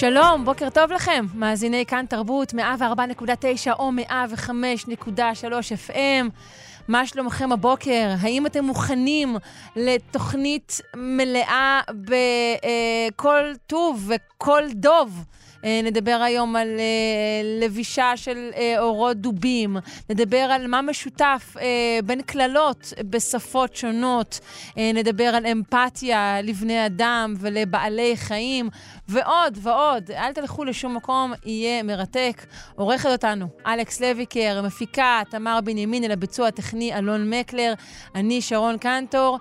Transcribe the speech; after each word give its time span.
שלום, 0.00 0.44
בוקר 0.44 0.70
טוב 0.70 0.92
לכם, 0.92 1.26
מאזיני 1.34 1.86
כאן 1.86 2.04
תרבות 2.08 2.54
104.9 2.54 2.58
או 3.78 3.90
105.3 4.08 5.08
FM. 5.88 6.30
מה 6.88 7.06
שלומכם 7.06 7.52
הבוקר? 7.52 8.14
האם 8.20 8.46
אתם 8.46 8.64
מוכנים 8.64 9.36
לתוכנית 9.76 10.80
מלאה 10.96 11.80
בכל 11.90 13.52
טוב 13.66 14.10
וכל 14.10 14.62
דוב? 14.74 15.24
אה, 15.64 15.80
נדבר 15.84 16.20
היום 16.24 16.56
על 16.56 16.68
אה, 16.78 17.60
לבישה 17.60 18.16
של 18.16 18.50
אה, 18.56 18.74
אורות 18.78 19.16
דובים, 19.16 19.76
נדבר 20.10 20.36
על 20.36 20.66
מה 20.66 20.82
משותף 20.82 21.56
בין 22.04 22.22
קללות 22.22 22.92
בשפות 23.10 23.76
שונות, 23.76 24.40
נדבר 24.76 25.24
על 25.24 25.46
אמפתיה 25.46 26.42
לבני 26.42 26.86
אדם 26.86 27.34
ולבעלי 27.38 28.16
חיים, 28.16 28.68
ועוד 29.08 29.58
ועוד. 29.62 30.10
אל 30.10 30.32
תלכו 30.32 30.64
לשום 30.64 30.96
מקום, 30.96 31.32
יהיה 31.44 31.82
מרתק. 31.82 32.46
עורכת 32.74 33.08
אותנו 33.08 33.46
אלכס 33.66 34.00
לויקר, 34.00 34.62
מפיקה 34.62 35.20
תמר 35.30 35.58
בנימין, 35.64 36.04
אל 36.04 36.10
הביצוע 36.10 36.48
הטכני 36.48 36.94
אלון 36.94 37.30
מקלר, 37.30 37.74
אני 38.14 38.42
שרון 38.42 38.78
קנטור. 38.78 39.38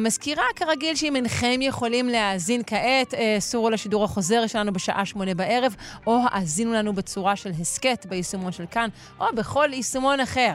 מזכירה 0.00 0.44
כרגיל 0.56 0.96
שאם 0.96 1.16
אינכם 1.16 1.58
יכולים 1.62 2.08
להאזין 2.08 2.62
כעת, 2.66 3.14
סורו 3.38 3.70
לשידור 3.70 4.04
החוזר 4.04 4.46
שלנו 4.46 4.72
בשעה 4.72 5.06
שמונה 5.06 5.34
בערב. 5.34 5.76
או 6.06 6.18
האזינו 6.30 6.72
לנו 6.72 6.92
בצורה 6.92 7.36
של 7.36 7.50
הסכת 7.60 8.06
ביישומון 8.08 8.52
של 8.52 8.64
כאן, 8.70 8.88
או 9.20 9.26
בכל 9.36 9.68
יישומון 9.72 10.20
אחר. 10.20 10.52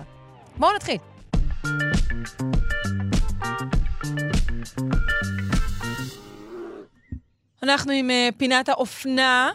בואו 0.58 0.76
נתחיל. 0.76 0.98
אנחנו 7.70 7.92
עם 7.92 8.10
uh, 8.10 8.36
פינת 8.38 8.70
האופנה. 8.70 9.52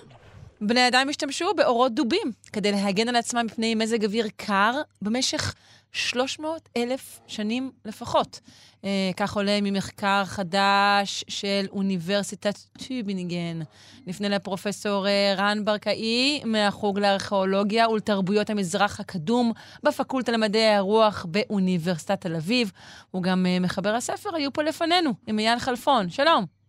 בני 0.60 0.88
אדם 0.88 1.06
השתמשו 1.10 1.54
באורות 1.56 1.94
דובים 1.94 2.32
כדי 2.52 2.72
להגן 2.72 3.08
על 3.08 3.16
עצמם 3.16 3.46
מפני 3.46 3.74
מזג 3.74 4.04
אוויר 4.04 4.28
קר 4.36 4.80
במשך 5.02 5.54
300 5.92 6.68
אלף 6.76 7.20
שנים 7.26 7.70
לפחות. 7.84 8.40
אה, 8.84 9.10
כך 9.16 9.36
עולה 9.36 9.58
ממחקר 9.62 10.24
חדש 10.24 11.24
של 11.28 11.66
אוניברסיטת 11.70 12.58
טובינגן. 12.88 13.60
נפנה 14.06 14.28
לפרופסור 14.28 15.08
אה, 15.08 15.34
רן 15.36 15.64
ברקאי 15.64 16.40
מהחוג 16.44 16.98
לארכיאולוגיה 16.98 17.88
ולתרבויות 17.88 18.50
המזרח 18.50 19.00
הקדום 19.00 19.52
בפקולטה 19.82 20.32
למדעי 20.32 20.74
הרוח 20.74 21.26
באוניברסיטת 21.28 22.20
תל 22.20 22.36
אביב. 22.36 22.72
הוא 23.10 23.22
גם 23.22 23.46
אה, 23.46 23.58
מחבר 23.60 23.94
הספר, 23.94 24.36
היו 24.36 24.52
פה 24.52 24.62
לפנינו, 24.62 25.14
עם 25.26 25.38
אייל 25.38 25.58
חלפון. 25.58 26.10
שלום. 26.10 26.61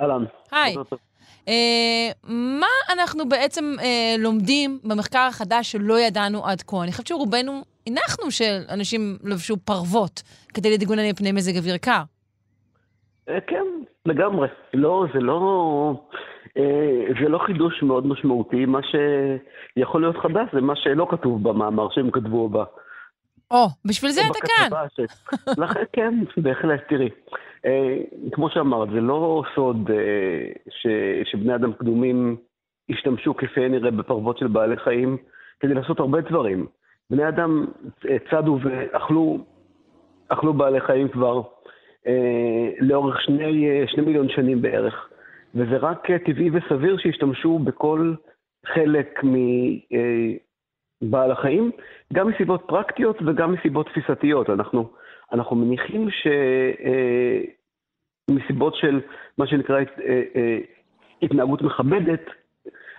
אהלן. 0.00 0.24
היי. 0.52 0.74
Uh, 1.46 1.50
מה 2.28 2.66
אנחנו 2.92 3.28
בעצם 3.28 3.74
uh, 3.78 3.82
לומדים 4.18 4.78
במחקר 4.84 5.18
החדש 5.18 5.72
שלא 5.72 6.00
ידענו 6.00 6.46
עד 6.46 6.62
כה? 6.62 6.82
אני 6.82 6.90
חושבת 6.90 7.06
שרובנו 7.06 7.62
הנחנו 7.88 8.30
שאנשים 8.30 9.00
לבשו 9.24 9.56
פרוות 9.56 10.22
כדי 10.54 10.74
לדגון 10.74 10.98
מפני 11.10 11.32
מזג 11.32 11.56
אוויר 11.56 11.76
קר. 11.76 12.02
אה, 13.28 13.40
כן, 13.46 13.64
לגמרי. 14.06 14.48
לא, 14.74 15.04
זה 15.14 15.20
לא... 15.20 15.92
אה, 16.58 17.14
זה 17.22 17.28
לא 17.28 17.38
חידוש 17.46 17.82
מאוד 17.82 18.06
משמעותי. 18.06 18.66
מה 18.66 18.80
שיכול 18.82 20.00
להיות 20.00 20.16
חדש 20.16 20.48
זה 20.52 20.60
מה 20.60 20.76
שלא 20.76 21.06
כתוב 21.10 21.48
במאמר 21.48 21.88
שהם 21.90 22.10
כתבו 22.10 22.48
בה. 22.48 22.64
או, 23.50 23.66
בשביל 23.84 24.10
זה 24.10 24.20
אתה 24.20 24.38
כאן. 24.46 24.86
ש... 24.96 25.00
לכן, 25.58 25.82
כן, 25.92 26.14
בהחלט, 26.36 26.80
תראי. 26.88 27.08
אה, 27.66 27.96
כמו 28.32 28.50
שאמרת, 28.50 28.88
זה 28.90 29.00
לא 29.00 29.42
סוד 29.54 29.90
ש... 30.70 30.86
שבני 31.24 31.54
אדם 31.54 31.72
קדומים 31.72 32.36
השתמשו 32.90 33.36
כפי 33.36 33.68
נראה 33.68 33.90
בפרוות 33.90 34.38
של 34.38 34.46
בעלי 34.46 34.76
חיים 34.76 35.16
כדי 35.60 35.74
לעשות 35.74 36.00
הרבה 36.00 36.20
דברים. 36.20 36.66
בני 37.10 37.28
אדם 37.28 37.66
אה, 38.08 38.16
צדו 38.30 38.58
ואכלו 38.62 39.38
אכלו 40.28 40.52
בעלי 40.52 40.80
חיים 40.80 41.08
כבר 41.08 41.42
אה, 42.06 42.70
לאורך 42.80 43.20
שני, 43.22 43.70
אה, 43.70 43.84
שני 43.86 44.02
מיליון 44.02 44.28
שנים 44.28 44.62
בערך, 44.62 45.08
וזה 45.54 45.76
רק 45.76 46.10
אה, 46.10 46.18
טבעי 46.18 46.50
וסביר 46.50 46.98
שישתמשו 46.98 47.58
בכל 47.58 48.14
חלק 48.66 49.20
מבעל 51.02 51.30
החיים, 51.30 51.70
גם 52.12 52.28
מסיבות 52.28 52.62
פרקטיות 52.66 53.16
וגם 53.26 53.52
מסיבות 53.52 53.86
תפיסתיות. 53.88 54.50
אנחנו, 54.50 54.90
אנחנו 55.32 55.56
מניחים 55.56 56.08
שמסיבות 58.30 58.74
אה, 58.74 58.78
של 58.80 59.00
מה 59.38 59.46
שנקרא 59.46 59.76
אה, 59.76 59.82
אה, 60.36 60.58
התנהגות 61.22 61.62
מכבדת, 61.62 62.20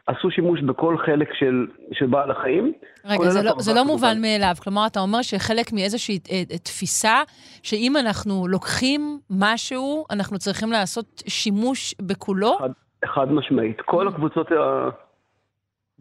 עשו 0.08 0.32
שימוש 0.32 0.62
בכל 0.62 0.98
חלק 0.98 1.34
של, 1.34 1.68
של 1.94 2.06
בעל 2.06 2.32
החיים. 2.32 2.74
רגע, 3.06 3.30
זה 3.30 3.42
לא, 3.44 3.52
זה 3.60 3.74
לא 3.74 3.86
מובן 3.86 4.22
מאליו. 4.22 4.54
כלומר, 4.64 4.88
אתה 4.88 5.00
אומר 5.00 5.22
שחלק 5.22 5.74
מאיזושהי 5.74 6.20
תפיסה, 6.64 7.22
שאם 7.64 7.98
אנחנו 7.98 8.48
לוקחים 8.48 9.20
משהו, 9.30 10.06
אנחנו 10.12 10.38
צריכים 10.38 10.72
לעשות 10.72 11.24
שימוש 11.28 11.96
בכולו? 12.02 12.58
חד, 12.60 12.70
חד 13.06 13.32
משמעית. 13.32 13.82
כל 13.82 14.08
mm. 14.08 14.10
הקבוצות 14.10 14.48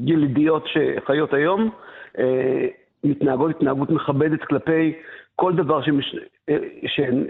הגלידיות 0.01 0.65
שחיות 0.67 1.35
היום, 1.35 1.71
מתנהגות 3.05 3.51
התנהגות 3.51 3.91
מכבדת 3.91 4.45
כלפי 4.45 4.95
כל 5.41 5.55
דבר 5.57 5.83
שמש... 5.83 6.17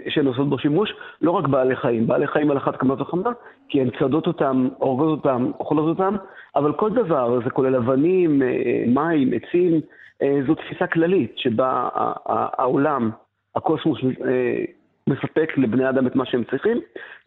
שהן, 0.07 0.27
עושות 0.27 0.49
בו 0.49 0.59
שימוש, 0.59 0.93
לא 1.21 1.31
רק 1.31 1.47
בעלי 1.47 1.75
חיים, 1.75 2.07
בעלי 2.07 2.27
חיים 2.27 2.51
על 2.51 2.57
אחת 2.57 2.75
כמה 2.75 3.01
וכמה, 3.01 3.31
כי 3.69 3.81
הן 3.81 3.89
צדות 3.99 4.27
אותם, 4.27 4.67
הורגות 4.77 5.17
אותם, 5.17 5.51
אוכלות 5.59 5.99
אותם, 5.99 6.15
אבל 6.55 6.73
כל 6.73 6.89
דבר, 6.93 7.39
זה 7.43 7.49
כולל 7.49 7.75
אבנים, 7.75 8.41
אה, 8.41 8.83
מים, 8.87 9.31
עצים, 9.33 9.81
אה, 10.21 10.39
זו 10.47 10.55
תפיסה 10.55 10.87
כללית 10.87 11.37
שבה 11.37 11.89
העולם, 12.25 13.11
הקוסמוס 13.55 13.99
אה, 14.03 14.65
מספק 15.07 15.57
לבני 15.57 15.89
אדם 15.89 16.07
את 16.07 16.15
מה 16.15 16.25
שהם 16.25 16.43
צריכים, 16.43 16.77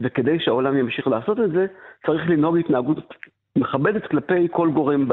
וכדי 0.00 0.40
שהעולם 0.40 0.78
ימשיך 0.78 1.06
לעשות 1.06 1.40
את 1.40 1.50
זה, 1.50 1.66
צריך 2.06 2.30
לנהוג 2.30 2.58
התנהגות 2.58 2.98
מכבדת 3.58 4.06
כלפי 4.06 4.48
כל 4.50 4.70
גורם 4.70 5.08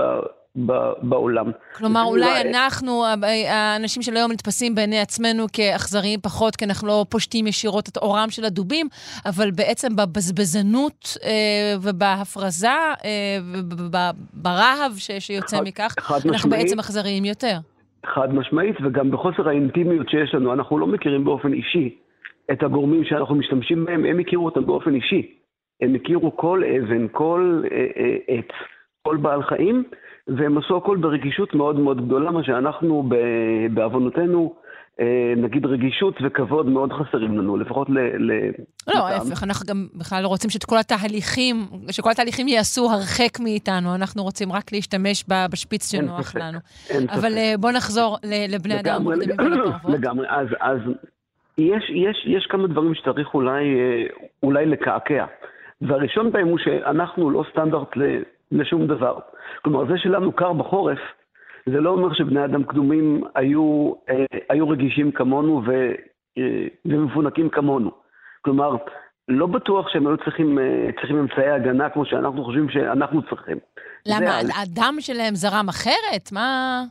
בעולם. 1.02 1.52
כלומר, 1.76 2.04
אולי 2.04 2.44
לא... 2.44 2.50
אנחנו, 2.50 3.04
האנשים 3.48 4.04
של 4.04 4.16
היום 4.16 4.32
נתפסים 4.32 4.76
בעיני 4.76 5.00
עצמנו 5.00 5.46
כאכזריים 5.54 6.20
פחות, 6.20 6.56
כי 6.56 6.66
אנחנו 6.66 6.88
לא 6.88 7.06
פושטים 7.10 7.48
ישירות 7.48 7.90
את 7.90 7.98
אורם 7.98 8.30
של 8.30 8.46
הדובים, 8.46 8.88
אבל 9.26 9.52
בעצם 9.52 9.96
בבזבזנות 9.96 11.18
אה, 11.24 11.76
ובהפרזה 11.82 12.68
אה, 12.68 13.38
וברהב 14.42 14.92
שיוצא 15.20 15.62
מכך, 15.62 15.96
אנחנו 16.30 16.50
בעצם 16.50 16.80
אכזריים 16.80 17.26
יותר. 17.26 17.58
חד 18.06 18.34
משמעית, 18.34 18.76
וגם 18.84 19.12
בחוסר 19.12 19.50
האינטימיות 19.50 20.10
שיש 20.10 20.34
לנו, 20.34 20.54
אנחנו 20.54 20.78
לא 20.78 20.88
מכירים 20.88 21.26
באופן 21.26 21.54
אישי 21.54 21.96
את 22.52 22.64
הגורמים 22.64 23.04
שאנחנו 23.04 23.36
משתמשים 23.36 23.86
בהם, 23.86 24.06
הם 24.06 24.20
הכירו 24.20 24.46
אותם 24.46 24.66
באופן 24.66 24.96
אישי. 24.96 25.36
הם 25.82 25.96
הכירו 25.96 26.38
כל 26.38 26.64
אבן, 26.64 27.08
כל 27.12 27.62
אה, 27.72 28.18
עץ, 28.28 28.48
כל 29.02 29.18
בעל 29.18 29.44
חיים, 29.44 29.84
והם 30.38 30.58
עשו 30.58 30.78
הכל 30.78 30.98
ברגישות 30.98 31.54
מאוד 31.54 31.80
מאוד 31.80 32.06
גדולה, 32.06 32.32
מה 32.32 32.44
שאנחנו 32.44 33.10
בעוונותינו, 33.74 34.54
אה, 35.00 35.34
נגיד 35.38 35.66
רגישות 35.66 36.14
וכבוד 36.24 36.66
מאוד 36.66 36.94
חסרים 36.94 37.38
לנו, 37.38 37.58
לפחות 37.58 37.90
ל... 37.90 38.00
ל 38.00 38.52
לא, 38.88 39.08
ההפך, 39.08 39.44
אנחנו 39.44 39.66
גם 39.68 39.88
בכלל 39.96 40.24
לא 40.24 40.28
רוצים 40.28 40.50
שאת 40.50 40.64
כל 40.64 40.78
התהליכים, 40.78 41.56
שכל 41.92 42.12
התהליכים 42.12 42.48
ייעשו 42.48 42.90
הרחק 42.92 43.40
מאיתנו, 43.40 43.96
אנחנו 43.96 44.24
רוצים 44.24 44.52
רק 44.52 44.72
להשתמש 44.72 45.24
בשפיץ 45.52 45.92
שנוח 45.92 46.36
לנו. 46.36 46.60
אבל 47.10 47.38
אה, 47.38 47.54
בואו 47.60 47.74
נחזור 47.74 48.18
לבני 48.50 48.80
אדם. 48.80 49.06
לגמרי, 49.94 50.28
אז, 50.30 50.48
אז 50.60 50.80
יש, 51.58 51.84
יש, 51.90 52.26
יש 52.26 52.48
כמה 52.50 52.68
דברים 52.68 52.96
שצריך 52.96 53.34
אולי, 53.34 53.64
אה, 53.80 54.04
אולי 54.44 54.66
לקעקע. 54.66 55.26
והראשון 55.82 56.32
בהם 56.32 56.48
הוא 56.48 56.58
שאנחנו 56.58 57.30
לא 57.30 57.44
סטנדרט 57.52 57.98
לשום 58.52 58.88
דבר. 58.88 59.20
כלומר, 59.64 59.86
זה 59.86 59.98
שלנו 59.98 60.32
קר 60.32 60.54
בחורף, 60.54 61.00
זה 61.66 61.80
לא 61.80 61.90
אומר 61.90 62.14
שבני 62.14 62.46
אדם 62.46 62.64
קדומים 62.64 63.24
היו, 63.36 63.94
אה, 64.10 64.26
היו 64.50 64.70
רגישים 64.70 65.12
כמונו 65.12 65.62
ו, 65.68 65.72
אה, 66.38 66.68
ומפונקים 66.86 67.50
כמונו. 67.50 67.92
כלומר, 68.42 68.76
לא 69.28 69.48
בטוח 69.48 69.90
שהם 69.90 70.08
היו 70.08 70.18
צריכים, 70.18 70.60
אה, 70.60 70.90
צריכים 71.00 71.18
אמצעי 71.18 71.50
הגנה 71.50 71.90
כמו 71.90 72.06
שאנחנו 72.06 72.44
חושבים 72.44 72.70
שאנחנו 72.70 73.22
צריכים. 73.30 73.58
למה, 74.06 74.44
זה... 74.44 74.52
הדם 74.62 74.96
שלהם 75.00 75.36
זרם 75.36 75.70
אחרת? 75.70 76.32
מה... 76.32 76.82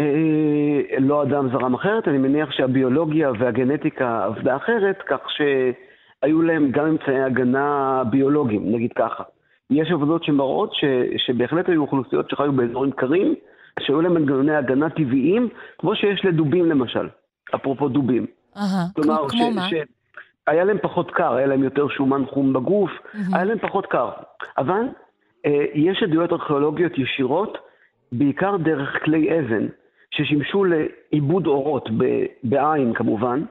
אה, 0.00 0.98
לא 0.98 1.22
אדם 1.22 1.48
זרם 1.52 1.74
אחרת, 1.74 2.08
אני 2.08 2.18
מניח 2.18 2.50
שהביולוגיה 2.52 3.30
והגנטיקה 3.38 4.24
עבדה 4.24 4.56
אחרת, 4.56 4.98
כך 5.06 5.20
שהיו 5.30 6.42
להם 6.42 6.70
גם 6.70 6.86
אמצעי 6.86 7.22
הגנה 7.22 8.02
ביולוגיים, 8.10 8.74
נגיד 8.74 8.92
ככה. 8.92 9.22
יש 9.70 9.90
עבודות 9.90 10.24
שמראות 10.24 10.74
ש, 10.74 10.84
שבהחלט 11.26 11.68
היו 11.68 11.82
אוכלוסיות 11.82 12.30
שחיו 12.30 12.52
באזורים 12.52 12.92
קרים, 12.92 13.34
שהיו 13.80 14.00
להם 14.00 14.14
מנגנוני 14.14 14.54
הגנה 14.56 14.90
טבעיים, 14.90 15.48
כמו 15.78 15.96
שיש 15.96 16.24
לדובים 16.24 16.70
למשל, 16.70 17.08
אפרופו 17.54 17.88
דובים. 17.88 18.26
אהה, 18.56 18.86
כמו, 18.94 19.28
כמו 19.28 19.50
מה? 19.50 19.68
ש, 19.68 19.74
היה 20.46 20.64
להם 20.64 20.78
פחות 20.82 21.10
קר, 21.10 21.34
היה 21.34 21.46
להם 21.46 21.62
יותר 21.62 21.88
שומן 21.88 22.26
חום 22.26 22.52
בגוף, 22.52 22.90
mm-hmm. 22.90 23.36
היה 23.36 23.44
להם 23.44 23.58
פחות 23.58 23.86
קר. 23.86 24.10
אבל 24.58 24.82
אה, 25.46 25.64
יש 25.74 26.02
עדויות 26.02 26.32
ארכיאולוגיות 26.32 26.98
ישירות, 26.98 27.58
בעיקר 28.12 28.56
דרך 28.56 29.04
כלי 29.04 29.38
אבן, 29.38 29.66
ששימשו 30.10 30.64
לעיבוד 30.64 31.46
אורות 31.46 31.88
בעין 32.42 32.94
כמובן, 32.94 33.42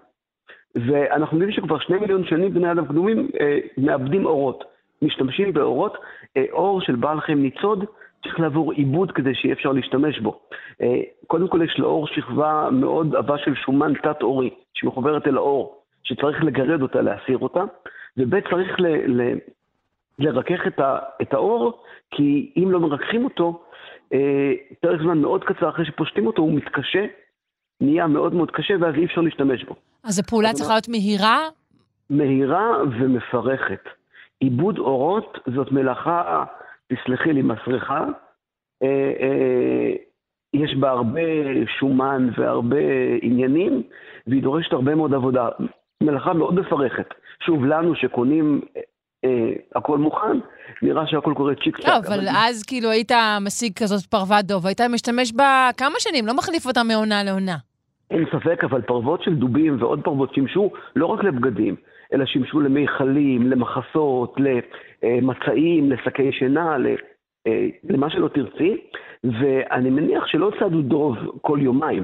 ואנחנו 0.75 1.37
יודעים 1.37 1.51
שכבר 1.51 1.79
שני 1.79 1.97
מיליון 1.97 2.25
שנים 2.25 2.53
בני 2.53 2.71
אדם 2.71 2.85
קדומים 2.85 3.29
אה, 3.39 3.57
מאבדים 3.77 4.25
אורות, 4.25 4.63
משתמשים 5.03 5.53
באורות, 5.53 5.97
אה, 6.37 6.43
אור 6.51 6.81
של 6.81 6.95
בעל 6.95 7.21
חיים 7.21 7.43
ניצוד 7.43 7.85
צריך 8.23 8.39
לעבור 8.39 8.71
עיבוד 8.71 9.11
כדי 9.11 9.35
שיהיה 9.35 9.53
אפשר 9.53 9.71
להשתמש 9.71 10.19
בו. 10.19 10.39
אה, 10.81 11.01
קודם 11.27 11.47
כל 11.47 11.61
יש 11.65 11.79
לאור 11.79 12.07
שכבה 12.07 12.69
מאוד 12.71 13.15
עבה 13.15 13.37
של 13.37 13.55
שומן 13.55 13.93
תת-עורי, 13.93 14.49
שמחוברת 14.73 15.27
אל 15.27 15.37
האור, 15.37 15.81
שצריך 16.03 16.43
לגרד 16.43 16.81
אותה, 16.81 17.01
להסיר 17.01 17.37
אותה, 17.37 17.63
וב' 18.17 18.39
צריך 18.39 18.79
ל, 18.79 18.85
ל, 18.87 19.37
לרכך 20.19 20.67
את, 20.67 20.79
ה, 20.79 20.97
את 21.21 21.33
האור, 21.33 21.83
כי 22.11 22.51
אם 22.57 22.71
לא 22.71 22.79
מרככים 22.79 23.23
אותו, 23.23 23.63
אה, 24.13 24.53
פרק 24.81 25.01
זמן 25.01 25.17
מאוד 25.17 25.43
קצר 25.43 25.69
אחרי 25.69 25.85
שפושטים 25.85 26.27
אותו, 26.27 26.41
הוא 26.41 26.53
מתקשה, 26.53 27.05
נהיה 27.81 28.07
מאוד 28.07 28.33
מאוד 28.33 28.51
קשה, 28.51 28.73
ואז 28.79 28.95
אי 28.95 29.05
אפשר 29.05 29.21
להשתמש 29.21 29.63
בו. 29.63 29.75
אז 30.03 30.19
הפעולה 30.19 30.53
צריכה 30.53 30.73
להיות 30.73 30.89
מהירה? 30.89 31.39
מהירה 32.09 32.83
ומפרכת. 32.83 33.83
עיבוד 34.43 34.77
אורות 34.79 35.37
זאת 35.55 35.71
מלאכה, 35.71 36.43
תסלחי 36.93 37.33
לי, 37.33 37.41
מסריחה. 37.41 38.05
אה, 38.83 39.11
אה, 39.21 39.91
יש 40.53 40.75
בה 40.79 40.89
הרבה 40.89 41.21
שומן 41.79 42.29
והרבה 42.37 42.77
עניינים, 43.21 43.83
והיא 44.27 44.43
דורשת 44.43 44.73
הרבה 44.73 44.95
מאוד 44.95 45.13
עבודה. 45.13 45.49
מלאכה 46.03 46.33
מאוד 46.33 46.53
מפרכת. 46.53 47.13
שוב, 47.45 47.65
לנו 47.65 47.95
שקונים 47.95 48.61
אה, 49.25 49.53
הכל 49.75 49.97
מוכן, 49.97 50.37
נראה 50.81 51.07
שהכל 51.07 51.33
קורה 51.35 51.53
צ'יק 51.63 51.77
צ'אק. 51.77 51.87
לא, 51.87 51.97
אבל, 51.97 52.13
אבל 52.13 52.27
אז 52.35 52.63
כאילו 52.63 52.89
היית 52.89 53.11
משיג 53.41 53.73
כזאת 53.79 54.05
פרוות 54.05 54.45
דוב, 54.45 54.67
היית 54.67 54.81
משתמש 54.81 55.33
בה 55.33 55.69
כמה 55.77 55.95
שנים, 55.99 56.27
לא 56.27 56.33
מחליף 56.33 56.65
אותה 56.65 56.83
מעונה 56.83 57.23
לעונה. 57.23 57.55
אין 58.11 58.25
ספק, 58.31 58.63
אבל 58.63 58.81
פרוות 58.81 59.23
של 59.23 59.35
דובים 59.35 59.77
ועוד 59.79 60.03
פרוות 60.03 60.33
שימשו 60.33 60.69
לא 60.95 61.05
רק 61.05 61.23
לבגדים, 61.23 61.75
אלא 62.13 62.25
שימשו 62.25 62.59
למיכלים, 62.59 63.47
למחסות, 63.47 64.35
למצעים, 65.03 65.91
לשקי 65.91 66.31
שינה, 66.31 66.77
אה, 67.47 67.67
למה 67.83 68.09
שלא 68.09 68.27
תרצי, 68.27 68.77
ואני 69.23 69.89
מניח 69.89 70.27
שלא 70.27 70.51
צדו 70.59 70.81
דוב 70.81 71.15
כל 71.41 71.59
יומיים. 71.61 72.03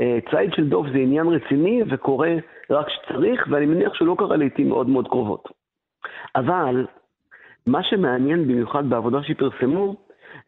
אה, 0.00 0.18
ציד 0.30 0.54
של 0.54 0.68
דוב 0.68 0.86
זה 0.92 0.98
עניין 0.98 1.26
רציני 1.26 1.82
וקורה 1.90 2.34
רק 2.70 2.86
כשצריך, 2.86 3.46
ואני 3.50 3.66
מניח 3.66 3.94
שלא 3.94 4.16
קרה 4.18 4.36
לעיתים 4.36 4.68
מאוד 4.68 4.88
מאוד 4.88 5.08
קרובות. 5.08 5.48
אבל 6.36 6.86
מה 7.66 7.82
שמעניין 7.82 8.42
במיוחד 8.48 8.90
בעבודה 8.90 9.22
שפרסמו, 9.22 9.96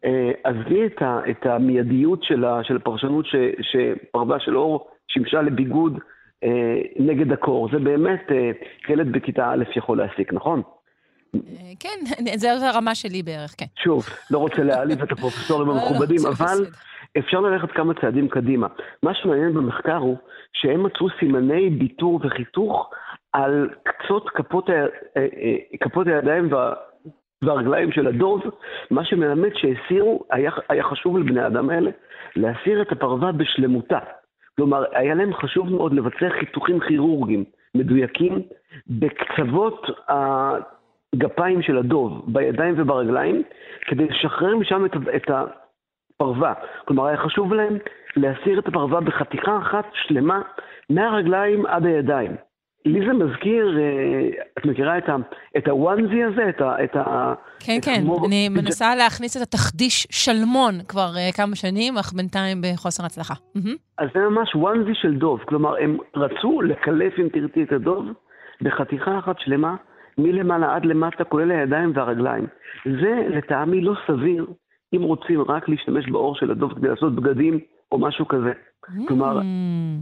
אה, 0.05 0.31
עזבי 0.45 0.87
את, 0.87 1.03
ה, 1.03 1.21
את 1.31 1.47
המיידיות 1.47 2.23
של, 2.23 2.45
ה, 2.45 2.65
של 2.65 2.77
הפרשנות 2.77 3.27
ש, 3.27 3.35
שפרווה 3.61 4.41
של 4.41 4.57
אור 4.57 4.89
שימשה 5.09 5.43
לביגוד 5.43 5.99
נגד 6.99 7.33
הקור. 7.33 7.69
זה 7.73 7.79
באמת 7.79 8.27
אה, 8.31 8.51
ילד 8.89 9.13
בכיתה 9.13 9.51
א' 9.51 9.65
יכול 9.77 9.99
להסיק, 9.99 10.33
נכון? 10.33 10.63
אה, 11.35 11.41
כן, 11.81 11.99
זו 12.41 12.49
הרמה 12.67 12.95
שלי 12.95 13.23
בערך, 13.23 13.55
כן. 13.59 13.67
שוב, 13.83 14.07
לא 14.31 14.39
רוצה 14.39 14.63
להעליב 14.63 15.03
את 15.03 15.13
הפרופסורים 15.13 15.69
לא, 15.69 15.75
לא, 15.75 15.81
המכובדים, 15.81 16.21
אבל 16.27 16.67
אפשר 17.19 17.41
ללכת 17.41 17.71
כמה 17.71 17.95
צעדים 18.01 18.29
קדימה. 18.29 18.67
מה 19.03 19.15
שמעניין 19.15 19.55
במחקר 19.55 19.97
הוא 19.97 20.17
שהם 20.53 20.83
מצאו 20.83 21.07
סימני 21.19 21.71
ביטור 21.71 22.21
וחיתוך 22.25 22.91
על 23.33 23.69
קצות. 23.83 24.27
אה, 24.71 24.87
אה, 25.17 25.57
כפות 25.81 26.07
הידיים 26.07 26.53
וה... 26.53 26.73
והרגליים 27.43 27.93
של 27.93 28.07
הדוב, 28.07 28.43
מה 28.91 29.05
שמלמד 29.05 29.51
שהסירו, 29.55 30.25
היה, 30.31 30.51
היה 30.69 30.83
חשוב 30.85 31.19
לבני 31.19 31.41
האדם 31.41 31.71
האלה 31.71 31.91
להסיר 32.37 32.83
את 32.83 32.93
הפרווה 32.93 33.33
בשלמותה. 33.33 33.99
כלומר, 34.59 34.85
היה 34.93 35.15
להם 35.15 35.35
חשוב 35.35 35.73
מאוד 35.73 35.93
לבצע 35.95 36.31
חיתוכים 36.41 36.81
כירורגיים 36.81 37.45
מדויקים 37.75 38.43
בקצוות 38.87 39.87
הגפיים 40.09 41.63
של 41.63 41.79
הדוב, 41.79 42.25
בידיים 42.27 42.75
וברגליים, 42.77 43.43
כדי 43.87 44.05
לשחרר 44.05 44.57
משם 44.57 44.85
את, 44.87 44.91
את 45.17 45.31
הפרווה. 45.31 46.53
כלומר, 46.85 47.07
היה 47.07 47.17
חשוב 47.17 47.55
להם 47.55 47.79
להסיר 48.17 48.59
את 48.59 48.69
הפרווה 48.69 49.01
בחתיכה 49.01 49.59
אחת 49.59 49.85
שלמה, 49.93 50.43
מהרגליים 50.91 51.67
עד 51.67 51.87
הידיים. 51.87 52.37
לי 52.85 53.07
זה 53.07 53.13
מזכיר, 53.13 53.79
אה, 53.79 54.45
את 54.59 54.67
מכירה 54.67 54.99
את, 54.99 55.09
ה, 55.09 55.17
את 55.57 55.69
הוואנזי 55.69 56.23
הזה? 56.25 56.49
את 56.49 56.61
ה... 56.61 56.85
את 56.85 56.97
ה 56.97 57.35
כן, 57.61 57.79
את 57.79 57.85
כן, 57.85 58.01
המור... 58.03 58.27
אני 58.27 58.49
מנסה. 58.49 58.95
להכניס 58.95 59.37
את 59.37 59.43
התחדיש 59.43 60.07
שלמון 60.11 60.75
כבר 60.89 61.11
uh, 61.15 61.37
כמה 61.37 61.57
שנים, 61.57 61.99
אך 61.99 62.13
בינתיים 62.13 62.59
בחוסר 62.63 63.07
הצלחה. 63.07 63.35
אז 63.99 64.09
זה 64.15 64.21
ממש 64.21 64.55
וואנזי 64.55 64.95
של 64.95 65.15
דוב, 65.15 65.41
כלומר, 65.45 65.75
הם 65.81 65.97
רצו 66.17 66.63
לקלף, 66.63 67.13
אם 67.19 67.29
תרצי, 67.29 67.63
את 67.63 67.73
הדוב 67.73 68.07
בחתיכה 68.63 69.19
אחת 69.19 69.37
שלמה, 69.39 69.77
מלמעלה 70.19 70.75
עד 70.75 70.85
למטה, 70.85 71.25
כולל 71.25 71.51
הידיים 71.51 71.93
והרגליים. 71.95 72.47
זה 72.85 73.27
לטעמי 73.29 73.81
לא 73.81 73.95
סביר, 74.07 74.47
אם 74.95 75.03
רוצים 75.03 75.41
רק 75.41 75.69
להשתמש 75.69 76.09
באור 76.09 76.35
של 76.35 76.51
הדוב 76.51 76.73
כדי 76.75 76.89
לעשות 76.89 77.15
בגדים 77.15 77.61
או 77.93 77.99
משהו 77.99 78.29
כזה. 78.29 78.53
כלומר, 79.09 79.39
mm. 79.39 79.43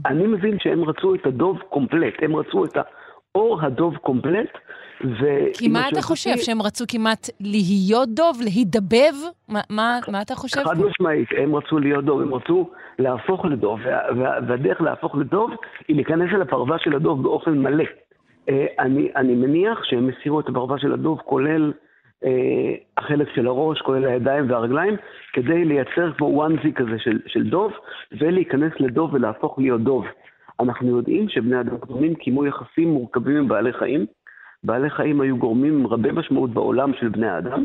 אני 0.06 0.26
מבין 0.26 0.58
שהם 0.60 0.84
רצו 0.84 1.14
את 1.14 1.26
הדוב 1.26 1.58
קומפלט, 1.68 2.14
הם 2.22 2.36
רצו 2.36 2.64
את 2.64 2.76
האור 2.76 3.62
הדוב 3.62 3.96
קומפלט, 3.96 4.48
ו... 5.04 5.24
כי 5.58 5.68
מה 5.68 5.88
אתה 5.88 6.02
חושב, 6.02 6.36
שהם 6.36 6.62
רצו 6.62 6.84
כמעט 6.88 7.30
להיות 7.40 8.08
דוב, 8.08 8.40
להידבב? 8.44 9.14
מה, 9.48 9.60
מה, 9.70 9.98
מה 10.12 10.22
אתה 10.22 10.34
חושב? 10.34 10.64
חד 10.64 10.78
משמעית, 10.78 11.28
הם 11.38 11.56
רצו 11.56 11.78
להיות 11.78 12.04
דוב, 12.04 12.20
הם 12.20 12.34
רצו 12.34 12.70
להפוך 12.98 13.44
לדוב, 13.44 13.80
וה, 13.84 14.00
והדרך 14.48 14.80
להפוך 14.80 15.14
לדוב 15.14 15.50
היא 15.88 15.96
להיכנס 15.96 16.30
אל 16.34 16.42
הפרווה 16.42 16.78
של 16.78 16.94
הדוב 16.94 17.22
באופן 17.22 17.58
מלא. 17.58 17.84
אה, 18.48 18.66
אני, 18.78 19.08
אני 19.16 19.34
מניח 19.34 19.84
שהם 19.84 20.08
הסירו 20.08 20.40
את 20.40 20.48
הפרווה 20.48 20.78
של 20.78 20.92
הדוב, 20.92 21.20
כולל 21.24 21.72
החלק 22.96 23.28
של 23.34 23.46
הראש, 23.46 23.80
כולל 23.80 24.04
הידיים 24.04 24.50
והרגליים, 24.50 24.96
כדי 25.32 25.64
לייצר 25.64 26.12
כמו 26.12 26.26
וואנזי 26.26 26.72
כזה 26.72 26.98
של, 26.98 27.20
של 27.26 27.50
דוב, 27.50 27.72
ולהיכנס 28.20 28.72
לדוב 28.80 29.14
ולהפוך 29.14 29.58
להיות 29.58 29.80
דוב. 29.80 30.04
אנחנו 30.60 30.96
יודעים 30.96 31.28
שבני 31.28 31.60
אדם 31.60 31.78
קדומים 31.78 32.14
קיימו 32.14 32.46
יחסים 32.46 32.88
מורכבים 32.88 33.36
עם 33.36 33.48
בעלי 33.48 33.72
חיים. 33.72 34.06
בעלי 34.64 34.90
חיים 34.90 35.20
היו 35.20 35.36
גורמים 35.36 35.86
רבי 35.86 36.12
משמעות 36.12 36.50
בעולם 36.50 36.92
של 36.94 37.08
בני 37.08 37.28
האדם. 37.28 37.64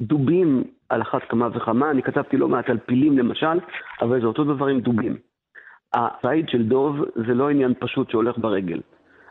דובים 0.00 0.64
על 0.88 1.02
אחת 1.02 1.22
כמה 1.28 1.48
וכמה, 1.54 1.90
אני 1.90 2.02
כתבתי 2.02 2.36
לא 2.36 2.48
מעט 2.48 2.70
על 2.70 2.78
פילים 2.78 3.18
למשל, 3.18 3.58
אבל 4.02 4.20
זה 4.20 4.26
אותו 4.26 4.44
דבר 4.44 4.66
עם 4.66 4.80
דובים. 4.80 5.16
הציד 5.92 6.48
של 6.48 6.62
דוב 6.62 6.96
זה 7.14 7.34
לא 7.34 7.50
עניין 7.50 7.74
פשוט 7.78 8.10
שהולך 8.10 8.38
ברגל. 8.38 8.80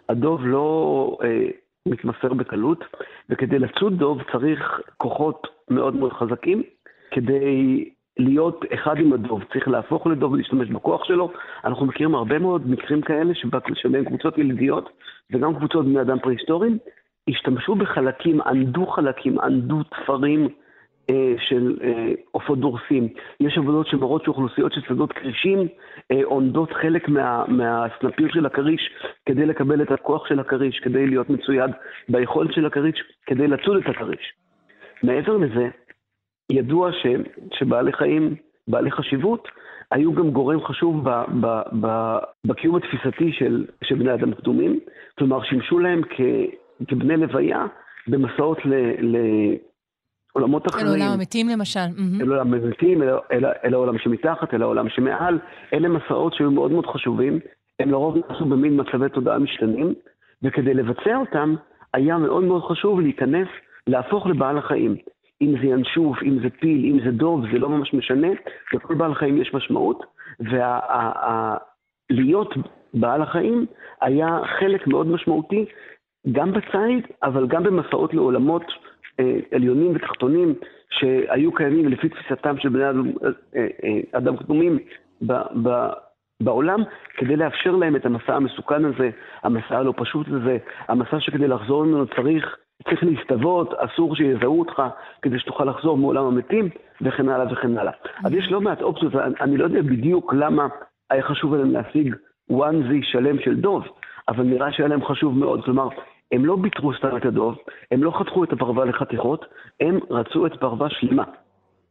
הדוב 0.09 0.45
לא 0.45 1.17
אה, 1.23 1.47
מתמסר 1.85 2.33
בקלות, 2.33 2.83
וכדי 3.29 3.59
לצוד 3.59 3.99
דוב 3.99 4.21
צריך 4.31 4.81
כוחות 4.97 5.47
מאוד 5.69 5.95
מאוד 5.95 6.13
חזקים. 6.13 6.63
כדי 7.11 7.89
להיות 8.19 8.65
אחד 8.73 8.97
עם 8.97 9.13
הדוב, 9.13 9.43
צריך 9.53 9.67
להפוך 9.67 10.07
לדוב 10.07 10.31
ולהשתמש 10.31 10.69
בכוח 10.69 11.03
שלו. 11.03 11.31
אנחנו 11.65 11.85
מכירים 11.85 12.15
הרבה 12.15 12.39
מאוד 12.39 12.69
מקרים 12.69 13.01
כאלה 13.01 13.33
שבהם 13.73 14.05
קבוצות 14.05 14.37
ילידיות 14.37 14.89
וגם 15.31 15.55
קבוצות 15.55 15.85
בני 15.85 16.01
אדם 16.01 16.19
פרה-היסטוריים 16.19 16.77
השתמשו 17.29 17.75
בחלקים, 17.75 18.41
ענדו 18.41 18.85
חלקים, 18.85 19.39
ענדו 19.39 19.83
תפרים 19.83 20.49
של 21.37 21.77
אה, 21.83 22.11
עופות 22.31 22.59
דורסים. 22.59 23.07
יש 23.39 23.57
עבודות 23.57 23.87
שמראות 23.87 24.23
שאוכלוסיות 24.23 24.73
של 24.73 24.81
שדות 24.81 25.13
כרישים 25.13 25.67
אה, 26.11 26.21
עונדות 26.23 26.71
חלק 26.71 27.09
מה, 27.09 27.45
מהסנפיר 27.47 28.27
של 28.33 28.45
הכריש 28.45 28.89
כדי 29.25 29.45
לקבל 29.45 29.81
את 29.81 29.91
הכוח 29.91 30.27
של 30.27 30.39
הכריש, 30.39 30.79
כדי 30.79 31.07
להיות 31.07 31.29
מצויד 31.29 31.71
ביכולת 32.09 32.53
של 32.53 32.65
הכריש, 32.65 33.03
כדי 33.25 33.47
לצוד 33.47 33.77
את 33.77 33.95
הכריש. 33.95 34.33
מעבר 35.03 35.37
לזה, 35.37 35.67
ידוע 36.51 36.91
ש, 36.91 37.05
שבעלי 37.53 37.93
חיים, 37.93 38.35
בעלי 38.67 38.91
חשיבות, 38.91 39.47
היו 39.91 40.13
גם 40.13 40.31
גורם 40.31 40.63
חשוב 40.63 41.09
ב, 41.09 41.23
ב, 41.41 41.61
ב, 41.81 42.17
בקיום 42.45 42.75
התפיסתי 42.75 43.31
של, 43.31 43.65
של 43.83 43.95
בני 43.95 44.13
אדם 44.13 44.33
קדומים, 44.33 44.79
כלומר 45.17 45.43
שימשו 45.43 45.79
להם 45.79 46.01
כ, 46.09 46.21
כבני 46.87 47.17
לוויה 47.17 47.65
במסעות 48.07 48.65
ל, 48.65 48.73
ל, 49.01 49.17
עולמות 50.33 50.67
אחרים. 50.67 50.85
אל 50.85 50.91
עולם 50.91 51.11
המתים 51.13 51.49
למשל. 51.49 51.79
אל 52.21 52.29
עולם 52.29 52.53
המתים, 52.53 53.01
אל, 53.63 53.73
העולם 53.73 53.97
שמתחת, 53.97 54.53
אל 54.53 54.61
העולם 54.61 54.89
שמעל. 54.89 55.39
אלה 55.73 55.89
מסעות 55.89 56.33
שהיו 56.33 56.51
מאוד 56.51 56.71
מאוד 56.71 56.85
חשובים. 56.85 57.39
הם 57.79 57.91
לרוב 57.91 58.15
נעשו 58.17 58.45
במין 58.45 58.81
מצבי 58.81 59.09
תודעה 59.09 59.39
משתנים, 59.39 59.93
וכדי 60.43 60.73
לבצע 60.73 61.15
אותם, 61.15 61.55
היה 61.93 62.17
מאוד 62.17 62.43
מאוד 62.43 62.63
חשוב 62.63 62.99
להיכנס, 62.99 63.47
להפוך 63.87 64.27
לבעל 64.27 64.57
החיים. 64.57 64.95
אם 65.41 65.55
זה 65.61 65.67
ינשוף, 65.67 66.17
אם 66.23 66.39
זה 66.43 66.49
פיל, 66.59 66.85
אם 66.85 66.99
זה 67.05 67.11
דוב, 67.11 67.41
זה 67.51 67.59
לא 67.59 67.69
ממש 67.69 67.93
משנה, 67.93 68.27
לכל 68.73 68.95
בעל 68.95 69.15
חיים 69.15 69.41
יש 69.41 69.53
משמעות, 69.53 70.05
ולהיות 72.09 72.53
בעל 72.93 73.21
החיים 73.21 73.65
היה 74.01 74.39
חלק 74.59 74.87
מאוד 74.87 75.07
משמעותי 75.07 75.65
גם 76.31 76.51
בציד, 76.51 77.05
אבל 77.23 77.47
גם 77.47 77.63
במסעות 77.63 78.13
לעולמות 78.13 78.63
עליונים 79.51 79.91
ותחתונים 79.95 80.53
שהיו 80.89 81.51
קיימים 81.51 81.87
לפי 81.87 82.09
תפיסתם 82.09 82.57
של 82.57 82.69
בני 82.69 82.89
אדם, 82.89 83.11
אה, 83.55 83.67
אה, 83.83 83.99
אדם 84.11 84.37
קדומים 84.37 84.79
בעולם, 86.41 86.79
כדי 87.17 87.35
לאפשר 87.35 87.71
להם 87.71 87.95
את 87.95 88.05
המסע 88.05 88.35
המסוכן 88.35 88.85
הזה, 88.85 89.09
המסע 89.43 89.77
הלא 89.77 89.93
פשוט 89.97 90.27
הזה, 90.27 90.57
המסע 90.87 91.19
שכדי 91.19 91.47
לחזור 91.47 91.85
ממנו 91.85 92.07
צריך, 92.07 92.57
צריך 92.83 93.03
להסתוות, 93.03 93.73
אסור 93.73 94.15
שיזהו 94.15 94.59
אותך 94.59 94.83
כדי 95.21 95.39
שתוכל 95.39 95.65
לחזור 95.65 95.97
מעולם 95.97 96.25
המתים, 96.25 96.69
וכן 97.01 97.29
הלאה 97.29 97.53
וכן 97.53 97.77
הלאה. 97.77 97.93
אז 98.25 98.33
יש 98.33 98.51
לא 98.51 98.61
מעט 98.61 98.81
אופציות, 98.81 99.15
אני 99.15 99.57
לא 99.57 99.63
יודע 99.63 99.81
בדיוק 99.81 100.33
למה 100.33 100.67
היה 101.09 101.23
חשוב 101.23 101.55
להם 101.55 101.71
להשיג 101.71 102.15
וואנזי 102.49 103.03
שלם 103.03 103.39
של 103.39 103.55
דוב, 103.55 103.83
אבל 104.27 104.43
נראה 104.43 104.71
שהיה 104.71 104.89
להם 104.89 105.05
חשוב 105.05 105.37
מאוד. 105.37 105.63
כלומר, 105.63 105.87
הם 106.31 106.45
לא 106.45 106.55
ביטרו 106.55 106.93
סתם 106.93 107.17
את 107.17 107.25
הדוב, 107.25 107.55
הם 107.91 108.03
לא 108.03 108.11
חתכו 108.19 108.43
את 108.43 108.53
הפרווה 108.53 108.85
לחתיכות, 108.85 109.45
הם 109.79 109.99
רצו 110.09 110.45
את 110.45 110.51
פרווה 110.59 110.87
שלמה. 110.89 111.23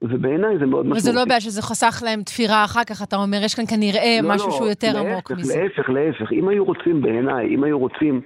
ובעיניי 0.03 0.59
זה 0.59 0.67
מאוד 0.67 0.87
משמעותי. 0.87 0.99
וזה 0.99 1.13
לא 1.13 1.25
בעיה 1.25 1.41
שזה 1.41 1.63
חסך 1.63 2.03
להם 2.05 2.23
תפירה 2.23 2.65
אחר 2.65 2.85
כך, 2.85 3.03
אתה 3.03 3.17
אומר, 3.17 3.39
יש 3.45 3.55
כאן 3.55 3.65
כנראה 3.67 4.19
לא, 4.23 4.29
משהו 4.35 4.49
לא, 4.49 4.55
שהוא 4.55 4.69
יותר 4.69 4.93
להפך, 4.95 5.11
עמוק 5.13 5.31
מזה. 5.31 5.63
להפך, 5.63 5.91
להפך. 5.91 6.33
אם 6.33 6.49
היו 6.49 6.65
רוצים 6.65 7.03
בעיניי, 7.03 7.55
אם 7.55 7.65
היו 7.65 7.79
רוצים 7.79 8.21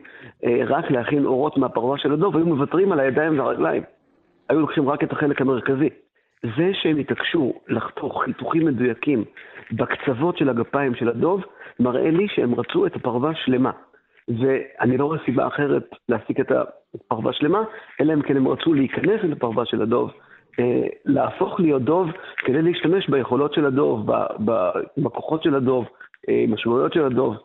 אה, 0.44 0.60
רק 0.66 0.90
להכין 0.90 1.24
אורות 1.24 1.58
מהפרווה 1.58 1.98
של 1.98 2.12
הדוב, 2.12 2.36
היו 2.36 2.46
מוותרים 2.46 2.92
על 2.92 3.00
הידיים 3.00 3.38
והרגליים. 3.38 3.82
היו 4.48 4.60
לוקחים 4.60 4.88
רק 4.88 5.04
את 5.04 5.12
החלק 5.12 5.40
המרכזי. 5.40 5.88
זה 6.42 6.70
שהם 6.72 6.98
התעקשו 6.98 7.52
לחתוך 7.68 8.22
חיתוכים 8.24 8.66
מדויקים 8.66 9.24
בקצוות 9.72 10.38
של 10.38 10.48
הגפיים 10.48 10.94
של 10.94 11.08
הדוב, 11.08 11.40
מראה 11.80 12.10
לי 12.10 12.26
שהם 12.34 12.54
רצו 12.54 12.86
את 12.86 12.96
הפרווה 12.96 13.30
שלמה. 13.34 13.70
ואני 14.28 14.96
לא 14.96 15.04
רואה 15.04 15.18
סיבה 15.24 15.46
אחרת 15.46 15.82
להסיק 16.08 16.40
את 16.40 16.52
הפרווה 16.94 17.32
שלמה, 17.32 17.62
אלא 18.00 18.12
אם 18.12 18.22
כן 18.22 18.36
הם 18.36 18.48
רצו 18.48 18.74
להיכנס 18.74 19.20
לפרווה 19.22 19.66
של 19.66 19.82
הדוב, 19.82 20.10
אה, 20.60 20.86
להפוך 21.04 21.60
להיות 21.60 21.82
דוב 21.82 22.08
כדי 22.44 22.62
להשתמש 22.62 23.08
ביכולות 23.08 23.54
של 23.54 23.66
הדוב, 23.66 24.06
בכוחות 24.98 25.42
של 25.42 25.54
הדוב, 25.54 25.84
אה, 26.28 26.44
משמעויות 26.48 26.92
של 26.92 27.04
הדוב. 27.04 27.36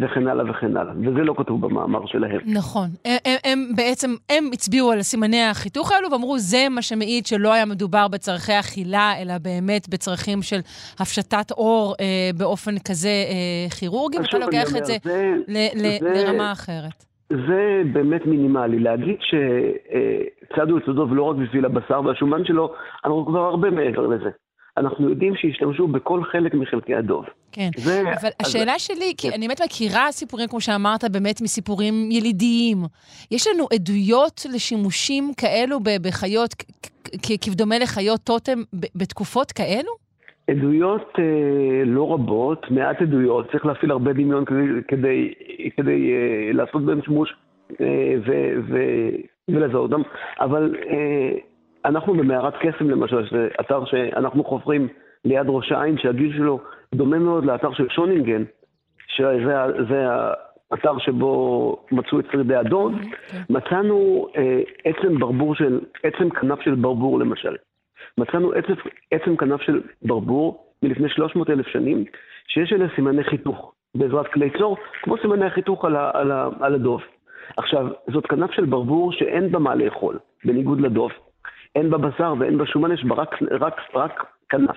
וכן 0.00 0.26
הלאה 0.26 0.50
וכן 0.50 0.76
הלאה, 0.76 0.92
וזה 0.98 1.24
לא 1.24 1.34
כתוב 1.36 1.66
במאמר 1.66 2.06
שלהם. 2.06 2.40
נכון. 2.46 2.88
הם, 3.04 3.36
הם, 3.44 3.58
בעצם, 3.76 4.10
הם 4.30 4.44
הצביעו 4.52 4.92
על 4.92 5.02
סימני 5.02 5.42
החיתוך 5.42 5.92
האלו 5.92 6.10
ואמרו, 6.10 6.38
זה 6.38 6.66
מה 6.70 6.82
שמעיד 6.82 7.26
שלא 7.26 7.52
היה 7.52 7.64
מדובר 7.64 8.08
בצורכי 8.08 8.58
אכילה, 8.60 9.12
אלא 9.22 9.34
באמת 9.42 9.88
בצרכים 9.88 10.42
של 10.42 10.58
הפשטת 11.00 11.50
אור 11.50 11.94
אה, 12.00 12.30
באופן 12.38 12.74
כזה 12.88 13.08
אה, 13.08 13.70
כירורגי, 13.78 14.18
ואתה 14.18 14.38
לוקח 14.38 14.76
את 14.78 14.84
זה, 14.84 14.96
זה, 15.04 15.36
ל, 15.48 15.56
ל, 15.56 15.98
זה 16.00 16.24
לרמה 16.24 16.52
אחרת. 16.52 17.04
זה 17.30 17.82
באמת 17.92 18.26
מינימלי. 18.26 18.78
להגיד 18.78 19.16
שצדו 19.20 20.78
את 20.78 20.88
הדוב 20.88 21.14
לא 21.14 21.22
רק 21.22 21.36
בשביל 21.36 21.64
הבשר 21.64 22.00
והשומן 22.04 22.44
שלו, 22.44 22.72
אנחנו 23.04 23.26
כבר 23.26 23.40
הרבה 23.40 23.70
מעבר 23.70 24.06
לזה. 24.06 24.30
אנחנו 24.80 25.08
יודעים 25.10 25.34
שהשתמשו 25.36 25.86
בכל 25.86 26.24
חלק 26.24 26.54
מחלקי 26.54 26.94
הדוב. 26.94 27.24
כן, 27.52 27.68
זה, 27.76 28.00
אבל 28.00 28.10
אז... 28.14 28.46
השאלה 28.46 28.78
שלי, 28.78 29.14
כי 29.18 29.28
כן. 29.28 29.34
אני 29.34 29.48
באמת 29.48 29.60
מכירה 29.64 30.12
סיפורים, 30.12 30.48
כמו 30.48 30.60
שאמרת, 30.60 31.04
באמת 31.12 31.40
מסיפורים 31.40 31.94
ילידיים. 32.10 32.78
יש 33.30 33.46
לנו 33.46 33.66
עדויות 33.74 34.46
לשימושים 34.54 35.32
כאלו 35.36 35.78
בחיות, 36.02 36.54
כבדומה 37.42 37.78
לחיות 37.78 38.20
טוטם, 38.20 38.58
בתקופות 38.94 39.52
כאלו? 39.52 39.92
עדויות 40.50 41.12
אה, 41.18 41.84
לא 41.84 42.14
רבות, 42.14 42.70
מעט 42.70 43.02
עדויות, 43.02 43.50
צריך 43.52 43.66
להפעיל 43.66 43.90
הרבה 43.90 44.12
דמיון 44.12 44.44
כדי, 44.44 44.66
כדי, 44.88 45.32
כדי 45.76 46.12
אה, 46.12 46.52
לעשות 46.52 46.84
בהם 46.84 47.02
שימוש 47.02 47.34
אה, 47.80 48.14
ו, 48.26 48.32
ו, 48.68 48.78
ולזהות 49.48 49.92
אותם, 49.92 50.02
אבל 50.40 50.74
אה, 50.90 51.38
אנחנו 51.84 52.14
במערת 52.14 52.54
קסם 52.60 52.90
למשל, 52.90 53.26
שזה 53.26 53.48
אתר 53.60 53.84
שאנחנו 53.84 54.44
חופרים 54.44 54.88
ליד 55.24 55.46
ראש 55.48 55.72
העין, 55.72 55.98
שהגיל 55.98 56.36
שלו 56.36 56.60
דומה 56.94 57.18
מאוד 57.18 57.44
לאתר 57.44 57.72
של 57.72 57.88
שונינגן, 57.88 58.44
שזה 59.06 60.06
האתר 60.72 60.98
שבו 60.98 61.76
מצאו 61.92 62.20
את 62.20 62.24
שרידי 62.32 62.54
הדוד, 62.54 62.92
okay. 62.92 63.04
אוקיי. 63.04 63.40
מצאנו 63.50 64.28
אה, 64.36 64.60
עצם 64.84 65.18
ברבור 65.18 65.54
של, 65.54 65.80
עצם 66.02 66.30
כנף 66.30 66.60
של 66.60 66.74
ברבור 66.74 67.18
למשל. 67.18 67.56
מצאנו 68.18 68.52
עצם, 68.52 68.72
עצם 69.10 69.36
כנף 69.36 69.60
של 69.60 69.80
ברבור 70.02 70.72
מלפני 70.82 71.08
300 71.08 71.50
אלף 71.50 71.66
שנים, 71.66 72.04
שיש 72.48 72.72
אליה 72.72 72.88
סימני 72.96 73.24
חיתוך 73.24 73.72
בעזרת 73.94 74.26
כלי 74.26 74.50
צור, 74.58 74.76
כמו 75.02 75.16
סימני 75.22 75.46
החיתוך 75.46 75.84
על, 75.84 75.96
ה, 75.96 76.10
על, 76.14 76.30
ה, 76.30 76.48
על 76.60 76.74
הדוב. 76.74 77.00
עכשיו, 77.56 77.86
זאת 78.12 78.26
כנף 78.26 78.50
של 78.50 78.64
ברבור 78.64 79.12
שאין 79.12 79.52
בה 79.52 79.58
מה 79.58 79.74
לאכול, 79.74 80.18
בניגוד 80.44 80.80
לדוב. 80.80 81.10
אין 81.74 81.90
בה 81.90 81.98
בשר 81.98 82.34
ואין 82.38 82.58
בה 82.58 82.66
שומן, 82.66 82.92
יש 82.92 83.04
בה 83.04 83.14
רק, 83.14 83.34
רק, 83.60 83.80
רק 83.94 84.24
כנף. 84.48 84.76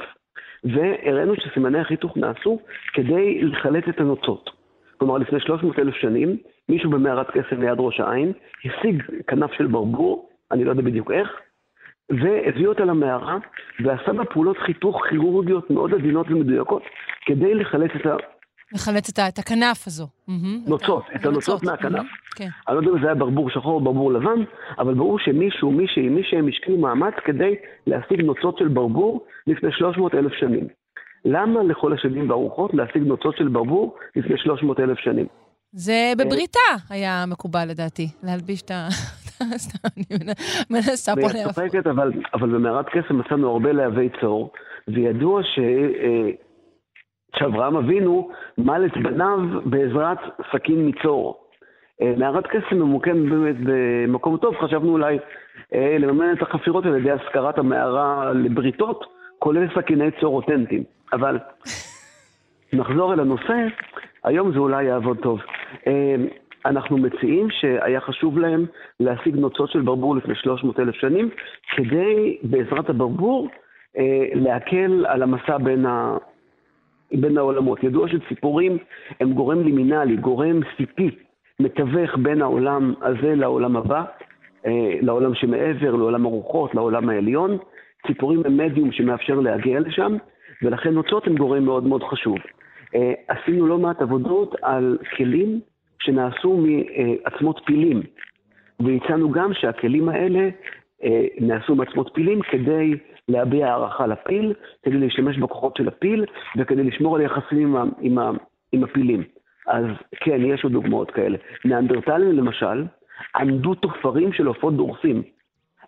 והראינו 0.63 1.35
שסימני 1.35 1.79
החיתוך 1.79 2.17
נעשו 2.17 2.59
כדי 2.93 3.41
לחלט 3.41 3.89
את 3.89 3.99
הנוצות. 3.99 4.49
כלומר, 4.97 5.17
לפני 5.17 5.39
300 5.39 5.79
אלף 5.79 5.95
שנים, 5.95 6.37
מישהו 6.69 6.89
במערת 6.89 7.31
קסם 7.31 7.61
ליד 7.61 7.77
ראש 7.79 7.99
העין 7.99 8.31
השיג 8.65 9.03
כנף 9.27 9.51
של 9.53 9.67
ברבור, 9.67 10.29
אני 10.51 10.63
לא 10.63 10.69
יודע 10.69 10.81
בדיוק 10.81 11.11
איך, 11.11 11.29
והביא 12.09 12.67
אותה 12.67 12.85
למערה, 12.85 13.37
ועשה 13.83 14.13
בה 14.13 14.25
פעולות 14.25 14.57
חיתוך 14.57 15.05
כירורגיות 15.09 15.69
מאוד 15.69 15.93
עדינות 15.93 16.27
ומדויקות, 16.29 16.83
כדי 17.25 17.53
לחלץ 17.53 17.91
את. 17.95 18.05
לחלץ 18.73 19.09
את, 19.09 19.19
את 19.19 19.39
הכנף 19.39 19.87
הזו. 19.87 20.07
נוצות, 20.67 21.03
את 21.15 21.25
הנוצות 21.25 21.63
מהכנף. 21.63 22.05
כן. 22.35 22.47
אני 22.67 22.75
לא 22.75 22.81
יודע 22.81 22.91
אם 22.91 22.99
זה 23.01 23.05
היה 23.05 23.15
ברבור 23.15 23.49
שחור 23.49 23.73
או 23.73 23.81
ברבור 23.81 24.13
לבן, 24.13 24.43
אבל 24.79 24.93
ברור 24.93 25.19
שמישהו, 25.19 25.71
מישהי, 25.71 26.09
מי 26.09 26.21
שהם 26.23 26.47
השקיעו 26.47 26.77
מאמץ 26.77 27.13
כדי 27.25 27.55
להשיג 27.87 28.21
נוצות 28.21 28.57
של 28.57 28.67
ברבור 28.67 29.25
לפני 29.47 29.69
300 29.71 30.15
אלף 30.15 30.31
שנים. 30.33 30.67
למה 31.25 31.63
לכל 31.63 31.93
השדים 31.93 32.29
והרוחות 32.29 32.73
להשיג 32.73 33.03
נוצות 33.03 33.37
של 33.37 33.47
ברבור 33.47 33.95
לפני 34.15 34.37
300 34.37 34.79
אלף 34.79 34.97
שנים? 34.99 35.25
זה 35.71 36.13
בבריתה 36.17 36.59
היה 36.89 37.25
מקובל 37.27 37.65
לדעתי, 37.69 38.07
להלביש 38.23 38.61
את 38.61 38.71
ה... 38.71 38.87
אני 39.85 40.17
מנסה 40.69 41.13
פה 41.15 41.21
להפוך. 41.21 41.59
אבל 42.33 42.49
במערת 42.49 42.85
קסם 42.85 43.19
מצאנו 43.19 43.51
הרבה 43.51 43.71
להבי 43.71 44.09
צור, 44.21 44.51
וידוע 44.87 45.43
ש... 45.43 45.59
שאברהם 47.37 47.75
אבינו 47.75 48.29
מל 48.57 48.85
את 48.85 48.97
בניו 48.97 49.39
בעזרת 49.65 50.17
סכין 50.51 50.89
מצור. 50.89 51.43
אה, 52.01 52.13
מערת 52.17 52.47
קסם 52.47 52.75
ממוקם 52.75 53.29
באמת 53.29 53.55
במקום 53.63 54.37
טוב, 54.37 54.55
חשבנו 54.55 54.91
אולי 54.91 55.19
אה, 55.73 55.97
לממן 55.99 56.33
את 56.33 56.41
החפירות 56.41 56.85
על 56.85 56.97
ידי 56.97 57.11
השכרת 57.11 57.57
המערה 57.57 58.33
לבריתות, 58.33 59.05
כולל 59.39 59.67
סכיני 59.75 60.11
צור 60.19 60.35
אותנטיים. 60.35 60.83
אבל 61.13 61.39
נחזור 62.73 63.13
אל 63.13 63.19
הנושא, 63.19 63.67
היום 64.23 64.53
זה 64.53 64.59
אולי 64.59 64.83
יעבוד 64.83 65.17
טוב. 65.17 65.39
אה, 65.87 66.15
אנחנו 66.65 66.97
מציעים 66.97 67.47
שהיה 67.49 68.01
חשוב 68.01 68.39
להם 68.39 68.65
להשיג 68.99 69.35
נוצות 69.35 69.71
של 69.71 69.81
ברבור 69.81 70.15
לפני 70.15 70.35
300 70.35 70.79
אלף 70.79 70.95
שנים, 70.95 71.29
כדי 71.75 72.37
בעזרת 72.43 72.89
הברבור 72.89 73.49
להקל 74.33 75.05
על 75.07 75.23
המסע 75.23 75.57
בין, 75.57 75.85
ה... 75.85 76.17
בין 77.13 77.37
העולמות. 77.37 77.83
ידוע 77.83 78.07
שציפורים 78.07 78.77
הם 79.19 79.33
גורם 79.33 79.63
לימינלי, 79.63 80.17
גורם 80.17 80.59
סיפי, 80.77 81.09
מתווך 81.59 82.17
בין 82.17 82.41
העולם 82.41 82.93
הזה 83.01 83.35
לעולם 83.35 83.77
הבא, 83.77 84.03
אה, 84.65 84.95
לעולם 85.01 85.35
שמעבר, 85.35 85.95
לעולם 85.95 86.25
הרוחות, 86.25 86.75
לעולם 86.75 87.09
העליון. 87.09 87.57
ציפורים 88.07 88.41
הם 88.45 88.57
מדיום 88.57 88.91
שמאפשר 88.91 89.39
להגיע 89.39 89.79
לשם, 89.79 90.15
ולכן 90.61 90.89
נוצות 90.89 91.27
הם 91.27 91.35
גורם 91.35 91.65
מאוד 91.65 91.87
מאוד 91.87 92.03
חשוב. 92.03 92.37
אה, 92.95 93.13
עשינו 93.27 93.67
לא 93.67 93.77
מעט 93.77 94.01
עבודות 94.01 94.55
על 94.61 94.97
כלים 95.17 95.59
שנעשו 95.99 96.57
מעצמות 96.57 97.61
פילים, 97.65 98.01
והצענו 98.79 99.31
גם 99.31 99.53
שהכלים 99.53 100.09
האלה 100.09 100.49
אה, 101.03 101.25
נעשו 101.39 101.75
מעצמות 101.75 102.11
פילים 102.13 102.41
כדי 102.41 102.93
להביע 103.29 103.67
הערכה 103.67 104.07
לפיל, 104.07 104.53
כדי 104.83 104.97
להשתמש 104.97 105.37
בכוחות 105.37 105.77
של 105.77 105.87
הפיל 105.87 106.25
וכדי 106.57 106.83
לשמור 106.83 107.15
על 107.15 107.21
יחסים 107.21 107.75
עם, 107.75 107.89
עם, 108.01 108.17
עם 108.71 108.83
הפילים. 108.83 109.23
אז 109.67 109.85
כן, 110.15 110.41
יש 110.45 110.63
עוד 110.63 110.73
דוגמאות 110.73 111.11
כאלה. 111.11 111.37
נאנדרטלים 111.65 112.31
למשל, 112.31 112.85
עמדו 113.35 113.75
תופרים 113.75 114.33
של 114.33 114.47
עופות 114.47 114.75
דורסים. 114.77 115.23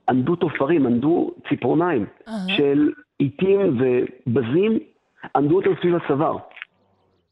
עמדו 0.09 0.35
תופרים, 0.35 0.85
עמדו 0.85 1.31
ציפורניים 1.49 2.05
של 2.47 2.91
עיתים 3.19 3.79
ובזים, 3.79 4.79
עמדו 5.35 5.55
אותם 5.55 5.71
סביב 5.81 5.95
הצוואר. 5.95 6.37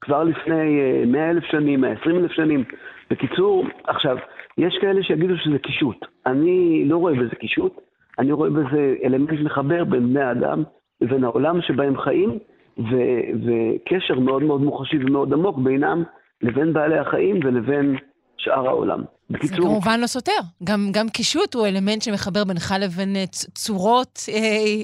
כבר 0.02 0.24
לפני 0.24 0.80
100 1.08 1.30
אלף 1.30 1.44
שנים, 1.44 1.82
120 1.82 2.18
אלף 2.18 2.32
שנים. 2.32 2.64
בקיצור, 3.10 3.66
עכשיו, 3.84 4.18
יש 4.58 4.78
כאלה 4.82 5.04
שיגידו 5.04 5.38
שזה 5.38 5.60
קישוט. 5.60 6.06
אני 6.26 6.86
לא 6.86 6.98
רואה 6.98 7.14
בזה 7.14 7.36
קישוט, 7.36 7.82
אני 8.20 8.32
רואה 8.32 8.50
בזה 8.50 8.96
אלמנט 9.04 9.40
מחבר 9.44 9.84
בין 9.84 10.10
בני 10.10 10.22
האדם 10.22 10.64
לבין 11.02 11.24
העולם 11.24 11.62
שבהם 11.62 11.98
חיים, 11.98 12.40
ו- 12.78 13.24
וקשר 13.46 14.20
מאוד 14.20 14.44
מאוד 14.44 14.62
מוחשי 14.62 14.98
ומאוד 14.98 15.34
עמוק 15.34 15.58
בינם 15.58 16.04
לבין 16.42 16.74
בעלי 16.74 16.98
החיים 16.98 17.40
ולבין 17.44 17.96
שאר 18.38 18.68
העולם. 18.68 19.04
בקיצור... 19.30 19.58
זה 19.58 19.62
כמובן 19.62 20.00
לא 20.02 20.08
סותר. 20.08 20.32
גם, 20.64 20.80
גם 20.94 21.10
קישוט 21.10 21.56
הוא 21.56 21.68
אלמנט 21.68 22.02
שמחבר 22.02 22.44
בינך 22.44 22.74
לבין 22.82 23.16
אה, 23.16 23.26
צורות 23.54 24.20
אה, 24.30 24.36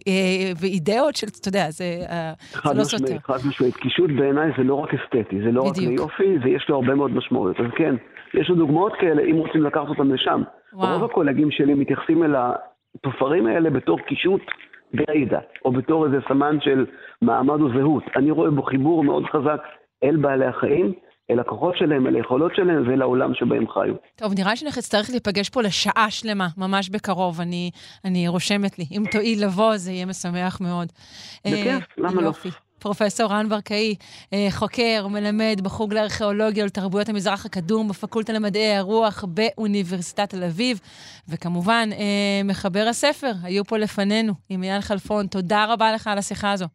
אה, 0.08 0.52
ואידאות 0.62 1.16
של, 1.16 1.28
אתה 1.42 1.50
יודע, 1.50 1.66
זה, 1.70 1.84
אה, 2.10 2.34
זה 2.64 2.74
לא 2.74 2.84
סותר. 2.84 3.18
חד 3.24 3.48
משמעית. 3.48 3.76
קישוט 3.76 4.10
בעיניי 4.18 4.52
זה 4.58 4.64
לא 4.64 4.76
רק 4.76 4.90
אסתטי, 4.94 5.42
זה 5.46 5.52
לא 5.52 5.72
בדיוק. 5.72 5.94
רק 5.94 6.20
ליופי, 6.20 6.38
ויש 6.44 6.66
לו 6.70 6.76
הרבה 6.76 6.96
מאוד 6.96 7.12
משמעויות. 7.12 7.60
אז 7.60 7.66
כן, 7.78 7.96
יש 8.34 8.50
לו 8.50 8.56
דוגמאות 8.56 8.94
כאלה, 9.00 9.22
אם 9.22 9.36
רוצים 9.36 9.64
לקחת 9.64 9.88
אותם 9.90 10.14
לשם. 10.14 10.42
וואו. 10.74 10.94
רוב 10.94 11.04
הקולגים 11.04 11.52
שלי 11.52 11.74
מתייחסים 11.74 12.24
אל 12.24 12.36
התופרים 12.96 13.48
האלה 13.48 13.70
בתור 13.70 14.00
קישוט 14.00 14.42
גרידא, 14.96 15.40
או 15.66 15.72
בתור 15.72 16.06
איזה 16.06 16.18
סמן 16.28 16.58
של 16.62 16.86
מעמד 17.22 17.62
או 17.62 17.70
זהות. 17.70 18.04
אני 18.16 18.32
רואה 18.32 18.52
בו 18.52 18.64
חיבור 18.64 19.04
מאוד 19.04 19.24
חזק 19.26 19.62
אל 20.04 20.16
בעלי 20.18 20.46
החיים. 20.46 20.94
אל 21.32 21.40
הכוחות 21.40 21.78
שלהם, 21.78 22.08
אל 22.08 22.16
היכולות 22.16 22.56
שלהם 22.56 22.88
ואל 22.88 23.02
העולם 23.02 23.34
שבהם 23.34 23.68
חיו. 23.68 23.94
טוב, 24.16 24.34
נראה 24.38 24.56
שאנחנו 24.56 24.80
נצטרך 24.80 25.10
להיפגש 25.10 25.50
פה 25.50 25.62
לשעה 25.62 26.12
שלמה, 26.12 26.48
ממש 26.58 26.90
בקרוב. 26.90 27.42
אני, 27.42 27.72
אני 28.06 28.28
רושמת 28.28 28.80
לי. 28.80 28.86
אם 28.92 29.04
תואיל 29.12 29.46
לבוא, 29.46 29.78
זה 29.78 29.92
יהיה 29.92 30.06
משמח 30.06 30.62
מאוד. 30.62 30.88
בכיף, 31.46 31.68
אה, 31.68 31.78
למה 31.98 32.22
לא? 32.22 32.32
פרופסור 32.80 33.32
רן 33.32 33.50
ברקאי, 33.50 33.96
אה, 34.34 34.48
חוקר, 34.52 35.08
מלמד 35.08 35.62
בחוג 35.64 35.94
לארכיאולוגיה 35.94 36.64
ולתרבויות 36.64 37.10
המזרח 37.10 37.46
הקדום 37.46 37.88
בפקולטה 37.88 38.34
למדעי 38.34 38.76
הרוח 38.76 39.26
באוניברסיטת 39.28 40.30
תל 40.30 40.44
אביב, 40.44 40.80
וכמובן, 41.30 41.90
אה, 41.92 42.42
מחבר 42.44 42.86
הספר, 42.90 43.32
היו 43.44 43.66
פה 43.66 43.78
לפנינו, 43.78 44.34
עם 44.50 44.64
אייל 44.64 44.82
חלפון. 44.82 45.28
תודה 45.28 45.66
רבה 45.70 45.92
לך 45.92 46.08
על 46.08 46.18
השיחה 46.18 46.52
הזו. 46.52 46.66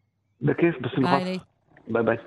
בכיף, 0.41 0.75
בשמחה. 0.81 1.17
ביי 1.17 1.39
ביי. 1.87 2.03
ביי. 2.03 2.17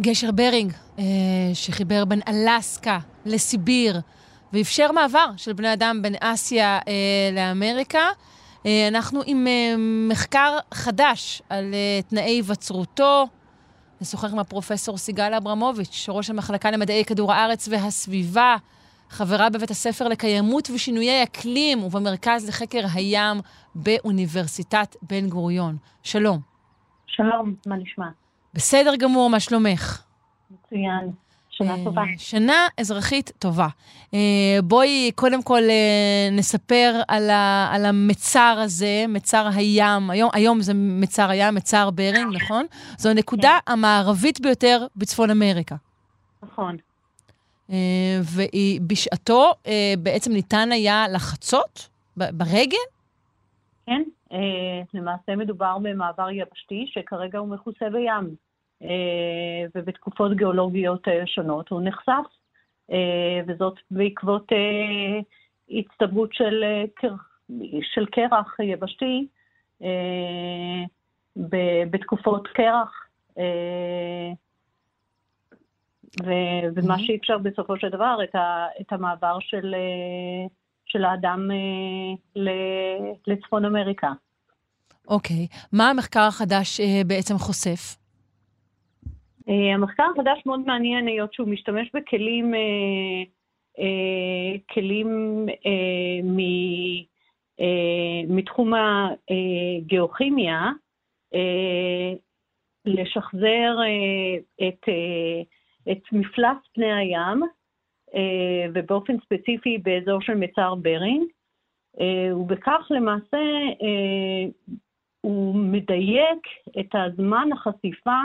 גשר 0.00 0.30
ברינג, 0.30 0.72
אה, 0.98 1.04
שחיבר 1.54 2.04
בין 2.04 2.20
אלסקה 2.28 2.98
לסיביר, 3.26 4.00
ואפשר 4.54 4.92
מעבר 4.92 5.26
של 5.36 5.52
בני 5.52 5.72
אדם 5.72 6.02
בין 6.02 6.14
אסיה 6.20 6.78
אה, 6.88 6.92
לאמריקה. 7.32 8.08
אה, 8.66 8.88
אנחנו 8.88 9.20
עם 9.26 9.46
אה, 9.46 9.74
מחקר 10.10 10.58
חדש 10.74 11.42
על 11.48 11.74
אה, 11.74 12.02
תנאי 12.02 12.22
היווצרותו. 12.22 13.26
נשוחח 14.00 14.32
עם 14.32 14.38
הפרופסור 14.38 14.98
סיגל 14.98 15.34
אברמוביץ', 15.34 16.06
ראש 16.08 16.30
המחלקה 16.30 16.70
למדעי 16.70 17.04
כדור 17.04 17.32
הארץ 17.32 17.68
והסביבה, 17.68 18.56
חברה 19.08 19.50
בבית 19.50 19.70
הספר 19.70 20.08
לקיימות 20.08 20.70
ושינויי 20.74 21.22
אקלים 21.22 21.84
ובמרכז 21.84 22.48
לחקר 22.48 22.84
הים 22.94 23.36
באוניברסיטת 23.74 24.96
בן 25.02 25.28
גוריון. 25.28 25.76
שלום. 26.02 26.40
שלום, 27.06 27.54
מה 27.66 27.76
נשמע? 27.76 28.06
בסדר 28.54 28.96
גמור, 28.96 29.30
מה 29.30 29.40
שלומך? 29.40 30.02
מצוין. 30.50 31.23
שנה 31.56 31.74
אה, 31.74 31.84
טובה. 31.84 32.02
שנה 32.18 32.66
אזרחית 32.80 33.32
טובה. 33.38 33.68
אה, 34.14 34.18
בואי 34.64 35.10
קודם 35.14 35.42
כל 35.42 35.62
אה, 35.62 36.28
נספר 36.32 37.00
על, 37.08 37.30
ה, 37.30 37.68
על 37.72 37.84
המצר 37.86 38.56
הזה, 38.64 39.04
מצר 39.08 39.48
הים. 39.54 40.10
היום, 40.10 40.30
היום 40.32 40.60
זה 40.60 40.72
מצר 40.74 41.30
הים, 41.30 41.54
מצר 41.54 41.90
ברינג, 41.90 42.36
נכון? 42.36 42.66
זו 42.98 43.10
הנקודה 43.10 43.58
כן. 43.66 43.72
המערבית 43.72 44.40
ביותר 44.40 44.86
בצפון 44.96 45.30
אמריקה. 45.30 45.76
נכון. 46.42 46.76
והיא 48.22 48.80
בשעתו 48.80 49.52
בעצם 49.98 50.32
ניתן 50.32 50.72
היה 50.72 51.04
לחצות 51.08 51.88
ברגל? 52.16 52.76
כן, 53.86 54.02
למעשה 54.94 55.36
מדובר 55.36 55.78
במעבר 55.82 56.30
יבשתי 56.30 56.86
שכרגע 56.88 57.38
הוא 57.38 57.48
מכוסה 57.48 57.90
בים. 57.90 58.34
אה, 58.84 59.66
ובתקופות 59.74 60.36
גיאולוגיות 60.36 61.08
אה, 61.08 61.26
שונות 61.26 61.68
הוא 61.68 61.80
נחשף, 61.84 62.26
אה, 62.92 63.40
וזאת 63.46 63.74
בעקבות 63.90 64.52
הצטברות 65.70 66.32
של, 66.32 66.64
של 67.94 68.06
קרח 68.06 68.56
יבשתי 68.60 69.26
בתקופות 71.90 72.48
קרח, 72.48 73.06
ומה 76.24 76.94
mm-hmm. 76.94 77.06
שאפשר 77.06 77.38
בסופו 77.38 77.78
של 77.78 77.88
דבר, 77.88 78.18
את, 78.24 78.34
ה, 78.34 78.66
את 78.80 78.92
המעבר 78.92 79.36
של, 79.40 79.74
של 80.86 81.04
האדם 81.04 81.50
לצפון 83.26 83.64
אמריקה. 83.64 84.12
אוקיי. 85.08 85.46
Okay. 85.50 85.66
מה 85.72 85.90
המחקר 85.90 86.20
החדש 86.20 86.80
בעצם 87.06 87.38
חושף? 87.38 88.03
Uh, 89.48 89.74
המחקר 89.74 90.04
החדש 90.14 90.46
מאוד 90.46 90.60
מעניין, 90.66 91.06
היות 91.06 91.34
שהוא 91.34 91.48
משתמש 91.48 91.90
בכלים, 91.94 92.54
uh, 92.54 92.58
uh, 93.78 94.74
כלים 94.74 95.46
מ, 96.24 96.38
מתחום 98.28 98.72
הגיאוכימיה, 99.80 100.70
לשחזר 102.84 103.76
את, 104.68 104.88
את 105.92 106.02
מפלס 106.12 106.56
פני 106.74 106.92
הים, 106.92 107.42
ובאופן 108.74 109.16
ספציפי 109.20 109.78
באזור 109.78 110.20
של 110.20 110.34
מצר 110.34 110.74
ברינג, 110.74 111.24
ובכך 112.34 112.86
למעשה 112.90 113.38
הוא 115.20 115.54
מדייק 115.54 116.46
את 116.80 116.94
הזמן 116.94 117.48
החשיפה 117.52 118.20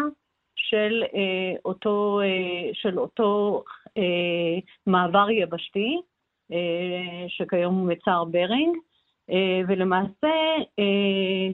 של 0.70 1.04
אה, 1.16 1.54
אותו, 1.66 2.22
אה, 2.24 2.70
של 2.74 3.00
אותו 3.00 3.64
אה, 3.98 4.60
מעבר 4.86 5.30
יבשתי, 5.30 5.98
אה, 6.52 7.26
שכיום 7.28 7.76
הוא 7.76 7.88
מצר 7.88 8.24
ברינג, 8.24 8.78
אה, 9.32 9.62
ולמעשה 9.68 10.28
אה, 10.80 11.50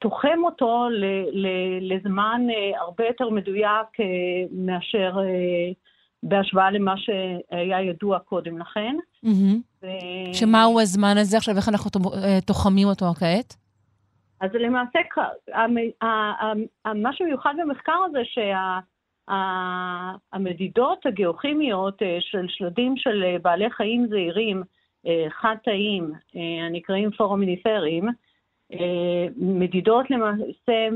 תוחם 0.00 0.38
אותו 0.44 0.88
ל, 0.90 1.04
ל, 1.32 1.46
לזמן 1.80 2.46
אה, 2.50 2.80
הרבה 2.80 3.06
יותר 3.06 3.30
מדויק 3.30 4.00
אה, 4.00 4.06
מאשר 4.52 5.12
אה, 5.18 5.72
בהשוואה 6.22 6.70
למה 6.70 6.94
שהיה 6.96 7.80
ידוע 7.80 8.18
קודם 8.18 8.58
לכן. 8.58 8.96
Mm-hmm. 9.26 9.82
ו... 9.82 9.86
שמהו 10.32 10.80
הזמן 10.80 11.18
הזה 11.18 11.36
עכשיו, 11.36 11.56
איך 11.56 11.68
אנחנו 11.68 11.90
אה, 12.24 12.40
תוחמים 12.40 12.88
אותו 12.88 13.06
כעת? 13.14 13.56
אז 14.40 14.50
למעשה, 14.54 14.98
מה 16.94 17.12
שמיוחד 17.12 17.54
במחקר 17.62 17.98
הזה, 18.06 18.20
שהמדידות 19.28 21.06
הגיאוכימיות 21.06 22.02
אה, 22.02 22.18
של 22.20 22.46
שלדים 22.48 22.96
של 22.96 23.24
אה, 23.24 23.36
בעלי 23.42 23.70
חיים 23.70 24.06
זעירים, 24.06 24.62
אה, 25.06 25.26
חד-תאיים, 25.30 26.12
הנקראים 26.66 27.10
פורמיניפרים, 27.10 28.08
מדידות 29.36 30.10
למעשה 30.10 30.88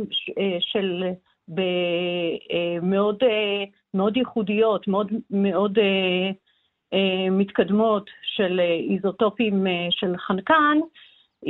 של 0.60 1.04
מאוד, 2.82 3.22
מאוד 3.94 4.16
ייחודיות, 4.16 4.88
מאוד, 4.88 5.12
מאוד 5.30 5.78
מתקדמות 7.30 8.10
של 8.22 8.60
איזוטופים 8.90 9.66
של 9.90 10.16
חנקן, 10.16 10.78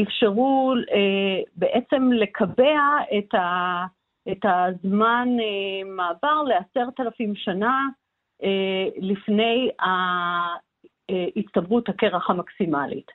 אפשרו 0.02 0.74
אה, 0.92 1.42
בעצם 1.56 2.12
לקבע 2.12 2.80
את, 3.18 3.34
ה, 3.34 3.84
את 4.32 4.44
הזמן 4.44 5.28
אה, 5.40 5.88
מעבר 5.90 6.42
לעשרת 6.42 7.00
אלפים 7.00 7.34
שנה 7.36 7.86
אה, 8.42 8.88
לפני 8.96 9.70
הצטברות 11.36 11.88
הקרח 11.88 12.30
המקסימלית. 12.30 13.10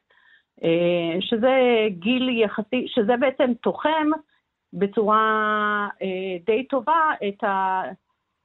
אה, 0.63 1.21
שזה 1.21 1.57
גיל 1.89 2.29
יחסי, 2.29 2.85
שזה 2.87 3.17
בעצם 3.19 3.53
תוחם 3.53 4.07
בצורה 4.73 5.87
אה, 6.01 6.37
די 6.45 6.67
טובה 6.67 7.11
את, 7.27 7.43
ה, 7.43 7.81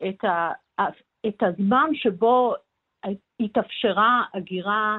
את, 0.08 0.24
ה, 0.24 0.52
את 1.26 1.42
הזמן 1.42 1.90
שבו 1.94 2.54
התאפשרה 3.40 4.22
הגירה 4.34 4.98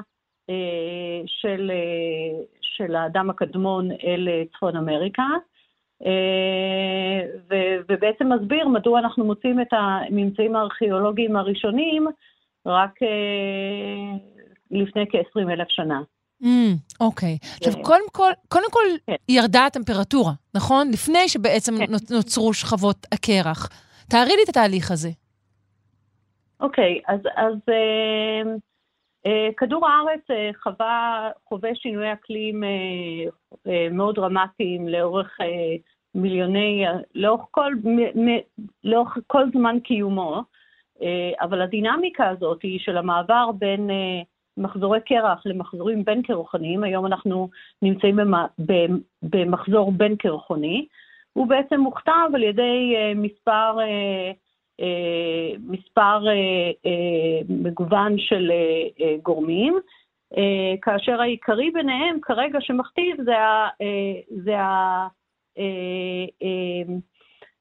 של, 1.26 1.70
אה, 1.70 2.42
של 2.62 2.94
האדם 2.94 3.30
הקדמון 3.30 3.90
אל 4.04 4.28
צפון 4.52 4.76
אמריקה, 4.76 5.26
ו- 7.50 7.76
ובעצם 7.88 8.32
מסביר 8.32 8.68
מדוע 8.68 8.98
אנחנו 8.98 9.24
מוצאים 9.24 9.60
את 9.60 9.66
הממצאים 9.72 10.56
הארכיאולוגיים 10.56 11.36
הראשונים 11.36 12.06
רק 12.66 12.90
לפני 14.70 15.04
כ-20 15.10 15.50
אלף 15.50 15.68
שנה. 15.68 16.00
אוקיי. 17.00 17.38
Mm, 17.42 17.44
okay. 17.44 17.56
עכשיו, 17.56 17.82
קודם 17.82 18.08
כל, 18.12 18.30
קודם 18.48 18.70
כל 18.70 18.84
כן. 19.06 19.14
ירדה 19.28 19.66
הטמפרטורה, 19.66 20.32
נכון? 20.54 20.90
לפני 20.90 21.28
שבעצם 21.28 21.78
כן. 21.78 21.92
נוצרו 22.10 22.54
שכבות 22.54 23.06
הקרח. 23.12 23.68
תארי 24.08 24.36
לי 24.36 24.42
את 24.44 24.48
התהליך 24.48 24.90
הזה. 24.90 25.10
אוקיי, 26.60 27.00
okay, 27.04 27.12
אז, 27.12 27.20
אז 27.36 27.54
אה, 27.68 27.74
אה, 27.74 28.56
כדור 29.56 29.88
הארץ 29.88 30.30
אה, 30.30 30.50
חווה, 30.62 31.30
חווה 31.48 31.74
שינוי 31.74 32.12
אקלים 32.12 32.64
אה, 32.64 32.68
אה, 33.66 33.88
מאוד 33.90 34.14
דרמטיים 34.14 34.88
לאורך 34.88 35.40
אה, 35.40 35.76
מיליוני, 36.14 36.84
לאורך 37.14 37.46
כל, 37.50 37.72
לאורך 38.84 39.18
כל 39.26 39.44
זמן 39.52 39.80
קיומו, 39.80 40.42
אה, 41.02 41.30
אבל 41.40 41.62
הדינמיקה 41.62 42.28
הזאת 42.28 42.62
היא 42.62 42.78
של 42.78 42.96
המעבר 42.96 43.50
בין... 43.58 43.90
אה, 43.90 44.22
מחזורי 44.58 45.00
קרח 45.00 45.42
למחזורים 45.46 46.04
בין 46.04 46.22
קרחוניים, 46.22 46.84
היום 46.84 47.06
אנחנו 47.06 47.48
נמצאים 47.82 48.18
במחזור 49.22 49.92
בין 49.92 50.16
קרחוני, 50.16 50.86
הוא 51.32 51.46
בעצם 51.46 51.80
מוכתב 51.80 52.30
על 52.34 52.42
ידי 52.42 52.94
אה, 52.96 53.12
מספר, 53.14 53.76
אה, 53.78 53.84
אה, 53.84 54.32
מספר 55.58 56.24
מגוון 57.48 58.18
של 58.18 58.50
גורמים, 59.22 59.78
כאשר 60.82 61.20
העיקרי 61.20 61.70
ביניהם 61.70 62.18
כרגע 62.22 62.58
שמכתיב 62.60 63.16
זה, 63.24 63.38
ה, 63.38 63.68
זה 64.44 64.58
ה, 64.58 65.06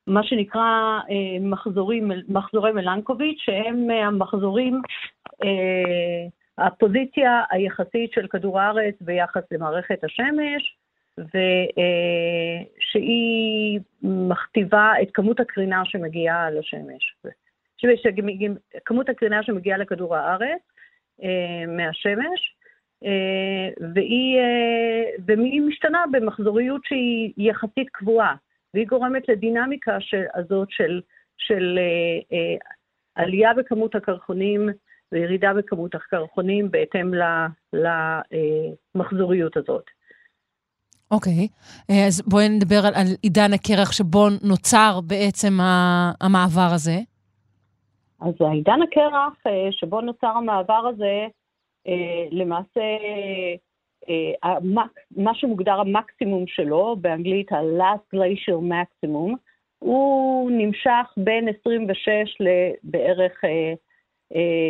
מה 0.08 0.24
שנקרא 0.24 1.00
מחזורים, 1.42 2.12
מחזורי 2.30 2.72
מלנקוביץ', 2.72 3.40
שהם 3.40 3.90
המחזורים 3.90 4.82
הפוזיציה 6.58 7.44
היחסית 7.50 8.12
של 8.12 8.28
כדור 8.28 8.60
הארץ 8.60 8.96
ביחס 9.02 9.44
למערכת 9.52 10.04
השמש, 10.04 10.76
ושהיא 12.78 13.80
מכתיבה 14.02 14.94
את 15.02 15.08
כמות 15.14 15.40
הקרינה 15.40 15.82
שמגיעה 15.86 16.52
לשמש. 16.52 17.16
כמות 18.86 19.10
הקרינה 19.10 19.44
שמגיעה 19.44 19.78
לכדור 19.78 20.16
הארץ 20.16 20.62
אה, 21.24 21.66
מהשמש, 21.68 22.56
אה, 23.06 23.70
והיא, 23.94 24.38
אה, 24.40 25.04
והיא 25.26 25.62
משתנה 25.62 26.04
במחזוריות 26.12 26.82
שהיא 26.86 27.34
יחסית 27.38 27.90
קבועה, 27.92 28.36
והיא 28.74 28.88
גורמת 28.88 29.30
לדינמיקה 29.30 29.98
הזאת 30.36 30.68
של, 30.72 31.02
של 31.38 31.80
עלייה 33.16 33.54
בכמות 33.54 33.96
הקרחונים 33.96 34.70
וירידה 35.12 35.54
בכמות 35.54 35.96
הקרחונים 35.96 36.72
בהתאם 36.72 37.12
למחזוריות 38.96 39.58
הזאת. 39.58 39.95
אוקיי, 41.12 41.34
okay. 41.34 41.48
אה, 41.90 42.08
אז 42.08 42.22
בואי 42.28 42.50
נדבר 42.50 42.86
על, 42.86 42.94
על 42.96 43.08
עידן 43.22 43.54
הקרח 43.54 43.92
שבו 43.92 44.28
נוצר 44.44 45.00
בעצם 45.08 45.54
המעבר 46.22 46.70
הזה. 46.76 47.00
אז 48.22 48.34
העידן 48.40 48.80
הקרח 48.82 49.48
אה, 49.48 49.68
שבו 49.72 50.02
נוצר 50.02 50.28
המעבר 50.28 50.88
הזה, 50.94 51.28
אה, 51.88 52.28
למעשה 52.32 52.82
מה 55.16 55.32
שמוגדר 55.34 55.80
המקסימום 55.80 56.48
שלו, 56.48 56.96
באנגלית 57.02 57.52
ה-last 57.52 58.16
glacial 58.16 58.62
maximum, 58.72 59.36
הוא 59.80 60.52
נמשך 60.52 61.14
בין 61.18 61.48
26 61.62 62.38
לבערך 62.40 63.42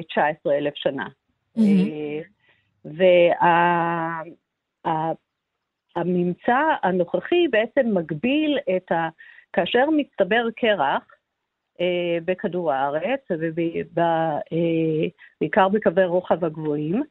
19,000 0.10 0.74
שנה. 0.76 1.08
Mm-hmm. 1.58 1.62
והממצא 5.96 6.76
הנוכחי 6.84 7.48
בעצם 7.48 7.98
מגביל 7.98 8.60
את 8.78 8.92
ה... 8.92 9.10
כאשר 9.54 9.86
מצטבר 9.98 10.48
קרח, 10.56 11.04
אה, 11.82 12.18
בכדור 12.26 12.74
הארץ, 12.74 13.22
ובעיקר 14.52 15.70
בקווי 15.70 16.06
רוחב 16.06 16.46
הגבוהים, 16.46 17.04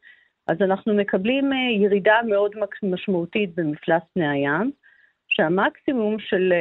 אז 0.47 0.63
אנחנו 0.63 0.95
מקבלים 0.95 1.53
אה, 1.53 1.59
ירידה 1.71 2.21
מאוד 2.29 2.53
משמעותית 2.83 3.55
במפלס 3.55 4.03
פני 4.15 4.29
הים, 4.29 4.71
שהמקסימום 5.29 6.19
של 6.19 6.53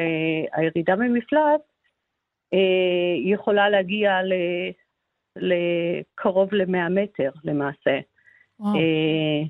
הירידה 0.53 0.95
במפלס 0.95 1.62
יכולה 3.25 3.69
להגיע 3.69 4.19
לקרוב 5.36 6.53
ל-100 6.53 6.89
מטר 6.89 7.31
למעשה. 7.43 7.99
וואו. 8.59 8.75
אה, 8.75 9.43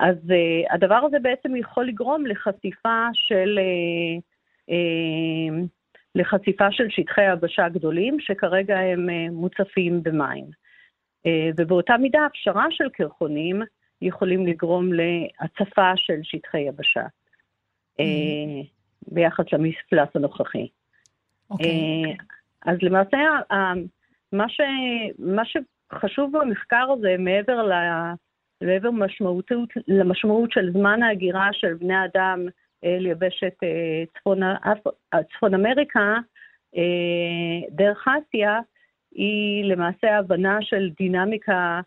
אז 0.00 0.16
uh, 0.16 0.74
הדבר 0.74 0.94
הזה 0.94 1.18
בעצם 1.18 1.56
יכול 1.56 1.86
לגרום 1.86 2.26
לחשיפה 2.26 3.06
של, 3.12 3.58
uh, 3.58 4.22
uh, 4.70 5.66
לחשיפה 6.14 6.72
של 6.72 6.86
שטחי 6.88 7.32
יבשה 7.32 7.68
גדולים, 7.68 8.20
שכרגע 8.20 8.78
הם 8.78 9.08
uh, 9.08 9.32
מוצפים 9.32 10.02
במים. 10.02 10.44
Uh, 11.26 11.54
ובאותה 11.56 11.96
מידה 11.96 12.26
הפשרה 12.26 12.66
של 12.70 12.88
קרחונים 12.88 13.62
יכולים 14.02 14.46
לגרום 14.46 14.90
להצפה 14.92 15.92
של 15.96 16.18
שטחי 16.22 16.60
יבשה, 16.60 17.02
mm. 17.02 18.00
uh, 18.00 18.66
ביחס 19.08 19.44
למפלס 19.52 20.08
הנוכחי. 20.14 20.64
Okay. 20.64 21.50
אוקיי. 21.50 22.04
Uh, 22.04 22.22
אז 22.66 22.78
למעשה, 22.82 23.18
מה, 24.32 24.48
ש, 24.48 24.60
מה 25.18 25.42
שחשוב 25.44 26.38
במחקר 26.38 26.86
הזה, 26.92 27.16
מעבר, 27.18 27.62
ל, 27.62 27.72
מעבר 28.66 28.90
משמעות, 28.90 29.50
למשמעות 29.88 30.52
של 30.52 30.72
זמן 30.72 31.02
ההגירה 31.02 31.48
של 31.52 31.74
בני 31.74 32.04
אדם 32.04 32.46
אל 32.84 33.06
יבשת 33.06 33.54
אה, 33.62 34.04
צפון, 34.18 34.40
צפון 35.34 35.54
אמריקה, 35.54 36.18
אה, 36.76 37.68
דרך 37.70 38.08
אסיה, 38.08 38.60
היא 39.12 39.64
למעשה 39.64 40.18
הבנה 40.18 40.58
של 40.62 40.90
דינמיקה 40.98 41.80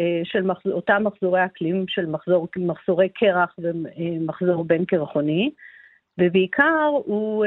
אה, 0.00 0.20
של 0.24 0.42
מחזור, 0.42 0.72
אותם 0.72 1.02
מחזורי 1.04 1.44
אקלים 1.44 1.84
של 1.88 2.06
מחזור, 2.06 2.48
מחזורי 2.56 3.08
קרח 3.08 3.56
ומחזור 3.58 4.64
בין 4.64 4.84
קרחוני, 4.84 5.50
ובעיקר 6.18 6.90
הוא 7.04 7.44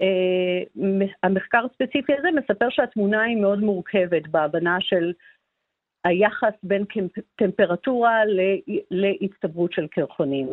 אה, 0.00 1.04
המחקר 1.22 1.64
הספציפי 1.64 2.12
הזה 2.18 2.28
מספר 2.30 2.66
שהתמונה 2.70 3.22
היא 3.22 3.36
מאוד 3.36 3.58
מורכבת 3.58 4.26
בהבנה 4.28 4.76
של 4.80 5.12
היחס 6.04 6.52
בין 6.62 6.84
טמפרטורה 7.36 8.20
להצטברות 8.90 9.72
של 9.72 9.86
קרחונים. 9.86 10.48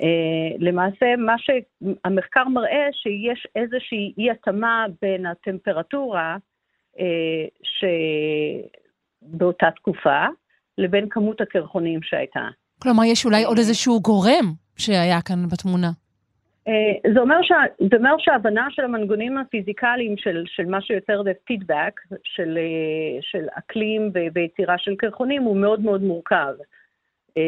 Uh, 0.00 0.56
למעשה, 0.58 1.16
מה 1.18 1.34
שהמחקר 1.38 2.44
מראה 2.44 2.86
שיש 2.92 3.46
איזושהי 3.56 4.14
אי-התאמה 4.18 4.86
בין 5.02 5.26
הטמפרטורה 5.26 6.36
uh, 6.96 7.00
שבאותה 9.22 9.70
תקופה 9.76 10.26
לבין 10.78 11.08
כמות 11.10 11.40
הקרחונים 11.40 12.02
שהייתה. 12.02 12.48
כלומר, 12.82 13.04
יש 13.04 13.24
אולי 13.24 13.44
עוד 13.44 13.58
איזשהו 13.58 14.00
גורם 14.00 14.52
שהיה 14.76 15.22
כאן 15.22 15.48
בתמונה. 15.48 15.90
אה, 16.68 17.12
זה 17.14 17.20
אומר, 17.20 17.36
שה, 17.42 17.54
זה 17.90 17.96
אומר 17.96 18.14
שההבנה 18.18 18.66
של 18.70 18.84
המנגונים 18.84 19.38
הפיזיקליים 19.38 20.16
של, 20.16 20.42
של 20.46 20.66
מה 20.66 20.80
שיוצר 20.80 21.22
זה 21.22 21.32
פידבק, 21.44 22.00
של, 22.24 22.58
אה, 22.58 23.18
של 23.20 23.46
אקלים 23.52 24.10
ויצירה 24.34 24.78
של 24.78 24.96
קרחונים, 24.96 25.42
הוא 25.42 25.56
מאוד 25.56 25.80
מאוד 25.80 26.02
מורכב. 26.02 26.54
אה, 27.36 27.42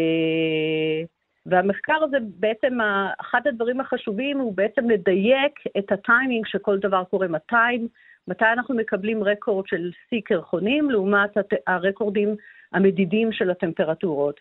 והמחקר 1.46 2.04
הזה 2.04 2.16
בעצם, 2.22 2.78
אחד 3.20 3.40
הדברים 3.46 3.80
החשובים 3.80 4.38
הוא 4.38 4.56
בעצם 4.56 4.90
לדייק 4.90 5.52
את 5.78 5.92
הטיימינג 5.92 6.46
שכל 6.46 6.78
דבר 6.78 7.04
קורה. 7.04 7.28
מתי, 7.28 7.88
מתי 8.28 8.44
אנחנו 8.52 8.74
מקבלים 8.74 9.24
רקורד 9.24 9.66
של 9.66 9.90
שיא 10.08 10.20
קרחונים 10.24 10.90
לעומת 10.90 11.30
הרקורדים 11.66 12.36
המדידים 12.72 13.32
של 13.32 13.50
הטמפרטורות. 13.50 14.40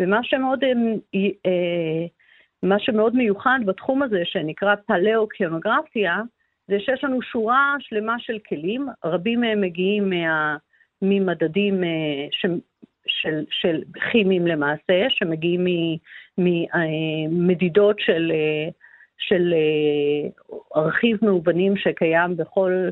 ומה 0.00 0.20
שמאוד... 0.22 0.64
מה 2.64 2.78
שמאוד 2.78 3.16
מיוחד 3.16 3.58
בתחום 3.66 4.02
הזה, 4.02 4.22
שנקרא 4.24 4.74
פלאו-קיונוגרפיה, 4.86 6.20
זה 6.68 6.80
שיש 6.80 7.04
לנו 7.04 7.22
שורה 7.22 7.76
שלמה 7.80 8.16
של 8.18 8.38
כלים, 8.48 8.86
רבים 9.04 9.40
מהם 9.40 9.60
מגיעים 9.60 10.10
מה, 10.10 10.56
ממדדים 11.02 11.84
אה, 11.84 12.26
ש, 12.30 12.46
של, 13.06 13.44
של 13.50 13.82
כימיים 14.10 14.46
למעשה, 14.46 15.06
שמגיעים 15.08 15.66
ממדידות 16.38 18.00
של, 18.00 18.32
אה, 18.34 18.68
של 19.18 19.54
אה, 19.54 20.28
ארכיב 20.82 21.18
מאובנים 21.22 21.76
שקיים 21.76 22.36
בכל, 22.36 22.88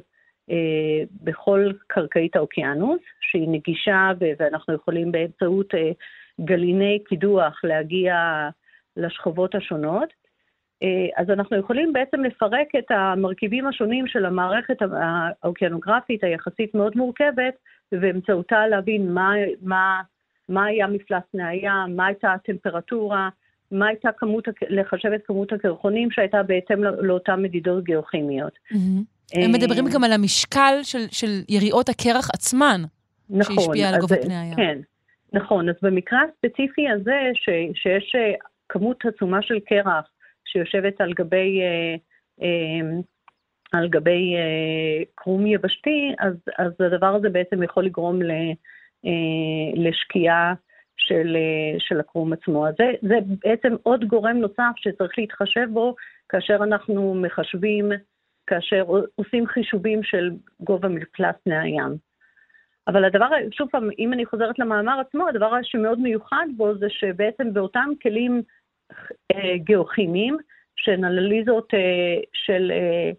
בכל 1.22 1.70
קרקעית 1.86 2.36
האוקיינוס, 2.36 3.00
שהיא 3.20 3.48
נגישה 3.48 4.10
ואנחנו 4.20 4.74
יכולים 4.74 5.12
באמצעות 5.12 5.74
גליני 6.40 6.98
קידוח 7.04 7.60
להגיע 7.64 8.14
לשכבות 8.96 9.54
השונות, 9.54 10.08
אז 11.16 11.30
אנחנו 11.30 11.56
יכולים 11.56 11.92
בעצם 11.92 12.24
לפרק 12.24 12.68
את 12.78 12.90
המרכיבים 12.90 13.66
השונים 13.66 14.06
של 14.06 14.24
המערכת 14.24 14.76
האוקיינוגרפית 15.42 16.24
היחסית 16.24 16.74
מאוד 16.74 16.96
מורכבת, 16.96 17.54
ובאמצעותה 17.92 18.66
להבין 18.66 19.12
מה, 19.12 19.32
מה, 19.62 20.00
מה 20.48 20.64
היה 20.64 20.86
מפלס 20.86 21.22
פני 21.32 21.44
הים, 21.44 21.96
מה 21.96 22.06
הייתה 22.06 22.32
הטמפרטורה, 22.32 23.28
מה 23.70 23.86
הייתה 23.86 24.08
כמות, 24.16 24.48
לחשב 24.68 25.08
את 25.14 25.20
כמות 25.26 25.52
הקרחונים 25.52 26.10
שהייתה 26.10 26.42
בהתאם 26.42 26.84
לאותן 26.84 27.42
מדידות 27.42 27.84
גיאוכימיות. 27.84 28.52
Mm-hmm. 28.72 29.34
הם 29.34 29.52
מדברים 29.52 29.84
גם 29.94 30.04
על 30.04 30.12
המשקל 30.12 30.78
של, 30.82 31.06
של 31.10 31.42
יריעות 31.48 31.88
הקרח 31.88 32.30
עצמן, 32.30 32.82
נכון, 33.30 33.56
שהשפיע 33.56 33.88
על 33.88 34.00
גובה 34.00 34.16
פני 34.22 34.36
הים. 34.36 34.56
כן, 34.56 34.78
נכון. 35.32 35.68
אז 35.68 35.74
במקרה 35.82 36.18
הספציפי 36.22 36.88
הזה, 36.88 37.30
ש, 37.34 37.48
שיש 37.74 38.12
אה, 38.14 38.34
כמות 38.72 39.04
עצומה 39.04 39.42
של 39.42 39.60
קרח 39.60 40.10
שיושבת 40.44 41.00
על 41.00 41.12
גבי, 41.12 41.60
אה, 41.62 41.94
אה, 42.42 43.00
על 43.72 43.88
גבי 43.88 44.36
קרום 45.14 45.46
יבשתי, 45.46 46.14
אז, 46.18 46.34
אז 46.58 46.72
הדבר 46.80 47.06
הזה 47.06 47.28
בעצם 47.28 47.62
יכול 47.62 47.84
לגרום 47.84 48.22
ל, 48.22 48.32
לשקיעה 49.74 50.54
של, 50.96 51.36
של 51.78 52.00
הקרום 52.00 52.32
עצמו. 52.32 52.66
אז 52.66 52.74
זה, 52.78 52.90
זה 53.02 53.14
בעצם 53.44 53.76
עוד 53.82 54.04
גורם 54.04 54.36
נוסף 54.36 54.72
שצריך 54.76 55.18
להתחשב 55.18 55.66
בו 55.72 55.94
כאשר 56.28 56.56
אנחנו 56.62 57.14
מחשבים, 57.14 57.92
כאשר 58.46 58.84
עושים 59.14 59.46
חישובים 59.46 60.02
של 60.02 60.30
גובה 60.60 60.88
מפלס 60.88 61.36
פני 61.44 61.58
הים. 61.58 61.96
אבל 62.88 63.04
הדבר, 63.04 63.28
שוב 63.50 63.68
פעם, 63.70 63.88
אם 63.98 64.12
אני 64.12 64.26
חוזרת 64.26 64.58
למאמר 64.58 65.00
עצמו, 65.00 65.28
הדבר 65.28 65.52
שמאוד 65.62 65.98
מיוחד 65.98 66.46
בו 66.56 66.74
זה 66.74 66.86
שבעצם 66.90 67.52
באותם 67.52 67.88
כלים 68.02 68.36
אה, 68.36 68.42
גיאוכימיים, 69.56 70.36
שהן 70.76 71.04
אנליזות 71.04 71.74
אה, 71.74 72.20
של, 72.32 72.72
אה, 72.74 73.10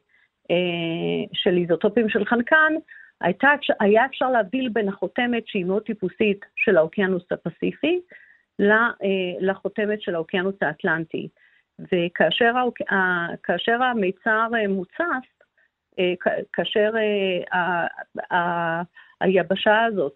אה, 0.51 1.25
של 1.33 1.57
איזוטופים 1.57 2.09
של 2.09 2.25
חנקן, 2.25 2.73
הייתה, 3.21 3.49
היה 3.79 4.05
אפשר 4.05 4.29
להבדיל 4.29 4.69
בין 4.69 4.89
החותמת 4.89 5.47
שהיא 5.47 5.65
מאוד 5.65 5.83
טיפוסית 5.83 6.45
של 6.55 6.77
האוקיינוס 6.77 7.23
הפסיפי, 7.31 7.99
אה, 8.61 8.89
לחותמת 9.39 10.01
של 10.01 10.15
האוקיינוס 10.15 10.55
האטלנטי. 10.61 11.27
וכאשר 11.79 12.53
כאשר 13.43 13.83
המיצר 13.83 14.47
אה, 14.55 14.67
מוצף, 14.67 15.25
אה, 15.99 16.13
כאשר 16.53 16.91
היבשה 19.21 19.83
הזאת 19.83 20.15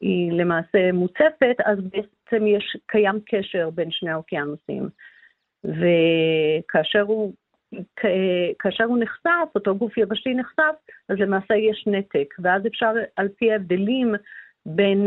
היא 0.00 0.32
למעשה 0.32 0.92
מוצפת, 0.92 1.56
אז 1.64 1.78
בעצם 1.80 2.46
יש, 2.46 2.76
קיים 2.86 3.20
קשר 3.26 3.70
בין 3.70 3.90
שני 3.90 4.10
האוקיינוסים. 4.10 4.88
וכאשר 5.64 7.02
הוא, 7.02 7.32
כאשר 8.58 8.84
הוא 8.84 8.98
נחשף, 8.98 9.54
אותו 9.54 9.76
גוף 9.76 9.98
יבשתי 9.98 10.34
נחשף, 10.34 10.74
אז 11.08 11.18
למעשה 11.18 11.54
יש 11.54 11.84
נתק, 11.86 12.34
ואז 12.38 12.66
אפשר 12.66 12.92
על 13.16 13.28
פי 13.28 13.52
ההבדלים 13.52 14.14
בין, 14.66 15.06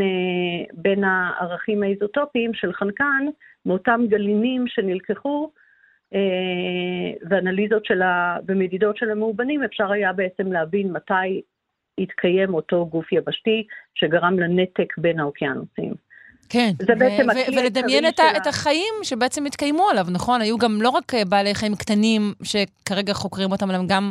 בין 0.72 1.04
הערכים 1.04 1.82
האיזוטופיים 1.82 2.54
של 2.54 2.72
חנקן, 2.72 3.26
מאותם 3.66 4.00
גלימים 4.08 4.64
שנלקחו, 4.66 5.50
ואנליזות 7.30 7.84
של 7.84 8.02
ה... 8.02 8.36
ומדידות 8.46 8.96
של 8.96 9.10
המאובנים, 9.10 9.62
אפשר 9.64 9.92
היה 9.92 10.12
בעצם 10.12 10.52
להבין 10.52 10.92
מתי 10.92 11.42
התקיים 11.98 12.54
אותו 12.54 12.86
גוף 12.86 13.12
יבשתי 13.12 13.66
שגרם 13.94 14.38
לנתק 14.38 14.98
בין 14.98 15.20
האוקיינוסים. 15.20 15.94
כן, 16.48 16.70
זה 16.78 16.94
בעצם 16.94 17.26
ו- 17.28 17.56
ולדמיין 17.56 18.08
את, 18.08 18.18
ה- 18.18 18.36
את 18.36 18.46
החיים 18.46 18.94
שבעצם 19.02 19.46
התקיימו 19.46 19.88
עליו, 19.90 20.06
נכון? 20.12 20.40
היו 20.40 20.58
גם 20.58 20.82
לא 20.82 20.88
רק 20.88 21.14
אה, 21.14 21.24
בעלי 21.24 21.54
חיים 21.54 21.74
קטנים 21.74 22.22
שכרגע 22.42 23.14
חוקרים 23.14 23.52
אותם, 23.52 23.70
אלא 23.70 23.78
גם 23.88 24.10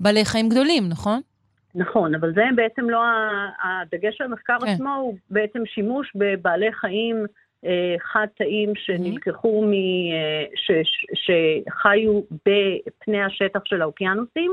בעלי 0.00 0.24
חיים 0.24 0.48
גדולים, 0.48 0.88
נכון? 0.88 1.20
נכון, 1.74 2.14
אבל 2.14 2.34
זה 2.34 2.42
בעצם 2.54 2.90
לא 2.90 3.02
הדגש 3.62 4.16
של 4.16 4.24
המחקר 4.24 4.56
כן. 4.60 4.66
עצמו, 4.66 4.94
הוא 4.94 5.14
בעצם 5.30 5.62
שימוש 5.66 6.12
בבעלי 6.14 6.72
חיים 6.72 7.24
אה, 7.64 7.94
חד-תאים 8.00 8.72
שנלקחו, 8.74 9.62
מ, 9.64 9.72
אה, 9.72 10.44
ש, 10.54 10.70
ש, 11.14 11.30
שחיו 11.68 12.20
בפני 12.46 13.22
השטח 13.22 13.60
של 13.64 13.82
האוקיינוסים, 13.82 14.52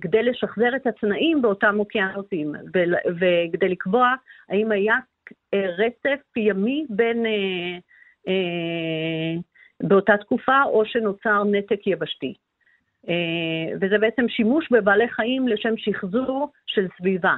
כדי 0.00 0.22
לשחזר 0.22 0.76
את 0.76 0.86
התנאים 0.86 1.42
באותם 1.42 1.76
אוקיינוסים, 1.78 2.52
וכדי 3.06 3.68
לקבוע 3.68 4.14
האם 4.48 4.72
היה 4.72 4.94
אה, 5.54 5.66
רצף 5.78 6.36
ימי 6.36 6.86
בין, 6.88 7.26
אה, 8.28 9.34
באותה 9.82 10.16
תקופה, 10.16 10.62
או 10.62 10.82
שנוצר 10.86 11.44
נתק 11.44 11.86
יבשתי. 11.86 12.34
וזה 13.80 13.98
בעצם 13.98 14.28
שימוש 14.28 14.68
בבעלי 14.72 15.08
חיים 15.08 15.48
לשם 15.48 15.76
שחזור 15.76 16.52
של 16.66 16.86
סביבה. 16.98 17.34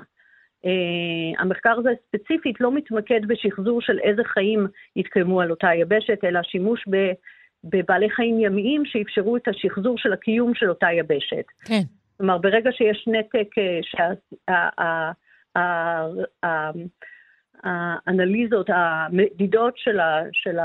המחקר 1.38 1.78
הזה 1.78 1.90
ספציפית 2.08 2.60
לא 2.60 2.72
מתמקד 2.72 3.20
בשחזור 3.26 3.80
של 3.80 3.98
איזה 3.98 4.22
חיים 4.24 4.66
התקיימו 4.96 5.40
על 5.40 5.50
אותה 5.50 5.74
יבשת, 5.74 6.24
אלא 6.24 6.40
שימוש 6.42 6.84
בבעלי 7.64 8.10
חיים 8.10 8.40
ימיים 8.40 8.84
שאפשרו 8.84 9.36
את 9.36 9.48
השחזור 9.48 9.98
של 9.98 10.12
הקיום 10.12 10.54
של 10.54 10.68
אותה 10.68 10.92
יבשת. 10.92 11.44
כן. 11.64 11.82
כלומר, 12.20 12.38
ברגע 12.38 12.72
שיש 12.72 13.08
נתק, 13.08 13.48
שהאנליזות, 18.06 18.70
המדידות 18.72 19.74
של 20.32 20.58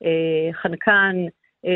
החנקן, 0.00 1.16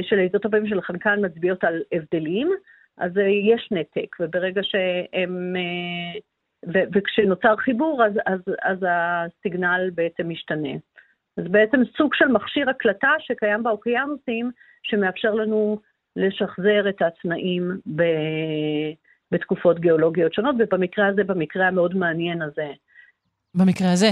של 0.02 0.18
האיזוטופים 0.18 0.66
של 0.66 0.78
החנקן 0.78 1.24
מצביעות 1.24 1.64
על 1.64 1.82
הבדלים, 1.92 2.50
אז 2.98 3.12
יש 3.54 3.68
נתק, 3.70 4.16
וברגע 4.20 4.60
שהם... 4.64 5.54
וכשנוצר 6.94 7.56
חיבור, 7.56 8.04
אז, 8.04 8.12
אז, 8.26 8.40
אז 8.62 8.78
הסיגנל 8.88 9.90
בעצם 9.94 10.28
משתנה. 10.28 10.72
אז 11.36 11.44
בעצם 11.50 11.80
סוג 11.96 12.14
של 12.14 12.28
מכשיר 12.28 12.70
הקלטה 12.70 13.10
שקיים 13.18 13.62
באוקיינוסים, 13.62 14.50
שמאפשר 14.82 15.34
לנו 15.34 15.80
לשחזר 16.16 16.88
את 16.88 17.02
התנאים 17.02 17.70
ב... 17.96 18.02
בתקופות 19.32 19.80
גיאולוגיות 19.80 20.34
שונות, 20.34 20.54
ובמקרה 20.58 21.06
הזה, 21.06 21.24
במקרה 21.24 21.68
המאוד 21.68 21.94
מעניין 21.96 22.42
הזה. 22.42 22.66
במקרה 23.54 23.92
הזה, 23.92 24.10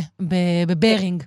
בברינג. 0.68 1.22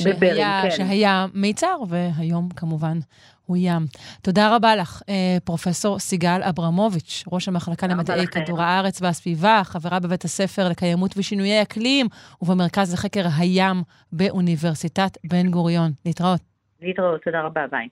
בברינג, 0.00 0.20
שהיה, 0.20 0.62
כן. 0.62 0.70
שהיה 0.70 1.26
מיצר, 1.34 1.76
והיום 1.88 2.48
כמובן 2.56 2.98
הוא 3.46 3.56
ים. 3.60 3.82
תודה 4.22 4.56
רבה 4.56 4.76
לך, 4.76 5.02
אה, 5.08 5.36
פרופסור 5.44 5.98
סיגל 5.98 6.40
אברמוביץ', 6.42 7.24
ראש 7.32 7.48
המחלקה 7.48 7.86
למדעי 7.86 8.26
כדור 8.26 8.62
הארץ 8.62 9.02
והסביבה, 9.02 9.60
חברה 9.64 10.00
בבית 10.00 10.24
הספר 10.24 10.68
לקיימות 10.68 11.14
ושינויי 11.16 11.62
אקלים, 11.62 12.06
ובמרכז 12.42 12.94
לחקר 12.94 13.24
הים 13.38 13.76
באוניברסיטת 14.12 15.18
בן 15.24 15.50
גוריון. 15.50 15.90
להתראות. 16.06 16.40
להתראות, 16.82 17.22
תודה 17.24 17.40
רבה, 17.40 17.66
ביי. 17.70 17.88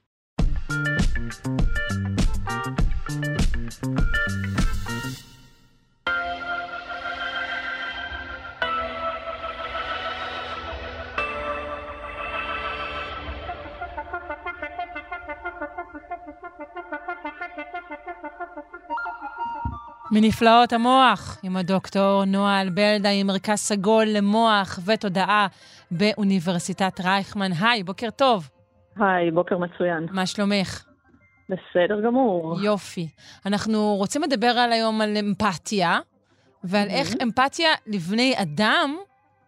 מנפלאות 20.11 20.73
המוח, 20.73 21.39
עם 21.43 21.57
הדוקטור 21.57 22.25
נועה 22.25 22.61
אלברדה, 22.61 23.09
עם 23.11 23.27
מרכז 23.27 23.59
סגול 23.59 24.05
למוח 24.05 24.79
ותודעה 24.85 25.47
באוניברסיטת 25.91 27.01
רייכמן. 27.01 27.51
היי, 27.61 27.83
בוקר 27.83 28.11
טוב. 28.11 28.49
היי, 28.97 29.31
בוקר 29.31 29.59
מצוין. 29.59 30.07
מה 30.11 30.27
שלומך? 30.27 30.88
בסדר 31.49 32.01
גמור. 32.01 32.57
יופי. 32.63 33.09
אנחנו 33.47 33.95
רוצים 33.95 34.23
לדבר 34.23 34.47
על 34.47 34.73
היום 34.73 35.01
על 35.01 35.17
אמפתיה, 35.17 35.99
ועל 36.65 36.89
mm-hmm. 36.89 36.93
איך 36.93 37.09
אמפתיה 37.23 37.69
לבני 37.87 38.35
אדם 38.43 38.97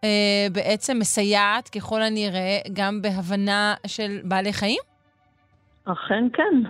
אה, 0.03 0.47
בעצם 0.53 0.97
מסייעת, 0.99 1.69
ככל 1.69 2.01
הנראה, 2.01 2.57
גם 2.73 3.01
בהבנה 3.01 3.73
של 3.87 4.19
בעלי 4.23 4.53
חיים? 4.53 4.81
אכן 5.85 6.23
כן. 6.33 6.69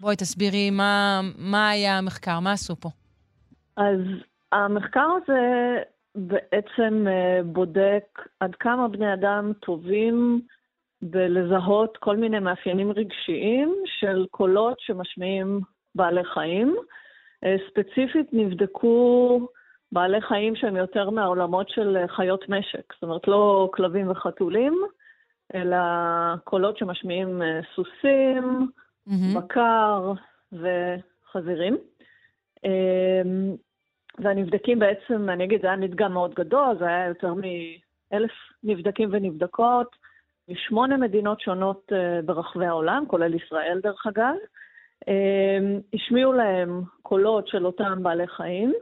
בואי 0.00 0.16
תסבירי 0.16 0.70
מה, 0.70 1.20
מה 1.38 1.68
היה 1.68 1.98
המחקר, 1.98 2.40
מה 2.40 2.52
עשו 2.52 2.76
פה. 2.76 2.88
אז 3.76 4.00
המחקר 4.52 5.08
הזה 5.16 5.76
בעצם 6.14 7.06
אה, 7.08 7.42
בודק 7.44 8.04
עד 8.40 8.54
כמה 8.54 8.88
בני 8.88 9.14
אדם 9.14 9.52
טובים 9.60 10.40
בלזהות 11.10 11.96
כל 11.96 12.16
מיני 12.16 12.38
מאפיינים 12.38 12.92
רגשיים 12.92 13.74
של 13.86 14.26
קולות 14.30 14.80
שמשמיעים 14.80 15.60
בעלי 15.94 16.24
חיים. 16.24 16.76
אה, 17.44 17.56
ספציפית 17.70 18.26
נבדקו 18.32 19.40
בעלי 19.92 20.20
חיים 20.20 20.56
שהם 20.56 20.76
יותר 20.76 21.10
מהעולמות 21.10 21.68
של 21.68 21.96
חיות 22.06 22.48
משק, 22.48 22.92
זאת 22.94 23.02
אומרת 23.02 23.28
לא 23.28 23.70
כלבים 23.72 24.10
וחתולים, 24.10 24.82
אלא 25.54 25.76
קולות 26.44 26.78
שמשמיעים 26.78 27.42
אה, 27.42 27.60
סוסים, 27.74 28.68
mm-hmm. 29.08 29.38
בקר 29.38 30.12
וחזירים. 30.52 31.76
והנבדקים 34.18 34.78
בעצם, 34.78 35.30
אני 35.30 35.44
אגיד, 35.44 35.60
זה 35.60 35.66
היה 35.66 35.76
מדגם 35.76 36.12
מאוד 36.12 36.34
גדול, 36.34 36.76
זה 36.78 36.86
היה 36.86 37.06
יותר 37.06 37.34
מאלף 37.34 38.32
נבדקים 38.64 39.08
ונבדקות 39.12 39.96
משמונה 40.48 40.96
מדינות 40.96 41.40
שונות 41.40 41.92
אה, 41.92 42.22
ברחבי 42.24 42.66
העולם, 42.66 43.04
כולל 43.08 43.34
ישראל 43.34 43.80
דרך 43.82 44.06
אגב. 44.06 44.34
אמ, 45.08 45.80
השמיעו 45.94 46.32
להם 46.32 46.82
קולות 47.02 47.48
של 47.48 47.66
אותם 47.66 48.02
בעלי 48.02 48.26
חיים, 48.26 48.72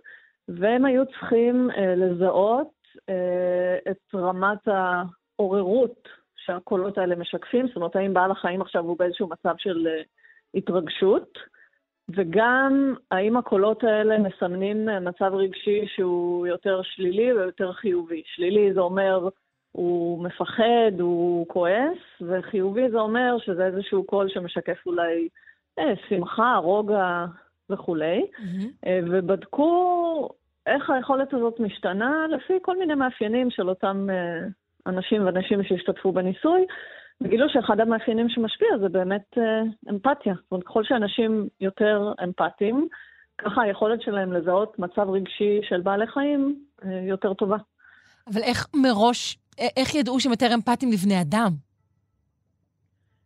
והם 0.49 0.85
היו 0.85 1.07
צריכים 1.07 1.71
אה, 1.77 1.95
לזהות 1.97 2.71
אה, 3.09 3.91
את 3.91 4.15
רמת 4.15 4.69
העוררות 4.69 6.09
שהקולות 6.37 6.99
האלה 6.99 7.17
משקפים, 7.17 7.67
זאת 7.67 7.77
אומרת, 7.77 7.97
האם 7.97 8.15
בעל 8.15 8.31
החיים 8.31 8.63
עכשיו 8.63 8.85
הוא 8.85 8.99
באיזשהו 8.99 9.29
מצב 9.29 9.55
של 9.59 9.89
התרגשות, 10.55 11.39
וגם 12.09 12.95
האם 13.11 13.37
הקולות 13.37 13.85
האלה 13.85 14.19
מסמנים 14.19 14.89
מצב 15.01 15.35
רגשי 15.35 15.87
שהוא 15.87 16.47
יותר 16.47 16.83
שלילי 16.83 17.33
ויותר 17.33 17.73
חיובי. 17.73 18.23
שלילי 18.27 18.75
זה 18.75 18.81
אומר 18.81 19.29
הוא 19.77 20.25
מפחד, 20.25 21.01
הוא 21.01 21.47
כועס, 21.49 21.99
וחיובי 22.21 22.91
זה 22.91 22.99
אומר 22.99 23.37
שזה 23.39 23.67
איזשהו 23.67 24.05
קול 24.05 24.29
שמשקף 24.29 24.87
אולי 24.87 25.29
אה, 25.79 25.93
שמחה, 26.09 26.57
רוגע 26.57 27.25
וכולי. 27.71 28.23
Mm-hmm. 28.23 28.65
אה, 28.87 29.01
ובדקו 29.11 30.29
איך 30.67 30.91
היכולת 30.91 31.35
הזאת 31.35 31.61
משתנה 31.61 32.27
לפי 32.31 32.53
כל 32.63 32.79
מיני 32.79 32.95
מאפיינים 32.95 33.51
של 33.51 33.69
אותם 33.69 34.07
אה, 34.11 34.47
אנשים 34.87 35.27
ואנשים 35.27 35.65
שהשתתפו 35.65 36.13
בניסוי. 36.13 36.67
וגילו 37.21 37.47
שאחד 37.49 37.81
המאפיינים 37.81 38.29
שמשפיע 38.29 38.69
זה 38.81 38.89
באמת 38.89 39.39
אה, 39.39 39.63
אמפתיה. 39.91 40.35
זאת 40.35 40.53
אומרת, 40.53 40.65
ככל 40.65 40.85
שאנשים 40.85 41.49
יותר 41.61 42.13
אמפתיים, 42.25 42.89
ככה 43.39 43.63
היכולת 43.63 44.03
שלהם 44.03 44.33
לזהות 44.33 44.79
מצב 44.79 45.11
רגשי 45.11 45.61
של 45.63 45.81
בעלי 45.81 46.07
חיים 46.07 46.65
אה, 46.85 47.01
יותר 47.09 47.35
טובה. 47.35 47.57
אבל 48.33 48.43
איך 48.43 48.67
מראש, 48.75 49.37
איך 49.77 49.95
ידעו 49.95 50.21
שהם 50.21 50.33
יותר 50.33 50.55
אמפתיים 50.55 50.93
לבני 50.93 51.21
אדם? 51.21 51.51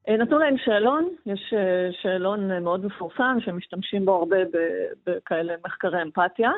אה, 0.09 0.17
נתנו 0.17 0.39
להם 0.39 0.55
שאלון, 0.65 1.09
יש 1.27 1.55
שאלון 2.03 2.63
מאוד 2.63 2.87
מפורסם 2.87 3.39
שמשתמשים 3.45 4.05
בו 4.05 4.13
הרבה 4.13 4.37
בכאלה 5.07 5.55
מחקרי 5.67 6.03
אמפתיה, 6.03 6.51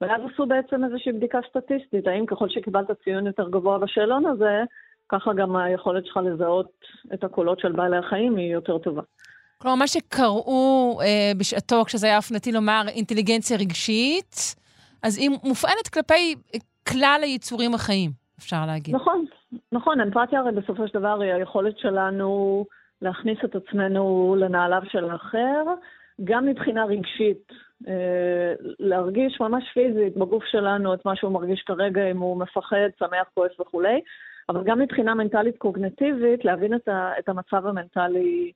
ואז 0.00 0.20
עשו 0.32 0.46
בעצם 0.46 0.84
איזושהי 0.84 1.12
בדיקה 1.12 1.38
סטטיסטית, 1.48 2.06
האם 2.06 2.26
ככל 2.26 2.48
שקיבלת 2.48 2.90
ציון 3.04 3.26
יותר 3.26 3.48
גבוה 3.48 3.78
בשאלון 3.78 4.26
הזה, 4.26 4.62
ככה 5.08 5.32
גם 5.32 5.56
היכולת 5.56 6.06
שלך 6.06 6.16
לזהות 6.16 6.70
את 7.14 7.24
הקולות 7.24 7.60
של 7.60 7.72
בעלי 7.72 7.96
החיים 7.96 8.36
היא 8.36 8.52
יותר 8.52 8.78
טובה. 8.78 9.02
כלומר, 9.58 9.76
מה 9.76 9.86
שקראו 9.86 10.98
אה, 11.02 11.32
בשעתו, 11.38 11.84
כשזה 11.84 12.06
היה 12.06 12.16
אופנתי 12.16 12.52
לומר 12.52 12.82
אינטליגנציה 12.88 13.56
רגשית, 13.56 14.54
אז 15.02 15.18
היא 15.18 15.30
מופעלת 15.44 15.88
כלפי 15.92 16.34
כלל 16.88 17.20
היצורים 17.22 17.74
החיים, 17.74 18.10
אפשר 18.38 18.66
להגיד. 18.66 18.94
נכון, 18.94 19.24
נכון. 19.72 20.00
אמפתיה 20.00 20.40
הרי 20.40 20.52
בסופו 20.52 20.88
של 20.88 20.98
דבר 20.98 21.20
היא 21.20 21.32
היכולת 21.32 21.78
שלנו 21.78 22.64
להכניס 23.02 23.38
את 23.44 23.56
עצמנו 23.56 24.36
לנעליו 24.38 24.82
של 24.88 25.10
האחר, 25.10 25.64
גם 26.24 26.46
מבחינה 26.46 26.84
רגשית, 26.84 27.52
אה, 27.88 28.54
להרגיש 28.78 29.40
ממש 29.40 29.64
פיזית 29.74 30.16
בגוף 30.16 30.44
שלנו 30.44 30.94
את 30.94 31.06
מה 31.06 31.16
שהוא 31.16 31.32
מרגיש 31.32 31.62
כרגע, 31.62 32.10
אם 32.10 32.18
הוא 32.18 32.40
מפחד, 32.40 32.88
שמח, 32.98 33.28
כועס 33.34 33.60
וכולי. 33.60 34.00
אבל 34.48 34.64
גם 34.64 34.78
מבחינה 34.78 35.14
מנטלית 35.14 35.58
קוגנטיבית, 35.58 36.44
להבין 36.44 36.74
את, 36.74 36.88
ה, 36.88 37.12
את 37.18 37.28
המצב 37.28 37.66
המנטלי 37.66 38.52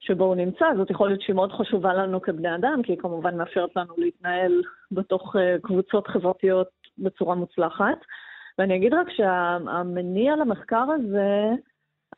שבו 0.00 0.24
הוא 0.24 0.36
נמצא. 0.36 0.64
זאת 0.76 0.90
יכול 0.90 1.08
להיות 1.08 1.22
שהיא 1.22 1.36
מאוד 1.36 1.52
חשובה 1.52 1.94
לנו 1.94 2.22
כבני 2.22 2.54
אדם, 2.54 2.82
כי 2.82 2.92
היא 2.92 2.98
כמובן 2.98 3.36
מאפשרת 3.36 3.76
לנו 3.76 3.94
להתנהל 3.98 4.62
בתוך 4.92 5.36
uh, 5.36 5.38
קבוצות 5.62 6.06
חברתיות 6.06 6.68
בצורה 6.98 7.34
מוצלחת. 7.34 7.98
ואני 8.62 8.76
אגיד 8.76 8.94
רק 8.94 9.10
שהמניע 9.10 10.36
למחקר 10.36 10.84
הזה 10.90 11.50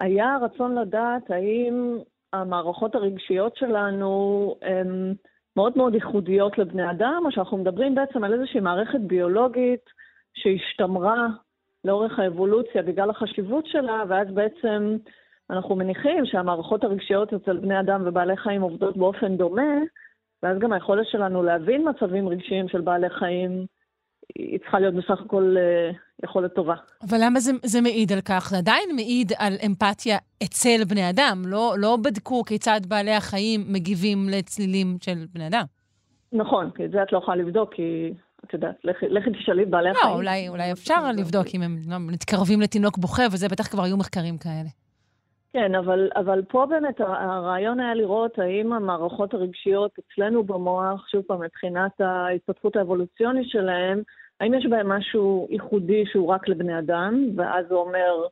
היה 0.01 0.35
הרצון 0.35 0.79
לדעת 0.79 1.31
האם 1.31 1.99
המערכות 2.33 2.95
הרגשיות 2.95 3.57
שלנו 3.57 4.55
הן 4.63 5.15
מאוד 5.57 5.73
מאוד 5.77 5.95
ייחודיות 5.95 6.59
לבני 6.59 6.91
אדם, 6.91 7.23
או 7.25 7.33
שאנחנו 7.33 7.57
מדברים 7.57 7.95
בעצם 7.95 8.25
על 8.25 8.35
איזושהי 8.35 8.61
מערכת 8.61 9.01
ביולוגית 9.01 9.91
שהשתמרה 10.35 11.27
לאורך 11.85 12.19
האבולוציה 12.19 12.83
בגלל 12.83 13.11
החשיבות 13.11 13.67
שלה, 13.67 14.03
ואז 14.09 14.29
בעצם 14.31 14.97
אנחנו 15.51 15.77
מניחים 15.77 16.27
שהמערכות 16.27 16.85
הרגשיות 16.85 17.33
אצל 17.33 17.57
בני 17.57 17.81
אדם 17.81 18.03
ובעלי 18.05 18.37
חיים 18.37 18.63
עובדות 18.63 18.97
באופן 18.97 19.37
דומה, 19.37 19.79
ואז 20.43 20.59
גם 20.59 20.73
היכולת 20.73 21.07
שלנו 21.07 21.43
להבין 21.43 21.89
מצבים 21.89 22.29
רגשיים 22.29 22.69
של 22.69 22.81
בעלי 22.81 23.11
חיים 23.11 23.67
היא 24.35 24.59
צריכה 24.59 24.81
להיות 24.81 24.95
בסך 24.95 25.21
הכל 25.21 25.57
אה, 25.59 25.91
יכולת 26.25 26.55
טובה. 26.55 26.75
אבל 27.09 27.19
למה 27.25 27.41
זה, 27.41 27.53
זה 27.65 27.81
מעיד 27.81 28.13
על 28.13 28.21
כך? 28.21 28.49
זה 28.51 28.59
עדיין 28.59 28.89
מעיד 28.95 29.33
על 29.39 29.53
אמפתיה 29.67 30.19
אצל 30.43 30.85
בני 30.89 31.11
אדם. 31.11 31.43
לא, 31.47 31.75
לא 31.79 31.97
בדקו 32.05 32.45
כיצד 32.45 32.81
בעלי 32.89 33.15
החיים 33.15 33.61
מגיבים 33.69 34.29
לצלילים 34.29 34.97
של 35.01 35.25
בני 35.33 35.47
אדם. 35.47 35.65
נכון, 36.33 36.71
כי 36.71 36.85
את 36.85 36.91
זה 36.91 37.03
את 37.03 37.13
לא 37.13 37.19
יכולה 37.19 37.37
לבדוק, 37.37 37.75
כי 37.75 38.13
את 38.45 38.53
יודעת, 38.53 38.75
לכי 38.85 39.31
תשאלי 39.31 39.65
בעלי 39.65 39.89
לא, 39.89 39.99
החיים. 39.99 40.13
לא, 40.13 40.17
אולי, 40.17 40.49
אולי 40.49 40.73
אפשר 40.73 41.13
לבדוק 41.13 41.47
אם 41.55 41.63
הם 41.63 41.77
לא, 41.89 41.97
מתקרבים 41.99 42.61
לתינוק 42.61 42.99
בוכה, 42.99 43.23
וזה 43.33 43.49
בטח 43.49 43.67
כבר 43.69 43.83
היו 43.83 43.97
מחקרים 43.97 44.39
כאלה. 44.39 44.69
כן, 45.53 45.75
אבל, 45.75 46.09
אבל 46.17 46.43
פה 46.49 46.67
באמת 46.67 47.01
הרעיון 47.01 47.81
היה 47.81 47.95
לראות 47.95 48.39
האם 48.39 48.73
המערכות 48.73 49.35
הרגשיות 49.35 49.91
אצלנו 49.99 50.45
במוח, 50.45 51.09
שוב 51.09 51.23
פעם, 51.23 51.43
מבחינת 51.43 52.01
ההתפתחות 52.01 52.77
האבולוציונית 52.77 53.49
שלהם, 53.49 54.03
האם 54.41 54.55
יש 54.55 54.67
בהם 54.67 54.89
משהו 54.89 55.49
ייחודי 55.51 56.05
שהוא 56.07 56.29
רק 56.29 56.49
לבני 56.49 56.79
אדם, 56.79 57.29
ואז 57.37 57.67
הוא 57.71 57.81
אומר, 57.81 58.27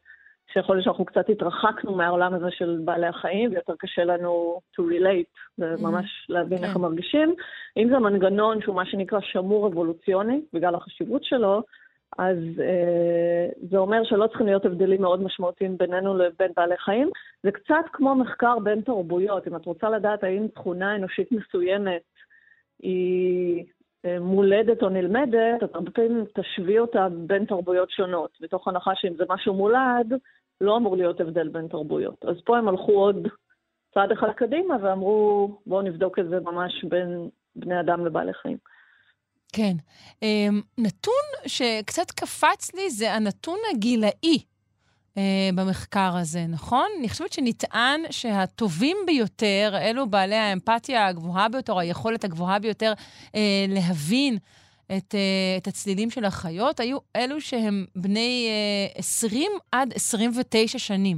שיכול 0.52 0.76
להיות 0.76 0.84
שאנחנו 0.84 1.04
קצת 1.04 1.28
התרחקנו 1.28 1.94
מהעולם 1.94 2.34
הזה 2.34 2.50
של 2.50 2.80
בעלי 2.84 3.06
החיים, 3.06 3.50
ויותר 3.50 3.74
קשה 3.78 4.04
לנו 4.04 4.60
to 4.76 4.82
relate, 4.82 5.58
וממש 5.58 6.04
mm-hmm. 6.04 6.32
להבין 6.34 6.58
okay. 6.58 6.62
איך 6.62 6.70
כן. 6.70 6.76
הם 6.76 6.82
מרגישים. 6.82 7.34
אם 7.76 7.88
זה 7.88 7.98
מנגנון 7.98 8.62
שהוא 8.62 8.76
מה 8.76 8.86
שנקרא 8.86 9.20
שמור 9.20 9.66
אבולוציוני, 9.66 10.40
בגלל 10.52 10.74
החשיבות 10.74 11.24
שלו, 11.24 11.62
אז 12.18 12.36
אה, 12.60 13.48
זה 13.70 13.78
אומר 13.78 14.04
שלא 14.04 14.26
צריכים 14.26 14.46
להיות 14.46 14.64
הבדלים 14.64 15.02
מאוד 15.02 15.22
משמעותיים 15.22 15.78
בינינו 15.78 16.18
לבין 16.18 16.52
בעלי 16.56 16.76
חיים. 16.76 17.10
זה 17.42 17.50
קצת 17.50 17.84
כמו 17.92 18.14
מחקר 18.14 18.58
בין 18.58 18.80
תרבויות. 18.80 19.48
אם 19.48 19.56
את 19.56 19.66
רוצה 19.66 19.90
לדעת 19.90 20.24
האם 20.24 20.48
תכונה 20.48 20.96
אנושית 20.96 21.32
מסוימת 21.32 22.02
היא 22.82 23.64
מולדת 24.20 24.82
או 24.82 24.88
נלמדת, 24.88 25.62
את 25.64 25.74
הרבה 25.74 25.90
פעמים 25.90 26.24
תשווי 26.34 26.78
אותה 26.78 27.08
בין 27.26 27.44
תרבויות 27.44 27.90
שונות, 27.90 28.30
מתוך 28.40 28.68
הנחה 28.68 28.90
שאם 28.94 29.14
זה 29.16 29.24
משהו 29.28 29.54
מולד, 29.54 30.12
לא 30.60 30.76
אמור 30.76 30.96
להיות 30.96 31.20
הבדל 31.20 31.48
בין 31.48 31.68
תרבויות. 31.68 32.24
אז 32.24 32.36
פה 32.44 32.58
הם 32.58 32.68
הלכו 32.68 32.92
עוד 32.92 33.28
צעד 33.94 34.12
אחד 34.12 34.28
קדימה 34.36 34.76
ואמרו, 34.82 35.56
בואו 35.66 35.82
נבדוק 35.82 36.18
את 36.18 36.28
זה 36.28 36.40
ממש 36.40 36.84
בין 36.84 37.28
בני 37.56 37.80
אדם 37.80 38.06
לבעלי 38.06 38.32
חיים. 38.34 38.56
כן. 39.52 39.72
אמ, 40.22 40.60
נתון 40.78 41.46
שקצת 41.46 42.10
קפץ 42.10 42.74
לי 42.74 42.90
זה 42.90 43.12
הנתון 43.12 43.58
הגילאי 43.70 44.38
אה, 45.18 45.50
במחקר 45.54 46.10
הזה, 46.20 46.40
נכון? 46.48 46.86
אני 46.98 47.08
חושבת 47.08 47.32
שנטען 47.32 48.00
שהטובים 48.10 48.96
ביותר, 49.06 49.74
אלו 49.82 50.06
בעלי 50.06 50.34
האמפתיה 50.34 51.06
הגבוהה 51.06 51.48
ביותר, 51.48 51.78
היכולת 51.78 52.24
הגבוהה 52.24 52.58
ביותר 52.58 52.92
אה, 53.34 53.64
להבין 53.68 54.36
את, 54.96 55.14
uh, 55.14 55.62
את 55.62 55.66
הצלילים 55.66 56.10
של 56.10 56.24
החיות, 56.24 56.80
היו 56.80 56.98
אלו 57.16 57.40
שהם 57.40 57.84
בני 57.96 58.48
uh, 58.94 58.98
20 58.98 59.50
עד 59.72 59.92
29 59.94 60.78
שנים. 60.78 61.16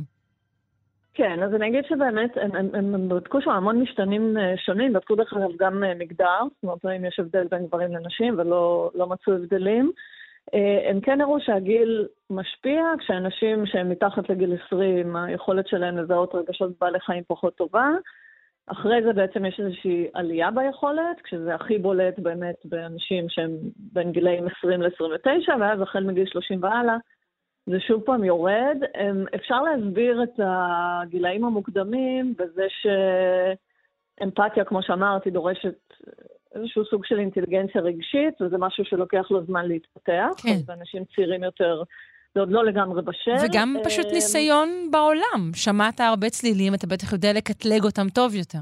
כן, 1.15 1.43
אז 1.43 1.55
אני 1.55 1.69
אגיד 1.69 1.85
שבאמת, 1.89 2.37
הם, 2.37 2.57
הם, 2.57 2.69
הם, 2.75 2.95
הם 2.95 3.09
בדקו 3.09 3.41
שם 3.41 3.51
המון 3.51 3.81
משתנים 3.81 4.37
uh, 4.37 4.61
שונים, 4.67 4.93
בדקו 4.93 5.15
דרך 5.15 5.33
אגב 5.33 5.51
גם 5.59 5.83
uh, 5.83 5.99
מגדר, 5.99 6.43
זאת 6.43 6.63
אומרת, 6.63 6.85
אם 6.99 7.05
יש 7.05 7.21
הבדל 7.21 7.47
בין 7.51 7.67
גברים 7.67 7.93
לנשים 7.93 8.39
ולא 8.39 8.91
לא 8.95 9.07
מצאו 9.07 9.33
הבדלים. 9.33 9.93
Uh, 10.51 10.91
הם 10.91 11.01
כן 11.01 11.21
הראו 11.21 11.41
שהגיל 11.41 12.07
משפיע, 12.31 12.83
כשאנשים 12.99 13.67
שהם 13.67 13.91
מתחת 13.91 14.29
לגיל 14.31 14.57
20, 14.67 15.17
היכולת 15.17 15.69
שלהם 15.69 15.99
לזהות 15.99 16.35
רגשות 16.35 16.73
בעלי 16.81 17.01
חיים 17.01 17.23
פחות 17.27 17.57
טובה. 17.57 17.91
אחרי 18.67 19.03
זה 19.03 19.13
בעצם 19.13 19.45
יש 19.45 19.61
איזושהי 19.61 20.09
עלייה 20.15 20.51
ביכולת, 20.51 21.21
כשזה 21.25 21.55
הכי 21.55 21.79
בולט 21.79 22.19
באמת 22.19 22.55
באנשים 22.65 23.29
שהם 23.29 23.51
בין 23.77 24.13
גילאים 24.13 24.47
20 24.59 24.83
ל-29, 24.83 25.51
ואז 25.61 25.81
החל 25.81 26.05
מגיל 26.05 26.27
30 26.27 26.63
והלאה, 26.63 26.97
זה 27.67 27.81
שוב 27.81 28.03
פעם 28.03 28.25
יורד. 28.25 28.79
אפשר 29.35 29.63
להסביר 29.63 30.23
את 30.23 30.41
הגילאים 30.43 31.45
המוקדמים 31.45 32.35
בזה 32.39 32.67
שאמפתיה, 34.21 34.65
כמו 34.65 34.83
שאמרתי, 34.83 35.31
דורשת 35.31 35.95
איזשהו 36.55 36.85
סוג 36.85 37.05
של 37.05 37.19
אינטליגנציה 37.19 37.81
רגשית, 37.81 38.41
וזה 38.41 38.59
משהו 38.59 38.85
שלוקח 38.85 39.27
לו 39.31 39.45
זמן 39.45 39.67
להתפתח. 39.67 40.29
כן. 40.37 40.59
ואנשים 40.67 41.03
צעירים 41.15 41.43
יותר 41.43 41.83
זה 42.35 42.41
עוד 42.41 42.51
לא 42.51 42.65
לגמרי 42.65 43.03
בשל. 43.03 43.35
וגם 43.45 43.77
פשוט 43.85 44.07
אמ, 44.07 44.13
ניסיון 44.13 44.69
בעולם. 44.91 45.51
שמעת 45.55 46.01
הרבה 46.01 46.31
צלילים, 46.31 46.75
אתה 46.75 46.87
בטח 46.87 47.13
יודע 47.13 47.33
לקטלג 47.33 47.85
אותם 47.85 48.09
טוב 48.15 48.35
יותר. 48.35 48.59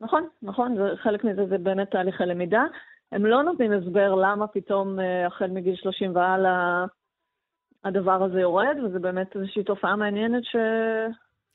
נכון, 0.00 0.28
נכון, 0.42 0.76
חלק 1.02 1.24
מזה 1.24 1.46
זה 1.46 1.58
באמת 1.58 1.90
תהליכי 1.90 2.24
למידה. 2.26 2.62
הם 3.12 3.26
לא 3.26 3.42
נותנים 3.42 3.72
הסבר 3.72 4.14
למה 4.14 4.46
פתאום 4.46 5.00
אה, 5.00 5.26
החל 5.26 5.50
מגיל 5.50 5.76
30 5.76 6.16
והלאה 6.16 6.84
הדבר 7.84 8.24
הזה 8.24 8.40
יורד, 8.40 8.76
וזה 8.84 8.98
באמת 8.98 9.36
איזושהי 9.36 9.64
תופעה 9.64 9.96
מעניינת 9.96 10.44
ש... 10.44 10.56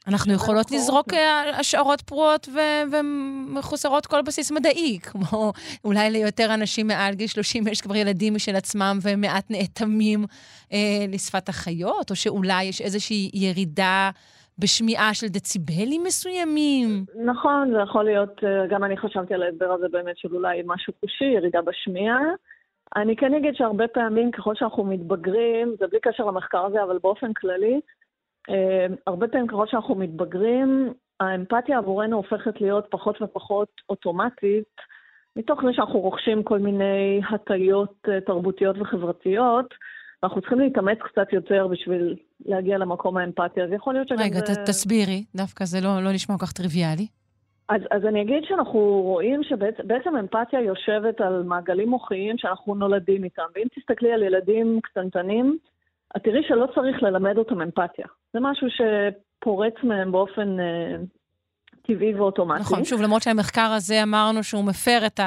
אנחנו 0.08 0.34
יכולות 0.34 0.72
לזרוק 0.72 1.14
אה, 1.14 1.60
השערות 1.60 2.02
פרועות 2.02 2.48
ו- 2.54 2.84
ומחוסרות 2.92 4.06
כל 4.06 4.22
בסיס 4.22 4.52
מדעי, 4.52 5.00
כמו 5.12 5.52
אולי 5.86 6.12
ליותר 6.12 6.54
אנשים 6.54 6.88
מעל 6.88 7.14
גיל 7.14 7.28
30 7.28 7.68
יש 7.68 7.82
כבר 7.82 7.96
ילדים 7.96 8.34
משל 8.36 8.56
עצמם 8.56 8.98
והם 9.02 9.22
מעט 9.22 9.46
נאטמים 9.50 10.26
אה, 10.74 11.06
לשפת 11.10 11.50
החיות, 11.50 12.12
או 12.12 12.16
שאולי 12.16 12.64
יש 12.64 12.82
איזושהי 12.82 13.30
ירידה 13.34 14.10
בשמיעה 14.60 15.14
של 15.14 15.28
דציבלים 15.28 16.04
מסוימים. 16.04 17.06
נכון, 17.26 17.72
זה 17.74 17.80
יכול 17.80 18.06
להיות, 18.06 18.44
אה, 18.44 18.68
גם 18.68 18.84
אני 18.84 18.98
חשבתי 18.98 19.34
על 19.34 19.44
ההסבר 19.44 19.72
הזה 19.72 19.88
באמת 19.92 20.18
של 20.18 20.36
אולי 20.36 20.62
משהו 20.66 20.94
חושי, 21.00 21.26
ירידה 21.26 21.60
בשמיעה. 21.62 22.22
אני 22.96 23.16
כן 23.16 23.34
אגיד 23.34 23.56
שהרבה 23.56 23.88
פעמים, 23.88 24.32
ככל 24.32 24.56
שאנחנו 24.56 24.84
מתבגרים, 24.84 25.76
זה 25.80 25.88
בלי 25.88 26.00
קשר 26.02 26.26
למחקר 26.26 26.66
הזה, 26.66 26.84
אבל 26.84 26.98
באופן 27.04 27.34
כללי, 27.34 27.80
הרבה 29.08 29.28
פעמים 29.28 29.48
ככל 29.48 29.68
שאנחנו 29.68 29.96
מתבגרים, 29.96 30.94
האמפתיה 31.20 31.78
עבורנו 31.78 32.18
הופכת 32.18 32.62
להיות 32.62 32.86
פחות 32.90 33.22
ופחות 33.22 33.70
אוטומטית, 33.90 34.76
מתוך 35.36 35.62
זה 35.66 35.74
שאנחנו 35.74 36.00
רוכשים 36.00 36.44
כל 36.44 36.60
מיני 36.60 37.22
הטיות 37.30 37.94
אה, 38.10 38.22
תרבותיות 38.22 38.76
וחברתיות, 38.80 39.74
ואנחנו 40.24 40.42
צריכים 40.42 40.60
להתאמץ 40.60 40.98
קצת 41.00 41.34
יותר 41.34 41.68
בשביל 41.68 42.16
להגיע 42.46 42.78
למקום 42.78 43.18
האמפתיה. 43.18 43.64
אז 43.64 43.72
יכול 43.72 43.94
להיות 43.94 44.08
שגם 44.08 44.20
רגע, 44.20 44.40
זה... 44.40 44.56
ת, 44.56 44.60
תסבירי, 44.70 45.24
דווקא 45.36 45.66
זה 45.66 45.78
לא, 45.82 46.04
לא 46.04 46.12
נשמע 46.14 46.38
כל 46.38 46.46
כך 46.46 46.52
טריוויאלי. 46.52 47.08
אז, 47.70 47.82
אז 47.92 48.06
אני 48.06 48.22
אגיד 48.22 48.44
שאנחנו 48.48 48.80
רואים 49.02 49.44
שבעצם 49.44 50.18
אמפתיה 50.20 50.62
יושבת 50.62 51.22
על 51.22 51.44
מעגלים 51.44 51.90
מוחיים 51.90 52.38
שאנחנו 52.38 52.76
נולדים 52.76 53.24
איתם. 53.24 53.44
ואם 53.56 53.68
תסתכלי 53.76 54.14
על 54.14 54.24
ילדים 54.24 54.80
קטנטנים, 54.84 55.58
את 56.18 56.24
תראי 56.24 56.44
שלא 56.48 56.66
צריך 56.76 57.04
ללמד 57.04 57.38
אותם 57.38 57.62
אמפתיה. 57.62 58.06
זה 58.34 58.40
משהו 58.42 58.68
שפורץ 58.70 59.74
מהם 59.84 60.12
באופן 60.12 60.60
אה, 60.60 60.96
טבעי 61.82 62.16
ואוטומטי. 62.16 62.60
נכון, 62.62 62.84
שוב, 62.86 63.02
למרות 63.02 63.22
שהמחקר 63.22 63.72
הזה 63.78 64.04
אמרנו 64.04 64.44
שהוא 64.44 64.64
מפר 64.66 65.00
את 65.06 65.20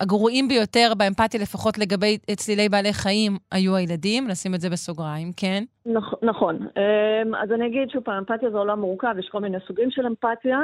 הגרועים 0.00 0.48
ביותר 0.48 0.92
באמפתיה, 0.98 1.40
לפחות 1.40 1.78
לגבי 1.78 2.18
צלילי 2.36 2.68
בעלי 2.68 2.92
חיים, 2.92 3.32
היו 3.52 3.76
הילדים, 3.76 4.28
נשים 4.28 4.54
את 4.54 4.60
זה 4.60 4.70
בסוגריים, 4.70 5.28
כן? 5.36 5.64
נכ- 5.88 6.18
נכון. 6.22 6.56
אמ, 6.76 7.34
אז 7.34 7.52
אני 7.52 7.66
אגיד 7.66 7.90
שוב 7.90 8.02
פעם, 8.02 8.14
אמפתיה 8.18 8.50
זה 8.50 8.58
עולם 8.58 8.80
מורכב, 8.80 9.14
יש 9.18 9.28
כל 9.28 9.40
מיני 9.40 9.58
סוגים 9.66 9.90
של 9.90 10.06
אמפתיה. 10.06 10.58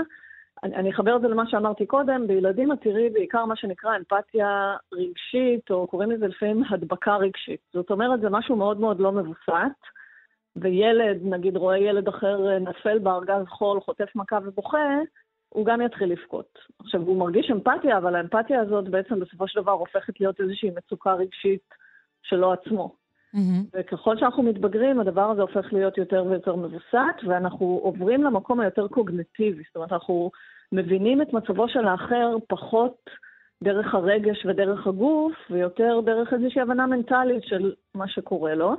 אני, 0.63 0.75
אני 0.77 0.91
אחבר 0.91 1.17
את 1.17 1.21
זה 1.21 1.29
למה 1.29 1.45
שאמרתי 1.51 1.87
קודם, 1.87 2.27
בילדים 2.27 2.73
את 2.73 2.79
תראי 2.83 3.11
בעיקר 3.11 3.45
מה 3.45 3.57
שנקרא 3.57 3.91
אמפתיה 3.97 4.49
רגשית, 4.93 5.71
או 5.71 5.87
קוראים 5.87 6.11
לזה 6.11 6.27
לפעמים 6.27 6.63
הדבקה 6.71 7.17
רגשית. 7.17 7.61
זאת 7.75 7.91
אומרת, 7.91 8.21
זה 8.21 8.27
משהו 8.31 8.57
מאוד 8.57 8.81
מאוד 8.81 9.01
לא 9.01 9.13
מבוסת, 9.13 9.79
וילד, 10.57 11.19
נגיד, 11.23 11.57
רואה 11.57 11.79
ילד 11.79 12.09
אחר 12.09 12.59
נפל 12.59 12.99
בארגז 12.99 13.45
חול, 13.49 13.81
חוטף 13.81 14.09
מכה 14.15 14.39
ובוכה, 14.45 14.99
הוא 15.49 15.67
גם 15.67 15.81
יתחיל 15.81 16.13
לבכות. 16.13 16.59
עכשיו, 16.79 17.01
הוא 17.01 17.19
מרגיש 17.19 17.51
אמפתיה, 17.51 17.99
אבל 17.99 18.15
האמפתיה 18.15 18.61
הזאת 18.61 18.89
בעצם 18.89 19.21
בסופו 19.21 19.49
של 19.49 19.61
דבר 19.61 19.73
הופכת 19.73 20.21
להיות 20.21 20.41
איזושהי 20.41 20.71
מצוקה 20.71 21.15
רגשית 21.15 21.75
שלו 22.23 22.53
עצמו. 22.53 22.95
Mm-hmm. 23.35 23.39
וככל 23.75 24.19
שאנחנו 24.19 24.43
מתבגרים, 24.43 25.01
הדבר 25.01 25.31
הזה 25.31 25.43
הופך 25.43 25.73
להיות 25.73 25.99
יותר 25.99 26.25
ויותר 26.29 26.55
מבוסת, 26.55 27.17
ואנחנו 27.29 27.81
עוברים 27.83 28.25
למקום 28.25 28.61
היותר 28.61 28.89
קוגנטיבי. 28.89 29.63
זאת 29.67 29.77
אומרת, 29.77 29.93
אנחנו 29.93 30.31
מבינים 30.73 31.23
את 31.23 31.33
מצבו 31.33 31.69
של 31.69 31.87
האחר 31.87 32.37
פחות 32.49 33.11
דרך 33.63 33.95
הרגש 33.95 34.47
ודרך 34.47 34.87
הגוף, 34.87 35.33
ויותר 35.51 36.01
דרך 36.05 36.33
איזושהי 36.33 36.61
הבנה 36.61 36.87
מנטלית 36.87 37.45
של 37.45 37.75
מה 37.95 38.09
שקורה 38.09 38.55
לו, 38.55 38.77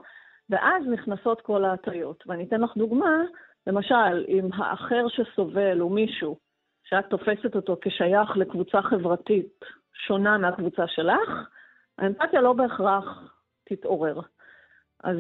ואז 0.52 0.84
נכנסות 0.88 1.42
כל 1.42 1.66
ההטיות. 1.66 2.24
ואני 2.28 2.44
אתן 2.44 2.62
לך 2.62 2.78
דוגמה, 2.78 3.24
למשל, 3.68 4.26
אם 4.28 4.50
האחר 4.54 5.06
שסובל 5.08 5.80
הוא 5.80 5.92
מישהו 5.92 6.38
שאת 6.84 7.06
תופסת 7.06 7.56
אותו 7.56 7.78
כשייך 7.82 8.38
לקבוצה 8.38 8.82
חברתית 8.82 9.60
שונה 9.94 10.38
מהקבוצה 10.38 10.88
שלך, 10.88 11.50
האמפתיה 11.98 12.42
לא 12.42 12.54
בהכרח 12.54 13.36
תתעורר. 13.64 14.22
אז 15.04 15.18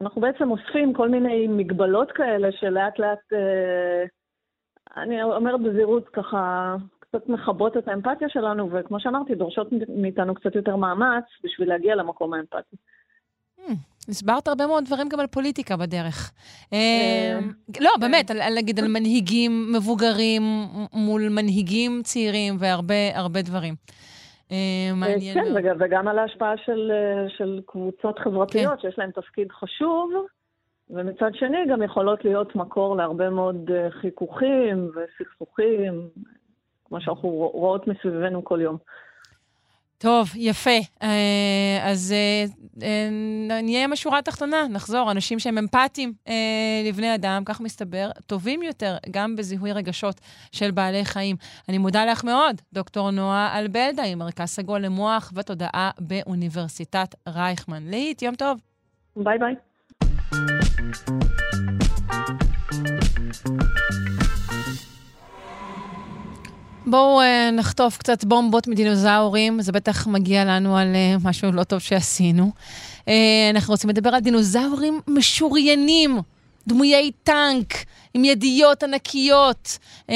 אנחנו 0.00 0.20
בעצם 0.20 0.50
אוספים 0.50 0.92
כל 0.92 1.08
מיני 1.08 1.46
מגבלות 1.48 2.12
כאלה 2.12 2.52
שלאט 2.52 2.98
לאט, 2.98 3.32
אה, 3.32 4.04
אני 4.96 5.22
אומרת 5.22 5.60
בזהירות, 5.60 6.08
ככה 6.08 6.76
קצת 6.98 7.28
מכבות 7.28 7.76
את 7.76 7.88
האמפתיה 7.88 8.28
שלנו, 8.28 8.70
וכמו 8.72 9.00
שאמרתי, 9.00 9.34
דורשות 9.34 9.68
מאיתנו 9.88 10.34
קצת 10.34 10.54
יותר 10.54 10.76
מאמץ 10.76 11.24
בשביל 11.44 11.68
להגיע 11.68 11.94
למקום 11.94 12.34
האמפתי. 12.34 12.76
Hmm, 13.58 13.89
הסברת 14.08 14.48
הרבה 14.48 14.66
מאוד 14.66 14.84
דברים 14.84 15.08
גם 15.08 15.20
על 15.20 15.26
פוליטיקה 15.26 15.76
בדרך. 15.76 16.32
אה, 16.72 17.38
לא, 17.80 17.90
כן. 17.94 18.00
באמת, 18.00 18.30
נגיד 18.56 18.78
על 18.78 18.88
מנהיגים 18.88 19.72
מבוגרים 19.76 20.42
מול 20.92 21.28
מנהיגים 21.28 22.00
צעירים 22.04 22.56
והרבה 22.58 22.94
הרבה 23.14 23.42
דברים. 23.42 23.74
אה, 24.52 24.92
מעניין 24.94 25.34
כן, 25.34 25.52
וגם 25.78 26.08
על 26.08 26.18
ההשפעה 26.18 26.56
של, 26.56 26.92
אה, 27.44 27.62
קבוצות 27.66 28.18
חברתיות 28.18 28.80
שיש 28.80 28.98
להן 28.98 29.10
תפקיד 29.10 29.52
חשוב, 29.52 30.12
ומצד 30.90 31.30
שני 31.34 31.58
גם 31.70 31.82
יכולות 31.82 32.24
להיות 32.24 32.56
מקור 32.56 32.96
להרבה 32.96 33.30
מאוד 33.30 33.70
אה, 33.74 33.90
חיכוכים 33.90 34.90
וסכסוכים, 34.94 36.08
כמו 36.84 37.00
שאנחנו 37.00 37.28
רואות 37.28 37.86
מסביבנו 37.86 38.44
כל 38.44 38.60
יום. 38.60 38.76
טוב, 40.02 40.30
יפה. 40.36 40.78
אה, 41.02 41.80
אז 41.82 42.12
אה, 42.12 42.44
אה, 42.82 43.08
נהיה 43.62 43.84
עם 43.84 43.92
השורה 43.92 44.18
התחתונה, 44.18 44.68
נחזור. 44.70 45.10
אנשים 45.10 45.38
שהם 45.38 45.58
אמפתיים 45.58 46.12
לבני 46.84 47.14
אדם, 47.14 47.42
כך 47.44 47.60
מסתבר, 47.60 48.10
טובים 48.26 48.62
יותר 48.62 48.96
גם 49.10 49.36
בזיהוי 49.36 49.72
רגשות 49.72 50.20
של 50.52 50.70
בעלי 50.70 51.04
חיים. 51.04 51.36
אני 51.68 51.78
מודה 51.78 52.04
לך 52.04 52.24
מאוד, 52.24 52.62
דוקטור 52.72 53.10
נועה 53.10 53.58
אלבלדה, 53.58 54.14
מרכז 54.16 54.48
סגול 54.48 54.80
למוח 54.80 55.32
ותודעה 55.34 55.90
באוניברסיטת 55.98 57.14
רייכמן. 57.28 57.82
להיט, 57.82 58.22
יום 58.22 58.34
טוב. 58.34 58.58
ביי 59.16 59.38
ביי. 59.38 59.54
בואו 66.86 67.20
uh, 67.20 67.24
נחטוף 67.52 67.98
קצת 67.98 68.24
בומבות 68.24 68.68
מדינוזאורים, 68.68 69.62
זה 69.62 69.72
בטח 69.72 70.06
מגיע 70.06 70.44
לנו 70.44 70.76
על 70.76 70.86
uh, 70.94 71.28
משהו 71.28 71.52
לא 71.52 71.64
טוב 71.64 71.78
שעשינו. 71.78 72.50
Uh, 73.00 73.10
אנחנו 73.54 73.72
רוצים 73.72 73.90
לדבר 73.90 74.14
על 74.14 74.20
דינוזאורים 74.20 75.00
משוריינים, 75.08 76.18
דמויי 76.66 77.10
טנק, 77.24 77.74
עם 78.14 78.24
ידיות 78.24 78.82
ענקיות. 78.82 79.78
Uh, 80.06 80.12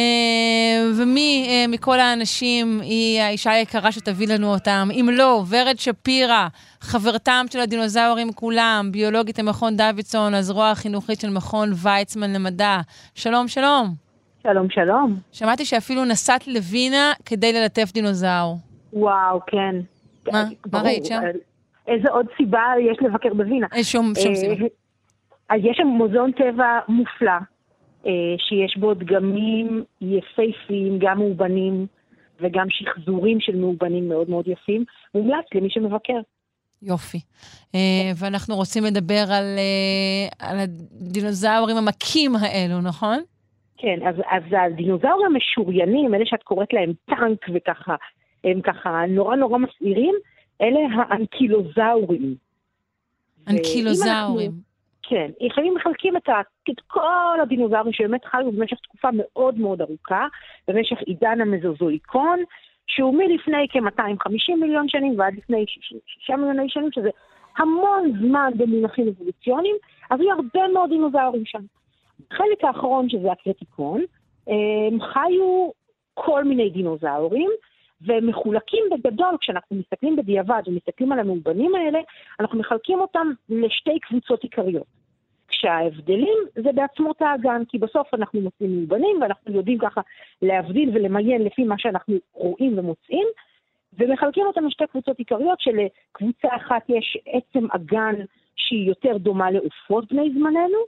ומי 0.97 1.47
uh, 1.49 1.71
מכל 1.71 2.01
האנשים 2.01 2.81
היא 2.81 3.21
האישה 3.21 3.51
היקרה 3.51 3.93
שתביא 3.93 4.29
לנו 4.29 4.53
אותם? 4.53 4.89
אם 4.93 5.09
לא, 5.13 5.45
ורד 5.49 5.79
שפירא, 5.79 6.49
חברתם 6.81 7.47
של 7.53 7.61
הדינוזאורים 7.61 8.33
כולם, 8.33 8.89
ביולוגית 8.93 9.39
למכון 9.39 9.77
דוידסון, 9.77 10.35
הזרוע 10.35 10.71
החינוכית 10.71 11.21
של 11.21 11.31
מכון 11.31 11.73
ויצמן 11.77 12.33
למדע. 12.33 12.79
שלום, 13.15 13.49
שלום. 13.49 14.04
שלום, 14.47 14.71
שלום. 14.71 15.17
שמעתי 15.33 15.65
שאפילו 15.65 16.05
נסעת 16.05 16.47
לווינה 16.47 17.13
כדי 17.27 17.53
ללטף 17.53 17.93
דינוזאור. 17.95 18.57
וואו, 18.93 19.41
כן. 19.47 19.77
מה? 20.33 20.45
ברור. 20.67 20.83
מה 20.85 20.89
ראית 20.89 21.05
שם? 21.05 21.21
איזה 21.87 22.09
עוד 22.11 22.27
סיבה 22.37 22.63
יש 22.91 22.99
לבקר 23.01 23.35
בווינה? 23.35 23.67
אין 23.73 23.83
שום, 23.83 24.13
שום 24.23 24.31
אה, 24.31 24.37
סיבה. 24.37 24.67
אז 25.49 25.61
יש 25.63 25.77
שם 25.77 25.87
מוזיאון 25.87 26.33
טבע 26.33 26.79
מופלא, 26.89 27.31
אה, 28.07 28.11
שיש 28.39 28.77
בו 28.77 28.95
דגמים 28.95 29.85
יפהפיים, 30.01 30.99
גם 30.99 31.19
מאובנים 31.19 31.87
וגם 32.41 32.67
שחזורים 32.71 33.41
של 33.41 33.57
מאובנים 33.57 34.09
מאוד 34.09 34.31
מאוד 34.31 34.49
יפים. 34.49 34.85
מומלץ 35.15 35.45
למי 35.55 35.71
שמבקר. 35.71 36.21
יופי. 36.83 37.21
אה, 37.75 37.81
ואנחנו 38.17 38.57
רוצים 38.57 38.85
לדבר 38.85 39.25
על, 39.31 39.59
אה, 39.59 40.49
על 40.49 40.59
הדינוזאורים 40.59 41.77
המכים 41.77 42.37
האלו, 42.37 42.81
נכון? 42.81 43.23
כן, 43.79 43.99
אז, 44.09 44.15
אז 44.31 44.43
הדינוזאורים 44.51 45.27
המשוריינים, 45.27 46.15
אלה 46.15 46.27
שאת 46.27 46.43
קוראת 46.43 46.73
להם 46.73 46.93
טנק 47.05 47.47
וככה, 47.55 47.95
הם 48.45 48.61
ככה 48.61 49.03
נורא 49.09 49.37
נורא 49.37 49.59
מסעירים, 49.59 50.15
אלה 50.61 50.81
האנקילוזאורים. 50.97 52.35
אנקילוזאורים. 53.49 54.51
כן, 55.03 55.31
לפעמים 55.41 55.75
מחלקים 55.75 56.17
את, 56.17 56.29
ה, 56.29 56.41
את 56.71 56.81
כל 56.87 57.39
הדינוזאורים 57.43 57.93
שבאמת 57.93 58.25
חיו 58.25 58.53
במשך 58.53 58.77
תקופה 58.83 59.09
מאוד 59.13 59.59
מאוד 59.59 59.81
ארוכה, 59.81 60.27
במשך 60.69 60.97
עידן 61.07 61.41
המזוזואיקון, 61.41 62.39
שהוא 62.87 63.15
מלפני 63.15 63.67
כ-250 63.71 64.57
מיליון 64.61 64.89
שנים 64.89 65.19
ועד 65.19 65.35
לפני 65.37 65.65
6 65.69 66.31
מיליוני 66.31 66.69
שנים, 66.69 66.89
שזה 66.93 67.11
המון 67.57 68.13
זמן 68.21 68.51
במונחים 68.57 69.09
אבולוציוניים, 69.09 69.77
אז 70.11 70.21
היו 70.21 70.31
הרבה 70.31 70.73
מאוד 70.73 70.91
דינוזאורים 70.91 71.43
שם. 71.47 71.63
החלק 72.31 72.65
האחרון, 72.65 73.09
שזה 73.09 73.33
הקריטיקון, 73.33 74.03
הם 74.47 75.01
חיו 75.01 75.71
כל 76.15 76.45
מיני 76.45 76.71
דינוזאורים, 76.71 77.51
והם 78.01 78.27
מחולקים 78.27 78.85
בגדול, 78.93 79.37
כשאנחנו 79.41 79.77
מסתכלים 79.77 80.17
בדיעבד 80.17 80.63
ומסתכלים 80.67 81.13
על 81.13 81.19
המאובנים 81.19 81.75
האלה, 81.75 81.99
אנחנו 82.41 82.59
מחלקים 82.59 83.01
אותם 83.01 83.31
לשתי 83.49 83.99
קבוצות 84.01 84.43
עיקריות. 84.43 84.87
כשההבדלים 85.49 86.39
זה 86.55 86.73
בעצמות 86.73 87.23
האגן, 87.23 87.63
כי 87.69 87.79
בסוף 87.79 88.15
אנחנו 88.15 88.41
מוצאים 88.41 88.79
מאובנים 88.79 89.23
ואנחנו 89.23 89.55
יודעים 89.55 89.79
ככה 89.79 90.01
להבדיל 90.43 90.91
ולמיין 90.95 91.43
לפי 91.43 91.65
מה 91.65 91.75
שאנחנו 91.79 92.17
רואים 92.33 92.79
ומוצאים, 92.79 93.27
ומחלקים 93.99 94.47
אותם 94.47 94.67
לשתי 94.67 94.85
קבוצות 94.87 95.19
עיקריות, 95.19 95.61
שלקבוצה 95.61 96.49
אחת 96.57 96.83
יש 96.89 97.19
עצם 97.27 97.67
אגן 97.71 98.15
שהיא 98.57 98.89
יותר 98.89 99.17
דומה 99.17 99.51
לעופות 99.51 100.13
בני 100.13 100.31
זמננו, 100.31 100.79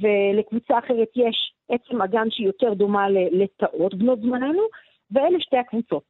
ולקבוצה 0.00 0.78
אחרת 0.78 1.08
יש 1.16 1.52
עצם 1.68 2.02
אגן 2.02 2.30
שהיא 2.30 2.46
יותר 2.46 2.74
דומה 2.74 3.08
לטאות 3.10 3.94
בנות 3.94 4.20
זמננו, 4.20 4.62
ואלה 5.10 5.40
שתי 5.40 5.56
הקבוצות. 5.56 6.02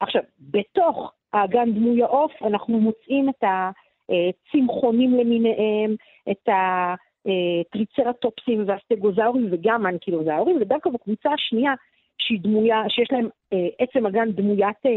עכשיו, 0.00 0.22
בתוך 0.40 1.12
האגן 1.32 1.72
דמוי 1.72 2.02
העוף 2.02 2.32
אנחנו 2.42 2.80
מוצאים 2.80 3.28
את 3.28 3.44
הצמחונים 3.44 5.14
למיניהם, 5.14 5.94
את 6.30 6.48
הטריצרטופסים 6.48 8.64
והסטגוזאורים 8.66 9.48
וגם 9.52 9.86
האנקילוזאורים, 9.86 10.56
ודווקא 10.60 10.90
בקבוצה 10.90 11.32
השנייה, 11.32 11.74
שהיא 12.18 12.40
דמויה, 12.40 12.82
שיש 12.88 13.12
להם 13.12 13.28
אה, 13.52 13.68
עצם 13.78 14.06
אגן 14.06 14.32
דמוית 14.32 14.86
אה, 14.86 14.90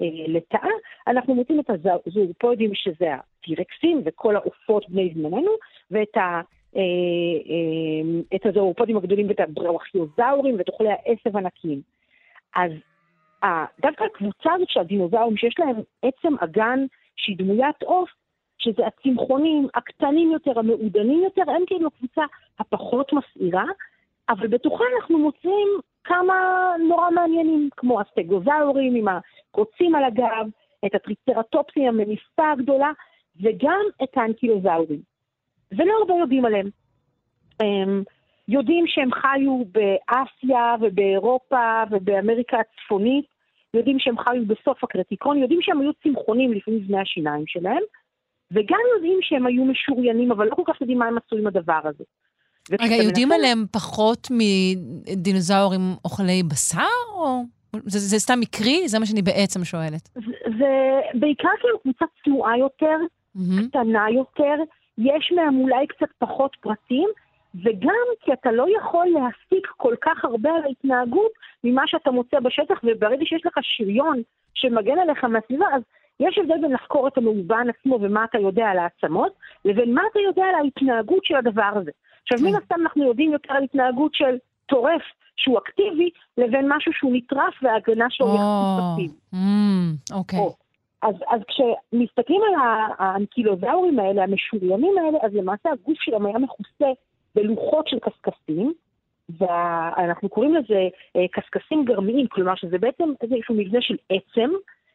אה, 0.00 0.24
לטאה, 0.28 0.68
אנחנו 1.06 1.34
מוצאים 1.34 1.60
את 1.60 1.70
הזורפודים 2.06 2.70
שזה 2.74 3.14
הטירקסים 3.14 4.02
וכל 4.04 4.36
העופות 4.36 4.88
בני 4.88 5.12
זמננו, 5.14 5.50
ואת 5.90 6.16
ה... 6.16 6.40
את 8.34 8.46
הזורפודים 8.46 8.96
הגדולים 8.96 9.28
ואת 9.28 9.40
הברוכיוזאורים 9.40 10.58
ואת 10.58 10.68
אוכלי 10.68 10.88
העשב 10.88 11.36
ענקיים. 11.36 11.80
אז 12.56 12.72
דווקא 13.80 14.04
הקבוצה 14.04 14.52
הזאת 14.52 14.68
של 14.68 14.80
הדינוזאורים, 14.80 15.36
שיש 15.36 15.54
להם 15.58 15.76
עצם 16.02 16.34
אגן 16.40 16.86
שהיא 17.16 17.36
דמוית 17.38 17.82
עוף, 17.82 18.10
שזה 18.58 18.86
הצמחונים 18.86 19.68
הקטנים 19.74 20.32
יותר, 20.32 20.58
המעודנים 20.58 21.22
יותר, 21.24 21.50
הם 21.50 21.62
כאילו 21.66 21.86
הקבוצה 21.86 22.22
הפחות 22.58 23.12
מסעירה, 23.12 23.64
אבל 24.28 24.46
בתוכה 24.46 24.84
אנחנו 24.96 25.18
מוצאים 25.18 25.68
כמה 26.04 26.34
נורא 26.88 27.10
מעניינים, 27.10 27.68
כמו 27.76 28.00
הסטגוזאורים 28.00 28.94
עם 28.94 29.06
הקוצים 29.08 29.94
על 29.94 30.04
הגב, 30.04 30.46
את 30.86 30.94
הטריצרטופסים, 30.94 31.88
המניפה 31.88 32.50
הגדולה, 32.52 32.92
וגם 33.42 33.82
את 34.02 34.16
האנקילוזאורים. 34.16 35.13
ולא 35.76 35.92
הרבה 36.00 36.14
יודעים 36.20 36.44
עליהם. 36.44 36.68
הם 37.60 38.02
יודעים 38.48 38.84
שהם 38.86 39.10
חיו 39.12 39.64
באסיה 39.72 40.74
ובאירופה 40.80 41.82
ובאמריקה 41.90 42.56
הצפונית, 42.60 43.24
יודעים 43.74 43.98
שהם 43.98 44.18
חיו 44.18 44.46
בסוף 44.46 44.84
הקרטיקון, 44.84 45.38
יודעים 45.38 45.62
שהם 45.62 45.80
היו 45.80 45.90
צמחונים 46.02 46.52
לפני 46.52 46.80
זמי 46.86 46.98
השיניים 46.98 47.44
שלהם, 47.46 47.82
וגם 48.50 48.78
יודעים 48.96 49.18
שהם 49.22 49.46
היו 49.46 49.64
משוריינים, 49.64 50.32
אבל 50.32 50.46
לא 50.46 50.54
כל 50.54 50.62
כך 50.66 50.80
יודעים 50.80 50.98
מה 50.98 51.06
הם 51.06 51.18
עשו 51.18 51.36
עם 51.36 51.46
הדבר 51.46 51.80
הזה. 51.84 52.04
רגע, 52.80 52.94
יודעים 52.94 53.28
מנסה... 53.28 53.38
עליהם 53.38 53.64
פחות 53.72 54.28
מדינוזאורים 54.30 55.80
אוכלי 56.04 56.42
בשר, 56.42 57.14
או... 57.14 57.42
זה, 57.86 57.98
זה 57.98 58.18
סתם 58.18 58.40
מקרי? 58.40 58.88
זה 58.88 58.98
מה 58.98 59.06
שאני 59.06 59.22
בעצם 59.22 59.64
שואלת. 59.64 60.08
זה, 60.14 60.20
זה 60.58 61.00
בעיקר 61.14 61.48
כאילו 61.60 61.78
קבוצה 61.78 62.04
צנועה 62.24 62.58
יותר, 62.58 62.96
mm-hmm. 63.36 63.68
קטנה 63.68 64.06
יותר, 64.10 64.54
יש 64.98 65.32
מהם 65.36 65.60
אולי 65.60 65.86
קצת 65.86 66.08
פחות 66.18 66.56
פרטים, 66.60 67.08
וגם 67.54 68.06
כי 68.20 68.32
אתה 68.32 68.52
לא 68.52 68.66
יכול 68.78 69.06
להסיק 69.06 69.66
כל 69.76 69.94
כך 70.00 70.24
הרבה 70.24 70.50
על 70.50 70.62
ההתנהגות 70.64 71.32
ממה 71.64 71.82
שאתה 71.86 72.10
מוצא 72.10 72.40
בשטח, 72.40 72.80
וברגע 72.84 73.24
שיש 73.26 73.46
לך 73.46 73.52
שריון 73.62 74.22
שמגן 74.54 74.98
עליך 74.98 75.24
מהסביבה, 75.24 75.66
אז 75.72 75.82
יש 76.20 76.38
הבדל 76.38 76.60
בין 76.62 76.72
לחקור 76.72 77.08
את 77.08 77.18
המאובן 77.18 77.66
עצמו 77.68 77.98
ומה 78.02 78.24
אתה 78.24 78.38
יודע 78.38 78.66
על 78.66 78.78
העצמות, 78.78 79.32
לבין 79.64 79.94
מה 79.94 80.02
אתה 80.12 80.20
יודע 80.20 80.44
על 80.44 80.54
ההתנהגות 80.54 81.24
של 81.24 81.36
הדבר 81.36 81.70
הזה. 81.74 81.90
עכשיו, 82.22 82.48
מן 82.48 82.56
הסתם 82.56 82.74
אנחנו 82.82 83.04
יודעים 83.04 83.32
יותר 83.32 83.52
על 83.52 83.64
התנהגות 83.64 84.14
של 84.14 84.36
טורף 84.66 85.02
שהוא 85.36 85.58
אקטיבי, 85.58 86.10
לבין 86.38 86.72
משהו 86.72 86.92
שהוא 86.92 87.12
נטרף 87.14 87.54
וההגנה 87.62 88.06
שלו 88.10 88.26
יחסית 88.26 88.84
פסיבית. 88.94 89.20
Mm, 89.34 90.14
אוקיי. 90.14 90.38
אז, 91.04 91.14
אז 91.28 91.40
כשמסתכלים 91.48 92.40
על 92.42 92.54
האנקילוזאורים 92.98 93.98
האלה, 93.98 94.22
המשוריינים 94.22 94.98
האלה, 94.98 95.18
אז 95.22 95.34
למעשה 95.34 95.70
הגוף 95.70 96.00
שלהם 96.00 96.26
היה 96.26 96.38
מכוסה 96.38 96.86
בלוחות 97.34 97.88
של 97.88 97.98
קשקשים, 97.98 98.72
ואנחנו 99.38 100.28
קוראים 100.28 100.54
לזה 100.54 100.88
אה, 101.16 101.28
קשקשים 101.32 101.84
גרמיים, 101.84 102.26
כלומר 102.26 102.54
שזה 102.54 102.78
בעצם 102.78 103.12
איזשהו 103.20 103.54
מבנה 103.54 103.80
של 103.82 103.96
עצם 104.10 104.50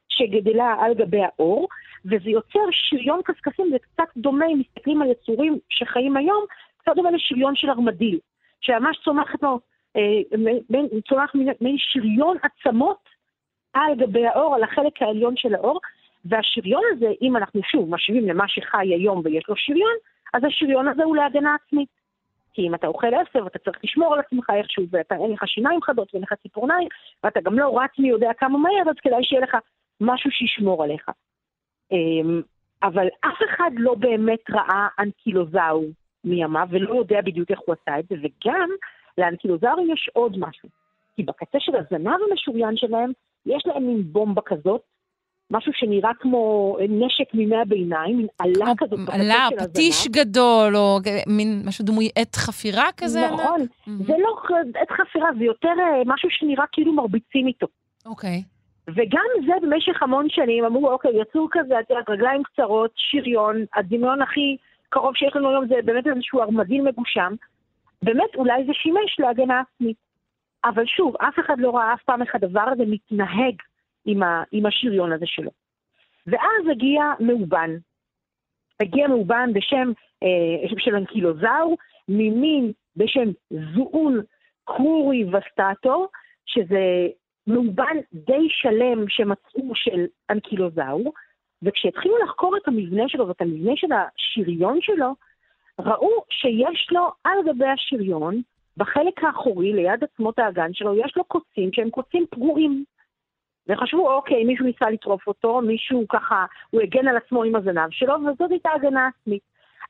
שגדלה 0.10 0.76
על 0.80 0.94
גבי 0.94 1.22
האור, 1.24 1.68
וזה 2.06 2.30
יוצר 2.30 2.60
שריון 2.72 3.22
קשקשים, 3.26 3.70
זה 3.72 3.78
קצת 3.80 4.18
דומה, 4.18 4.46
אם 4.46 4.60
מסתכלים 4.60 5.02
על 5.02 5.12
יצורים 5.12 5.60
שחיים 5.70 6.18
היום, 6.18 6.46
קצת 6.78 6.92
דומה 6.96 7.12
לשריון 7.12 7.56
של 7.56 7.70
ארמדיל, 7.70 8.20
שממש 8.62 8.98
צומחת 9.04 9.44
לו, 9.44 9.60
אה, 9.96 10.22
צומח 11.10 11.32
מין 11.62 11.76
שריון 11.78 12.38
עצמות 12.44 13.10
על 13.74 13.96
גבי 13.96 14.28
האור, 14.28 14.56
על 14.56 14.64
החלק 14.64 15.02
העליון 15.02 15.38
של 15.38 15.56
האור, 15.56 15.80
והשריון 16.26 16.84
הזה, 16.92 17.08
אם 17.22 17.38
אנחנו 17.38 17.62
שוב 17.64 17.90
משווים 17.90 18.30
למה 18.30 18.48
שחי 18.48 18.88
היום 18.88 19.22
ויש 19.24 19.50
לו 19.50 19.56
שריון, 19.58 19.94
אז 20.34 20.44
השריון 20.44 20.88
הזה 20.88 21.04
הוא 21.04 21.16
להגנה 21.16 21.56
עצמית. 21.56 21.90
כי 22.54 22.68
אם 22.68 22.76
אתה 22.76 22.88
אוכל 22.88 23.08
עשב, 23.08 23.46
אתה 23.46 23.60
צריך 23.60 23.80
לשמור 23.84 24.14
על 24.14 24.20
עצמך 24.20 24.50
איכשהו, 24.50 24.84
ואתה 24.92 25.16
אין 25.16 25.32
לך 25.32 25.48
שיניים 25.48 25.82
חדות 25.82 26.14
ואין 26.14 26.24
לך 26.24 26.34
ציפורניים, 26.34 26.88
ואתה 27.24 27.42
גם 27.42 27.60
לא 27.60 27.80
רץ 27.80 28.00
מי 28.00 28.10
יודע 28.10 28.32
כמה 28.38 28.58
מהר, 28.58 28.90
אז 28.90 28.96
כדאי 29.02 29.24
שיהיה 29.24 29.42
לך 29.42 29.58
משהו 30.02 30.32
שישמור 30.32 30.84
עליך. 30.84 31.10
אמ, 31.92 32.42
אבל 32.84 33.08
אף 33.22 33.40
אחד 33.50 33.72
לא 33.78 33.96
באמת 33.96 34.50
ראה 34.50 34.88
אנקילוזאו 35.00 35.84
מימיו, 36.24 36.68
ולא 36.70 36.96
יודע 36.96 37.22
בדיוק 37.22 37.52
איך 37.52 37.60
הוא 37.66 37.76
עשה 37.82 38.00
את 38.00 38.06
זה, 38.08 38.16
וגם 38.16 38.70
לאנקילוזאורים 39.18 39.92
יש 39.94 40.10
עוד 40.14 40.38
משהו. 40.40 40.70
כי 41.16 41.24
בקצה 41.24 41.60
של 41.60 41.76
הזנב 41.76 42.18
המשוריין 42.30 42.78
שלהם, 42.78 43.12
יש 43.46 43.64
להם 43.66 43.88
מין 43.88 44.04
בומבה 44.04 44.42
כזאת, 44.42 44.82
משהו 45.52 45.74
שנראה 45.76 46.12
כמו 46.20 46.76
נשק 46.90 47.34
מימי 47.34 47.56
הביניים, 47.56 48.18
מין 48.18 48.28
עלה 48.40 48.74
כזאת. 48.78 49.00
עלה, 49.08 49.48
פטיש 49.60 50.08
גדול, 50.08 50.76
או 50.76 51.00
מין 51.28 51.62
משהו 51.66 51.86
דמוי 51.86 52.10
עת 52.16 52.36
חפירה 52.36 52.88
כזה? 52.98 53.28
נכון, 53.34 53.62
mm-hmm. 53.62 54.06
זה 54.08 54.14
לא 54.20 54.36
עת 54.76 54.92
חפירה, 54.92 55.30
זה 55.40 55.44
יותר 55.44 55.74
אה, 55.80 56.02
משהו 56.06 56.30
שנראה 56.32 56.66
כאילו 56.72 56.94
מרביצים 56.94 57.48
איתו. 57.48 57.68
אוקיי. 58.06 58.44
Okay. 58.46 58.60
וגם 58.96 59.26
זה 59.46 59.54
במשך 59.62 60.04
המון 60.04 60.26
שנים, 60.30 60.66
אמרו, 60.66 60.92
אוקיי, 60.92 61.12
יצור 61.22 61.48
כזה, 61.52 61.80
את 61.80 61.90
יודעת, 61.90 62.10
רגליים 62.10 62.44
קצרות, 62.44 62.92
שריון, 62.96 63.56
הדמיון 63.76 64.22
הכי 64.22 64.58
קרוב 64.90 65.16
שיש 65.16 65.36
לנו 65.36 65.50
היום 65.50 65.68
זה 65.68 65.76
באמת 65.86 66.08
איזשהו 66.08 66.42
ארמדיל 66.42 66.82
מגושם. 66.82 67.34
באמת, 68.04 68.36
אולי 68.36 68.66
זה 68.66 68.74
שימש 68.74 69.20
להגנה 69.20 69.62
עצמית. 69.62 69.98
אבל 70.66 70.86
שוב, 70.86 71.16
אף 71.18 71.40
אחד 71.40 71.56
לא 71.60 71.76
ראה 71.76 71.94
אף 71.94 72.04
פעם 72.04 72.22
איך 72.22 72.36
הדבר 72.36 72.66
הזה 72.72 72.84
מתנהג 72.88 73.56
עם, 74.10 74.24
ה, 74.24 74.44
עם 74.52 74.66
השריון 74.66 75.12
הזה 75.12 75.26
שלו. 75.26 75.52
ואז 76.28 76.68
הגיע 76.72 77.02
מאובן. 77.20 77.70
הגיע 78.82 79.08
מאובן 79.08 79.50
בשם 79.54 79.92
אה, 80.24 80.78
של 80.78 80.96
אנקילוזאור, 80.96 81.78
ממין 82.10 82.72
בשם 82.96 83.30
זואון 83.76 84.22
קרורי 84.66 85.24
וסטטו, 85.26 86.08
שזה 86.46 87.08
מאובן 87.48 87.98
די 88.14 88.48
שלם 88.50 89.06
שמצאו 89.10 89.76
של 89.76 90.06
אנקילוזאור, 90.30 91.14
וכשהתחילו 91.62 92.18
לחקור 92.18 92.58
את 92.58 92.68
המבנה 92.68 93.04
שלו 93.08 93.28
ואת 93.28 93.42
המבנה 93.42 93.72
של 93.76 93.88
השריון 93.92 94.80
שלו, 94.82 95.14
ראו 95.80 96.24
שיש 96.30 96.88
לו 96.92 97.12
על 97.24 97.38
גבי 97.48 97.68
השריון, 97.68 98.42
בחלק 98.78 99.24
האחורי, 99.24 99.74
ליד 99.74 100.04
עצמות 100.04 100.40
האגן 100.40 100.74
שלו, 100.74 100.96
יש 100.96 101.18
לו 101.18 101.24
קוצים 101.24 101.70
שהם 101.74 101.90
קוצים 101.90 102.26
פגועים. 102.32 102.84
וחשבו, 103.70 104.14
אוקיי, 104.14 104.44
מישהו 104.44 104.66
ניסה 104.66 104.90
לטרוף 104.90 105.28
אותו, 105.28 105.62
מישהו 105.62 106.08
ככה, 106.10 106.46
הוא 106.70 106.82
הגן 106.82 107.08
על 107.08 107.18
עצמו 107.18 107.44
עם 107.44 107.56
הזנב 107.56 107.90
שלו, 107.92 108.14
וזאת 108.14 108.52
הייתה 108.52 108.70
הגנה 108.76 109.08
עצמית. 109.08 109.42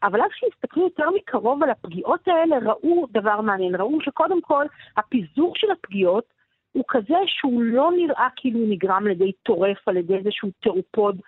אבל 0.04 0.22
אז 0.22 0.32
כשהסתכלו 0.32 0.84
יותר 0.84 1.10
מקרוב 1.16 1.64
על 1.64 1.70
הפגיעות 1.70 2.28
האלה, 2.28 2.58
ראו 2.66 3.06
דבר 3.12 3.42
מעניין. 3.42 3.76
ראו 3.76 4.02
שקודם 4.02 4.42
כל, 4.42 4.66
הפיזור 4.98 5.54
של 5.56 5.72
הפגיעות 5.72 6.24
הוא 6.72 6.84
כזה 6.88 7.18
שהוא 7.26 7.64
לא 7.64 7.92
נראה 7.96 8.28
כאילו 8.36 8.60
נגרם 8.60 9.04
על 9.06 9.12
ידי 9.12 9.32
טורף, 9.44 9.88
על 9.88 9.98
ידי 9.98 10.16
איזשהו 10.16 10.50
תרופוד 10.60 11.22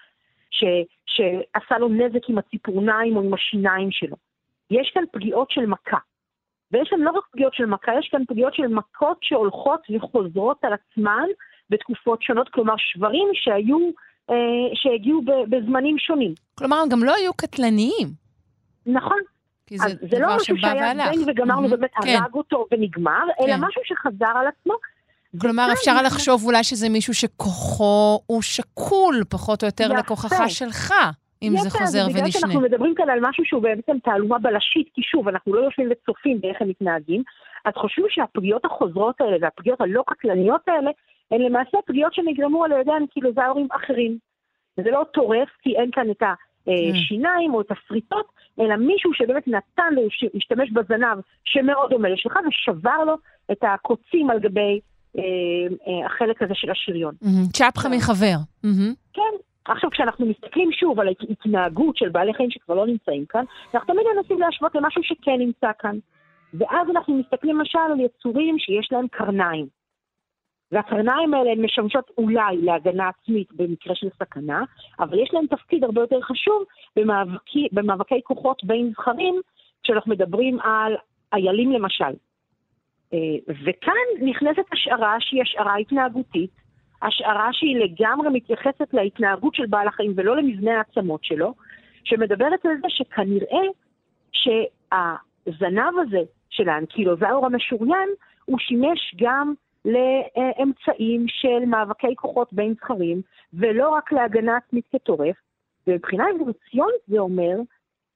ש, 0.50 0.64
שעשה 1.06 1.78
לו 1.78 1.90
נזק 1.90 2.30
עם 2.30 2.38
הציפורניים 2.38 3.16
או 3.18 3.22
עם 3.22 3.34
השיניים 3.34 3.92
שלו. 3.92 4.16
יש 4.72 4.92
כאן 4.94 5.04
פגיעות 5.12 5.52
של 5.52 5.66
מכה. 5.66 5.98
ויש 6.72 6.90
כאן 6.90 7.00
לא 7.00 7.12
רק 7.12 7.24
פגיעות 7.32 7.54
של 7.54 7.66
מכה, 7.66 7.92
יש 8.00 8.10
כאן 8.12 8.26
פגיעות 8.28 8.54
של 8.54 8.68
מכות 8.68 9.18
שהולכות 9.22 9.82
וחוזרות 9.96 10.64
על 10.64 10.74
עצמן 10.74 11.28
בתקופות 11.72 12.22
שונות, 12.24 12.50
כלומר 12.50 12.74
שברים 12.78 13.28
שהיו, 13.34 13.78
אה, 14.30 14.36
שהגיעו 14.74 15.22
בזמנים 15.50 15.98
שונים. 15.98 16.34
כלומר, 16.56 16.78
הם 16.78 16.90
גם 16.90 17.04
לא 17.04 17.16
היו 17.16 17.34
קטלניים. 17.34 18.08
נכון. 18.86 19.18
כי 19.68 19.78
זה, 19.78 19.88
זה 20.12 20.20
לא 20.20 20.36
משהו 20.36 20.58
שהיה 20.58 20.94
זבנג 20.96 21.28
וגמרנו, 21.28 21.68
mm-hmm, 21.68 21.70
באמת 21.70 21.92
כן. 22.04 22.20
הרג 22.22 22.34
אותו 22.34 22.66
ונגמר, 22.72 23.24
אלא 23.40 23.48
כן. 23.56 23.60
משהו 23.62 23.82
שחזר 23.86 24.38
על 24.40 24.48
עצמו, 24.48 24.74
כלומר, 25.42 25.68
אפשר 25.74 25.94
נכנס- 25.94 26.14
לחשוב 26.14 26.46
אולי 26.46 26.64
שזה 26.64 26.90
מישהו 26.90 27.14
שכוחו 27.14 28.20
הוא 28.28 28.42
שקול 28.42 29.24
פחות 29.30 29.64
או 29.64 29.68
יותר 29.68 29.84
יפה. 29.86 29.94
לכוחך 29.94 30.44
שלך, 30.48 30.94
אם 31.44 31.54
זה 31.58 31.68
יפה, 31.68 31.80
חוזר 31.80 32.08
בגלל 32.10 32.24
ונשנה. 32.24 32.42
שאנחנו 32.42 32.62
מדברים 32.62 32.96
כאן 32.96 33.10
על 33.10 33.20
משהו 33.22 33.46
שהוא 33.46 33.62
בעצם 33.62 33.98
תעלומה 34.04 34.40
בלשית, 34.40 34.88
כי 34.94 35.02
שוב, 35.04 35.28
אנחנו 35.28 35.54
לא 35.54 35.60
יושבים 35.60 35.90
וצופים 35.92 36.42
באיך 36.42 36.58
הם 36.62 36.70
מתנהגים, 36.70 37.24
אז 37.66 37.74
חושבים 37.76 38.06
שהפגיעות 38.10 38.66
החוזרות 38.66 39.22
האלה 39.22 39.38
והפגיעות 39.42 39.82
הלא 39.82 40.04
קטלניות 40.08 40.62
האלה, 40.68 40.92
הן 41.32 41.42
למעשה 41.42 41.78
פגיעות 41.86 42.14
שנגרמו 42.14 42.66
על 42.66 42.72
ידי 42.72 42.92
אנקילוזאורים 42.92 43.68
אחרים. 43.72 44.18
וזה 44.78 44.92
לא 44.92 45.06
טורף, 45.14 45.50
כי 45.62 45.76
אין 45.76 45.92
כאן 45.92 46.12
את 46.12 46.24
השיניים 46.68 47.54
או 47.54 47.62
את 47.62 47.72
השריטות, 47.72 48.26
אלא 48.60 48.76
מישהו 48.76 49.14
שבאמת 49.14 49.48
נתן 49.48 49.94
לו 49.94 50.02
להשתמש 50.34 50.72
בזנב 50.72 51.18
שמאוד 51.44 51.90
דומה 51.90 52.10
לשלך, 52.10 52.40
ושבר 52.48 53.04
לו 53.06 53.14
את 53.52 53.64
הקוצים 53.64 54.30
על 54.30 54.40
גבי 54.40 54.80
אה, 55.18 55.22
אה, 55.22 56.06
החלק 56.06 56.42
הזה 56.42 56.54
של 56.56 56.72
השריון. 56.72 57.16
צ'פחה 57.54 57.90
מחבר. 57.90 58.36
מהמם. 58.64 58.94
כן. 59.14 59.34
עכשיו, 59.66 59.90
כשאנחנו 59.92 60.26
מסתכלים 60.26 60.72
שוב 60.72 61.00
על 61.00 61.08
ההתנהגות 61.08 61.98
של 61.98 62.10
בעלי 62.10 62.34
חיים 62.34 62.52
שכבר 62.52 62.76
לא 62.76 62.88
נמצאים 62.88 63.26
כאן, 63.26 63.44
אנחנו 63.74 63.94
תמיד 63.94 64.06
מנסים 64.16 64.40
להשוות 64.40 64.76
למשהו 64.76 65.04
שכן 65.04 65.40
נמצא 65.40 65.72
כאן. 65.80 65.98
ואז 66.54 66.88
אנחנו 66.90 67.18
מסתכלים 67.18 67.58
למשל 67.58 67.80
על 67.80 68.00
יצורים 68.00 68.60
שיש 68.60 68.92
להם 68.92 69.08
קרניים. 69.08 69.81
והקרניים 70.72 71.34
האלה 71.34 71.52
הן 71.52 71.62
משמשות 71.66 72.12
אולי 72.18 72.58
להגנה 72.62 73.10
עצמית 73.10 73.48
במקרה 73.54 73.96
של 73.96 74.08
סכנה, 74.20 74.64
אבל 75.00 75.20
יש 75.20 75.30
להם 75.34 75.48
תפקיד 75.48 75.84
הרבה 75.84 76.02
יותר 76.02 76.22
חשוב 76.22 76.64
במאבקי, 76.96 77.68
במאבקי 77.72 78.22
כוחות 78.24 78.64
בין 78.64 78.92
זכרים, 78.92 79.36
כשאנחנו 79.84 80.12
מדברים 80.12 80.60
על 80.60 80.96
איילים 81.34 81.72
למשל. 81.72 82.14
אה, 83.14 83.54
וכאן 83.66 84.28
נכנסת 84.30 84.64
השערה 84.72 85.16
שהיא 85.20 85.42
השערה 85.42 85.76
התנהגותית, 85.76 86.52
השערה 87.02 87.50
שהיא 87.54 87.78
לגמרי 87.78 88.30
מתייחסת 88.30 88.94
להתנהגות 88.94 89.56
של 89.56 89.66
בעל 89.66 89.88
החיים 89.88 90.14
ולא 90.16 90.36
למבנה 90.38 90.78
העצמות 90.78 91.24
שלו, 91.24 91.54
שמדברת 92.04 92.66
על 92.66 92.72
זה 92.82 92.88
שכנראה 92.90 93.64
שהזנב 94.32 95.94
הזה 96.02 96.22
של 96.50 96.70
האנקילוזאור 96.70 97.46
המשוריין, 97.46 98.10
הוא 98.46 98.60
שימש 98.60 99.16
גם 99.18 99.54
לאמצעים 99.86 101.26
של 101.28 101.66
מאבקי 101.68 102.16
כוחות 102.16 102.54
בין 102.54 102.74
זכרים, 102.74 103.22
ולא 103.54 103.90
רק 103.90 104.12
להגנה 104.12 104.58
עצמית 104.58 104.86
כטורף. 104.92 105.36
ומבחינה 105.88 106.26
אבולוציונית 106.36 107.02
זה 107.08 107.20
אומר 107.20 107.56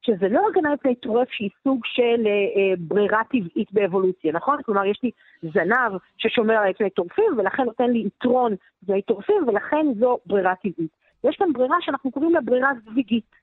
שזה 0.02 0.30
לא 0.30 0.48
הגנה 0.50 0.74
מפני 0.74 0.96
טורף 0.96 1.30
שהיא 1.32 1.50
סוג 1.64 1.82
של 1.86 2.24
אה, 2.26 2.32
אה, 2.32 2.74
ברירה 2.78 3.22
טבעית 3.24 3.72
באבולוציה, 3.72 4.32
נכון? 4.34 4.62
כלומר, 4.64 4.86
יש 4.86 5.00
לי 5.04 5.12
זנב 5.42 5.92
ששומר 6.18 6.56
על 6.56 6.74
פני 6.74 6.90
טורפים, 6.90 7.38
ולכן 7.38 7.64
נותן 7.64 7.90
לי 7.90 8.00
יתרון 8.00 8.56
מפני 8.84 9.02
טורפים, 9.02 9.48
ולכן 9.48 9.86
זו 10.00 10.18
ברירה 10.26 10.56
טבעית. 10.56 10.92
יש 11.24 11.36
כאן 11.36 11.54
ברירה 11.54 11.78
שאנחנו 11.82 12.12
קוראים 12.12 12.34
לה 12.34 12.42
ברירה 12.42 12.70
זוויגית. 12.86 13.36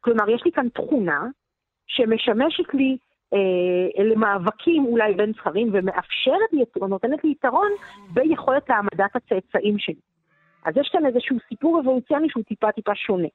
כלומר, 0.00 0.30
יש 0.30 0.42
לי 0.44 0.52
כאן 0.52 0.68
תכונה 0.68 1.26
שמשמשת 1.86 2.74
לי 2.74 2.96
למאבקים 4.04 4.84
אולי 4.84 5.14
בין 5.14 5.32
זכרים, 5.32 5.70
ומאפשרת 5.72 6.52
לי, 6.52 6.62
או 6.80 6.86
נותנת 6.86 7.24
לי 7.24 7.30
יתרון 7.30 7.70
ביכולת 8.12 8.70
העמדת 8.70 9.16
הצאצאים 9.16 9.78
שלי. 9.78 10.00
אז 10.64 10.76
יש 10.76 10.88
כאן 10.92 11.06
איזשהו 11.06 11.36
סיפור 11.48 11.80
אבולוציוני 11.80 12.28
שהוא 12.30 12.44
טיפה 12.44 12.72
טיפה 12.72 12.94
שונה. 12.94 13.28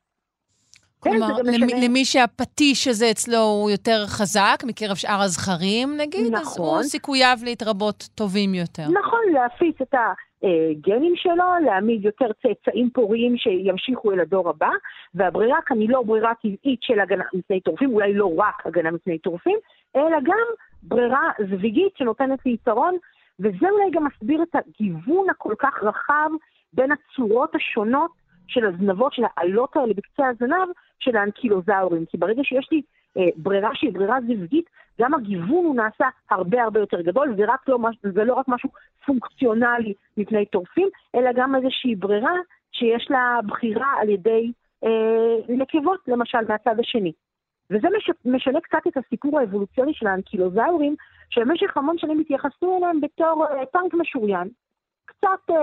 כן, 1.01 1.11
כלומר, 1.11 1.39
גם 1.39 1.45
למי. 1.45 1.87
למי 1.87 2.05
שהפטיש 2.05 2.87
הזה 2.87 3.11
אצלו 3.11 3.39
הוא 3.39 3.71
יותר 3.71 4.05
חזק 4.07 4.63
מקרב 4.65 4.95
שאר 4.95 5.21
הזכרים, 5.21 5.97
נגיד, 5.97 6.25
אז 6.25 6.41
נכון. 6.41 6.75
הוא 6.75 6.83
סיכוייו 6.83 7.37
להתרבות 7.43 8.09
טובים 8.15 8.53
יותר. 8.53 8.83
נכון, 8.83 9.19
להפיץ 9.33 9.81
את 9.81 9.93
הגנים 9.93 11.13
שלו, 11.15 11.45
להעמיד 11.65 12.05
יותר 12.05 12.25
צאצאים 12.41 12.89
פוריים 12.93 13.37
שימשיכו 13.37 14.11
אל 14.11 14.19
הדור 14.19 14.49
הבא, 14.49 14.69
והברירה 15.13 15.57
כאן 15.65 15.79
היא 15.79 15.89
לא 15.89 16.01
ברירה 16.01 16.33
טבעית 16.41 16.79
של 16.81 16.99
הגנה 16.99 17.23
מפני 17.33 17.61
טורפים, 17.61 17.93
אולי 17.93 18.13
לא 18.13 18.31
רק 18.37 18.65
הגנה 18.65 18.91
מפני 18.91 19.19
טורפים, 19.19 19.57
אלא 19.95 20.17
גם 20.23 20.47
ברירה 20.83 21.29
זוויגית 21.49 21.97
שנותנת 21.97 22.45
לי 22.45 22.53
יתרון, 22.53 22.97
וזה 23.39 23.69
אולי 23.69 23.91
גם 23.91 24.05
מסביר 24.05 24.43
את 24.43 24.55
הגיוון 24.55 25.29
הכל 25.29 25.53
כך 25.59 25.83
רחב 25.83 26.29
בין 26.73 26.89
הצורות 26.91 27.55
השונות 27.55 28.11
של 28.47 28.65
הזנבות, 28.65 29.13
של 29.13 29.23
העלות 29.37 29.75
האלה 29.75 29.93
בקצה 29.93 30.27
הזנב, 30.27 30.67
של 30.99 31.15
האנקילוזאורים. 31.15 32.05
כי 32.05 32.17
ברגע 32.17 32.43
שיש 32.43 32.67
לי 32.71 32.81
אה, 33.17 33.29
ברירה 33.35 33.69
שהיא 33.73 33.93
ברירה 33.93 34.21
זוויגית, 34.21 34.69
גם 35.01 35.13
הגיוון 35.13 35.65
הוא 35.65 35.75
נעשה 35.75 36.05
הרבה 36.31 36.63
הרבה 36.63 36.79
יותר 36.79 37.01
גדול, 37.01 37.35
זה, 37.37 37.45
לא, 37.45 37.77
זה 38.01 38.23
לא 38.23 38.33
רק 38.33 38.45
משהו 38.47 38.69
פונקציונלי 39.05 39.93
מפני 40.17 40.45
טורפים, 40.45 40.87
אלא 41.15 41.29
גם 41.35 41.55
איזושהי 41.55 41.95
ברירה 41.95 42.33
שיש 42.71 43.07
לה 43.09 43.39
בחירה 43.47 43.93
על 44.01 44.09
ידי 44.09 44.51
אה, 44.83 45.35
נקבות, 45.49 45.99
למשל, 46.07 46.37
מהצד 46.47 46.79
השני. 46.79 47.11
וזה 47.71 47.87
מש, 47.97 48.09
משנה 48.25 48.61
קצת 48.61 48.87
את 48.87 48.97
הסיפור 48.97 49.39
האבולוציוני 49.39 49.93
של 49.93 50.07
האנקילוזאורים, 50.07 50.95
שבמשך 51.29 51.77
המון 51.77 51.97
שנים 51.97 52.19
התייחסו 52.19 52.77
אליהם 52.77 53.01
בתור 53.01 53.45
אה, 53.45 53.65
טנק 53.65 53.93
משוריין. 53.93 54.49
קצת 55.05 55.49
אה, 55.49 55.55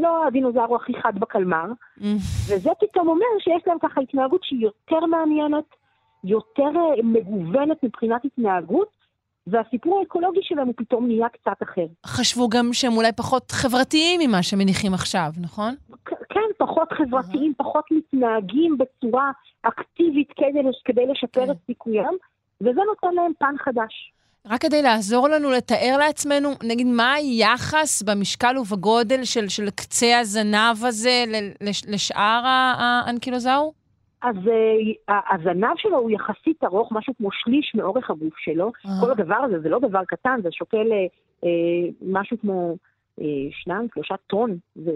לא 0.00 0.26
הדינוזאור 0.26 0.76
הכי 0.76 0.92
חד 1.02 1.18
בקלמר. 1.18 1.66
וזה 2.48 2.70
פתאום 2.80 3.08
אומר 3.08 3.26
שיש 3.38 3.62
להם 3.66 3.78
ככה 3.78 4.00
התנהגות 4.00 4.44
שהיא 4.44 4.62
יותר 4.62 5.06
מעניינת, 5.06 5.64
יותר 6.24 6.70
אה, 6.76 7.02
מגוונת 7.02 7.82
מבחינת 7.82 8.24
התנהגות, 8.24 8.95
והסיפור 9.46 10.00
האקולוגי 10.00 10.40
שלהם 10.42 10.66
הוא 10.66 10.74
פתאום 10.76 11.06
נהיה 11.06 11.28
קצת 11.28 11.62
אחר. 11.62 11.86
חשבו 12.06 12.48
גם 12.48 12.72
שהם 12.72 12.92
אולי 12.96 13.12
פחות 13.12 13.50
חברתיים 13.50 14.20
ממה 14.20 14.42
שמניחים 14.42 14.94
עכשיו, 14.94 15.30
נכון? 15.40 15.74
כן, 16.04 16.40
פחות 16.58 16.92
חברתיים, 16.92 17.52
פחות 17.56 17.84
מתנהגים 17.90 18.78
בצורה 18.78 19.30
אקטיבית 19.62 20.28
כדי, 20.36 20.60
כדי 20.84 21.06
לשפר 21.06 21.44
כן. 21.44 21.50
את 21.50 21.56
סיכויים, 21.66 22.16
וזה 22.60 22.80
נותן 22.86 23.14
להם 23.14 23.32
פן 23.38 23.54
חדש. 23.58 24.12
רק 24.46 24.60
כדי 24.60 24.82
לעזור 24.82 25.28
לנו 25.28 25.50
לתאר 25.50 25.96
לעצמנו, 25.98 26.50
נגיד, 26.62 26.86
מה 26.86 27.12
היחס 27.12 28.02
במשקל 28.02 28.58
ובגודל 28.58 29.24
של, 29.24 29.48
של 29.48 29.70
קצה 29.70 30.18
הזנב 30.18 30.84
הזה 30.84 31.24
לשאר 31.88 32.42
האנקילוזאור? 32.44 33.72
אז 34.22 34.36
uh, 34.36 35.12
הזנב 35.30 35.76
שלו 35.76 35.98
הוא 35.98 36.10
יחסית 36.10 36.64
ארוך, 36.64 36.92
משהו 36.92 37.12
כמו 37.18 37.28
שליש 37.32 37.72
מאורך 37.74 38.10
הגוף 38.10 38.34
שלו. 38.38 38.72
אה. 38.86 38.90
כל 39.00 39.10
הדבר 39.10 39.36
הזה 39.36 39.60
זה 39.60 39.68
לא 39.68 39.78
דבר 39.78 40.04
קטן, 40.04 40.40
זה 40.42 40.48
שוקל 40.52 40.86
uh, 40.86 41.44
uh, 41.44 41.46
משהו 42.02 42.36
כמו 42.40 42.76
uh, 43.20 43.22
שניים, 43.50 43.88
שלושה 43.94 44.14
טון. 44.26 44.56
זה, 44.74 44.92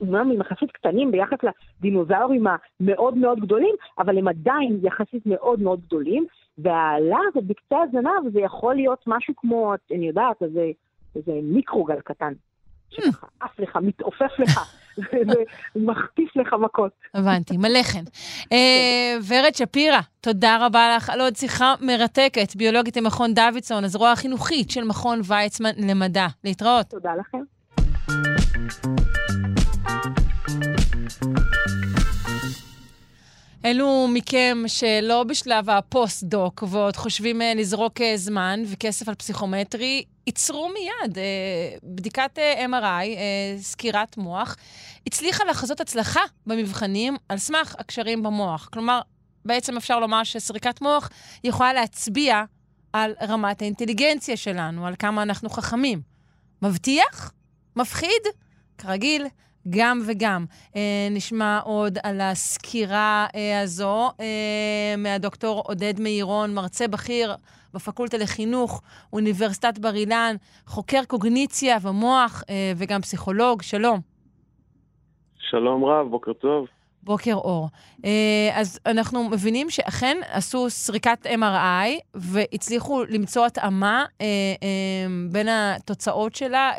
אומנם 0.00 0.30
הם 0.30 0.40
יחסית 0.40 0.70
קטנים 0.70 1.10
ביחס 1.10 1.38
לדינוזאורים 1.42 2.46
המאוד 2.80 3.16
מאוד 3.16 3.40
גדולים, 3.40 3.74
אבל 3.98 4.18
הם 4.18 4.28
עדיין 4.28 4.80
יחסית 4.82 5.26
מאוד 5.26 5.60
מאוד 5.60 5.80
גדולים. 5.80 6.26
והעלה 6.58 7.18
הזאת 7.28 7.44
בקצה 7.44 7.76
הזנב 7.82 8.32
זה 8.32 8.40
יכול 8.40 8.74
להיות 8.74 9.04
משהו 9.06 9.34
כמו, 9.36 9.74
אני 9.94 10.08
יודעת, 10.08 10.42
איזה, 10.42 10.70
איזה 11.16 11.32
מיקרוגל 11.42 12.00
קטן. 12.00 12.32
שככה 12.90 13.26
עף 13.40 13.58
לך, 13.58 13.78
מתעופף 13.82 14.38
לך, 14.38 14.58
ומחטיף 15.76 16.36
לך 16.36 16.54
מכות. 16.60 16.92
הבנתי, 17.14 17.56
מלא 17.56 17.82
חן. 17.82 18.04
אה, 18.52 19.16
ורד 19.28 19.54
שפירא, 19.54 20.00
תודה 20.20 20.66
רבה 20.66 20.96
לך 20.96 21.10
על 21.10 21.20
עוד 21.20 21.36
שיחה 21.36 21.74
מרתקת, 21.80 22.56
ביולוגית 22.56 22.98
ממכון 22.98 23.34
דוידסון, 23.34 23.84
הזרוע 23.84 24.12
החינוכית 24.12 24.70
של 24.70 24.84
מכון 24.84 25.20
ויצמן 25.24 25.70
למדע. 25.78 26.26
להתראות. 26.44 26.86
תודה 26.86 27.10
לכם. 27.14 27.38
אלו 33.64 34.08
מכם 34.08 34.58
שלא 34.66 35.24
בשלב 35.24 35.70
הפוסט-דוק 35.70 36.62
ועוד 36.70 36.96
חושבים 36.96 37.42
אה, 37.42 37.52
לזרוק 37.56 38.00
אה, 38.00 38.16
זמן 38.16 38.62
וכסף 38.66 39.08
על 39.08 39.14
פסיכומטרי, 39.14 40.04
עצרו 40.26 40.68
מיד. 40.68 41.18
אה, 41.18 41.22
בדיקת 41.82 42.38
אה, 42.38 42.66
MRI, 42.66 43.06
אה, 43.16 43.56
סקירת 43.58 44.16
מוח, 44.16 44.56
הצליחה 45.08 45.44
לחזות 45.44 45.80
הצלחה 45.80 46.20
במבחנים 46.46 47.16
על 47.28 47.38
סמך 47.38 47.74
הקשרים 47.78 48.22
במוח. 48.22 48.68
כלומר, 48.72 49.00
בעצם 49.44 49.76
אפשר 49.76 50.00
לומר 50.00 50.24
שסריקת 50.24 50.80
מוח 50.80 51.10
יכולה 51.44 51.72
להצביע 51.72 52.44
על 52.92 53.12
רמת 53.22 53.62
האינטליגנציה 53.62 54.36
שלנו, 54.36 54.86
על 54.86 54.94
כמה 54.98 55.22
אנחנו 55.22 55.50
חכמים. 55.50 56.00
מבטיח? 56.62 57.32
מפחיד? 57.76 58.22
כרגיל, 58.78 59.26
גם 59.70 60.02
וגם. 60.06 60.44
אה, 60.76 61.08
נשמע 61.10 61.58
עוד 61.58 61.98
על 62.02 62.20
הסקירה 62.20 63.26
אה, 63.34 63.60
הזו 63.60 64.10
אה, 64.20 64.94
מהדוקטור 64.98 65.62
עודד 65.66 66.00
מאירון, 66.00 66.54
מרצה 66.54 66.88
בכיר 66.88 67.36
בפקולטה 67.74 68.16
לחינוך, 68.16 68.82
אוניברסיטת 69.12 69.78
בר 69.78 69.94
אילן, 69.94 70.36
חוקר 70.66 71.04
קוגניציה 71.04 71.78
ומוח 71.82 72.42
אה, 72.50 72.72
וגם 72.76 73.02
פסיכולוג. 73.02 73.62
שלום. 73.62 74.17
שלום 75.50 75.84
רב, 75.84 76.06
בוקר 76.10 76.32
טוב. 76.32 76.66
בוקר 77.02 77.34
אור. 77.34 77.68
אה, 78.04 78.60
אז 78.60 78.80
אנחנו 78.86 79.28
מבינים 79.30 79.70
שאכן 79.70 80.16
עשו 80.32 80.70
סריקת 80.70 81.26
MRI 81.26 81.88
והצליחו 82.14 83.04
למצוא 83.04 83.46
התאמה 83.46 84.04
אה, 84.20 84.26
אה, 84.62 85.06
בין 85.32 85.46
התוצאות 85.48 86.34
שלה 86.34 86.70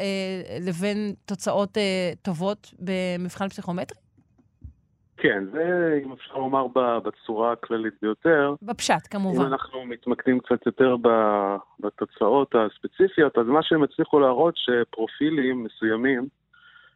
לבין 0.68 1.14
תוצאות 1.26 1.78
טובות 2.22 2.74
במבחן 2.80 3.48
פסיכומטרי? 3.48 3.98
כן, 5.18 5.44
זה, 5.52 6.00
אם 6.06 6.12
אפשר 6.12 6.34
לומר 6.34 6.68
בצורה 7.04 7.52
הכללית 7.52 7.94
ביותר. 8.02 8.56
בפשט, 8.62 9.08
כמובן. 9.10 9.42
אם 9.42 9.48
אנחנו 9.48 9.86
מתמקדים 9.86 10.40
קצת 10.40 10.66
יותר 10.66 10.96
בתוצאות 11.80 12.56
הספציפיות, 12.56 13.38
אז 13.38 13.46
מה 13.46 13.64
שהם 13.64 13.84
הצליחו 13.84 14.20
להראות 14.20 14.54
שפרופילים 14.58 15.64
מסוימים 15.64 16.28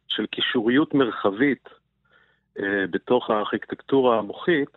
של 0.08 0.26
קישוריות 0.26 0.94
מרחבית 0.94 1.68
אה, 2.58 2.86
בתוך 2.90 3.30
הארכיטקטורה 3.30 4.18
המוחית, 4.18 4.70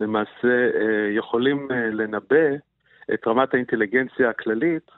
למעשה 0.00 0.48
אה, 0.48 1.10
יכולים 1.16 1.68
אה, 1.70 1.90
לנבא 1.90 2.46
את 3.14 3.26
רמת 3.26 3.54
האינטליגנציה 3.54 4.30
הכללית 4.30 4.90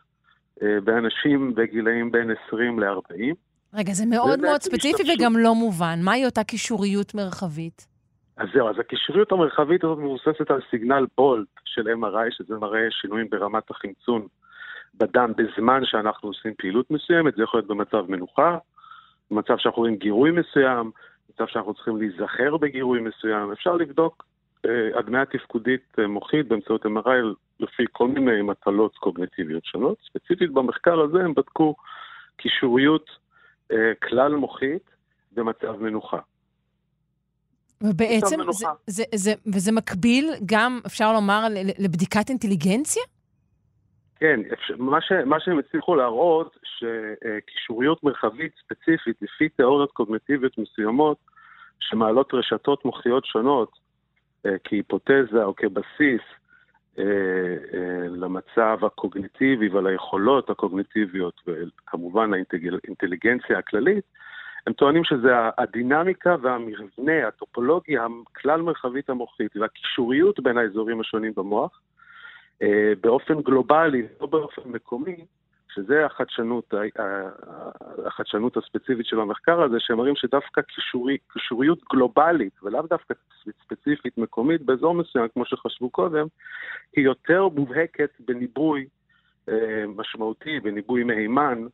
באנשים 0.85 1.55
בגילאים 1.55 2.13
בין 2.13 2.31
20 2.47 2.81
ל-40. 2.81 3.35
רגע, 3.75 3.93
זה 3.93 4.07
מאוד 4.07 4.41
מאוד 4.41 4.61
ספציפי 4.61 5.03
משתמשו... 5.03 5.13
וגם 5.23 5.37
לא 5.37 5.55
מובן. 5.55 5.99
מהי 6.05 6.27
אותה 6.27 6.45
קישוריות 6.45 7.15
מרחבית? 7.15 7.87
אז 8.37 8.49
זהו, 8.55 8.69
אז 8.69 8.79
הקישוריות 8.79 9.33
המרחבית 9.33 9.85
הזאת 9.85 9.99
מבוססת 9.99 10.51
על 10.51 10.61
סיגנל 10.71 11.07
בולט 11.17 11.47
של 11.65 11.89
MRI, 11.89 12.31
שזה 12.31 12.55
מראה 12.55 12.87
שינויים 12.91 13.31
ברמת 13.31 13.71
החמצון 13.71 14.27
בדם 14.95 15.33
בזמן 15.37 15.81
שאנחנו 15.85 16.29
עושים 16.29 16.53
פעילות 16.59 16.91
מסוימת, 16.91 17.35
זה 17.37 17.43
יכול 17.43 17.61
להיות 17.61 17.69
במצב 17.69 18.11
מנוחה, 18.11 18.59
במצב 19.31 19.55
שאנחנו 19.59 19.81
רואים 19.83 19.97
גירוי 19.97 20.31
מסוים, 20.31 20.91
מצב 21.35 21.45
שאנחנו 21.47 21.75
צריכים 21.75 21.97
להיזכר 21.97 22.57
בגירוי 22.57 23.01
מסוים. 23.01 23.53
אפשר 23.53 23.75
לבדוק 23.77 24.25
אה, 24.67 24.99
הגניה 24.99 25.25
תפקודית 25.25 25.83
אה, 25.99 26.07
מוחית 26.07 26.49
באמצעות 26.49 26.87
MRI 26.87 27.35
לפי 27.61 27.85
כל 27.93 28.09
מיני 28.09 28.43
מטלות 28.43 28.97
קוגנטיביות 28.97 29.65
שונות. 29.65 29.99
ספציפית 30.11 30.53
במחקר 30.53 31.01
הזה 31.01 31.19
הם 31.19 31.35
בדקו 31.35 31.75
קישוריות 32.37 33.11
אה, 33.73 33.93
כלל 34.03 34.35
מוחית 34.35 34.91
במצב 35.33 35.77
מנוחה. 35.81 36.19
ובעצם, 37.81 38.37
זה, 38.51 38.67
זה, 38.87 39.05
זה, 39.15 39.33
וזה 39.55 39.73
מקביל 39.73 40.31
גם, 40.47 40.81
אפשר 40.87 41.13
לומר, 41.13 41.47
לבדיקת 41.79 42.29
אינטליגנציה? 42.29 43.03
כן, 44.21 44.41
מה, 45.27 45.41
שהם 45.41 45.59
הצליחו 45.59 45.95
להראות, 45.95 46.57
שקישוריות 46.63 48.05
מרחבית 48.05 48.53
ספציפית, 48.65 49.17
לפי 49.23 49.49
תיאוריות 49.49 49.93
קוגנטיביות 49.93 50.59
מסוימות, 50.59 51.19
שמעלות 51.81 52.35
רשתות 52.35 52.85
מוחיות 52.85 53.25
שונות, 53.25 53.71
אה, 54.47 54.57
כהיפותזה 54.65 55.45
או 55.45 55.57
כבסיס 55.57 56.21
אה, 56.99 57.05
אה, 57.75 58.09
למצב 58.09 58.79
הקוגניטיבי 58.83 59.69
וליכולות 59.69 60.51
הקוגניטיביות, 60.51 61.41
וכמובן 61.47 62.31
האינטליגנציה 62.35 63.59
הכללית, 63.59 64.05
הם 64.67 64.73
טוענים 64.73 65.05
שזה 65.05 65.33
הדינמיקה 65.59 66.37
והמבנה, 66.43 67.29
הטופולוגיה 67.29 68.07
הכלל 68.33 68.63
מרחבית 68.63 69.11
המוחית 69.11 69.57
והקישוריות 69.57 70.41
בין 70.41 70.59
האזורים 70.59 71.01
השונים 71.01 71.33
במוח, 71.37 71.81
באופן 73.01 73.43
גלובלי, 73.43 74.07
לא 74.21 74.27
באופן 74.27 74.63
מקומי, 74.65 75.17
שזה 75.75 76.07
החדשנות, 76.07 76.75
החדשנות 78.07 78.57
הספציפית 78.57 79.07
של 79.07 79.21
המחקר 79.21 79.63
הזה, 79.63 79.77
שהם 79.81 79.97
מראים 79.97 80.17
שדווקא 80.17 80.63
קישורי, 80.63 81.19
קישוריות 81.33 81.79
גלובלית, 81.93 82.63
ולאו 82.63 82.83
דווקא 82.83 83.15
ספציפית 83.65 84.19
מקומית, 84.19 84.63
באזור 84.63 84.95
מסוים, 84.95 85.29
כמו 85.35 85.45
שחשבו 85.45 85.91
קודם, 85.91 86.27
היא 86.97 87.05
יותר 87.05 87.49
מובהקת 87.49 88.11
בניבוי 88.21 88.87
אה, 89.49 89.85
משמעותי, 89.97 90.61
בניבוי 90.61 91.05
מהימן, 91.05 91.67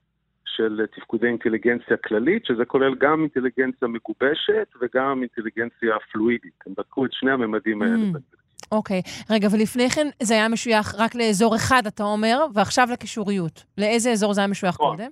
של 0.57 0.87
תפקודי 0.97 1.26
אינטליגנציה 1.26 1.97
כללית, 1.97 2.47
שזה 2.47 2.64
כולל 2.64 2.95
גם 2.95 3.20
אינטליגנציה 3.20 3.89
מגובשת 3.89 4.68
וגם 4.80 5.22
אינטליגנציה 5.22 5.97
פלואידית. 6.12 6.55
הם 6.66 6.72
בדקו 6.76 7.07
את 7.07 7.12
שני 7.12 7.30
הממדים 7.30 7.82
האלה. 7.82 7.95
Mm. 7.95 8.44
אוקיי. 8.73 9.03
Okay. 9.05 9.35
רגע, 9.35 9.49
ולפני 9.53 9.91
כן 9.91 10.07
זה 10.23 10.35
היה 10.35 10.49
משוייך 10.49 10.95
רק 10.99 11.15
לאזור 11.15 11.57
אחד, 11.57 11.83
אתה 11.87 12.03
אומר, 12.03 12.47
ועכשיו 12.55 12.89
לקישוריות. 12.93 13.65
לאיזה 13.79 14.11
אזור 14.11 14.33
זה 14.33 14.41
היה 14.41 14.49
משוייך 14.49 14.75
נכון. 14.75 14.97
קודם? 14.97 15.11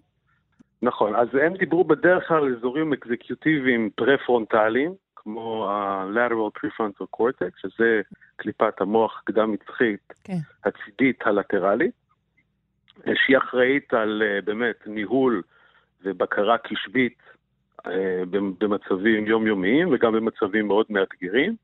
נכון, 0.83 1.15
אז 1.17 1.29
הם 1.43 1.57
דיברו 1.57 1.85
בדרך 1.85 2.29
כלל 2.29 2.37
על 2.37 2.57
אזורים 2.57 2.93
אקזקיוטיביים 2.93 3.91
פרה-פרונטליים, 3.95 4.95
כמו 5.17 5.69
ה-lateral 5.71 6.61
prefrontal 6.61 7.07
cortex, 7.17 7.63
שזה 7.63 8.01
קליפת 8.37 8.81
המוח 8.81 9.23
קדם-מצחית 9.25 10.01
okay. 10.11 10.15
כן. 10.25 10.39
הצידית 10.65 11.27
הלטרלית, 11.27 11.95
שהיא 13.15 13.39
אחראית 13.39 13.95
על 13.95 14.23
אה, 14.23 14.41
באמת 14.45 14.77
ניהול 14.87 15.43
ובקרה 16.05 16.59
קשבית 16.59 17.19
אה, 17.87 18.23
במצבים 18.59 19.27
יומיומיים 19.27 19.89
וגם 19.93 20.13
במצבים 20.13 20.67
מאוד 20.67 20.87
מאתגרים. 20.91 21.57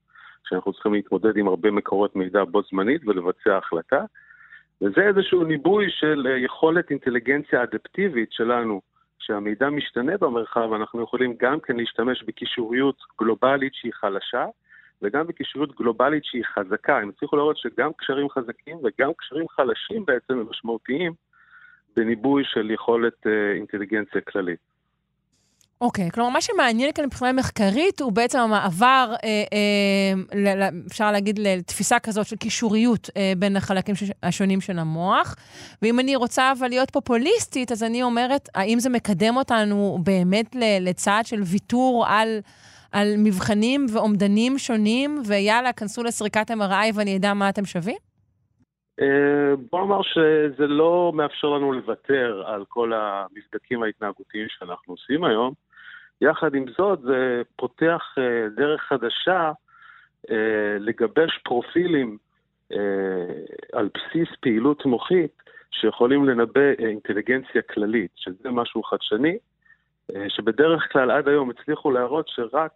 שאנחנו 0.49 0.73
צריכים 0.73 0.95
להתמודד 0.95 1.37
עם 1.37 1.49
הרבה 1.49 1.71
מקורות 1.71 2.17
מידע 2.17 2.45
בו 2.45 2.63
זמנית 2.63 3.03
ולבצע 3.07 3.57
החלטה. 3.57 4.05
וזה 4.83 5.01
איזשהו 5.01 5.45
ניבוי 5.45 5.87
של 5.91 6.27
אה, 6.31 6.39
יכולת 6.39 6.91
אינטליגנציה 6.91 7.63
אדפטיבית 7.63 8.33
שלנו, 8.33 8.81
שהמידע 9.19 9.71
משתנה 9.71 10.17
במרחב, 10.17 10.73
אנחנו 10.73 11.03
יכולים 11.03 11.35
גם 11.41 11.61
כן 11.61 11.77
להשתמש 11.77 12.23
בקישוריות 12.23 12.97
גלובלית 13.21 13.75
שהיא 13.75 13.93
חלשה, 13.95 14.47
וגם 15.03 15.27
בקישוריות 15.27 15.77
גלובלית 15.77 16.25
שהיא 16.25 16.45
חזקה. 16.45 16.99
הם 16.99 17.09
הצליחו 17.09 17.37
לראות 17.37 17.57
שגם 17.57 17.91
קשרים 17.93 18.31
חזקים 18.31 18.79
וגם 18.85 19.11
קשרים 19.19 19.49
חלשים 19.49 20.05
בעצם 20.05 20.39
הם 20.39 20.47
משמעותיים 20.51 21.13
בניבוי 21.97 22.45
של 22.45 22.71
יכולת 22.71 23.27
אה, 23.27 23.53
אינטליגנציה 23.53 24.21
כללית. 24.21 24.68
אוקיי, 25.81 26.09
okay, 26.09 26.11
כלומר, 26.11 26.31
מה 26.31 26.41
שמעניין 26.41 26.93
כאן 26.93 27.05
מבחינה 27.05 27.33
מחקרית 27.33 28.01
הוא 28.01 28.13
בעצם 28.13 28.39
המעבר, 28.39 29.15
אה, 29.25 29.45
אה, 29.53 30.69
אפשר 30.87 31.13
להגיד, 31.13 31.39
לתפיסה 31.39 31.99
כזאת 31.99 32.27
של 32.27 32.37
קישוריות 32.37 33.11
אה, 33.17 33.33
בין 33.39 33.57
החלקים 33.57 33.95
השונים 34.23 34.61
של 34.61 34.79
המוח. 34.79 35.35
ואם 35.83 36.01
אני 36.01 36.17
רוצה 36.17 36.53
אבל 36.59 36.69
להיות 36.69 36.91
פופוליסטית, 36.91 37.73
אז 37.73 37.83
אני 37.83 38.03
אומרת, 38.03 38.49
האם 38.55 38.79
זה 38.79 38.91
מקדם 38.91 39.37
אותנו 39.37 39.99
באמת 40.03 40.57
לצעד 40.81 41.27
של 41.27 41.41
ויתור 41.43 42.05
על, 42.09 42.39
על 42.93 43.15
מבחנים 43.19 43.87
ואומדנים 43.93 44.59
שונים, 44.59 45.23
ויאללה, 45.27 45.73
כנסו 45.73 46.03
לסריקת 46.03 46.51
MRI 46.51 46.93
ואני 46.95 47.17
אדע 47.17 47.35
מה 47.35 47.49
אתם 47.49 47.65
שווים? 47.65 47.99
אה, 49.01 49.57
בוא 49.71 49.81
נאמר 49.81 50.03
שזה 50.03 50.67
לא 50.67 51.13
מאפשר 51.15 51.49
לנו 51.49 51.73
לוותר 51.73 52.43
על 52.47 52.65
כל 52.69 52.93
המבדקים 52.93 53.83
ההתנהגותיים 53.83 54.47
שאנחנו 54.49 54.95
עושים 54.95 55.25
היום. 55.25 55.68
יחד 56.21 56.55
עם 56.55 56.65
זאת, 56.77 57.01
זה 57.01 57.43
פותח 57.57 58.03
uh, 58.19 58.57
דרך 58.57 58.83
חדשה 58.83 59.53
uh, 60.27 60.33
לגבש 60.79 61.39
פרופילים 61.45 62.19
uh, 62.73 62.77
על 63.73 63.89
בסיס 63.95 64.29
פעילות 64.41 64.87
מוחית 64.87 65.43
שיכולים 65.71 66.25
לנבא 66.25 66.71
אינטליגנציה 66.79 67.63
כללית, 67.63 68.11
שזה 68.17 68.51
משהו 68.51 68.83
חדשני, 68.83 69.39
שבדרך 70.29 70.93
כלל 70.93 71.11
עד 71.11 71.29
היום 71.29 71.51
הצליחו 71.51 71.91
להראות 71.91 72.29
שרק 72.29 72.71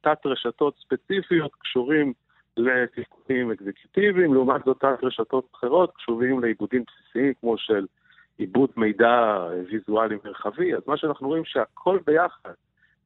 תת 0.00 0.18
רשתות 0.26 0.74
ספציפיות 0.78 1.54
קשורים 1.54 2.12
לתפקודים 2.56 3.50
אקזקיוטיביים, 3.50 4.34
לעומת 4.34 4.64
זאת 4.64 4.80
תת 4.80 5.04
רשתות 5.04 5.48
אחרות 5.54 5.92
קשורים 5.96 6.40
לעיבודים 6.40 6.84
בסיסיים 6.86 7.32
כמו 7.40 7.58
של 7.58 7.86
עיבוד 8.38 8.70
מידע 8.76 9.46
ויזואלי 9.70 10.16
מרחבי, 10.24 10.74
אז 10.74 10.82
מה 10.86 10.96
שאנחנו 10.96 11.28
רואים 11.28 11.44
שהכל 11.44 11.98
ביחד 12.06 12.52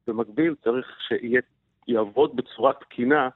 במקביל 0.09 0.55
צריך 0.63 0.87
שיעבוד 1.07 2.35
בצורה 2.35 2.73
תקינה, 2.73 3.29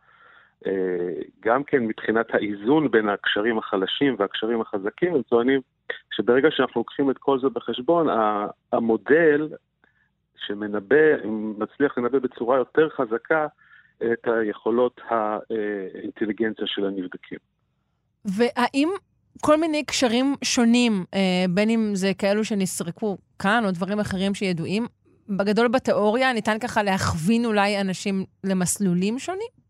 אה, 0.65 1.21
גם 1.39 1.63
כן 1.63 1.79
מבחינת 1.79 2.25
האיזון 2.33 2.91
בין 2.91 3.09
הקשרים 3.09 3.57
החלשים 3.57 4.15
והקשרים 4.19 4.61
החזקים, 4.61 5.15
הם 5.15 5.21
טוענים 5.21 5.61
שברגע 6.15 6.49
שאנחנו 6.51 6.81
לוקחים 6.81 7.11
את 7.11 7.17
כל 7.17 7.39
זה 7.39 7.49
בחשבון, 7.49 8.07
המודל 8.71 9.49
שמנבא, 10.47 11.25
מצליח 11.57 11.97
לנבא 11.97 12.19
בצורה 12.19 12.57
יותר 12.57 12.89
חזקה 12.89 13.47
את 13.97 14.27
היכולות 14.27 15.01
האינטליגנציה 15.09 16.67
של 16.67 16.85
הנבדקים. 16.85 17.39
והאם 18.25 18.89
כל 19.41 19.57
מיני 19.57 19.83
קשרים 19.83 20.35
שונים, 20.43 21.05
אה, 21.13 21.45
בין 21.49 21.69
אם 21.69 21.91
זה 21.93 22.11
כאלו 22.17 22.43
שנסרקו 22.43 23.17
כאן 23.39 23.63
או 23.65 23.71
דברים 23.71 23.99
אחרים 23.99 24.33
שידועים, 24.33 24.87
בגדול 25.29 25.67
בתיאוריה 25.67 26.33
ניתן 26.33 26.57
ככה 26.59 26.83
להכווין 26.83 27.45
אולי 27.45 27.81
אנשים 27.81 28.25
למסלולים 28.43 29.19
שונים? 29.19 29.63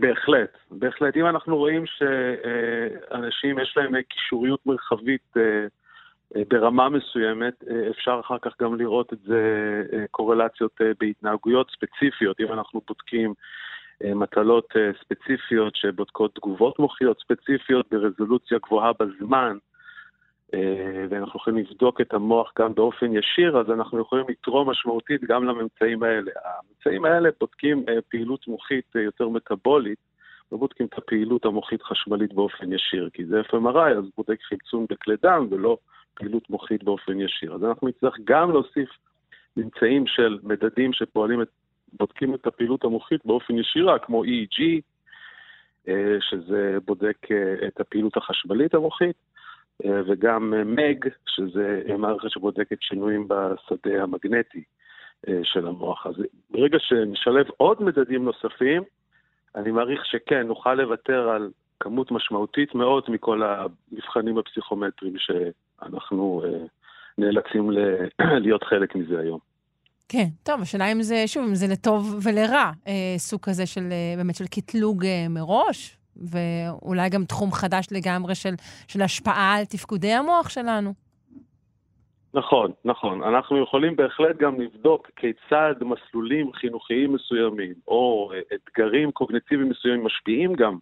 בהחלט, 0.00 0.58
בהחלט. 0.70 1.16
אם 1.16 1.26
אנחנו 1.26 1.56
רואים 1.56 1.84
שאנשים 1.86 3.58
יש 3.58 3.74
להם 3.76 4.02
קישוריות 4.02 4.66
מרחבית 4.66 5.36
אה, 5.36 5.66
אה, 6.36 6.42
ברמה 6.48 6.88
מסוימת, 6.88 7.54
אה, 7.70 7.90
אפשר 7.90 8.20
אחר 8.24 8.36
כך 8.42 8.52
גם 8.62 8.74
לראות 8.74 9.12
את 9.12 9.18
זה 9.26 9.42
קורלציות 10.10 10.80
בהתנהגויות 11.00 11.70
ספציפיות. 11.70 12.40
אם 12.40 12.52
אנחנו 12.52 12.80
בודקים 12.88 13.34
מטלות 14.04 14.72
ספציפיות 15.00 15.76
שבודקות 15.76 16.34
תגובות 16.34 16.78
מוחיות 16.78 17.20
ספציפיות 17.20 17.86
ברזולוציה 17.90 18.58
גבוהה 18.66 18.92
בזמן, 19.00 19.56
ואנחנו 21.10 21.40
יכולים 21.40 21.64
לבדוק 21.64 22.00
את 22.00 22.14
המוח 22.14 22.52
גם 22.58 22.74
באופן 22.74 23.16
ישיר, 23.16 23.58
אז 23.58 23.70
אנחנו 23.70 24.00
יכולים 24.00 24.24
לתרום 24.28 24.70
משמעותית 24.70 25.24
גם 25.24 25.44
לממצאים 25.44 26.02
האלה. 26.02 26.30
הממצאים 26.44 27.04
האלה 27.04 27.28
בודקים 27.40 27.84
פעילות 28.08 28.48
מוחית 28.48 28.94
יותר 28.94 29.28
מטאבולית, 29.28 29.98
לא 30.52 30.58
בודקים 30.58 30.86
את 30.86 30.98
הפעילות 30.98 31.44
המוחית 31.44 31.82
חשמלית 31.82 32.32
באופן 32.32 32.72
ישיר, 32.72 33.08
כי 33.12 33.24
זה 33.24 33.40
FMRI, 33.40 33.98
אז 33.98 34.04
בודק 34.16 34.38
חמצון 34.42 34.86
בכלי 34.90 35.14
דם 35.22 35.46
ולא 35.50 35.78
פעילות 36.14 36.50
מוחית 36.50 36.84
באופן 36.84 37.20
ישיר. 37.20 37.54
אז 37.54 37.64
אנחנו 37.64 37.88
נצטרך 37.88 38.16
גם 38.24 38.50
להוסיף 38.50 38.88
ממצאים 39.56 40.06
של 40.06 40.38
מדדים 40.42 40.92
שפועלים, 40.92 41.42
את, 41.42 41.48
בודקים 41.92 42.34
את 42.34 42.46
הפעילות 42.46 42.84
המוחית 42.84 43.26
באופן 43.26 43.58
ישירה, 43.58 43.98
כמו 43.98 44.24
EEG, 44.24 44.62
אה, 45.88 46.16
שזה 46.20 46.78
בודק 46.84 47.16
אה, 47.30 47.66
את 47.66 47.80
הפעילות 47.80 48.16
החשמלית 48.16 48.74
המוחית, 48.74 49.16
אה, 49.16 49.27
וגם 49.86 50.54
MEG, 50.76 51.08
שזה 51.26 51.82
מערכת 51.98 52.30
שבודקת 52.30 52.76
שינויים 52.80 53.28
בשדה 53.28 54.02
המגנטי 54.02 54.62
של 55.42 55.68
המוח. 55.68 56.06
אז 56.06 56.14
ברגע 56.50 56.78
שנשלב 56.80 57.46
עוד 57.56 57.82
מדדים 57.82 58.24
נוספים, 58.24 58.82
אני 59.54 59.70
מעריך 59.70 60.06
שכן, 60.06 60.46
נוכל 60.46 60.74
לוותר 60.74 61.28
על 61.28 61.50
כמות 61.80 62.10
משמעותית 62.10 62.74
מאוד 62.74 63.04
מכל 63.08 63.42
המבחנים 63.42 64.38
הפסיכומטריים 64.38 65.14
שאנחנו 65.18 66.42
אה, 66.44 66.64
נאלצים 67.18 67.70
להיות 68.44 68.64
חלק 68.64 68.96
מזה 68.96 69.20
היום. 69.20 69.38
כן, 70.08 70.26
טוב, 70.42 70.60
השאלה 70.60 70.92
אם 70.92 71.02
זה, 71.02 71.24
שוב, 71.26 71.44
אם 71.48 71.54
זה 71.54 71.66
לטוב 71.66 72.18
ולרע, 72.22 72.70
אה, 72.86 73.14
סוג 73.18 73.40
כזה 73.40 73.66
של, 73.66 73.88
אה, 73.92 74.14
באמת, 74.16 74.34
של 74.34 74.46
קטלוג 74.46 75.04
אה, 75.04 75.26
מראש, 75.30 75.96
ואולי 76.18 77.08
גם 77.08 77.24
תחום 77.24 77.52
חדש 77.52 77.86
לגמרי 77.92 78.34
של, 78.34 78.54
של 78.88 79.02
השפעה 79.02 79.54
על 79.54 79.64
תפקודי 79.64 80.12
המוח 80.12 80.48
שלנו. 80.48 80.92
נכון, 82.34 82.72
נכון. 82.84 83.22
אנחנו 83.22 83.62
יכולים 83.62 83.96
בהחלט 83.96 84.36
גם 84.36 84.60
לבדוק 84.60 85.10
כיצד 85.16 85.74
מסלולים 85.80 86.52
חינוכיים 86.52 87.12
מסוימים, 87.12 87.74
או 87.88 88.30
אתגרים 88.54 89.10
קוגנטיביים 89.10 89.68
מסוימים 89.68 90.04
משפיעים 90.04 90.54
גם 90.54 90.78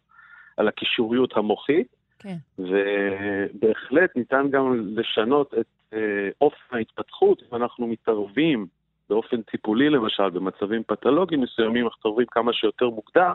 על 0.57 0.69
הקישוריות 0.69 1.37
המוחית, 1.37 1.87
כן. 2.19 2.37
ובהחלט 2.59 4.17
ניתן 4.17 4.51
גם 4.51 4.95
לשנות 4.97 5.55
את 5.61 5.67
אה, 5.93 6.29
אופן 6.41 6.77
ההתפתחות 6.77 7.43
אם 7.43 7.57
אנחנו 7.57 7.87
מתערבים 7.87 8.67
באופן 9.09 9.43
טיפולי 9.43 9.91
למשל, 9.91 10.31
במצבים 10.31 10.83
פתולוגיים 10.87 11.41
מסוימים, 11.41 11.85
אנחנו 11.85 11.99
מתערבים 11.99 12.27
כמה 12.27 12.53
שיותר 12.53 12.91
מוקדם, 12.91 13.35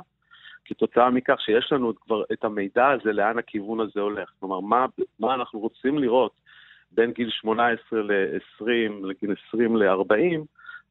כתוצאה 0.65 1.09
מכך 1.09 1.41
שיש 1.41 1.71
לנו 1.71 1.93
כבר 1.95 2.23
את 2.33 2.43
המידע 2.43 2.87
הזה, 2.87 3.13
לאן 3.13 3.37
הכיוון 3.37 3.79
הזה 3.79 3.99
הולך. 3.99 4.29
כלומר, 4.39 4.59
מה, 4.59 4.85
מה 5.19 5.33
אנחנו 5.33 5.59
רוצים 5.59 5.97
לראות 5.99 6.31
בין 6.91 7.11
גיל 7.11 7.29
18 7.29 8.01
ל-20, 8.01 8.65
לגיל 9.03 9.35
20 9.47 9.77
ל-40, 9.77 10.39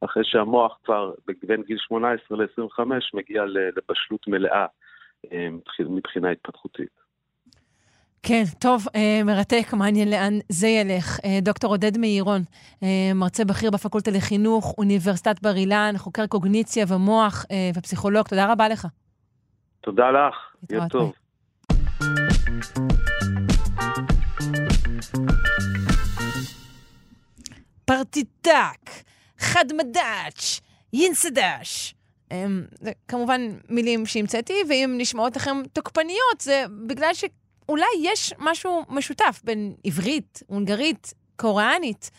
אחרי 0.01 0.23
שהמוח 0.25 0.77
כבר 0.83 1.11
בין 1.43 1.63
גיל 1.63 1.77
18 1.77 2.37
ל-25 2.37 2.83
מגיע 3.13 3.43
לבשלות 3.45 4.27
מלאה 4.27 4.65
אה, 5.33 5.47
מבחינה 5.79 6.31
התפתחותית. 6.31 7.01
כן, 8.23 8.43
טוב, 8.59 8.85
אה, 8.95 9.23
מרתק, 9.25 9.73
מעניין 9.73 10.09
לאן 10.09 10.33
זה 10.49 10.67
ילך. 10.67 11.19
אה, 11.25 11.39
דוקטור 11.41 11.71
עודד 11.71 11.97
מאירון, 11.97 12.41
מרצה 13.15 13.45
בכיר 13.45 13.71
בפקולטה 13.71 14.11
לחינוך, 14.11 14.75
אוניברסיטת 14.77 15.41
בר 15.41 15.55
אילן, 15.55 15.93
חוקר 15.97 16.27
קוגניציה 16.27 16.85
ומוח 16.87 17.45
ופסיכולוג, 17.77 18.27
תודה 18.27 18.51
רבה 18.51 18.69
לך. 18.69 18.87
תודה 19.81 20.11
לך, 20.11 20.35
יהיה 20.69 20.89
טוב. 20.89 21.13
פרטיטק, 27.85 28.89
חדמדאץ', 29.39 30.59
ינסדש. 30.93 31.95
אמ, 32.31 32.65
זה 32.79 32.91
כמובן 33.07 33.41
מילים 33.69 34.05
שהמצאתי, 34.05 34.53
ואם 34.69 34.95
נשמעות 34.97 35.35
לכם 35.35 35.57
תוקפניות, 35.73 36.41
זה 36.41 36.65
בגלל 36.87 37.13
שאולי 37.13 37.85
יש 38.01 38.33
משהו 38.39 38.83
משותף 38.89 39.41
בין 39.43 39.73
עברית, 39.83 40.43
הונגרית, 40.47 41.13
קוריאנית. 41.35 42.11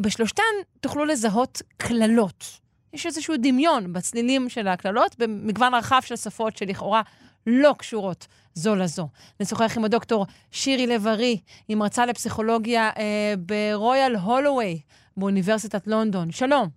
בשלושתן 0.00 0.42
תוכלו 0.80 1.04
לזהות 1.04 1.62
קללות. 1.76 2.63
יש 2.94 3.06
איזשהו 3.06 3.34
דמיון 3.38 3.92
בצלילים 3.92 4.48
של 4.48 4.68
הקללות, 4.68 5.16
במגוון 5.18 5.74
רחב 5.74 6.00
של 6.04 6.16
שפות 6.16 6.56
שלכאורה 6.56 7.02
לא 7.46 7.74
קשורות 7.78 8.26
זו 8.54 8.74
לזו. 8.74 9.08
נשוחח 9.40 9.76
עם 9.76 9.84
הדוקטור 9.84 10.26
שירי 10.50 10.86
לב-ארי, 10.86 11.40
היא 11.68 11.76
מרצה 11.76 12.06
לפסיכולוגיה 12.06 12.90
אה, 12.96 13.34
ברויאל 13.38 14.16
הולווי 14.16 14.80
באוניברסיטת 15.16 15.86
לונדון. 15.86 16.30
שלום. 16.30 16.68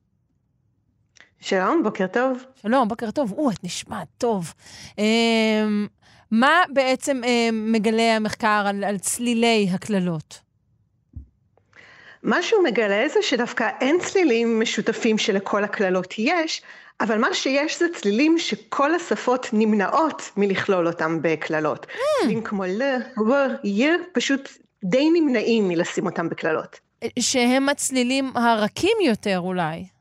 שלום, 1.39 1.83
בוקר 1.83 2.07
טוב. 2.07 2.43
שלום, 2.61 2.87
בוקר 2.87 3.11
טוב. 3.11 3.31
או, 3.31 3.51
את 3.51 3.63
נשמעת 3.63 4.07
טוב. 4.17 4.53
אה, 4.99 5.65
מה 6.31 6.61
בעצם 6.73 7.21
אה, 7.23 7.49
מגלה 7.53 8.15
המחקר 8.15 8.63
על, 8.67 8.83
על 8.83 8.97
צלילי 8.97 9.69
הקללות? 9.71 10.46
מה 12.23 12.41
שהוא 12.41 12.63
מגלה 12.63 13.07
זה 13.07 13.19
שדווקא 13.21 13.69
אין 13.81 13.99
צלילים 13.99 14.59
משותפים 14.59 15.17
שלכל 15.17 15.63
הקללות 15.63 16.13
יש, 16.17 16.61
אבל 17.01 17.17
מה 17.17 17.33
שיש 17.33 17.79
זה 17.79 17.85
צלילים 17.95 18.37
שכל 18.37 18.95
השפות 18.95 19.49
נמנעות 19.53 20.31
מלכלול 20.37 20.87
אותם 20.87 21.19
בקללות. 21.21 21.87
צלילים 22.19 22.43
כמו 22.43 22.63
ל, 22.63 22.81
ו, 23.17 23.31
י, 23.67 23.85
פשוט 24.13 24.49
די 24.83 25.09
נמנעים 25.09 25.67
מלשים 25.67 26.05
אותם 26.05 26.29
בקללות. 26.29 26.79
שהם 27.19 27.69
הצלילים 27.69 28.31
הרכים 28.35 28.97
יותר 29.05 29.39
אולי. 29.39 29.96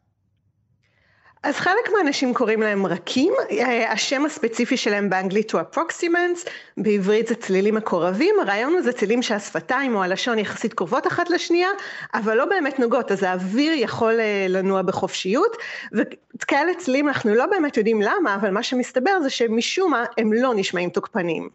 אז 1.43 1.57
חלק 1.57 1.93
מהאנשים 1.95 2.35
קוראים 2.35 2.63
להם 2.63 2.87
רכים, 2.87 3.33
אה, 3.51 3.93
השם 3.93 4.25
הספציפי 4.25 4.77
שלהם 4.77 5.11
באנגלית 5.11 5.53
הוא 5.53 5.61
approximants, 5.61 6.49
בעברית 6.77 7.27
זה 7.27 7.35
צלילים 7.35 7.75
מקורבים, 7.75 8.35
הרעיון 8.43 8.73
הוא 8.73 8.83
זה 8.83 8.93
צלילים 8.93 9.23
שהשפתיים 9.23 9.95
או 9.95 10.03
הלשון 10.03 10.39
יחסית 10.39 10.75
קרובות 10.75 11.07
אחת 11.07 11.31
לשנייה, 11.31 11.69
אבל 12.15 12.37
לא 12.37 12.45
באמת 12.45 12.79
נוגעות, 12.79 13.13
אז 13.13 13.23
האוויר 13.23 13.73
יכול 13.73 14.21
אה, 14.21 14.47
לנוע 14.49 14.83
בחופשיות, 14.83 15.57
וכאלה 15.93 16.73
צלילים 16.79 17.09
אנחנו 17.09 17.35
לא 17.35 17.47
באמת 17.47 17.77
יודעים 17.77 18.03
למה, 18.03 18.35
אבל 18.35 18.51
מה 18.51 18.63
שמסתבר 18.63 19.21
זה 19.23 19.31
שמשום 19.31 19.91
מה 19.91 20.05
הם 20.19 20.33
לא 20.33 20.55
נשמעים 20.55 20.91
תוקפניים. 20.91 21.49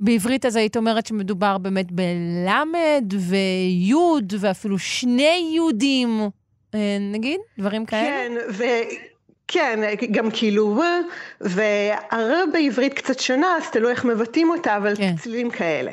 בעברית 0.00 0.46
אז 0.46 0.56
היית 0.56 0.76
אומרת 0.76 1.06
שמדובר 1.06 1.58
באמת 1.58 1.92
בלמד 1.92 3.14
ויוד 3.28 4.34
ואפילו 4.40 4.78
שני 4.78 5.52
יודים. 5.56 6.30
אה, 6.74 6.96
נגיד? 7.12 7.40
דברים 7.58 7.86
כאלה? 7.86 8.08
כן, 8.08 8.32
ו... 8.52 8.64
כן, 9.48 9.80
גם 10.10 10.30
כאילו 10.30 10.82
והר 11.40 12.44
בעברית 12.52 12.94
קצת 12.94 13.20
שונה, 13.20 13.56
אז 13.56 13.70
תלוי 13.70 13.90
איך 13.90 14.04
מבטאים 14.04 14.50
אותה, 14.50 14.76
אבל 14.76 14.96
כן. 14.96 15.16
צלילים 15.16 15.50
כאלה. 15.50 15.92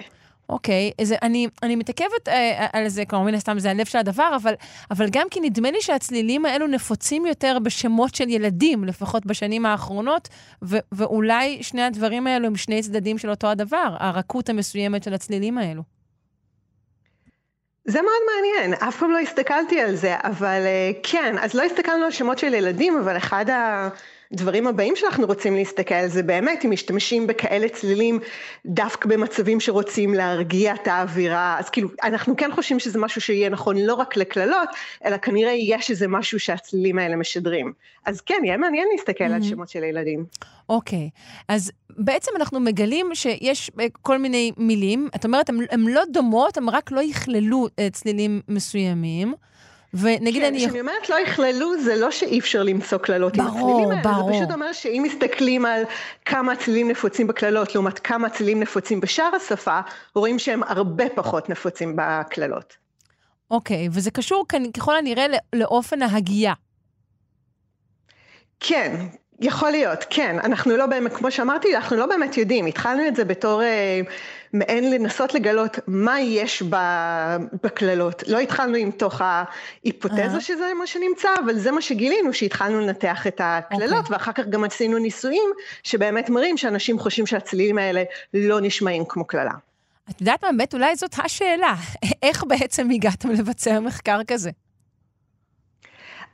אוקיי, 0.50 0.92
אז 1.02 1.14
אני, 1.22 1.48
אני 1.64 1.76
מתעכבת 1.76 2.28
אה, 2.28 2.68
על 2.74 2.88
זה, 2.88 3.06
כלומר, 3.06 3.26
מן 3.26 3.34
הסתם 3.34 3.60
זה 3.60 3.72
הלב 3.72 3.86
של 3.86 3.98
הדבר, 3.98 4.36
אבל, 4.36 4.54
אבל 4.92 5.10
גם 5.12 5.28
כי 5.32 5.40
נדמה 5.40 5.72
לי 5.72 5.82
שהצלילים 5.82 6.46
האלו 6.46 6.68
נפוצים 6.68 7.26
יותר 7.26 7.58
בשמות 7.64 8.16
של 8.16 8.30
ילדים, 8.30 8.84
לפחות 8.84 9.26
בשנים 9.26 9.66
האחרונות, 9.66 10.30
ו, 10.64 10.78
ואולי 10.92 11.64
שני 11.64 11.82
הדברים 11.82 12.28
האלו 12.28 12.48
הם 12.48 12.56
שני 12.56 12.82
צדדים 12.82 13.18
של 13.18 13.30
אותו 13.30 13.48
הדבר, 13.48 13.96
הרכות 14.00 14.50
המסוימת 14.50 15.04
של 15.04 15.14
הצלילים 15.14 15.58
האלו. 15.58 15.95
זה 17.86 18.02
מאוד 18.02 18.22
מעניין, 18.36 18.74
אף 18.74 19.00
פעם 19.00 19.12
לא 19.12 19.20
הסתכלתי 19.20 19.82
על 19.82 19.96
זה, 19.96 20.16
אבל 20.24 20.62
אה, 20.66 20.92
כן, 21.04 21.36
אז 21.42 21.54
לא 21.54 21.64
הסתכלנו 21.64 22.06
על 22.06 22.12
שמות 22.12 22.40
של 22.40 22.54
ילדים, 22.54 22.98
אבל 22.98 23.18
אחד 23.18 23.46
הדברים 24.32 24.68
הבאים 24.68 24.96
שאנחנו 24.96 25.26
רוצים 25.26 25.56
להסתכל 25.56 26.08
זה 26.08 26.24
באמת 26.24 26.66
אם 26.66 26.72
משתמשים 26.72 27.28
בכאלה 27.28 27.70
צלילים 27.70 28.20
דווקא 28.66 29.10
במצבים 29.10 29.60
שרוצים 29.60 30.14
להרגיע 30.14 30.74
את 30.74 30.88
האווירה, 30.88 31.60
אז 31.60 31.70
כאילו 31.70 31.90
אנחנו 32.04 32.38
כן 32.38 32.52
חושבים 32.52 32.80
שזה 32.80 33.00
משהו 33.00 33.22
שיהיה 33.22 33.50
נכון 33.50 33.78
לא 33.78 33.94
רק 33.94 34.18
לקללות, 34.18 34.70
אלא 35.06 35.18
כנראה 35.18 35.52
יש 35.52 35.92
איזה 35.92 36.08
משהו 36.08 36.40
שהצלילים 36.40 37.00
האלה 37.00 37.16
משדרים. 37.16 37.74
אז 38.06 38.22
כן, 38.22 38.42
יהיה 38.44 38.58
מעניין 38.58 38.88
להסתכל 38.92 39.24
mm-hmm. 39.24 39.36
על 39.36 39.44
שמות 39.44 39.70
של 39.70 39.84
ילדים. 39.84 40.26
אוקיי, 40.70 41.10
okay. 41.14 41.44
אז 41.48 41.72
בעצם 41.96 42.32
אנחנו 42.36 42.60
מגלים 42.60 43.10
שיש 43.14 43.72
אה, 43.80 43.86
כל 44.02 44.18
מיני 44.18 44.52
מילים, 44.58 45.10
את 45.16 45.26
אומרת, 45.26 45.50
הן 45.50 45.88
לא 45.88 46.02
דומות, 46.12 46.58
הן 46.58 46.70
רק 46.70 46.92
לא 46.92 47.02
יכללו 47.04 47.68
uh, 47.68 47.94
צלילים 47.94 48.42
מסוימים. 48.48 49.34
ונגיד 49.94 50.42
כן, 50.42 50.48
אני... 50.48 50.60
כשאני 50.60 50.82
אומרת 50.82 51.10
לא 51.10 51.20
יכללו, 51.20 51.82
זה 51.82 51.96
לא 51.96 52.12
שאי 52.12 52.40
אפשר 52.40 52.64
למצוא 52.64 52.98
קללות 52.98 53.36
עם 53.36 53.48
הצלילים 53.48 53.90
האלה, 53.92 54.02
ברור. 54.04 54.32
זה 54.32 54.38
פשוט 54.38 54.52
אומר 54.52 54.74
שאם 54.74 55.04
מסתכלים 55.06 55.66
על 55.66 55.84
כמה 56.26 56.56
צלילים 56.56 56.92
נפוצים 56.92 57.28
בקללות 57.28 57.76
לעומת 57.76 58.00
כמה 58.00 58.30
צלילים 58.30 58.60
נפוצים 58.60 59.02
בשאר 59.02 59.30
השפה, 59.36 59.80
רואים 60.16 60.40
שהם 60.40 60.64
הרבה 60.64 61.04
פחות 61.16 61.50
נפוצים 61.50 61.96
בקללות. 61.96 62.78
אוקיי, 63.52 63.90
וזה 63.92 64.12
קשור 64.12 64.46
ככל 64.78 64.98
הנראה 64.98 65.26
לאופן 65.56 66.02
ההגייה. 66.02 66.54
כן, 68.60 69.06
יכול 69.40 69.72
להיות, 69.72 70.06
כן. 70.10 70.40
אנחנו 70.44 70.78
לא 70.78 70.86
באמת, 70.86 71.14
כמו 71.14 71.32
שאמרתי, 71.32 71.76
אנחנו 71.76 71.98
לא 71.98 72.06
באמת 72.06 72.38
יודעים. 72.38 72.66
התחלנו 72.66 73.08
את 73.08 73.16
זה 73.16 73.26
בתור 73.26 73.64
אה, 73.64 74.02
מעין 74.54 74.92
לנסות 74.92 75.34
לגלות 75.34 75.80
מה 75.88 76.22
יש 76.22 76.64
בקללות. 77.64 78.24
לא 78.28 78.40
התחלנו 78.40 78.76
עם 78.76 78.92
תוך 78.92 79.22
ההיפותזה 79.22 80.38
uh-huh. 80.38 80.40
שזה 80.40 80.66
מה 80.80 80.88
שנמצא, 80.88 81.30
אבל 81.46 81.58
זה 81.58 81.72
מה 81.72 81.82
שגילינו, 81.82 82.34
שהתחלנו 82.34 82.80
לנתח 82.80 83.28
את 83.28 83.42
הקללות, 83.44 83.92
okay. 83.92 83.98
אוקיי. 83.98 84.14
ואחר 84.14 84.32
כך 84.32 84.46
גם 84.50 84.64
עשינו 84.64 84.98
ניסויים 84.98 85.50
שבאמת 85.84 86.30
מראים 86.30 86.58
שאנשים 86.58 87.00
חושבים 87.00 87.26
שהצלילים 87.26 87.78
האלה 87.78 88.04
לא 88.34 88.62
נשמעים 88.62 89.04
כמו 89.10 89.26
קללה. 89.26 89.52
את 90.10 90.22
יודעת 90.22 90.44
מה, 90.44 90.52
באמת 90.52 90.74
אולי 90.74 90.96
זאת 90.96 91.16
השאלה. 91.24 91.76
איך 92.24 92.44
בעצם 92.44 92.90
הגעתם 92.90 93.32
לבצע 93.32 93.80
מחקר 93.80 94.20
כזה? 94.28 94.50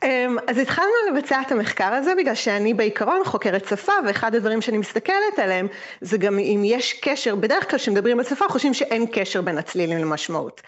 אמ, 0.04 0.38
אז 0.48 0.58
התחלנו 0.58 0.90
לבצע 1.12 1.42
את 1.42 1.52
המחקר 1.52 1.94
הזה 1.94 2.14
בגלל 2.18 2.36
שאני 2.36 2.74
בעיקרון 2.74 3.22
חוקרת 3.26 3.68
שפה 3.68 3.92
ואחד 4.06 4.36
הדברים 4.36 4.62
שאני 4.62 4.78
מסתכלת 4.78 5.40
עליהם 5.40 5.68
זה 6.02 6.18
גם 6.18 6.40
אם 6.40 6.62
יש 6.66 6.94
קשר, 6.94 7.36
בדרך 7.36 7.70
כלל 7.70 7.80
כשמדברים 7.80 8.20
על 8.20 8.26
שפה 8.26 8.46
חושבים 8.50 8.74
שאין 8.74 9.06
קשר 9.12 9.42
בין 9.42 9.58
הצלילים 9.58 9.98
למשמעות. 9.98 10.62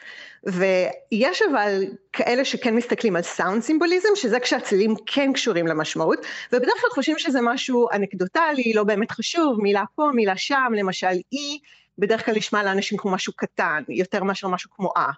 ויש 0.43 1.41
אבל 1.51 1.84
כאלה 2.13 2.45
שכן 2.45 2.75
מסתכלים 2.75 3.15
על 3.15 3.21
סאונד 3.21 3.61
סימבוליזם, 3.61 4.09
שזה 4.15 4.39
כשהצלילים 4.39 4.95
כן 5.05 5.34
קשורים 5.34 5.67
למשמעות, 5.67 6.25
ובדרך 6.53 6.81
כלל 6.81 6.89
חושבים 6.89 7.19
שזה 7.19 7.39
משהו 7.41 7.88
אנקדוטלי, 7.93 8.73
לא 8.75 8.84
באמת 8.84 9.11
חשוב, 9.11 9.61
מילה 9.61 9.84
פה, 9.95 10.09
מילה 10.13 10.38
שם, 10.38 10.71
למשל 10.77 11.13
אי. 11.34 11.59
בדרך 11.97 12.25
כלל 12.25 12.36
נשמע 12.36 12.63
לאנשים 12.63 12.97
כמו 12.97 13.11
משהו 13.11 13.34
קטן, 13.36 13.84
יותר 13.89 14.23
מאשר 14.23 14.47
משהו 14.47 14.69
כמו. 14.71 14.91
אה 14.97 15.11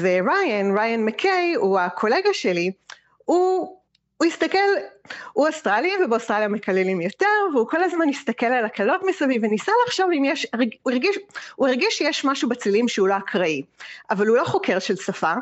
וריין, 0.00 0.78
ריין 0.78 1.04
מקיי, 1.04 1.54
הוא 1.54 1.78
הקולגה 1.78 2.28
שלי, 2.32 2.70
הוא, 3.28 3.76
הוא 4.16 4.26
הסתכל, 4.26 4.58
הוא 5.32 5.46
אוסטרלי 5.46 5.90
ובאוסטרליה 6.04 6.48
מקללים 6.48 7.00
יותר, 7.00 7.26
והוא 7.54 7.68
כל 7.68 7.82
הזמן 7.82 8.08
הסתכל 8.08 8.46
על 8.46 8.64
הקלות 8.64 9.00
מסביב 9.08 9.42
וניסה 9.44 9.72
לחשוב 9.86 10.06
אם 10.18 10.24
יש, 10.24 10.46
הוא 10.82 10.92
הרגיש, 10.92 11.16
הוא 11.56 11.68
הרגיש 11.68 11.98
שיש 11.98 12.24
משהו 12.24 12.48
בצלילים 12.48 12.88
שהוא 12.88 13.08
לא 13.08 13.16
אקראי, 13.16 13.62
אבל 14.10 14.26
הוא 14.26 14.36
לא 14.36 14.44
חוקר 14.44 14.78
של 14.78 14.96
שפה, 14.96 15.32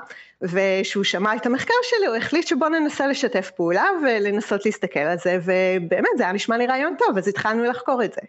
וכשהוא 0.43 1.05
שמע 1.05 1.37
את 1.37 1.47
המחקר 1.47 1.75
שלי 1.83 2.07
הוא 2.07 2.17
החליט 2.17 2.47
שבוא 2.47 2.69
ננסה 2.69 3.07
לשתף 3.07 3.51
פעולה 3.57 3.85
ולנסות 4.03 4.67
להסתכל 4.67 5.01
על 5.01 5.19
זה, 5.19 5.39
ובאמת 5.45 6.11
זה 6.17 6.23
היה 6.23 6.33
נשמע 6.33 6.57
לי 6.57 6.67
רעיון 6.67 6.95
טוב, 6.99 7.19
אז 7.19 7.29
התחלנו 7.29 7.65
לחקור 7.65 8.05
את 8.05 8.13
זה. 8.13 8.21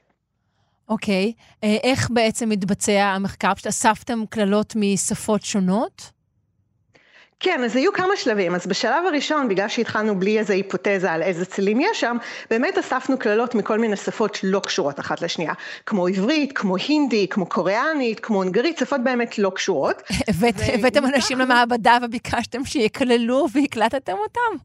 אוקיי, 0.90 1.34
okay. 1.36 1.42
אה, 1.64 1.78
איך 1.84 2.10
בעצם 2.10 2.50
מתבצע 2.50 3.04
המחקר? 3.04 3.54
פשוט 3.54 3.68
אספתם 3.68 4.24
קללות 4.30 4.74
משפות 4.76 5.42
שונות? 5.42 6.17
כן, 7.40 7.64
אז 7.64 7.76
היו 7.76 7.94
כמה 7.94 8.16
שלבים. 8.16 8.56
אז 8.56 8.68
בשלב 8.68 9.06
הראשון, 9.08 9.50
בגלל 9.50 9.68
שהתחלנו 9.68 10.20
בלי 10.20 10.40
איזה 10.40 10.54
היפותזה 10.54 11.12
על 11.12 11.24
איזה 11.24 11.46
צלילים 11.46 11.82
יש 11.82 12.00
שם, 12.00 12.18
באמת 12.50 12.78
אספנו 12.78 13.18
קללות 13.18 13.56
מכל 13.56 13.80
מיני 13.80 13.96
שפות 13.96 14.36
שלא 14.36 14.60
קשורות 14.60 15.00
אחת 15.00 15.22
לשנייה. 15.22 15.54
כמו 15.86 16.08
עברית, 16.08 16.52
כמו 16.58 16.76
הינדי, 16.88 17.28
כמו 17.30 17.46
קוריאנית, 17.46 18.20
כמו 18.20 18.38
הונגרית, 18.44 18.78
שפות 18.78 19.04
באמת 19.04 19.38
לא 19.38 19.52
קשורות. 19.56 20.02
הבאתם 20.74 21.06
אנשים 21.06 21.40
למעבדה 21.40 21.98
וביקשתם 22.02 22.66
שיקללו 22.66 23.48
והקלטתם 23.54 24.14
אותם. 24.14 24.64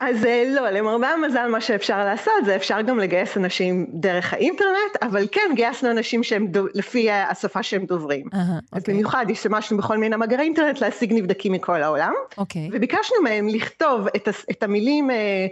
אז 0.00 0.24
אה, 0.24 0.44
לא, 0.54 0.70
למרבה 0.70 1.08
המזל 1.08 1.46
מה 1.46 1.60
שאפשר 1.60 2.04
לעשות 2.04 2.44
זה 2.44 2.56
אפשר 2.56 2.80
גם 2.80 2.98
לגייס 2.98 3.36
אנשים 3.36 3.86
דרך 3.92 4.32
האינטרנט, 4.32 4.96
אבל 5.02 5.26
כן 5.32 5.52
גייסנו 5.54 5.90
אנשים 5.90 6.22
שהם 6.22 6.46
דו, 6.46 6.66
לפי 6.74 7.10
השפה 7.10 7.62
שהם 7.62 7.84
דוברים. 7.84 8.26
Uh-huh, 8.26 8.36
אז 8.36 8.58
okay. 8.72 8.76
אוקיי. 8.76 8.94
במיוחד 8.94 9.26
השתמשנו 9.30 9.78
בכל 9.78 9.98
מיני 9.98 10.16
מאגרי 10.16 10.42
אינטרנט 10.42 10.80
להשיג 10.80 11.12
נבדקים 11.12 11.52
מכל 11.52 11.82
העולם, 11.82 12.12
okay. 12.30 12.34
אוקיי. 12.38 12.68
וביקשנו 12.72 13.16
מהם 13.22 13.48
לכתוב 13.48 14.06
את, 14.16 14.28
את 14.50 14.62
המילים, 14.62 15.10
אה, 15.10 15.46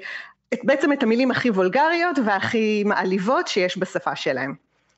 את, 0.55 0.59
בעצם 0.65 0.93
את 0.93 1.03
המילים 1.03 1.31
הכי 1.31 1.51
וולגריות 1.51 2.19
והכי 2.25 2.85
מעליבות 2.87 3.49
שיש 3.49 3.79
בשפה 3.79 4.17
שלהם. 4.17 4.55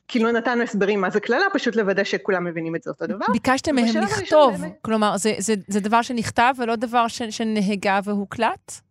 כאילו 0.09 0.33
נתנו 0.33 0.63
הסברים 0.63 1.01
מה 1.01 1.11
זה 1.11 1.21
קללה, 1.21 1.45
פשוט 1.53 1.77
לוודא 1.77 2.05
שכולם 2.05 2.45
מבינים 2.45 2.77
את 2.77 2.83
זה 2.83 2.91
אותו 2.91 3.07
דבר. 3.07 3.27
ביקשתם 3.33 3.75
מהם 3.75 3.97
לכתוב. 4.03 4.63
כלומר, 4.83 5.17
זה, 5.17 5.35
זה, 5.39 5.55
זה 5.69 5.81
דבר 5.81 6.03
שנכתב 6.03 6.55
ולא 6.59 6.77
דבר 6.77 7.09
ש, 7.09 7.23
שנהגה 7.23 8.01
והוקלט? 8.05 8.89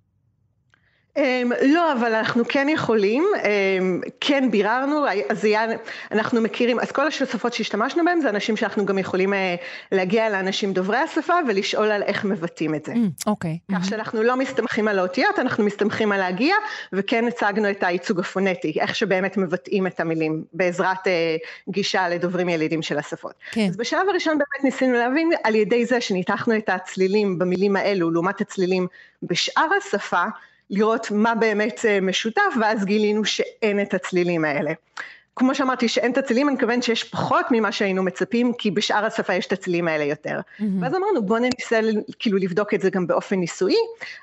Um, 1.18 1.22
לא, 1.66 1.94
אבל 1.94 2.16
אנחנו 2.16 2.44
כן 2.48 2.70
יכולים, 2.70 3.24
um, 3.36 4.10
כן 4.22 4.52
ביררנו, 4.52 5.06
אז 5.30 5.46
היה, 5.46 5.66
אנחנו 6.12 6.42
מכירים, 6.42 6.80
אז 6.80 6.92
כל 6.92 7.08
השפות 7.08 7.54
שהשתמשנו 7.54 8.06
בהן 8.06 8.22
זה 8.22 8.30
אנשים 8.30 8.58
שאנחנו 8.58 8.86
גם 8.86 8.98
יכולים 8.98 9.34
uh, 9.34 9.36
להגיע 9.92 10.30
לאנשים 10.30 10.74
דוברי 10.74 10.98
השפה 10.98 11.34
ולשאול 11.48 11.92
על 11.92 12.04
איך 12.04 12.26
מבטאים 12.26 12.76
את 12.76 12.86
זה. 12.86 12.94
Mm, 12.94 12.98
אוקיי. 13.28 13.58
Okay. 13.72 13.76
כך 13.76 13.84
mm-hmm. 13.84 13.90
שאנחנו 13.90 14.24
לא 14.24 14.36
מסתמכים 14.36 14.88
על 14.88 15.00
האותיות, 15.00 15.40
אנחנו 15.40 15.64
מסתמכים 15.64 16.12
על 16.12 16.20
להגיע, 16.20 16.56
וכן 16.94 17.28
הצגנו 17.28 17.70
את 17.70 17.84
הייצוג 17.84 18.20
הפונטי, 18.20 18.78
איך 18.80 18.96
שבאמת 18.96 19.38
מבטאים 19.38 19.88
את 19.88 20.00
המילים, 20.00 20.44
בעזרת 20.54 21.08
uh, 21.08 21.10
גישה 21.70 22.10
לדוברים 22.10 22.50
ילידים 22.50 22.82
של 22.82 22.98
השפות. 22.98 23.34
כן. 23.52 23.68
אז 23.70 23.78
בשלב 23.78 24.10
הראשון 24.10 24.38
באמת 24.38 24.64
ניסינו 24.64 24.94
להבין 24.94 25.30
על 25.44 25.56
ידי 25.56 25.86
זה 25.86 26.02
שניתחנו 26.02 26.56
את 26.56 26.70
הצלילים 26.70 27.40
במילים 27.40 27.76
האלו, 27.76 28.12
לעומת 28.12 28.42
הצלילים 28.42 28.88
בשאר 29.24 29.68
השפה, 29.78 30.24
לראות 30.70 31.12
מה 31.12 31.36
באמת 31.36 31.86
אה, 31.86 32.02
משותף, 32.02 32.54
ואז 32.62 32.86
גילינו 32.86 33.26
שאין 33.26 33.82
את 33.82 33.94
הצלילים 33.94 34.46
האלה. 34.46 34.72
כמו 35.36 35.56
שאמרתי, 35.56 35.88
שאין 35.88 36.12
את 36.12 36.18
הצלילים, 36.18 36.48
אני 36.48 36.56
מתכוונת 36.56 36.84
שיש 36.84 37.04
פחות 37.04 37.46
ממה 37.52 37.72
שהיינו 37.72 38.04
מצפים, 38.04 38.54
כי 38.54 38.72
בשאר 38.72 39.06
השפה 39.06 39.34
יש 39.34 39.48
את 39.48 39.52
הצלילים 39.52 39.88
האלה 39.88 40.04
יותר. 40.04 40.40
Mm-hmm. 40.40 40.64
ואז 40.82 40.96
אמרנו, 40.96 41.22
בואו 41.22 41.40
ננסה 41.40 41.80
כאילו 42.20 42.38
לבדוק 42.38 42.74
את 42.74 42.82
זה 42.82 42.90
גם 42.90 43.08
באופן 43.08 43.36
ניסויי. 43.36 43.76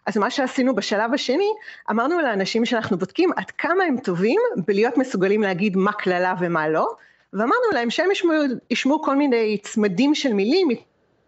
אז 0.07 0.17
מה 0.17 0.31
שעשינו 0.31 0.75
בשלב 0.75 1.15
השני, 1.15 1.49
אמרנו 1.91 2.21
לאנשים 2.21 2.65
שאנחנו 2.65 2.99
בודקים 2.99 3.31
עד 3.37 3.51
כמה 3.51 3.85
הם 3.85 3.97
טובים 4.01 4.41
בלהיות 4.67 4.97
מסוגלים 4.97 5.43
להגיד 5.43 5.77
מה 5.77 5.93
קללה 5.93 6.35
ומה 6.41 6.69
לא, 6.69 6.87
ואמרנו 7.33 7.71
להם 7.73 7.91
שהם 7.91 8.11
ישמעו, 8.11 8.35
ישמעו 8.71 9.03
כל 9.03 9.17
מיני 9.17 9.59
צמדים 9.63 10.15
של 10.15 10.33
מילים 10.33 10.69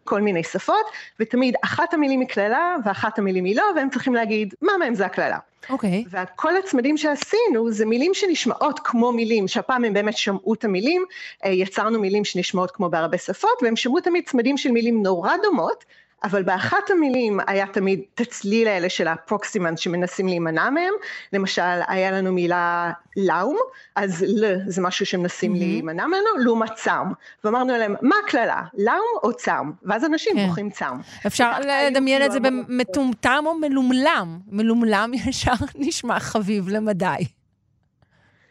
כל 0.08 0.20
מיני 0.20 0.42
שפות, 0.42 0.86
ותמיד 1.20 1.54
אחת 1.64 1.94
המילים 1.94 2.20
היא 2.20 2.28
קללה 2.28 2.76
ואחת 2.84 3.18
המילים 3.18 3.44
היא 3.44 3.56
לא, 3.56 3.64
והם 3.76 3.90
צריכים 3.90 4.14
להגיד 4.14 4.54
מה 4.62 4.72
מהם 4.78 4.94
זה 4.94 5.06
הקללה. 5.06 5.38
אוקיי. 5.70 6.04
Okay. 6.06 6.16
וכל 6.34 6.56
הצמדים 6.56 6.96
שעשינו 6.96 7.70
זה 7.70 7.86
מילים 7.86 8.14
שנשמעות 8.14 8.80
כמו 8.84 9.12
מילים, 9.12 9.48
שהפעם 9.48 9.84
הם 9.84 9.92
באמת 9.92 10.16
שמעו 10.16 10.54
את 10.54 10.64
המילים, 10.64 11.04
אה, 11.44 11.50
יצרנו 11.50 12.00
מילים 12.00 12.24
שנשמעות 12.24 12.70
כמו 12.70 12.88
בהרבה 12.88 13.18
שפות, 13.18 13.62
והם 13.62 13.76
שמעו 13.76 14.00
תמיד 14.00 14.28
צמדים 14.28 14.56
של 14.56 14.70
מילים 14.70 15.02
נורא 15.02 15.32
דומות, 15.42 15.84
אבל 16.24 16.42
באחת 16.42 16.90
המילים 16.90 17.40
היה 17.46 17.66
תמיד 17.66 18.00
את 18.14 18.20
הצליל 18.20 18.68
האלה 18.68 18.88
של 18.88 19.08
הפרוקסימנט 19.08 19.78
שמנסים 19.78 20.28
להימנע 20.28 20.70
מהם, 20.70 20.92
למשל 21.32 21.62
היה 21.88 22.10
לנו 22.10 22.32
מילה 22.32 22.92
לאום, 23.16 23.56
אז 23.96 24.24
ל 24.28 24.54
זה 24.66 24.82
משהו 24.82 25.06
שמנסים 25.06 25.54
mm-hmm. 25.54 25.58
להימנע 25.58 26.06
ממנו, 26.06 26.44
לעומת 26.44 26.72
צם, 26.74 27.06
ואמרנו 27.44 27.78
להם 27.78 27.94
מה 28.02 28.16
הקללה, 28.26 28.62
לאום 28.78 29.18
או 29.22 29.32
צם, 29.32 29.70
ואז 29.82 30.04
אנשים 30.04 30.36
כן. 30.36 30.46
בוחרים 30.46 30.70
צם. 30.70 30.98
אפשר 31.26 31.52
לדמיין 31.60 32.22
את 32.22 32.32
זה 32.32 32.40
במטומטם 32.40 33.44
או 33.46 33.54
מלומלם, 33.54 34.38
מלומלם 34.48 35.10
ישר 35.28 35.52
נשמע 35.74 36.20
חביב 36.20 36.68
למדי. 36.68 37.37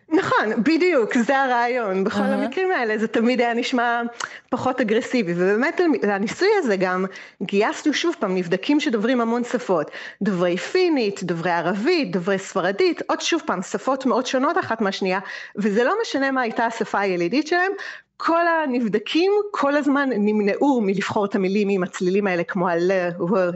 נכון, 0.09 0.63
בדיוק, 0.63 1.17
זה 1.17 1.37
הרעיון. 1.41 2.03
בכל 2.03 2.19
uh-huh. 2.19 2.23
המקרים 2.23 2.71
האלה 2.71 2.97
זה 2.97 3.07
תמיד 3.07 3.41
היה 3.41 3.53
נשמע 3.53 4.01
פחות 4.49 4.81
אגרסיבי, 4.81 5.33
ובאמת 5.35 5.81
לניסוי 6.03 6.47
הזה 6.57 6.75
גם 6.75 7.05
גייסנו 7.41 7.93
שוב 7.93 8.15
פעם 8.19 8.35
נבדקים 8.35 8.79
שדוברים 8.79 9.21
המון 9.21 9.43
שפות, 9.43 9.91
דוברי 10.21 10.57
פינית, 10.57 11.23
דוברי 11.23 11.51
ערבית, 11.51 12.11
דוברי 12.11 12.39
ספרדית, 12.39 13.01
עוד 13.07 13.21
שוב 13.21 13.41
פעם 13.45 13.61
שפות 13.61 14.05
מאוד 14.05 14.25
שונות 14.25 14.57
אחת 14.57 14.81
מהשנייה, 14.81 15.19
וזה 15.55 15.83
לא 15.83 15.93
משנה 16.01 16.31
מה 16.31 16.41
הייתה 16.41 16.65
השפה 16.65 16.99
הילידית 16.99 17.47
שלהם, 17.47 17.71
כל 18.17 18.47
הנבדקים 18.47 19.31
כל 19.51 19.75
הזמן 19.75 20.09
נמנעו 20.11 20.81
מלבחור 20.81 21.25
את 21.25 21.35
המילים 21.35 21.69
עם 21.69 21.83
הצלילים 21.83 22.27
האלה 22.27 22.43
כמו 22.43 22.67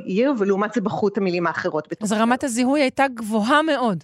יר, 0.06 0.34
ולעומת 0.38 0.74
זה 0.74 0.82
בחרו 0.82 1.08
את 1.08 1.18
המילים 1.18 1.48
האחרות. 1.48 1.94
אז 2.02 2.14
רמת 2.14 2.44
הזיהוי 2.44 2.82
הייתה 2.82 3.06
גבוהה 3.08 3.62
מאוד. 3.62 4.04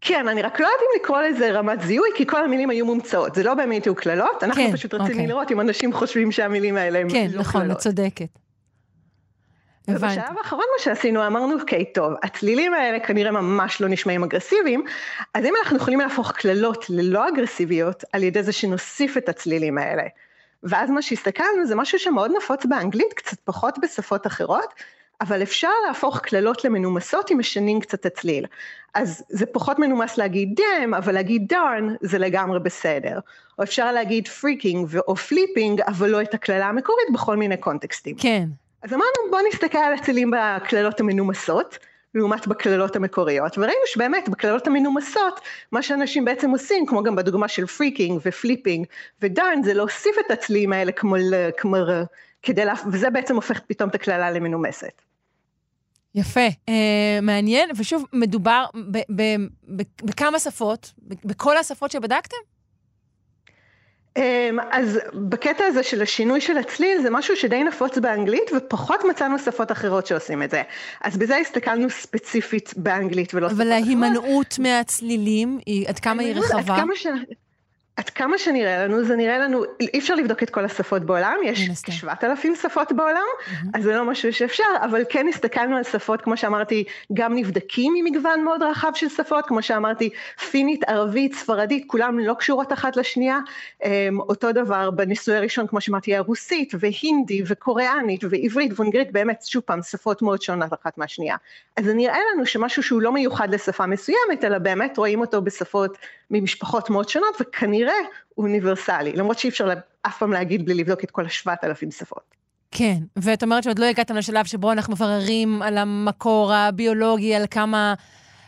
כן, 0.00 0.28
אני 0.28 0.42
רק 0.42 0.60
לא 0.60 0.66
יודעת 0.66 0.80
אם 0.80 1.00
לקרוא 1.00 1.20
לזה 1.20 1.50
רמת 1.50 1.80
זיהוי, 1.80 2.08
כי 2.16 2.26
כל 2.26 2.44
המילים 2.44 2.70
היו 2.70 2.86
מומצאות, 2.86 3.34
זה 3.34 3.42
לא 3.42 3.54
באמת 3.54 3.84
היו 3.84 3.94
קללות, 3.94 4.42
אנחנו 4.42 4.62
כן, 4.62 4.72
פשוט 4.72 4.94
רצינו 4.94 5.10
אוקיי. 5.10 5.26
לראות 5.26 5.52
אם 5.52 5.60
אנשים 5.60 5.92
חושבים 5.92 6.32
שהמילים 6.32 6.76
האלה 6.76 6.98
הם 6.98 7.10
כן, 7.10 7.28
לא 7.32 7.40
נכון, 7.40 7.60
קללות. 7.60 7.82
כן, 7.82 7.90
נכון, 7.90 7.90
את 7.92 7.96
צודקת. 7.96 8.38
ובשלב 9.88 10.38
האחרון 10.38 10.64
מה 10.76 10.84
שעשינו, 10.84 11.26
אמרנו, 11.26 11.60
אוקיי, 11.60 11.84
טוב, 11.92 12.12
הצלילים 12.22 12.74
האלה 12.74 13.00
כנראה 13.00 13.30
ממש 13.30 13.80
לא 13.80 13.88
נשמעים 13.88 14.24
אגרסיביים, 14.24 14.84
אז 15.34 15.44
אם 15.44 15.54
אנחנו 15.60 15.76
יכולים 15.76 16.00
להפוך 16.00 16.32
קללות 16.32 16.90
ללא 16.90 17.28
אגרסיביות, 17.28 18.04
על 18.12 18.22
ידי 18.22 18.42
זה 18.42 18.52
שנוסיף 18.52 19.16
את 19.16 19.28
הצלילים 19.28 19.78
האלה. 19.78 20.02
ואז 20.62 20.90
מה 20.90 21.02
שהסתכלנו 21.02 21.66
זה 21.66 21.74
משהו 21.74 21.98
שמאוד 21.98 22.30
נפוץ 22.36 22.66
באנגלית, 22.66 23.12
קצת 23.14 23.40
פחות 23.44 23.78
בשפות 23.82 24.26
אחרות, 24.26 24.74
אבל 25.20 25.42
אפשר 25.42 25.70
להפוך 25.86 26.20
קללות 26.20 26.64
למנומסות 26.64 27.32
אם 27.32 27.38
משנים 27.38 27.80
קצת 27.80 28.06
הצליל. 28.06 28.46
אז 28.94 29.24
זה 29.28 29.46
פחות 29.46 29.78
מנומס 29.78 30.18
להגיד 30.18 30.60
damn, 30.60 30.94
אבל 30.94 31.14
להגיד 31.14 31.48
darn 31.48 31.94
זה 32.00 32.18
לגמרי 32.18 32.60
בסדר. 32.60 33.18
או 33.58 33.64
אפשר 33.64 33.92
להגיד 33.92 34.28
freaking 34.28 34.98
או 35.08 35.16
flipping, 35.16 35.80
אבל 35.80 36.10
לא 36.10 36.22
את 36.22 36.34
הקללה 36.34 36.66
המקורית 36.66 37.06
בכל 37.12 37.36
מיני 37.36 37.56
קונטקסטים. 37.56 38.16
כן. 38.18 38.44
אז 38.82 38.92
אמרנו 38.92 39.30
בוא 39.30 39.40
נסתכל 39.48 39.78
על 39.78 39.94
הצלילים 39.94 40.30
בקללות 40.30 41.00
המנומסות, 41.00 41.78
לעומת 42.14 42.46
בקללות 42.46 42.96
המקוריות, 42.96 43.58
וראינו 43.58 43.86
שבאמת 43.86 44.28
בקללות 44.28 44.66
המנומסות, 44.66 45.40
מה 45.72 45.82
שאנשים 45.82 46.24
בעצם 46.24 46.50
עושים, 46.50 46.86
כמו 46.86 47.02
גם 47.02 47.16
בדוגמה 47.16 47.48
של 47.48 47.66
freaking 47.66 48.20
ו 48.24 48.31
flipping 48.31 48.86
ו 49.22 49.29
darn, 49.29 49.62
זה 49.62 49.74
להוסיף 49.74 50.16
את 50.26 50.30
הצלילים 50.30 50.72
האלה 50.72 50.92
כמו, 50.92 51.16
כמו 51.56 51.76
כדי 52.42 52.64
לה... 52.64 52.74
וזה 52.92 53.10
בעצם 53.10 53.34
הופך 53.34 53.60
פתאום 53.66 53.88
את 53.90 53.94
הקללה 53.94 54.30
למנומסת. 54.30 55.02
יפה, 56.18 56.48
אה, 56.48 56.72
מעניין, 57.22 57.70
ושוב, 57.76 58.04
מדובר 58.12 58.64
ב- 58.74 58.98
ב- 59.16 59.46
ב- 59.76 59.82
בכמה 60.02 60.38
שפות, 60.38 60.92
בכל 61.24 61.56
השפות 61.56 61.90
שבדקתם? 61.90 62.36
אמ, 64.16 64.58
אז 64.70 64.98
בקטע 65.14 65.64
הזה 65.64 65.82
של 65.82 66.02
השינוי 66.02 66.40
של 66.40 66.58
הצליל 66.58 67.02
זה 67.02 67.10
משהו 67.10 67.36
שדי 67.36 67.64
נפוץ 67.64 67.98
באנגלית 67.98 68.50
ופחות 68.56 69.00
מצאנו 69.10 69.38
שפות 69.38 69.72
אחרות 69.72 70.06
שעושים 70.06 70.42
את 70.42 70.50
זה. 70.50 70.62
אז 71.00 71.16
בזה 71.16 71.36
הסתכלנו 71.36 71.90
ספציפית 71.90 72.74
באנגלית 72.76 73.34
ולא 73.34 73.48
שפות 73.48 73.60
אחרות. 73.60 73.72
אבל 73.72 73.84
ההימנעות 73.84 74.58
מהצלילים, 74.58 75.58
עד 75.86 75.98
כמה 75.98 76.22
היא 76.22 76.34
רחבה? 76.34 76.74
עד 76.74 76.80
כמה 76.80 76.96
ש... 76.96 77.06
עד 77.98 78.10
כמה 78.10 78.38
שנראה 78.38 78.84
לנו, 78.84 79.04
זה 79.04 79.16
נראה 79.16 79.38
לנו, 79.38 79.64
אי 79.80 79.98
אפשר 79.98 80.14
לבדוק 80.14 80.42
את 80.42 80.50
כל 80.50 80.64
השפות 80.64 81.02
בעולם, 81.02 81.36
יש 81.44 81.68
כשבעת 81.84 82.24
אלפים 82.24 82.54
שפות 82.54 82.92
בעולם, 82.92 83.14
mm-hmm. 83.38 83.66
אז 83.74 83.82
זה 83.82 83.96
לא 83.96 84.04
משהו 84.04 84.32
שאפשר, 84.32 84.64
אבל 84.84 85.02
כן 85.08 85.26
הסתכלנו 85.28 85.76
על 85.76 85.82
שפות, 85.82 86.20
כמו 86.20 86.36
שאמרתי, 86.36 86.84
גם 87.12 87.34
נבדקים 87.34 87.94
ממגוון 87.96 88.44
מאוד 88.44 88.62
רחב 88.62 88.90
של 88.94 89.08
שפות, 89.08 89.46
כמו 89.46 89.62
שאמרתי, 89.62 90.10
פינית, 90.50 90.84
ערבית, 90.84 91.34
ספרדית, 91.34 91.84
כולם 91.86 92.18
לא 92.18 92.34
קשורות 92.34 92.72
אחת 92.72 92.96
לשנייה, 92.96 93.38
אמ, 93.84 94.20
אותו 94.20 94.52
דבר 94.52 94.90
בניסוי 94.90 95.36
הראשון, 95.36 95.66
כמו 95.66 95.80
שאמרתי, 95.80 96.16
הרוסית, 96.16 96.72
והינדי, 96.78 97.42
וקוריאנית, 97.46 98.24
ועברית, 98.30 98.80
ואנגלית, 98.80 99.12
באמת, 99.12 99.42
שוב 99.46 99.62
פעם, 99.62 99.82
שפות 99.82 100.22
מאוד 100.22 100.42
שונות 100.42 100.72
אחת 100.72 100.98
מהשנייה. 100.98 101.36
אז 101.76 101.84
זה 101.84 101.94
נראה 101.94 102.18
לנו 102.32 102.46
שמשהו 102.46 102.82
שהוא 102.82 103.02
לא 103.02 103.12
מיוחד 103.12 103.54
לשפה 103.54 103.86
מסוימת, 103.86 104.44
אלא 104.44 104.58
באמת 104.58 104.98
רואים 104.98 105.20
אותו 105.20 105.42
בשפות 105.42 105.98
ממשפחות 106.30 106.90
מאוד 106.90 107.08
שונות, 107.08 107.36
וכנראה 107.40 107.94
אוניברסלי, 108.38 109.12
למרות 109.12 109.38
שאי 109.38 109.50
אפשר 109.50 109.68
אף 110.02 110.18
פעם 110.18 110.32
להגיד 110.32 110.64
בלי 110.64 110.74
לבדוק 110.74 111.04
את 111.04 111.10
כל 111.10 111.26
השבעת 111.26 111.64
אלפים 111.64 111.90
שפות. 111.90 112.34
כן, 112.70 112.98
ואת 113.16 113.42
אומרת 113.42 113.62
שעוד 113.62 113.78
לא 113.78 113.84
הגעתם 113.84 114.16
לשלב 114.16 114.44
שבו 114.44 114.72
אנחנו 114.72 114.92
מבררים 114.92 115.62
על 115.62 115.78
המקור 115.78 116.52
הביולוגי, 116.52 117.34
על 117.34 117.44
כמה, 117.50 117.94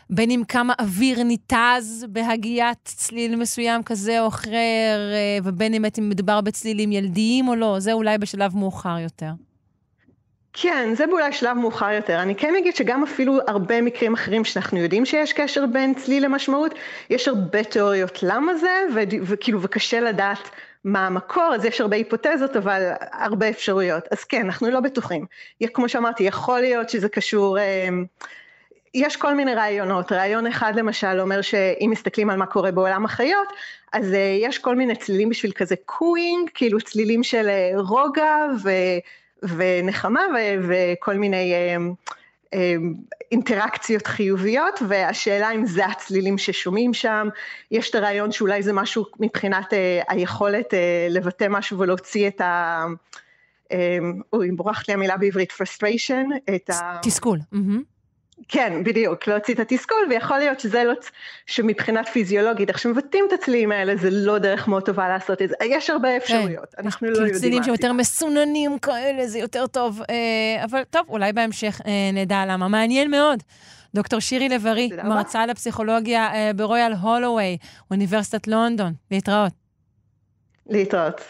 בין 0.09 0.31
אם 0.31 0.41
כמה 0.47 0.73
אוויר 0.79 1.23
ניתז 1.23 2.05
בהגיית 2.09 2.77
צליל 2.83 3.35
מסוים 3.35 3.83
כזה 3.83 4.21
או 4.21 4.27
אחר, 4.27 5.11
אה, 5.13 5.37
ובין 5.43 5.73
אם 5.73 5.85
מדובר 6.01 6.41
בצלילים 6.41 6.91
ילדיים 6.91 7.47
או 7.47 7.55
לא, 7.55 7.79
זה 7.79 7.93
אולי 7.93 8.17
בשלב 8.17 8.57
מאוחר 8.57 8.97
יותר. 8.99 9.31
כן, 10.53 10.95
זה 10.95 11.07
באולי 11.07 11.33
שלב 11.33 11.57
מאוחר 11.57 11.91
יותר. 11.91 12.21
אני 12.21 12.35
כן 12.35 12.55
אגיד 12.55 12.75
שגם 12.75 13.03
אפילו 13.03 13.39
הרבה 13.47 13.81
מקרים 13.81 14.13
אחרים 14.13 14.45
שאנחנו 14.45 14.79
יודעים 14.79 15.05
שיש 15.05 15.33
קשר 15.33 15.65
בין 15.65 15.93
צליל 15.93 16.25
למשמעות, 16.25 16.75
יש 17.09 17.27
הרבה 17.27 17.63
תיאוריות 17.63 18.23
למה 18.23 18.55
זה, 18.55 18.81
וכאילו, 19.23 19.61
וקשה 19.61 19.99
לדעת 19.99 20.49
מה 20.83 21.07
המקור, 21.07 21.51
אז 21.55 21.65
יש 21.65 21.81
הרבה 21.81 21.95
היפותזות, 21.95 22.55
אבל 22.55 22.91
הרבה 23.11 23.49
אפשרויות. 23.49 24.03
אז 24.11 24.23
כן, 24.23 24.45
אנחנו 24.45 24.69
לא 24.69 24.79
בטוחים. 24.79 25.25
כמו 25.73 25.89
שאמרתי, 25.89 26.23
יכול 26.23 26.59
להיות 26.59 26.89
שזה 26.89 27.09
קשור... 27.09 27.57
אמ, 27.59 28.05
יש 28.93 29.17
כל 29.17 29.33
מיני 29.33 29.55
רעיונות, 29.55 30.11
רעיון 30.11 30.47
אחד 30.47 30.73
למשל 30.75 31.19
אומר 31.19 31.41
שאם 31.41 31.89
מסתכלים 31.91 32.29
על 32.29 32.37
מה 32.37 32.45
קורה 32.45 32.71
בעולם 32.71 33.05
החיות, 33.05 33.47
אז 33.93 34.13
אה, 34.13 34.37
יש 34.39 34.57
כל 34.59 34.75
מיני 34.75 34.95
צלילים 34.95 35.29
בשביל 35.29 35.51
כזה 35.51 35.75
cooing, 35.85 36.49
כאילו 36.53 36.81
צלילים 36.81 37.23
של 37.23 37.49
אה, 37.49 37.71
רוגע 37.75 38.35
ו... 38.63 38.69
ונחמה 39.43 40.21
ו- 40.33 40.67
וכל 40.69 41.13
מיני 41.13 41.53
אה, 41.53 41.77
אה, 42.53 42.75
אינטראקציות 43.31 44.07
חיוביות, 44.07 44.79
והשאלה 44.87 45.51
אם 45.51 45.65
זה 45.65 45.85
הצלילים 45.85 46.37
ששומעים 46.37 46.93
שם, 46.93 47.27
יש 47.71 47.89
את 47.89 47.95
הרעיון 47.95 48.31
שאולי 48.31 48.63
זה 48.63 48.73
משהו 48.73 49.05
מבחינת 49.19 49.73
אה, 49.73 50.01
היכולת 50.07 50.73
לבטא 51.09 51.45
משהו 51.49 51.79
ולהוציא 51.79 52.27
את 52.27 52.41
ה... 52.41 52.85
אוי, 54.33 54.51
בורחת 54.51 54.87
לי 54.87 54.93
המילה 54.93 55.17
בעברית, 55.17 55.51
frustration, 55.51 56.53
את 56.55 56.69
ה... 56.69 56.99
תסכול. 57.01 57.39
Mm-hmm. 57.53 57.90
כן, 58.47 58.83
בדיוק, 58.83 59.27
להוציא 59.27 59.53
את 59.53 59.59
התסכול, 59.59 59.97
ויכול 60.09 60.37
להיות 60.37 60.59
שזה 60.59 60.83
לא, 60.83 60.93
שמבחינת 61.45 62.09
פיזיולוגית, 62.09 62.69
איך 62.69 62.79
שמבטאים 62.79 63.25
את 63.27 63.33
הצלילים 63.33 63.71
האלה, 63.71 63.95
זה 63.95 64.09
לא 64.11 64.37
דרך 64.37 64.67
מאוד 64.67 64.85
טובה 64.85 65.09
לעשות 65.09 65.41
את 65.41 65.49
זה. 65.49 65.55
יש 65.65 65.89
הרבה 65.89 66.09
כן. 66.09 66.17
אפשרויות, 66.17 66.75
כן. 66.75 66.83
אנחנו 66.83 67.07
לא 67.07 67.15
יודעים 67.15 67.33
מה 67.33 67.39
צלילים 67.39 67.63
שיותר 67.63 67.93
מסוננים 67.93 68.79
כאלה, 68.79 69.27
זה 69.27 69.39
יותר 69.39 69.67
טוב. 69.67 70.01
אה, 70.09 70.63
אבל 70.63 70.83
טוב, 70.89 71.01
אולי 71.09 71.33
בהמשך 71.33 71.81
אה, 71.85 72.09
נדע 72.13 72.43
למה. 72.47 72.67
מעניין 72.67 73.11
מאוד. 73.11 73.43
דוקטור 73.95 74.19
שירי 74.19 74.49
לב-ארי, 74.49 74.89
מרצה 75.03 75.45
לפסיכולוגיה 75.45 76.33
אה, 76.33 76.51
ברויאל 76.55 76.93
הולווי, 76.93 77.57
אוניברסיטת 77.91 78.47
לונדון. 78.47 78.93
להתראות. 79.11 79.53
להתראות. 80.69 81.21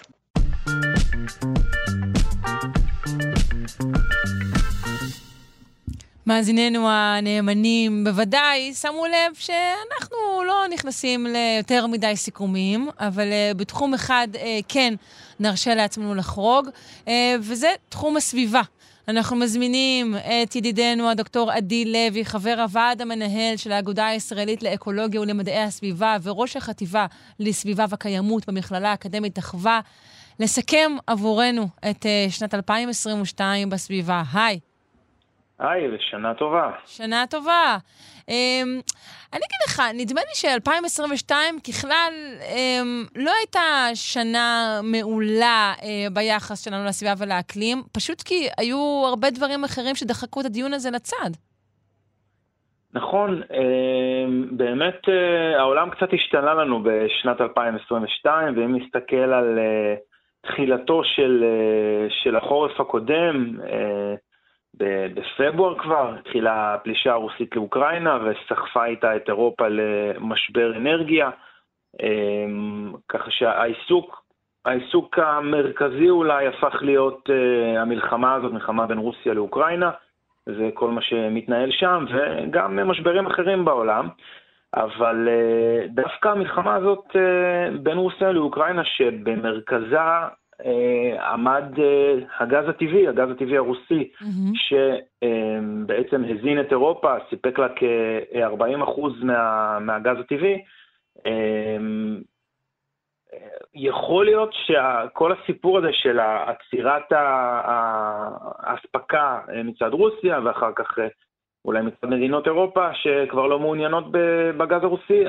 מאזיננו 6.25 6.89
הנאמנים 6.89 8.03
בוודאי 8.03 8.73
שמו 8.73 9.05
לב 9.05 9.35
שאנחנו 9.35 10.43
לא 10.47 10.65
נכנסים 10.73 11.27
ליותר 11.27 11.87
מדי 11.87 12.15
סיכומים, 12.15 12.89
אבל 12.99 13.27
uh, 13.27 13.57
בתחום 13.57 13.93
אחד 13.93 14.27
uh, 14.33 14.37
כן 14.67 14.93
נרשה 15.39 15.75
לעצמנו 15.75 16.15
לחרוג, 16.15 16.67
uh, 17.05 17.09
וזה 17.39 17.67
תחום 17.89 18.17
הסביבה. 18.17 18.61
אנחנו 19.07 19.35
מזמינים 19.35 20.15
את 20.43 20.55
ידידנו 20.55 21.09
הדוקטור 21.09 21.51
עדי 21.51 21.85
לוי, 21.85 22.25
חבר 22.25 22.55
הוועד 22.61 23.01
המנהל 23.01 23.57
של 23.57 23.71
האגודה 23.71 24.07
הישראלית 24.07 24.63
לאקולוגיה 24.63 25.21
ולמדעי 25.21 25.63
הסביבה 25.63 26.17
וראש 26.23 26.57
החטיבה 26.57 27.05
לסביבה 27.39 27.85
וקיימות 27.89 28.49
במכללה 28.49 28.91
האקדמית 28.91 29.39
אחווה, 29.39 29.79
לסכם 30.39 30.91
עבורנו 31.07 31.67
את 31.89 32.05
שנת 32.29 32.53
2022 32.53 33.69
בסביבה. 33.69 34.23
היי. 34.33 34.59
היי, 35.61 35.95
ושנה 35.95 36.33
טובה. 36.33 36.71
שנה 36.85 37.23
טובה. 37.29 37.77
Um, 38.19 38.23
אני 39.33 39.41
אגיד 39.47 39.61
לך, 39.67 39.81
נדמה 39.93 40.21
לי 40.21 40.35
ש-2022 40.35 41.31
ככלל 41.67 42.13
um, 42.39 43.09
לא 43.15 43.31
הייתה 43.39 43.89
שנה 43.93 44.79
מעולה 44.83 45.73
uh, 45.77 45.83
ביחס 46.13 46.65
שלנו 46.65 46.85
לסביבה 46.85 47.13
ולאקלים, 47.17 47.77
פשוט 47.91 48.21
כי 48.21 48.47
היו 48.57 49.03
הרבה 49.07 49.29
דברים 49.29 49.63
אחרים 49.63 49.95
שדחקו 49.95 50.41
את 50.41 50.45
הדיון 50.45 50.73
הזה 50.73 50.91
לצד. 50.91 51.29
נכון, 52.93 53.41
um, 53.41 53.51
באמת 54.51 55.01
uh, 55.05 55.59
העולם 55.59 55.89
קצת 55.89 56.09
השתנה 56.13 56.53
לנו 56.53 56.83
בשנת 56.83 57.41
2022, 57.41 58.57
ואם 58.57 58.75
נסתכל 58.75 59.15
על 59.15 59.59
uh, 59.59 60.47
תחילתו 60.47 61.01
של, 61.03 61.43
uh, 61.43 62.13
של 62.23 62.35
החורף 62.35 62.79
הקודם, 62.79 63.55
בפברואר 64.77 65.79
כבר 65.79 66.13
התחילה 66.19 66.73
הפלישה 66.73 67.11
הרוסית 67.11 67.55
לאוקראינה 67.55 68.19
וסחפה 68.23 68.85
איתה 68.85 69.15
את 69.15 69.29
אירופה 69.29 69.67
למשבר 69.67 70.77
אנרגיה, 70.77 71.29
אמ, 72.03 72.93
ככה 73.09 73.31
שהעיסוק 73.31 74.21
העיסוק 74.65 75.19
המרכזי 75.19 76.09
אולי 76.09 76.47
הפך 76.47 76.75
להיות 76.81 77.29
uh, 77.29 77.79
המלחמה 77.79 78.33
הזאת, 78.33 78.51
מלחמה 78.51 78.87
בין 78.87 78.97
רוסיה 78.97 79.33
לאוקראינה, 79.33 79.91
זה 80.45 80.69
כל 80.73 80.89
מה 80.89 81.01
שמתנהל 81.01 81.71
שם, 81.71 82.05
וגם 82.11 82.89
משברים 82.89 83.27
אחרים 83.27 83.65
בעולם. 83.65 84.09
אבל 84.75 85.27
uh, 85.27 85.87
דווקא 85.93 86.29
המלחמה 86.29 86.75
הזאת 86.75 87.05
uh, 87.09 87.77
בין 87.83 87.97
רוסיה 87.97 88.31
לאוקראינה, 88.31 88.85
שבמרכזה 88.85 89.97
עמד 91.31 91.79
אה, 91.79 92.13
הגז 92.39 92.69
הטבעי, 92.69 93.07
הגז 93.07 93.29
הטבעי 93.31 93.57
הרוסי, 93.57 94.11
mm-hmm. 94.21 94.55
שבעצם 94.55 96.23
הזין 96.23 96.59
את 96.59 96.71
אירופה, 96.71 97.15
סיפק 97.29 97.59
לה 97.59 97.67
כ-40% 97.75 99.01
מה, 99.23 99.79
מהגז 99.79 100.19
הטבעי. 100.19 100.61
אה, 101.25 101.77
יכול 103.73 104.25
להיות 104.25 104.53
שכל 104.53 105.31
הסיפור 105.31 105.77
הזה 105.77 105.89
של 105.91 106.19
עצירת 106.19 107.11
האספקה 108.63 109.39
מצד 109.63 109.93
רוסיה, 109.93 110.39
ואחר 110.43 110.71
כך 110.75 110.97
אולי 111.65 111.81
מצד 111.81 112.07
מדינות 112.07 112.47
אירופה 112.47 112.87
שכבר 112.93 113.47
לא 113.47 113.59
מעוניינות 113.59 114.03
בגז 114.57 114.83
הרוסי, 114.83 115.23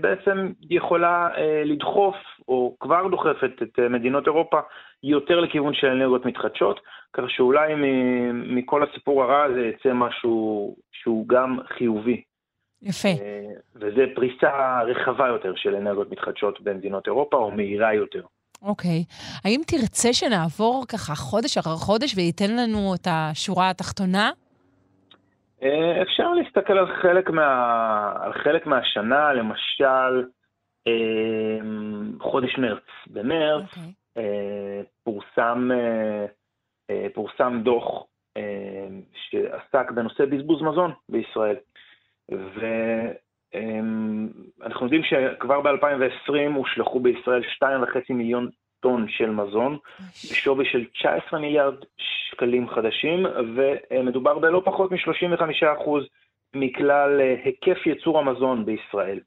בעצם 0.00 0.52
יכולה 0.70 1.28
לדחוף 1.64 2.16
או 2.48 2.76
כבר 2.80 3.08
דוחפת 3.08 3.62
את 3.62 3.78
אה, 3.78 3.88
מדינות 3.88 4.26
אירופה 4.26 4.60
יותר 5.02 5.40
לכיוון 5.40 5.74
של 5.74 5.86
אנרגיות 5.86 6.26
מתחדשות, 6.26 6.80
כך 7.12 7.22
שאולי 7.28 7.74
מכל 8.32 8.82
הסיפור 8.82 9.22
הרע 9.22 9.42
הזה 9.44 9.60
יצא 9.60 9.92
משהו 9.92 10.76
שהוא 10.92 11.28
גם 11.28 11.58
חיובי. 11.78 12.22
יפה. 12.82 13.08
אה, 13.08 13.46
וזה 13.74 14.04
פריסה 14.14 14.80
רחבה 14.82 15.28
יותר 15.28 15.52
של 15.56 15.74
אנרגיות 15.74 16.12
מתחדשות 16.12 16.60
במדינות 16.60 17.06
אירופה, 17.06 17.36
או 17.36 17.50
מהירה 17.50 17.94
יותר. 17.94 18.22
אוקיי. 18.62 19.04
האם 19.44 19.60
תרצה 19.66 20.12
שנעבור 20.12 20.84
ככה 20.88 21.14
חודש 21.14 21.58
אחר 21.58 21.76
חודש 21.76 22.16
וייתן 22.16 22.56
לנו 22.56 22.94
את 22.94 23.06
השורה 23.10 23.70
התחתונה? 23.70 24.30
אה, 25.62 26.02
אפשר 26.02 26.32
להסתכל 26.34 26.78
על 26.78 26.86
חלק, 27.02 27.30
מה, 27.30 28.12
על 28.20 28.32
חלק 28.32 28.66
מהשנה, 28.66 29.32
למשל 29.32 30.24
אה, 30.86 31.58
חודש 32.20 32.58
מרץ. 32.58 32.84
במרץ 33.06 33.64
okay. 33.64 33.78
אוקיי. 33.78 33.92
פורסם, 35.04 35.70
פורסם 37.14 37.60
דוח 37.62 38.04
שעסק 39.12 39.90
בנושא 39.90 40.24
בזבוז 40.24 40.62
מזון 40.62 40.92
בישראל. 41.08 41.56
ואנחנו 43.52 44.86
יודעים 44.86 45.02
שכבר 45.02 45.60
ב-2020 45.60 46.54
הושלכו 46.54 47.00
בישראל 47.00 47.42
2.5 47.42 48.14
מיליון 48.14 48.48
טון 48.80 49.06
של 49.08 49.30
מזון, 49.30 49.78
בשווי 50.30 50.64
של 50.72 50.84
19 50.84 51.40
מיליארד 51.40 51.74
שקלים 51.98 52.68
חדשים, 52.68 53.26
ומדובר 53.56 54.38
בלא 54.38 54.62
פחות 54.64 54.92
מ-35% 54.92 55.90
מכלל 56.54 57.20
אה, 57.20 57.34
היקף 57.44 57.86
ייצור 57.86 58.18
המזון 58.18 58.66
בישראל. 58.66 59.20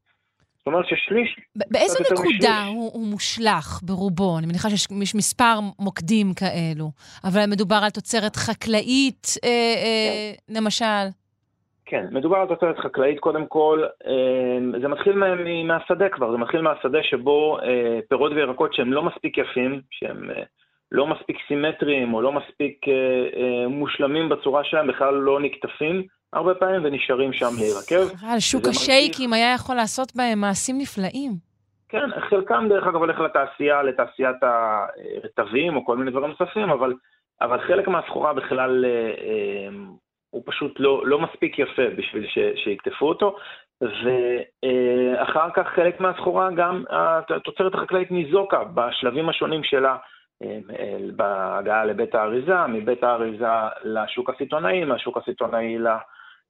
זאת 0.58 0.68
אומרת 0.68 0.86
ששליש... 0.86 1.36
באיזה 1.56 2.00
נקודה 2.12 2.66
הוא, 2.66 2.92
הוא 2.94 3.08
מושלך 3.08 3.80
ברובו? 3.84 4.38
אני 4.38 4.48
מניחה 4.48 4.70
שיש 4.70 5.16
מספר 5.16 5.60
מוקדים 5.80 6.34
כאלו, 6.34 6.92
אבל 7.24 7.46
מדובר 7.50 7.80
על 7.84 7.90
תוצרת 7.90 8.36
חקלאית, 8.36 9.28
אה, 9.44 9.50
אה, 9.50 10.34
כן. 10.48 10.54
למשל. 10.56 11.21
כן, 11.92 12.06
מדובר 12.12 12.38
על 12.38 12.48
תוצרת 12.48 12.80
חקלאית 12.80 13.20
קודם 13.20 13.46
כל, 13.46 13.84
אה, 14.08 14.80
זה 14.82 14.88
מתחיל 14.88 15.24
מהשדה 15.64 16.10
כבר, 16.10 16.32
זה 16.32 16.38
מתחיל 16.38 16.62
מהשדה 16.62 17.04
שבו 17.04 17.58
אה, 17.60 18.00
פירות 18.10 18.32
וירקות 18.32 18.74
שהם 18.74 18.94
לא 18.94 19.04
מספיק 19.04 19.38
יפים, 19.38 19.82
שהם 19.92 20.30
אה, 20.30 20.44
לא 20.92 21.08
מספיק 21.08 21.38
סימטריים 21.48 22.14
או 22.14 22.22
לא 22.22 22.32
מספיק 22.32 22.86
מושלמים 23.70 24.30
בצורה 24.30 24.64
שלהם, 24.64 24.88
בכלל 24.88 25.14
לא 25.14 25.40
נקטפים 25.40 26.04
הרבה 26.34 26.54
פעמים 26.56 26.82
ונשארים 26.84 27.34
שם 27.34 27.52
להירקב. 27.60 28.16
חבל, 28.16 28.40
שוק 28.40 28.68
השייקים 28.68 29.34
היה 29.34 29.54
יכול 29.54 29.76
לעשות 29.76 30.16
בהם 30.16 30.40
מעשים 30.40 30.78
נפלאים. 30.78 31.32
כן, 31.90 32.10
חלקם 32.30 32.66
דרך 32.70 32.88
אגב 32.88 32.96
הולך 32.96 33.20
לתעשייה, 33.20 33.84
לתעשיית 33.84 34.38
הרטבים 34.42 35.76
או 35.76 35.86
כל 35.86 35.98
מיני 35.98 36.12
דברים 36.12 36.30
נוספים, 36.40 36.70
אבל, 36.70 36.94
אבל 37.42 37.62
חלק 37.68 37.88
מהסחורה 37.88 38.34
בכלל 38.34 38.86
הוא 40.32 40.44
פשוט 40.46 40.80
לא, 40.80 41.02
לא 41.06 41.20
מספיק 41.20 41.60
יפה 41.60 41.90
בשביל 41.98 42.28
ש, 42.28 42.38
שיקטפו 42.64 43.10
אותו, 43.10 43.36
ואחר 43.82 45.50
כך 45.54 45.68
חלק 45.68 46.00
מהסחורה 46.00 46.50
גם 46.52 46.84
התוצרת 47.30 47.76
החקלאית 47.76 48.12
ניזוקה 48.12 48.64
בשלבים 48.64 49.30
השונים 49.30 49.64
שלה, 49.64 49.98
אה, 50.44 50.60
בהגעה 51.16 51.86
לבית 51.86 52.16
האריזה, 52.16 52.68
מבית 52.68 53.04
האריזה 53.04 53.46
לשוק 53.84 54.30
הסיטונאי, 54.30 54.84
מהשוק 54.84 55.18
הסיטונאי 55.18 55.78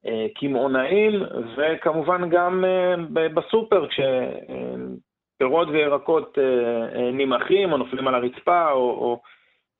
לקמעונאים, 0.04 1.22
וכמובן 1.56 2.28
גם 2.28 2.64
אה, 2.64 3.28
בסופר, 3.28 3.86
כשפירות 3.88 5.68
וירקות 5.68 6.38
אה, 6.38 7.10
נמעכים 7.12 7.72
או 7.72 7.76
נופלים 7.76 8.08
על 8.08 8.14
הרצפה, 8.14 8.70
או, 8.70 8.78
או 8.78 9.20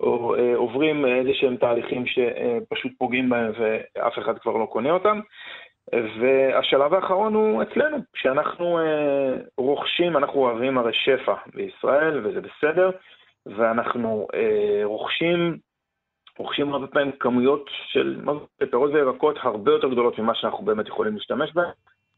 אה, 0.01 0.57
עוברים 0.57 1.07
איזה 1.07 1.31
שהם 1.35 1.57
תהליכים 1.57 2.05
שפשוט 2.07 2.93
פוגעים 2.99 3.31
בהם 3.31 3.53
ואף 3.59 4.19
אחד 4.19 4.39
כבר 4.39 4.57
לא 4.57 4.67
קונה 4.67 4.91
אותם. 4.91 5.21
והשלב 6.21 6.95
האחרון 6.95 7.35
הוא 7.35 7.63
אצלנו, 7.63 7.97
כשאנחנו 8.13 8.79
אה, 8.79 9.35
רוכשים, 9.59 10.17
אנחנו 10.17 10.41
אוהבים 10.41 10.79
הרי 10.79 10.93
שפע 10.93 11.35
בישראל, 11.55 12.27
וזה 12.27 12.41
בסדר, 12.41 12.91
ואנחנו 13.47 14.27
אה, 14.35 14.81
רוכשים, 14.85 15.59
רוכשים 16.39 16.73
הרבה 16.73 16.87
פעמים 16.87 17.13
כמויות 17.13 17.71
של 17.87 18.21
פירות 18.71 18.91
וירקות 18.91 19.37
הרבה 19.43 19.73
יותר 19.73 19.89
גדולות 19.89 20.19
ממה 20.19 20.35
שאנחנו 20.35 20.65
באמת 20.65 20.89
יכולים 20.89 21.15
להשתמש 21.15 21.53
בהן. 21.53 21.71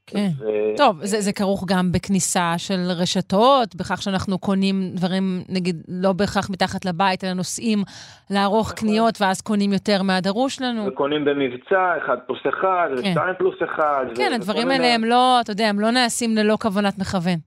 כן. 0.06 0.28
ו... 0.39 0.44
טוב, 0.76 1.05
זה, 1.05 1.20
זה 1.20 1.32
כרוך 1.32 1.64
גם 1.68 1.93
בכניסה 1.93 2.52
של 2.56 2.81
רשתות, 3.02 3.74
בכך 3.76 4.02
שאנחנו 4.02 4.39
קונים 4.39 4.76
דברים, 4.94 5.22
נגיד, 5.48 5.76
לא 5.89 6.12
בהכרח 6.12 6.51
מתחת 6.51 6.85
לבית, 6.85 7.24
אלא 7.24 7.32
נוסעים 7.32 7.78
לערוך 8.31 8.66
נכון. 8.66 8.78
קניות, 8.78 9.14
ואז 9.20 9.40
קונים 9.40 9.72
יותר 9.72 10.02
מהדרוש 10.02 10.62
לנו. 10.62 10.86
וקונים 10.86 11.24
במבצע, 11.24 11.98
אחד 11.98 12.16
פלוס 12.26 12.40
אחד, 12.48 12.89
כן. 12.89 13.09
ושתיים 13.09 13.35
פלוס 13.39 13.56
אחד. 13.64 14.05
כן, 14.16 14.28
ו- 14.32 14.35
הדברים 14.35 14.70
האלה 14.70 14.94
הם 14.94 15.05
לא, 15.05 15.40
אתה 15.40 15.52
יודע, 15.52 15.68
הם 15.68 15.81
לא 15.81 15.90
נעשים 15.90 16.36
ללא 16.36 16.56
כוונת 16.60 16.98
מכוון. 16.98 17.39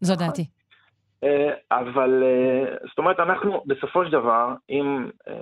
זו 0.00 0.14
נכון. 0.14 0.26
דעתי. 0.26 0.46
אה, 1.24 1.52
אבל, 1.72 2.22
אה, 2.22 2.76
זאת 2.88 2.98
אומרת, 2.98 3.20
אנחנו, 3.20 3.62
בסופו 3.66 4.04
של 4.04 4.12
דבר, 4.12 4.54
אם... 4.70 5.10
אה, 5.28 5.34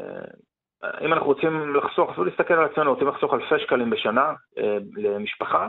אם 1.04 1.12
אנחנו 1.12 1.26
רוצים 1.26 1.74
לחסוך, 1.74 2.10
אפילו 2.10 2.24
להסתכל 2.24 2.54
על 2.54 2.64
עצמנו, 2.64 2.90
רוצים 2.90 3.08
לחסוך 3.08 3.34
אלפי 3.34 3.64
שקלים 3.64 3.90
בשנה 3.90 4.32
למשפחה, 4.96 5.62
אה, 5.62 5.68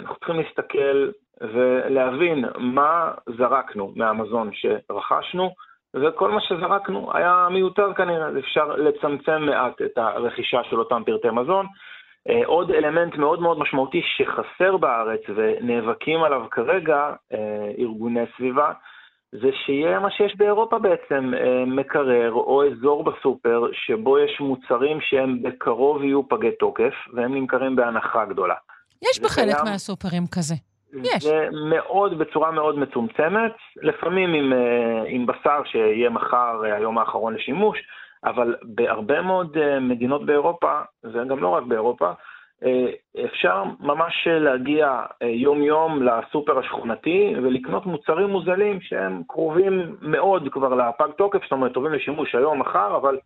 אנחנו 0.00 0.16
צריכים 0.16 0.36
להסתכל 0.36 1.10
ולהבין 1.40 2.44
מה 2.58 3.12
זרקנו 3.38 3.92
מהמזון 3.96 4.50
שרכשנו, 4.52 5.50
וכל 5.94 6.30
מה 6.30 6.40
שזרקנו 6.40 7.10
היה 7.14 7.48
מיותר 7.50 7.94
כנראה, 7.94 8.28
אפשר 8.38 8.76
לצמצם 8.76 9.42
מעט 9.42 9.82
את 9.82 9.98
הרכישה 9.98 10.64
של 10.64 10.78
אותם 10.78 11.02
פרטי 11.06 11.30
מזון. 11.32 11.66
אה, 12.28 12.46
עוד 12.46 12.70
אלמנט 12.70 13.16
מאוד 13.16 13.40
מאוד 13.40 13.58
משמעותי 13.58 14.02
שחסר 14.04 14.76
בארץ 14.76 15.20
ונאבקים 15.34 16.22
עליו 16.22 16.42
כרגע 16.50 17.12
אה, 17.32 17.70
ארגוני 17.78 18.24
סביבה, 18.36 18.72
זה 19.32 19.50
שיהיה 19.52 20.00
מה 20.00 20.10
שיש 20.10 20.36
באירופה 20.36 20.78
בעצם, 20.78 21.32
מקרר 21.66 22.32
או 22.32 22.64
אזור 22.66 23.04
בסופר 23.04 23.64
שבו 23.72 24.18
יש 24.18 24.40
מוצרים 24.40 25.00
שהם 25.00 25.42
בקרוב 25.42 26.02
יהיו 26.04 26.28
פגי 26.28 26.50
תוקף 26.50 26.94
והם 27.12 27.34
נמכרים 27.34 27.76
בהנחה 27.76 28.24
גדולה. 28.24 28.54
יש 29.02 29.20
בחלק 29.20 29.54
קיים, 29.54 29.64
מהסופרים 29.64 30.26
כזה. 30.26 30.54
יש. 30.92 31.24
זה 31.24 31.48
מאוד, 31.52 32.18
בצורה 32.18 32.50
מאוד 32.50 32.78
מצומצמת, 32.78 33.52
לפעמים 33.82 34.34
עם, 34.34 34.52
אה, 34.52 35.02
עם 35.06 35.26
בשר 35.26 35.62
שיהיה 35.64 36.10
מחר 36.10 36.62
אה, 36.64 36.76
היום 36.76 36.98
האחרון 36.98 37.34
לשימוש, 37.34 37.78
אבל 38.24 38.54
בהרבה 38.62 39.22
מאוד 39.22 39.56
אה, 39.56 39.80
מדינות 39.80 40.26
באירופה, 40.26 40.80
וגם 41.04 41.38
לא 41.38 41.48
רק 41.48 41.62
באירופה, 41.62 42.12
אפשר 43.24 43.64
ממש 43.80 44.28
להגיע 44.30 45.02
יום-יום 45.20 46.02
לסופר 46.02 46.58
השכונתי 46.58 47.34
ולקנות 47.42 47.86
מוצרים 47.86 48.30
מוזלים 48.30 48.80
שהם 48.80 49.22
קרובים 49.28 49.96
מאוד 50.02 50.48
כבר 50.52 50.74
לפג 50.74 51.08
תוקף, 51.18 51.42
זאת 51.42 51.52
אומרת, 51.52 51.72
טובים 51.72 51.92
לשימוש 51.92 52.34
היום, 52.34 52.58
מחר, 52.60 52.96
אבל 52.96 53.18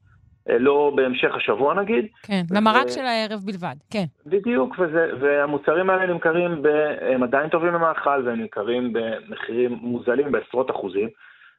לא 0.48 0.93
בהמשך 0.94 1.35
השבוע 1.35 1.74
נגיד. 1.74 2.06
כן, 2.23 2.43
למרק 2.51 2.89
של 2.89 3.01
הערב 3.01 3.40
בלבד, 3.44 3.77
כן. 3.90 4.05
בדיוק, 4.27 4.77
וזה, 4.78 5.10
והמוצרים 5.20 5.90
האלה 5.90 6.06
נמכרים, 6.06 6.62
ב, 6.62 6.66
הם 7.01 7.23
עדיין 7.23 7.48
טובים 7.48 7.74
למאכל 7.74 8.23
והם 8.24 8.40
נמכרים 8.40 8.93
במחירים 8.93 9.73
מוזלים 9.73 10.32
בעשרות 10.32 10.70
אחוזים, 10.70 11.09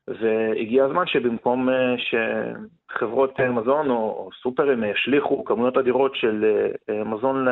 והגיע 0.08 0.86
הזמן 0.86 1.08
שבמקום 1.08 1.70
אה, 1.70 1.96
שחברות 1.98 3.40
אה, 3.40 3.52
מזון 3.52 3.90
או 3.90 4.30
סופרים 4.42 4.84
ישליכו 4.84 5.44
כמויות 5.44 5.78
אדירות 5.78 6.16
של 6.16 6.46
מזון 7.06 7.48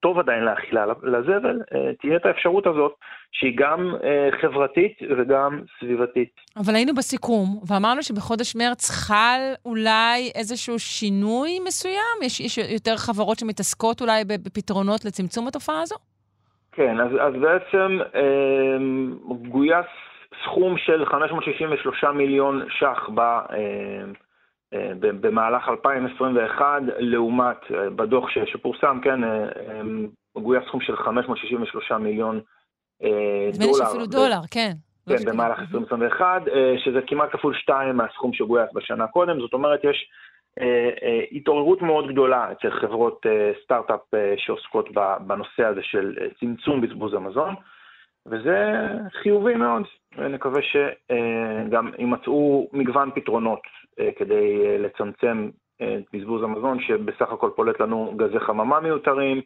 טוב 0.00 0.18
עדיין 0.18 0.44
לאכילה 0.44 0.86
לזבל, 1.02 1.60
אה, 1.74 1.94
תהיה 2.00 2.16
את 2.16 2.26
האפשרות 2.26 2.66
הזאת 2.66 2.94
שהיא 3.32 3.52
גם 3.56 3.94
אה, 4.04 4.28
חברתית 4.40 4.98
וגם 5.18 5.60
סביבתית. 5.78 6.30
אבל 6.56 6.74
היינו 6.74 6.94
בסיכום, 6.94 7.60
ואמרנו 7.68 8.02
שבחודש 8.02 8.56
מרץ 8.56 8.90
חל 8.90 9.40
אולי 9.64 10.30
איזשהו 10.34 10.78
שינוי 10.78 11.60
מסוים? 11.66 12.16
יש, 12.22 12.40
יש 12.40 12.58
יותר 12.58 12.96
חברות 12.96 13.38
שמתעסקות 13.38 14.00
אולי 14.00 14.24
בפתרונות 14.24 15.04
לצמצום 15.04 15.48
התופעה 15.48 15.82
הזו? 15.82 15.96
כן, 16.72 17.00
אז, 17.00 17.10
אז 17.20 17.32
בעצם 17.40 17.98
אה, 18.14 18.76
גויס 19.48 19.86
סכום 20.44 20.78
של 20.78 21.04
563 21.06 22.04
מיליון 22.04 22.62
ש"ח 22.70 23.08
ב... 23.14 23.20
אה, 23.20 23.38
אה, 23.50 24.04
במהלך 25.00 25.68
2021, 25.68 26.64
לעומת, 26.98 27.56
אה, 27.74 27.90
בדוח 27.90 28.28
שפורסם, 28.30 28.98
כן, 29.02 29.24
אה, 29.24 29.80
גויס 30.38 30.64
סכום 30.66 30.80
של 30.80 30.96
563 30.96 31.92
מיליון 31.92 32.40
דולר. 33.00 33.48
נדמה 33.52 33.66
לי 33.66 33.74
שאפילו 33.74 34.06
דולר, 34.06 34.40
כן. 34.50 34.72
כן, 35.08 35.24
במהלך 35.24 35.58
2021, 35.58 36.42
שזה 36.84 37.00
כמעט 37.06 37.28
כפול 37.32 37.54
שתיים 37.54 37.96
מהסכום 37.96 38.32
שגויס 38.32 38.70
בשנה 38.74 39.06
קודם, 39.06 39.40
זאת 39.40 39.52
אומרת, 39.52 39.80
יש 39.84 40.10
התעוררות 41.32 41.82
מאוד 41.82 42.08
גדולה 42.08 42.52
אצל 42.52 42.70
חברות 42.70 43.26
סטארט-אפ 43.64 44.00
שעוסקות 44.36 44.88
בנושא 45.26 45.64
הזה 45.64 45.80
של 45.82 46.16
צמצום 46.40 46.80
בזבוז 46.80 47.14
המזון, 47.14 47.54
וזה 48.26 48.86
חיובי 49.22 49.54
מאוד, 49.54 49.82
ונקווה 50.18 50.60
שגם 50.62 51.90
יימצאו 51.98 52.68
מגוון 52.72 53.10
פתרונות. 53.14 53.60
אה, 53.60 53.77
כדי 54.16 54.66
אה, 54.66 54.78
לצמצם 54.78 55.50
אה, 55.80 55.98
את 55.98 56.04
בזבוז 56.12 56.42
המזון, 56.42 56.80
שבסך 56.80 57.32
הכל 57.32 57.50
פולט 57.56 57.80
לנו 57.80 58.14
גזי 58.16 58.40
חממה 58.40 58.80
מיותרים, 58.80 59.40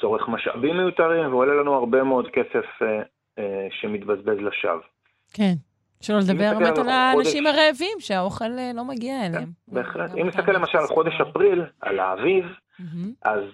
צורך 0.00 0.28
משאבים 0.28 0.76
מיותרים, 0.76 1.32
ועולה 1.32 1.54
לנו 1.54 1.74
הרבה 1.74 2.02
מאוד 2.02 2.28
כסף 2.32 2.64
שמתבזבז 3.70 4.36
לשווא. 4.38 4.80
כן. 5.34 5.52
שלא 6.00 6.18
לדבר 6.18 6.58
באמת 6.58 6.78
על 6.78 6.88
האנשים 6.88 7.46
הרעבים, 7.46 7.96
שהאוכל 7.98 8.48
לא 8.74 8.84
מגיע 8.84 9.14
כן, 9.14 9.34
אליהם. 9.34 9.48
בהחלט. 9.68 10.10
אם 10.16 10.26
נסתכל 10.26 10.52
למשל 10.52 10.78
על 10.78 10.86
חודש 10.86 11.20
אפריל, 11.20 11.64
על 11.80 11.98
האביב, 12.00 12.44
אז 13.24 13.44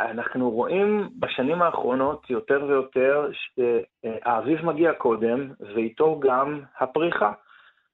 אנחנו 0.00 0.50
רואים 0.50 1.08
בשנים 1.18 1.62
האחרונות 1.62 2.30
יותר 2.30 2.64
ויותר 2.68 3.30
שהאביב 3.32 4.64
מגיע 4.64 4.92
קודם, 4.92 5.50
ואיתו 5.74 6.20
גם 6.20 6.60
הפריחה. 6.80 7.32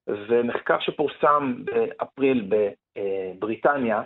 ומחקר 0.08 0.76
שפורסם 0.80 1.54
באפריל 1.64 2.48
בבריטניה, 2.48 4.02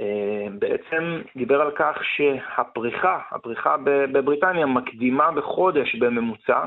אה, 0.00 0.46
בעצם 0.58 1.22
דיבר 1.36 1.60
על 1.60 1.70
כך 1.76 1.96
שהפריחה, 2.16 3.18
הפריחה 3.30 3.76
בבריטניה 3.84 4.66
מקדימה 4.66 5.32
בחודש 5.32 5.94
בממוצע, 5.94 6.64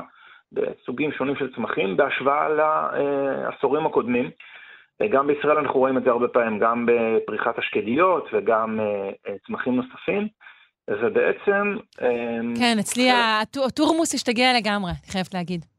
בסוגים 0.52 1.12
שונים 1.12 1.36
של 1.36 1.54
צמחים, 1.54 1.96
בהשוואה 1.96 2.48
לעשורים 2.48 3.86
הקודמים. 3.86 4.30
גם 5.10 5.26
בישראל 5.26 5.58
אנחנו 5.58 5.80
רואים 5.80 5.98
את 5.98 6.02
זה 6.04 6.10
הרבה 6.10 6.28
פעמים, 6.28 6.58
גם 6.58 6.86
בפריחת 6.86 7.58
השקדיות 7.58 8.28
וגם 8.32 8.80
אה, 8.80 9.34
צמחים 9.46 9.76
נוספים. 9.76 10.28
ובעצם... 10.90 11.76
אה, 12.02 12.38
כן, 12.58 12.76
אצלי 12.80 13.10
הטורמוס 13.66 14.14
השתגע 14.14 14.52
לגמרי, 14.56 14.90
אני 14.90 15.12
חייבת 15.12 15.34
להגיד. 15.34 15.71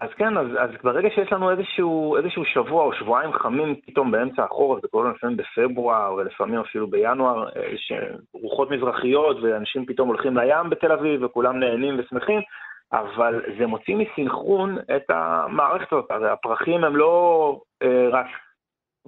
אז 0.00 0.08
כן, 0.16 0.36
אז, 0.36 0.46
אז 0.58 0.70
ברגע 0.84 1.08
שיש 1.14 1.32
לנו 1.32 1.50
איזשהו, 1.50 2.16
איזשהו 2.16 2.44
שבוע 2.44 2.84
או 2.84 2.92
שבועיים 2.92 3.32
חמים 3.32 3.74
פתאום 3.86 4.10
באמצע 4.10 4.44
החורף, 4.44 4.82
זה 4.82 4.88
קורה 4.88 5.10
לפעמים 5.10 5.36
בפברואר 5.36 6.14
ולפעמים 6.14 6.60
אפילו 6.60 6.86
בינואר, 6.86 7.48
אה, 7.56 7.72
שרוחות 7.76 8.70
מזרחיות 8.70 9.36
ואנשים 9.42 9.86
פתאום 9.86 10.08
הולכים 10.08 10.36
לים 10.36 10.70
בתל 10.70 10.92
אביב 10.92 11.22
וכולם 11.22 11.60
נהנים 11.60 11.98
ושמחים, 11.98 12.40
אבל 12.92 13.42
זה 13.58 13.66
מוציא 13.66 13.96
מסינכרון 13.96 14.78
את 14.96 15.10
המערכת 15.10 15.92
הזאת. 15.92 16.10
הרי 16.10 16.30
הפרחים 16.30 16.84
הם 16.84 16.96
לא 16.96 17.60
אה, 17.82 18.08
רק, 18.12 18.26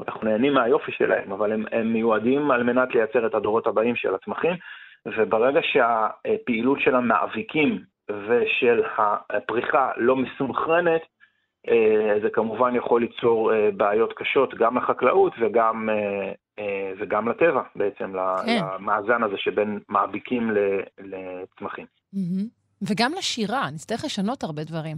אנחנו 0.08 0.28
נהנים 0.28 0.54
מהיופי 0.54 0.92
שלהם, 0.92 1.32
אבל 1.32 1.52
הם, 1.52 1.64
הם 1.72 1.92
מיועדים 1.92 2.50
על 2.50 2.62
מנת 2.62 2.94
לייצר 2.94 3.26
את 3.26 3.34
הדורות 3.34 3.66
הבאים 3.66 3.96
של 3.96 4.14
הצמחים, 4.14 4.56
וברגע 5.06 5.60
שהפעילות 5.62 6.80
של 6.80 6.94
המאביקים 6.94 7.78
ושל 8.28 8.82
הפריחה 9.30 9.90
לא 9.96 10.16
מסונכרנת, 10.16 11.00
אה, 11.68 12.20
זה 12.22 12.28
כמובן 12.32 12.76
יכול 12.76 13.00
ליצור 13.00 13.52
אה, 13.52 13.70
בעיות 13.76 14.12
קשות 14.16 14.54
גם 14.54 14.76
לחקלאות 14.78 15.32
וגם, 15.40 15.88
אה, 16.58 16.92
וגם 17.00 17.28
לטבע 17.28 17.62
בעצם, 17.76 18.12
כן. 18.46 18.60
למאזן 18.78 19.22
הזה 19.22 19.34
שבין 19.36 19.80
מאביקים 19.88 20.50
לצמחים. 20.98 21.86
וגם 22.82 23.12
לשירה, 23.18 23.70
נצטרך 23.70 24.04
לשנות 24.04 24.42
הרבה 24.42 24.64
דברים, 24.64 24.96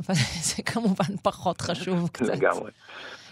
אבל 0.00 0.14
זה 0.48 0.62
כמובן 0.62 1.16
פחות 1.22 1.60
חשוב 1.60 2.08
קצת. 2.12 2.36
לגמרי. 2.36 2.70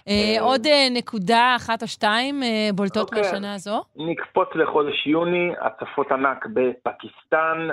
אה, 0.08 0.12
אה, 0.12 0.42
עוד 0.42 0.66
אה, 0.66 0.88
נקודה 0.90 1.56
אחת 1.56 1.82
או 1.82 1.88
שתיים 1.88 2.40
בולטות 2.74 3.08
אוקיי. 3.08 3.22
מהשנה 3.22 3.54
הזו? 3.54 3.82
נקפוץ 3.96 4.48
לחודש 4.54 5.06
יוני, 5.06 5.52
הצפות 5.60 6.12
ענק 6.12 6.46
בפקיסטן, 6.46 7.68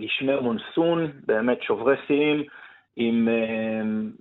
גשמי 0.00 0.36
מונסון, 0.40 1.10
באמת 1.26 1.62
שוברי 1.62 1.96
שיאים, 2.06 2.42
עם 2.96 3.28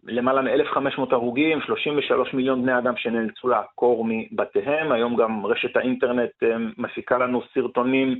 למעלה 0.05 0.41
מ-1,500 0.41 1.01
הרוגים, 1.11 1.61
33 1.61 2.33
מיליון 2.33 2.61
בני 2.61 2.77
אדם 2.77 2.93
שנאלצו 2.97 3.47
לעקור 3.47 4.05
מבתיהם. 4.07 4.91
היום 4.91 5.15
גם 5.15 5.45
רשת 5.45 5.77
האינטרנט 5.77 6.43
מפיקה 6.77 7.17
לנו 7.17 7.41
סרטונים 7.53 8.19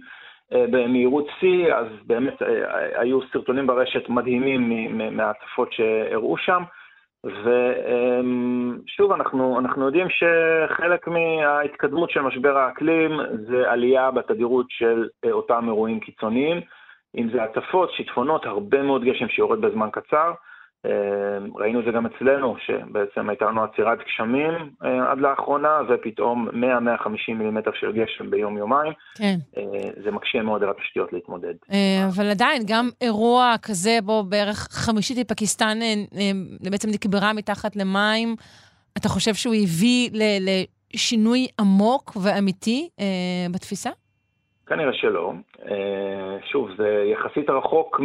במהירות 0.52 1.28
שיא, 1.40 1.74
אז 1.74 1.88
באמת 2.06 2.42
היו 2.96 3.20
סרטונים 3.34 3.68
ברשת 3.68 4.10
מדהימים 4.10 4.98
מההצפות 5.18 5.74
שהראו 5.74 6.38
שם. 6.38 6.64
ושוב, 7.26 9.12
אנחנו, 9.12 9.60
אנחנו 9.60 9.86
יודעים 9.86 10.08
שחלק 10.10 11.08
מההתקדמות 11.08 12.10
של 12.10 12.22
משבר 12.22 12.58
האקלים 12.58 13.12
זה 13.48 13.72
עלייה 13.72 14.12
בתדירות 14.12 14.66
של 14.70 15.08
אותם 15.32 15.66
אירועים 15.68 16.00
קיצוניים, 16.00 16.62
אם 17.18 17.30
זה 17.34 17.44
הצפות, 17.44 17.92
שיטפונות, 17.92 18.46
הרבה 18.46 18.82
מאוד 18.82 19.04
גשם 19.04 19.28
שיורד 19.28 19.62
בזמן 19.62 19.90
קצר. 19.92 20.32
אמ, 20.86 20.92
ראינו 21.56 21.80
את 21.80 21.86
זה 21.86 21.92
גם 21.92 22.06
אצלנו, 22.06 22.56
שבעצם 22.66 23.30
הייתה 23.30 23.46
לנו 23.46 23.64
עצירת 23.64 24.00
גשמים 24.08 24.70
אה, 24.84 25.12
עד 25.12 25.18
לאחרונה, 25.18 25.80
ופתאום 25.90 26.48
100-150 26.50 26.54
מילימטר 27.34 27.72
של 27.80 27.92
גשם 27.92 28.30
ביום-יומיים. 28.30 28.94
כן. 29.16 29.38
אה, 29.58 29.64
זה 30.04 30.12
מקשה 30.12 30.42
מאוד 30.42 30.64
על 30.64 30.70
התשתיות 30.70 31.14
להתמודד. 31.14 31.54
אה, 31.72 32.08
אבל 32.08 32.30
עדיין, 32.30 32.62
גם 32.68 32.90
אירוע 33.02 33.56
כזה, 33.62 34.00
בו 34.04 34.24
בערך 34.24 34.68
חמישית 34.72 35.18
מפקיסטן 35.18 35.80
בעצם 36.72 36.90
נקברה 36.90 37.34
מתחת 37.34 37.76
למים, 37.76 38.36
אתה 38.98 39.10
חושב 39.10 39.34
שהוא 39.34 39.56
הביא 39.64 40.10
לשינוי 40.94 41.48
עמוק 41.60 42.18
ואמיתי 42.22 42.90
בתפיסה? 43.52 43.90
כנראה 44.72 44.94
שלא. 44.94 45.34
אה, 45.70 46.38
שוב, 46.52 46.70
זה 46.78 47.04
יחסית 47.14 47.50
רחוק 47.50 48.00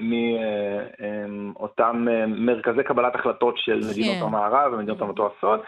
מאותם 0.00 2.06
אה, 2.10 2.26
מרכזי 2.26 2.84
קבלת 2.84 3.14
החלטות 3.14 3.58
של 3.58 3.80
מדינות 3.90 4.16
כן. 4.16 4.24
המערב 4.24 4.72
ומדינות 4.72 5.02
המתועשות. 5.02 5.60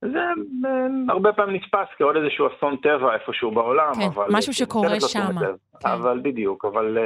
זה 0.00 0.18
אה, 0.18 0.86
הרבה 1.08 1.32
פעמים 1.32 1.56
נתפס 1.56 1.88
כעוד 1.98 2.16
איזשהו 2.16 2.46
אסון 2.46 2.76
טבע 2.76 3.14
איפשהו 3.14 3.50
בעולם, 3.50 3.94
כן, 3.94 4.06
אבל... 4.14 4.26
משהו 4.30 4.52
שקורה 4.52 5.00
שם. 5.00 5.40
כן. 5.80 5.88
אבל 5.88 6.20
בדיוק, 6.22 6.64
אבל 6.64 6.98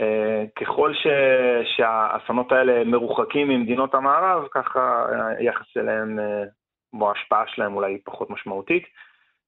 uh, 0.00 0.02
ככל 0.60 0.94
ש, 0.94 1.06
שהאסונות 1.76 2.52
האלה 2.52 2.84
מרוחקים 2.84 3.48
ממדינות 3.48 3.94
המערב, 3.94 4.46
ככה 4.50 5.06
היחס 5.38 5.76
אליהם, 5.76 6.18
או 7.00 7.06
uh, 7.06 7.08
ההשפעה 7.08 7.44
שלהם 7.46 7.74
אולי 7.74 7.98
פחות 8.04 8.30
משמעותית. 8.30 8.84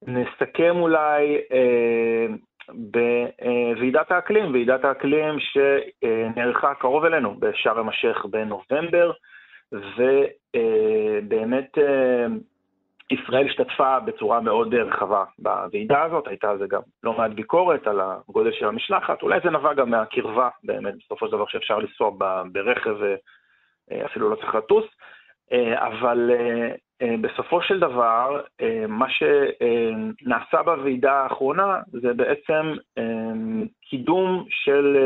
נסכם 0.06 0.76
אולי 0.76 1.38
אה, 1.52 2.26
בוועידת 2.68 4.10
האקלים, 4.10 4.52
ועידת 4.52 4.84
האקלים 4.84 5.36
שנערכה 5.40 6.74
קרוב 6.74 7.04
אלינו 7.04 7.34
בשארם 7.38 7.88
א-שייח 7.88 8.26
בנובמבר, 8.26 9.12
ובאמת 9.72 11.78
אה, 11.78 12.26
ישראל 13.10 13.46
השתתפה 13.46 14.00
בצורה 14.00 14.40
מאוד 14.40 14.74
רחבה 14.74 15.24
בוועידה 15.38 16.02
הזאת, 16.02 16.28
הייתה 16.28 16.50
על 16.50 16.58
זה 16.58 16.66
גם 16.68 16.80
לא 17.02 17.12
מעט 17.12 17.30
ביקורת 17.30 17.86
על 17.86 18.00
הגודל 18.00 18.52
של 18.52 18.66
המשלחת, 18.66 19.22
אולי 19.22 19.40
זה 19.44 19.50
נבע 19.50 19.74
גם 19.74 19.90
מהקרבה 19.90 20.48
באמת, 20.64 20.94
בסופו 20.98 21.26
של 21.26 21.32
דבר 21.32 21.46
שאפשר 21.46 21.78
לנסוע 21.78 22.10
ברכב 22.52 22.96
אה, 23.92 24.06
לא 24.16 24.36
צריך 24.36 24.54
לטוס. 24.54 24.84
אה, 25.52 25.86
אבל 25.86 26.30
אה, 26.30 26.74
בסופו 27.20 27.62
של 27.62 27.80
דבר, 27.80 28.40
מה 28.88 29.06
שנעשה 29.10 30.62
בוועידה 30.62 31.12
האחרונה 31.12 31.78
זה 31.86 32.14
בעצם 32.14 32.74
קידום 33.90 34.44
של 34.48 34.96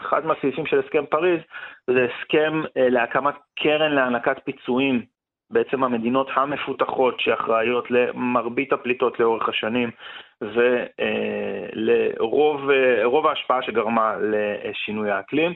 אחד 0.00 0.26
מהסעיפים 0.26 0.66
של 0.66 0.78
הסכם 0.78 1.06
פריז, 1.06 1.40
זה 1.86 2.06
הסכם 2.06 2.62
להקמת 2.76 3.34
קרן 3.54 3.92
להענקת 3.92 4.36
פיצויים. 4.44 5.02
בעצם 5.50 5.84
המדינות 5.84 6.30
המפותחות 6.34 7.20
שאחראיות 7.20 7.90
למרבית 7.90 8.72
הפליטות 8.72 9.20
לאורך 9.20 9.48
השנים 9.48 9.90
ולרוב 11.74 13.26
ההשפעה 13.26 13.62
שגרמה 13.62 14.14
לשינוי 14.20 15.10
האקלים. 15.10 15.52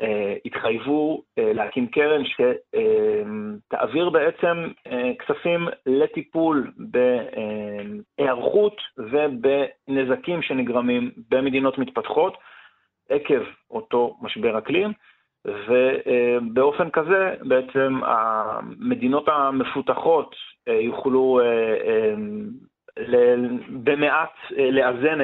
אה, 0.00 0.34
התחייבו 0.44 1.22
אה, 1.38 1.52
להקים 1.52 1.86
קרן 1.86 2.22
שתעביר 2.24 4.10
בעצם 4.10 4.68
אה, 4.86 5.12
כספים 5.18 5.68
לטיפול 5.86 6.72
בהיערכות 8.18 8.76
ובנזקים 8.98 10.42
שנגרמים 10.42 11.10
במדינות 11.30 11.78
מתפתחות 11.78 12.36
עקב 13.08 13.42
אותו 13.70 14.16
משבר 14.22 14.58
אקלים, 14.58 14.92
ובאופן 15.46 16.90
כזה 16.90 17.34
בעצם 17.40 18.00
המדינות 18.04 19.28
המפותחות 19.28 20.34
יוכלו 20.66 21.40
במעט 23.68 24.32
לאזן 24.72 25.20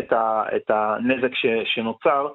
את 0.57 0.71
הנזק 0.71 1.31
שנוצר 1.65 2.29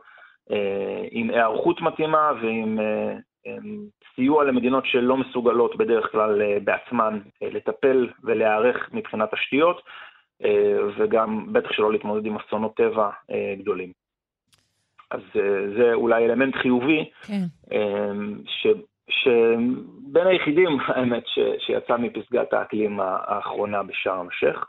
עם 1.12 1.30
היערכות 1.30 1.82
מתאימה 1.82 2.32
ועם 2.42 2.80
אה, 2.80 3.54
סיוע 4.16 4.44
למדינות 4.44 4.86
שלא 4.86 5.18
מסוגלות 5.18 5.78
בדרך 5.78 6.12
כלל 6.12 6.42
אה, 6.42 6.58
בעצמן 6.64 7.20
לטפל 7.42 8.10
ולהיערך 8.24 8.90
מבחינת 8.94 9.34
תשתיות, 9.34 9.82
וגם 10.98 11.54
בטח 11.54 11.72
שלא 11.72 11.92
להתמודד 11.92 12.26
עם 12.26 12.38
אסונות 12.38 12.76
טבע 12.76 13.10
גדולים. 13.58 13.92
אז 15.12 15.20
זה 15.78 15.94
אולי 15.94 16.26
אלמנט 16.26 16.56
חיובי, 16.56 17.10
כן. 17.28 17.42
ש, 18.46 18.68
שבין 19.10 20.28
היחידים, 20.28 20.80
האמת, 20.88 21.24
ש, 21.28 21.40
שיצא 21.60 21.98
מפסגת 21.98 22.54
האקלים 22.54 23.00
האחרונה 23.00 23.84
בשארם 23.84 24.28
א-שייח. 24.28 24.66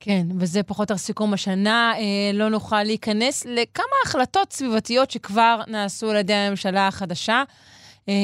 כן, 0.00 0.22
וזה 0.40 0.62
פחות 0.62 0.90
או 0.90 0.94
יותר 0.94 0.96
סיכום 0.96 1.32
השנה. 1.32 1.92
אה, 1.96 2.30
לא 2.34 2.48
נוכל 2.48 2.82
להיכנס 2.82 3.46
לכמה 3.46 3.96
החלטות 4.04 4.52
סביבתיות 4.52 5.10
שכבר 5.10 5.60
נעשו 5.68 6.10
על 6.10 6.16
ידי 6.16 6.32
הממשלה 6.32 6.86
החדשה. 6.86 7.42
אה, 8.08 8.14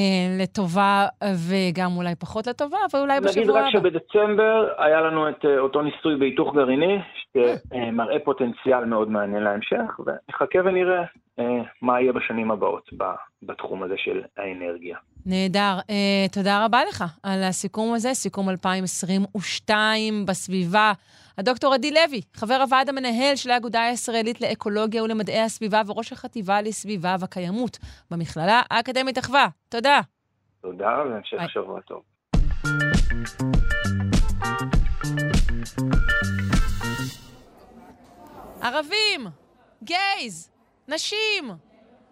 לטובה 0.42 1.06
וגם 1.48 1.96
אולי 1.96 2.14
פחות 2.14 2.46
לטובה, 2.46 2.78
אבל 2.90 3.00
אולי 3.00 3.20
בשבוע 3.20 3.42
נגיד 3.42 3.50
הבא. 3.50 3.66
רק 3.66 3.72
שבדצמבר 3.72 4.68
היה 4.78 5.00
לנו 5.00 5.28
את 5.28 5.44
אה, 5.44 5.58
אותו 5.58 5.82
ניסוי 5.82 6.16
בהיתוך 6.16 6.54
גרעיני, 6.54 6.98
שמראה 7.32 8.18
פוטנציאל 8.24 8.84
מאוד 8.84 9.10
מעניין 9.10 9.42
להמשך, 9.42 10.00
ונחכה 10.06 10.58
ונראה 10.64 11.02
אה, 11.38 11.44
מה 11.82 12.00
יהיה 12.00 12.12
בשנים 12.12 12.50
הבאות 12.50 12.90
ב- 12.96 13.14
בתחום 13.42 13.82
הזה 13.82 13.94
של 13.96 14.22
האנרגיה. 14.36 14.96
נהדר. 15.26 15.78
Uh, 15.80 16.34
תודה 16.34 16.64
רבה 16.64 16.80
לך 16.88 17.04
על 17.22 17.42
הסיכום 17.42 17.94
הזה, 17.94 18.14
סיכום 18.14 18.50
2022 18.50 20.26
בסביבה. 20.26 20.92
הדוקטור 21.38 21.74
עדי 21.74 21.90
לוי, 21.90 22.20
חבר 22.34 22.54
הוועד 22.54 22.88
המנהל 22.88 23.36
של 23.36 23.50
האגודה 23.50 23.82
הישראלית 23.82 24.40
לאקולוגיה 24.40 25.02
ולמדעי 25.02 25.40
הסביבה 25.40 25.82
וראש 25.86 26.12
החטיבה 26.12 26.62
לסביבה 26.62 27.16
וקיימות 27.20 27.78
במכללה 28.10 28.62
האקדמית 28.70 29.18
אחווה. 29.18 29.46
תודה. 29.68 30.00
תודה, 30.62 30.88
והמשך. 30.88 31.50
שבוע 31.52 31.80
טוב. 31.80 32.02
ערבים, 38.62 39.26
גייז, 39.82 40.50
נשים. 40.88 41.50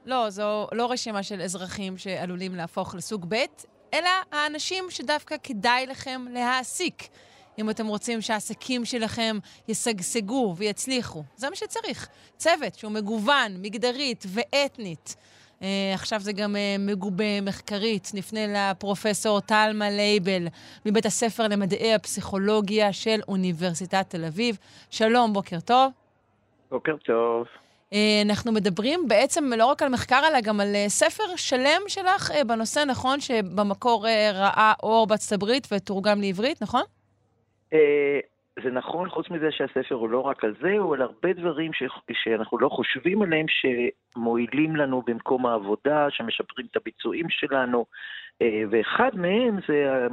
לא, 0.05 0.31
זו 0.31 0.67
לא 0.73 0.91
רשימה 0.91 1.23
של 1.23 1.41
אזרחים 1.41 1.99
שעלולים 1.99 2.55
להפוך 2.55 2.95
לסוג 2.95 3.27
ב', 3.29 3.35
אלא 3.95 4.11
האנשים 4.33 4.85
שדווקא 4.91 5.37
כדאי 5.43 5.87
לכם 5.87 6.25
להעסיק. 6.31 7.09
אם 7.59 7.71
אתם 7.71 7.87
רוצים 7.87 8.21
שהעסקים 8.21 8.85
שלכם 8.85 9.39
ישגשגו 9.69 10.55
ויצליחו. 10.57 11.23
זה 11.37 11.51
מה 11.51 11.57
שצריך. 11.57 12.09
צוות 12.37 12.75
שהוא 12.75 12.93
מגוון, 12.93 13.63
מגדרית 13.63 14.25
ואתנית. 14.29 15.17
Uh, 15.61 15.65
עכשיו 15.95 16.21
זה 16.21 16.33
גם 16.33 16.57
uh, 16.57 16.81
מגובה 16.81 17.41
מחקרית. 17.43 18.11
נפנה 18.15 18.41
לפרופסור 18.47 19.41
טלמה 19.41 19.91
לייבל 19.91 20.47
מבית 20.87 21.07
הספר 21.07 21.49
למדעי 21.49 21.95
הפסיכולוגיה 21.95 22.93
של 22.93 23.21
אוניברסיטת 23.29 24.07
תל 24.09 24.25
אביב. 24.25 24.59
שלום, 24.91 25.33
בוקר 25.33 25.61
טוב. 25.61 25.93
בוקר 26.71 26.97
טוב. 26.97 27.47
Uh, 27.91 27.97
אנחנו 28.25 28.53
מדברים 28.53 29.09
בעצם 29.09 29.53
לא 29.57 29.67
רק 29.67 29.83
על 29.83 29.89
מחקר, 29.89 30.23
אלא 30.29 30.41
גם 30.41 30.61
על 30.61 30.75
uh, 30.75 30.89
ספר 30.89 31.37
שלם 31.37 31.83
שלך 31.89 32.31
uh, 32.31 32.45
בנושא, 32.45 32.85
נכון? 32.87 33.21
שבמקור 33.21 34.07
uh, 34.07 34.09
ראה 34.35 34.73
אור 34.83 35.07
בארצות 35.07 35.33
הברית 35.33 35.69
ותורגם 35.73 36.21
לעברית, 36.21 36.63
נכון? 36.63 36.83
אה, 37.75 38.21
זה 38.63 38.71
נכון, 38.71 39.11
חוץ 39.11 39.31
מזה 39.31 39.49
שהספר 39.51 39.95
הוא 39.95 40.09
לא 40.09 40.21
רק 40.21 40.45
על 40.45 40.55
זה, 40.63 40.73
הוא 40.79 40.95
על 40.95 41.03
הרבה 41.03 41.33
דברים 41.33 41.73
ש... 41.73 41.83
שאנחנו 42.13 42.59
לא 42.59 42.69
חושבים 42.69 43.23
עליהם, 43.23 43.47
שמועילים 43.49 44.77
לנו 44.77 45.03
במקום 45.07 45.47
העבודה, 45.47 46.07
שמשפרים 46.11 46.67
את 46.71 46.77
הביצועים 46.77 47.27
שלנו, 47.29 47.87
אה, 48.43 48.63
ואחד 48.71 49.11
מהם 49.15 49.59
זה 49.69 50.07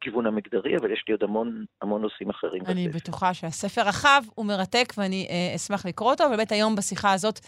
הכיוון 0.00 0.26
המגדרי, 0.26 0.76
אבל 0.76 0.92
יש 0.92 1.04
לי 1.08 1.12
עוד 1.12 1.22
המון, 1.22 1.64
המון 1.82 2.02
נושאים 2.02 2.30
אחרים. 2.30 2.62
אני 2.66 2.88
בספר. 2.88 2.98
בטוחה 2.98 3.34
שהספר 3.34 3.80
רחב, 3.80 4.22
הוא 4.34 4.46
מרתק, 4.46 4.92
ואני 4.98 5.28
אשמח 5.56 5.86
לקרוא 5.86 6.10
אותו. 6.10 6.24
ובאמת 6.24 6.52
היום 6.52 6.76
בשיחה 6.76 7.12
הזאת 7.12 7.40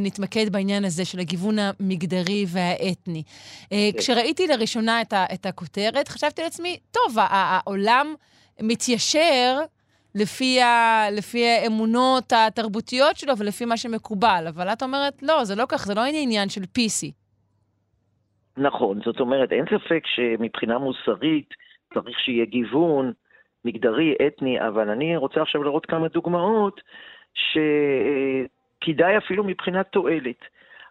נתמקד 0.00 0.52
בעניין 0.52 0.84
הזה 0.84 1.04
של 1.04 1.18
הגיוון 1.18 1.56
המגדרי 1.58 2.44
והאתני. 2.48 3.22
Uh, 3.64 3.98
כשראיתי 3.98 4.46
לראשונה 4.46 5.02
את, 5.02 5.12
ה, 5.12 5.24
את 5.34 5.46
הכותרת, 5.46 6.08
חשבתי 6.08 6.42
לעצמי, 6.42 6.78
טוב, 6.90 7.16
העולם 7.18 8.14
מתיישר 8.62 9.58
לפי, 10.14 10.62
ה, 10.62 11.04
לפי 11.10 11.46
האמונות 11.46 12.32
התרבותיות 12.32 13.16
שלו 13.16 13.38
ולפי 13.38 13.64
מה 13.64 13.76
שמקובל, 13.76 14.44
אבל 14.48 14.68
את 14.68 14.82
אומרת, 14.82 15.22
לא, 15.22 15.44
זה 15.44 15.54
לא 15.54 15.64
כך, 15.68 15.86
זה 15.86 15.94
לא 15.94 16.00
עניין 16.22 16.48
של 16.48 16.60
PC. 16.62 17.12
נכון, 18.56 19.00
זאת 19.04 19.20
אומרת, 19.20 19.52
אין 19.52 19.64
ספק 19.64 20.02
שמבחינה 20.06 20.78
מוסרית 20.78 21.48
צריך 21.94 22.18
שיהיה 22.18 22.44
גיוון 22.44 23.12
מגדרי, 23.64 24.14
אתני, 24.26 24.66
אבל 24.68 24.90
אני 24.90 25.16
רוצה 25.16 25.42
עכשיו 25.42 25.62
לראות 25.62 25.86
כמה 25.86 26.08
דוגמאות 26.08 26.80
שכדאי 27.34 29.18
אפילו 29.18 29.44
מבחינת 29.44 29.86
תועלת. 29.86 30.44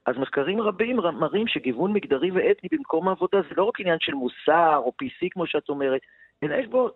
אז 0.06 0.18
מחקרים 0.18 0.62
רבים 0.62 0.98
מראים 0.98 1.48
שגיוון 1.48 1.94
מגדרי 1.94 2.32
ואתני 2.32 2.70
במקום 2.72 3.08
העבודה 3.08 3.42
זה 3.42 3.56
לא 3.58 3.64
רק 3.64 3.80
עניין 3.80 3.98
של 4.02 4.14
מוסר 4.14 4.76
או 4.78 4.92
PC 5.04 5.28
כמו 5.32 5.48
שאת 5.48 5.70
אומרת, 5.70 6.02
אלא 6.44 6.56
יש 6.56 6.68
בו 6.68 6.90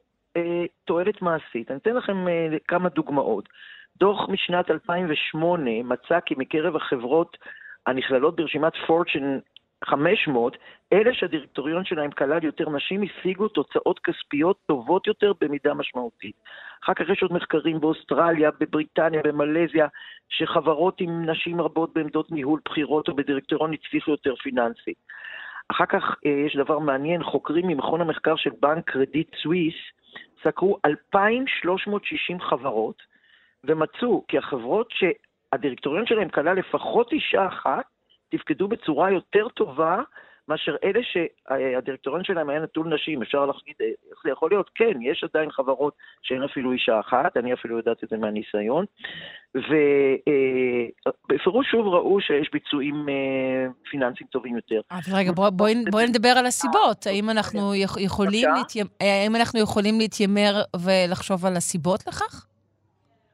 תועלת 0.86 1.22
מעשית. 1.22 1.72
אני 1.72 1.80
אתן 1.80 1.96
לכם 1.96 2.28
אה, 2.28 2.58
כמה 2.68 2.90
דוגמאות. 2.90 3.50
דוח 3.98 4.30
משנת 4.30 4.72
2008 4.72 5.72
מצא 5.84 6.20
כי 6.20 6.36
מקרב 6.38 6.76
החברות 6.76 7.38
הנכללות 7.86 8.36
ברשימת 8.36 8.74
פורצ'ן 8.88 9.40
500, 9.86 10.58
אלה 10.94 11.14
שהדירקטוריון 11.14 11.86
שלהם 11.86 12.12
כלל 12.12 12.44
יותר 12.44 12.70
נשים, 12.70 13.04
השיגו 13.04 13.48
תוצאות 13.48 14.00
כספיות 14.00 14.58
טובות 14.66 15.08
יותר 15.08 15.32
במידה 15.42 15.74
משמעותית. 15.74 16.36
אחר 16.84 16.94
כך 16.94 17.10
יש 17.10 17.22
עוד 17.22 17.34
מחקרים 17.34 17.80
באוסטרליה, 17.80 18.50
בבריטניה, 18.60 19.22
במלזיה, 19.24 19.88
שחברות 20.30 21.02
עם 21.02 21.30
נשים 21.30 21.62
רבות 21.62 21.94
בעמדות 21.94 22.32
ניהול 22.32 22.60
בחירות 22.66 23.08
או 23.08 23.16
בדירקטוריון 23.16 23.74
הצליחו 23.74 24.12
יותר 24.12 24.36
פיננסית. 24.36 24.98
אחר 25.72 25.86
כך 25.86 26.16
אה, 26.26 26.32
יש 26.32 26.56
דבר 26.56 26.80
מעניין, 26.80 27.24
חוקרים 27.24 27.68
ממכון 27.68 28.02
המחקר 28.02 28.36
של 28.36 28.52
בנק 28.62 28.90
קרדיט 28.90 29.36
סוויס 29.36 29.76
סקרו 30.44 30.78
2,360 30.86 32.42
חברות 32.42 33.04
ומצאו 33.64 34.24
כי 34.28 34.38
החברות 34.38 34.90
שהדירקטוריון 34.92 36.06
שלהם 36.06 36.30
כלל 36.30 36.58
לפחות 36.58 37.12
אישה 37.12 37.48
אחת, 37.48 37.86
תפקדו 38.30 38.68
בצורה 38.68 39.12
יותר 39.12 39.50
טובה 39.50 40.02
מאשר 40.48 40.76
אלה 40.84 41.00
שהדירקטוריון 41.04 42.24
שלהם 42.24 42.50
היה 42.50 42.60
נטול 42.60 42.94
נשים. 42.94 43.22
אפשר 43.22 43.46
להגיד, 43.46 43.76
איך 43.80 44.20
זה 44.24 44.30
יכול 44.30 44.50
להיות? 44.50 44.70
כן, 44.76 45.02
יש 45.02 45.24
עדיין 45.24 45.52
חברות 45.52 45.94
שאין 46.22 46.44
אפילו 46.44 46.72
אישה 46.72 47.00
אחת, 47.00 47.38
אני 47.38 47.54
אפילו 47.54 47.78
יודעת 47.78 48.04
את 48.04 48.10
זה 48.10 48.18
מהניסיון. 48.18 48.86
ובפירוש 51.28 51.68
שוב 51.72 51.88
ראו 51.88 52.22
שיש 52.22 52.50
ביצועים 52.54 53.10
אה, 53.10 53.68
פיננסיים 53.90 54.28
טובים 54.30 54.56
יותר. 54.56 54.82
אבל 54.92 55.16
רגע, 55.16 55.32
בואי 55.32 55.52
בוא, 55.52 55.68
בוא 55.92 56.02
נדבר 56.02 56.34
על 56.38 56.46
הסיבות. 56.46 57.08
האם 57.08 57.30
אנחנו, 57.30 57.76
יכולים 58.00 58.50
להתיימר, 58.58 58.90
האם 59.02 59.36
אנחנו 59.36 59.60
יכולים 59.60 60.00
להתיימר 60.00 60.54
ולחשוב 60.86 61.46
על 61.46 61.56
הסיבות 61.56 62.08
לכך? 62.08 62.48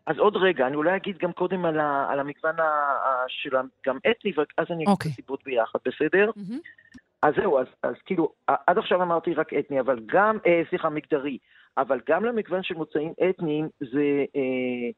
אז 0.07 0.18
עוד 0.18 0.38
רגע, 0.38 0.68
אני 0.68 0.76
אולי 0.76 0.95
אגיד 0.95 1.18
גם 1.18 1.31
קודם 1.31 1.65
על, 1.65 1.80
ה, 1.80 2.07
על 2.10 2.19
המגוון 2.19 2.60
ה, 2.60 2.64
ה, 2.64 3.23
של 3.27 3.49
גם 3.85 3.98
אתני, 3.98 4.31
ואז 4.38 4.68
אני 4.69 4.84
אגיד 4.84 4.88
okay. 4.88 5.07
את 5.07 5.11
הסיבות 5.11 5.44
ביחד, 5.44 5.80
בסדר? 5.85 6.30
Mm-hmm. 6.30 6.60
אז 7.24 7.34
זהו, 7.36 7.60
אז, 7.60 7.68
אז 7.84 7.95
כאילו, 8.06 8.34
עד 8.48 8.78
עכשיו 8.78 9.04
אמרתי 9.04 9.34
רק 9.34 9.54
אתני, 9.54 9.80
אבל 9.80 10.00
גם, 10.06 10.38
אה, 10.45 10.62
סליחה, 10.70 10.90
מגדרי, 10.90 11.38
אבל 11.78 12.00
גם 12.10 12.26
למגוון 12.26 12.64
של 12.64 12.76
מוצאים 12.76 13.14
אתניים 13.30 13.70
זה 13.80 14.26
אה, 14.36 14.90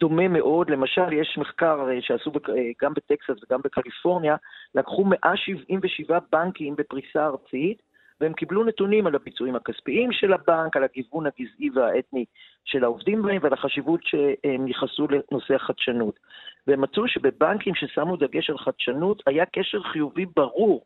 דומה 0.00 0.28
מאוד. 0.28 0.70
למשל, 0.70 1.12
יש 1.12 1.38
מחקר 1.38 1.90
אה, 1.90 2.02
שעשו 2.02 2.30
בק, 2.30 2.50
אה, 2.50 2.54
גם 2.82 2.92
בטקסס 2.94 3.42
וגם 3.42 3.60
בקליפורניה, 3.64 4.36
לקחו 4.74 5.04
177 5.04 6.18
בנקים 6.32 6.76
בפריסה 6.76 7.26
ארצית, 7.26 7.82
והם 8.20 8.32
קיבלו 8.32 8.64
נתונים 8.64 9.06
על 9.06 9.14
הביצועים 9.14 9.56
הכספיים 9.56 10.12
של 10.12 10.32
הבנק, 10.32 10.76
על 10.76 10.84
הגיוון 10.84 11.26
הגזעי 11.26 11.70
והאתני 11.74 12.24
של 12.64 12.84
העובדים 12.84 13.22
בהם 13.22 13.38
ועל 13.42 13.52
החשיבות 13.52 14.00
שהם 14.02 14.68
ייחסו 14.68 15.06
לנושא 15.10 15.54
החדשנות. 15.54 16.18
והם 16.66 16.80
מצאו 16.80 17.08
שבבנקים 17.08 17.74
ששמו 17.74 18.16
דגש 18.16 18.50
על 18.50 18.58
חדשנות, 18.58 19.22
היה 19.26 19.46
קשר 19.46 19.82
חיובי 19.82 20.26
ברור, 20.36 20.84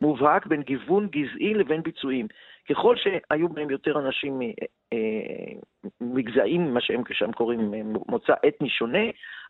מובהק, 0.00 0.46
בין 0.46 0.62
גיוון 0.62 1.08
גזעי 1.08 1.54
לבין 1.54 1.82
ביצועים. 1.82 2.26
ככל 2.70 2.96
שהיו 2.96 3.48
בהם 3.48 3.70
יותר 3.70 3.98
אנשים 3.98 4.40
מגזעים, 6.00 6.74
מה 6.74 6.80
שהם 6.80 7.02
כשם 7.04 7.32
קוראים 7.32 7.72
מוצא 8.08 8.32
אתני 8.48 8.68
שונה, 8.68 9.04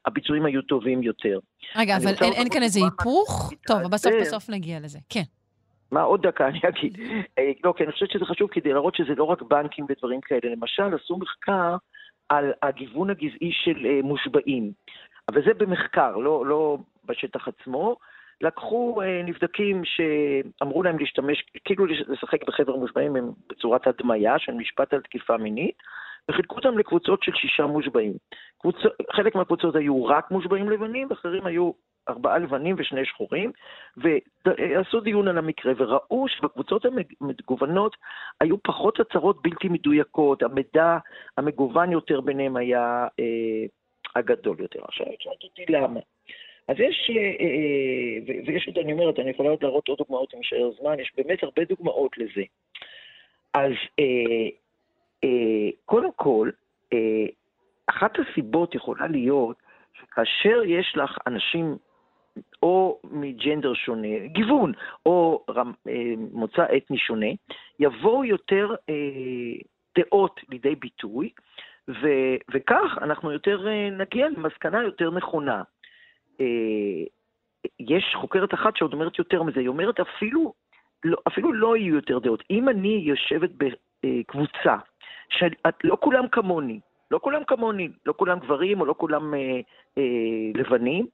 הביצועים 0.06 0.46
היו 0.46 0.62
טובים 0.62 1.02
יותר. 1.02 1.38
רגע, 1.76 1.96
אבל 1.96 2.12
אין, 2.22 2.32
אין 2.32 2.48
כאן 2.52 2.62
איזה 2.62 2.80
היפוך? 2.84 3.52
טוב, 3.66 3.78
בסוף 3.92 4.12
בסוף 4.20 4.50
נגיע 4.50 4.80
לזה. 4.80 4.98
כן. 5.08 5.22
מה, 5.92 6.02
עוד 6.02 6.26
דקה 6.26 6.48
אני 6.48 6.60
אגיד. 6.68 6.98
לא, 7.64 7.74
כי 7.76 7.84
אני 7.84 7.92
חושבת 7.92 8.10
שזה 8.10 8.24
חשוב 8.24 8.50
כדי 8.50 8.72
להראות 8.72 8.94
שזה 8.94 9.14
לא 9.16 9.24
רק 9.24 9.42
בנקים 9.42 9.86
ודברים 9.88 10.20
כאלה. 10.20 10.54
למשל, 10.56 10.94
עשו 10.94 11.16
מחקר 11.16 11.76
על 12.28 12.52
הגיוון 12.62 13.10
הגזעי 13.10 13.52
של 13.52 14.00
מושבעים. 14.02 14.72
אבל 15.28 15.42
זה 15.44 15.54
במחקר, 15.54 16.16
לא, 16.16 16.46
לא 16.46 16.78
בשטח 17.04 17.48
עצמו. 17.48 17.96
לקחו 18.40 19.02
אה, 19.02 19.22
נבדקים 19.22 19.82
שאמרו 19.84 20.82
להם 20.82 20.98
להשתמש, 20.98 21.44
כאילו 21.64 21.86
לשחק 21.86 22.44
בחבר 22.44 22.76
מושבעים 22.76 23.16
בצורת 23.48 23.86
הדמיה 23.86 24.38
של 24.38 24.52
משפט 24.52 24.92
על 24.92 25.00
תקיפה 25.00 25.36
מינית, 25.36 25.76
וחילקו 26.28 26.56
אותם 26.56 26.78
לקבוצות 26.78 27.22
של 27.22 27.32
שישה 27.34 27.66
מושבעים. 27.66 28.12
קבוצ... 28.58 28.76
חלק 29.12 29.34
מהקבוצות 29.34 29.76
היו 29.76 30.04
רק 30.04 30.30
מושבעים 30.30 30.70
לבנים, 30.70 31.06
ואחרים 31.10 31.46
היו 31.46 31.72
ארבעה 32.08 32.38
לבנים 32.38 32.76
ושני 32.78 33.04
שחורים, 33.04 33.52
ועשו 33.96 35.00
דיון 35.00 35.28
על 35.28 35.38
המקרה, 35.38 35.72
וראו 35.76 36.28
שבקבוצות 36.28 36.84
המגוונות 37.20 37.96
היו 38.40 38.62
פחות 38.62 39.00
הצהרות 39.00 39.42
בלתי 39.42 39.68
מדויקות, 39.68 40.42
המידע 40.42 40.98
המגוון 41.36 41.92
יותר 41.92 42.20
ביניהם 42.20 42.56
היה 42.56 43.06
אה, 43.20 43.66
הגדול 44.16 44.56
יותר. 44.60 44.80
עכשיו, 44.84 45.06
שאלת 45.18 45.44
אותי 45.44 45.64
למה. 45.68 46.00
אז 46.68 46.76
יש, 46.80 47.10
אה, 47.10 47.22
אה, 47.40 48.42
ויש 48.46 48.66
עוד, 48.66 48.78
אני 48.78 48.92
אומרת, 48.92 49.18
אני 49.18 49.30
יכולה 49.30 49.50
עוד 49.50 49.62
להראות 49.62 49.88
עוד 49.88 49.98
דוגמאות 49.98 50.34
אם 50.34 50.38
יישאר 50.38 50.70
זמן, 50.80 51.00
יש 51.00 51.12
באמת 51.16 51.42
הרבה 51.42 51.64
דוגמאות 51.64 52.18
לזה. 52.18 52.42
אז 53.54 53.72
קודם 55.84 56.12
כל, 56.16 56.50
אחת 57.86 58.12
הסיבות 58.18 58.74
יכולה 58.74 59.06
להיות 59.06 59.56
שכאשר 60.00 60.62
יש 60.66 60.96
לך 60.96 61.18
אנשים 61.26 61.76
או 62.62 63.00
מג'נדר 63.04 63.74
שונה, 63.74 64.26
גיוון, 64.26 64.72
או 65.06 65.44
מוצא 66.32 66.64
אתני 66.76 66.98
שונה, 66.98 67.26
יבואו 67.78 68.24
יותר 68.24 68.74
דעות 69.98 70.40
לידי 70.48 70.74
ביטוי, 70.74 71.30
וכך 72.52 72.98
אנחנו 73.02 73.32
יותר 73.32 73.66
נגיע 73.92 74.28
למסקנה 74.28 74.82
יותר 74.82 75.10
נכונה. 75.10 75.62
אה, 76.40 77.04
יש 77.80 78.14
חוקרת 78.14 78.54
אחת 78.54 78.76
שעוד 78.76 78.92
אומרת 78.92 79.18
יותר 79.18 79.42
מזה, 79.42 79.60
היא 79.60 79.68
אומרת 79.68 80.00
אפילו 80.00 80.52
לא, 81.04 81.16
אפילו 81.28 81.52
לא 81.52 81.76
יהיו 81.76 81.94
יותר 81.94 82.18
דעות. 82.18 82.42
אם 82.50 82.68
אני 82.68 83.02
יושבת 83.06 83.50
בקבוצה, 83.56 84.76
שלא 85.28 85.96
כולם 86.00 86.28
כמוני, 86.28 86.80
לא 87.10 87.18
כולם 87.18 87.44
כמוני, 87.44 87.88
לא 88.06 88.14
כולם 88.16 88.38
גברים 88.38 88.80
או 88.80 88.86
לא 88.86 88.94
כולם 88.98 89.34
אה, 89.34 89.60
אה, 89.98 90.02
לבנים, 90.54 91.06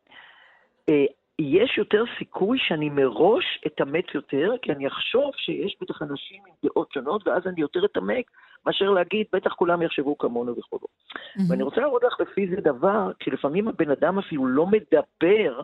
אה, 0.88 1.04
יש 1.38 1.78
יותר 1.78 2.04
סיכוי 2.18 2.58
שאני 2.60 2.90
מראש 2.90 3.44
אתעמק 3.66 4.14
יותר, 4.14 4.52
כי 4.62 4.72
אני 4.72 4.86
אחשוב 4.86 5.30
שיש 5.36 5.76
בטח 5.80 6.02
אנשים 6.02 6.42
עם 6.46 6.54
דעות 6.64 6.92
שונות, 6.92 7.26
ואז 7.26 7.46
אני 7.46 7.60
יותר 7.60 7.84
אתעמק, 7.84 8.30
מאשר 8.66 8.90
להגיד, 8.90 9.26
בטח 9.32 9.52
כולם 9.52 9.82
יחשבו 9.82 10.18
כמונו 10.18 10.58
וכו'. 10.58 10.78
Mm-hmm. 10.78 11.40
ואני 11.50 11.62
רוצה 11.62 11.80
להראות 11.80 12.02
לך 12.02 12.20
לפי 12.20 12.48
זה 12.48 12.56
דבר, 12.56 13.12
כי 13.18 13.30
לפעמים 13.30 13.68
הבן 13.68 13.90
אדם 13.90 14.18
אפילו 14.18 14.46
לא 14.46 14.66
מדבר, 14.66 15.60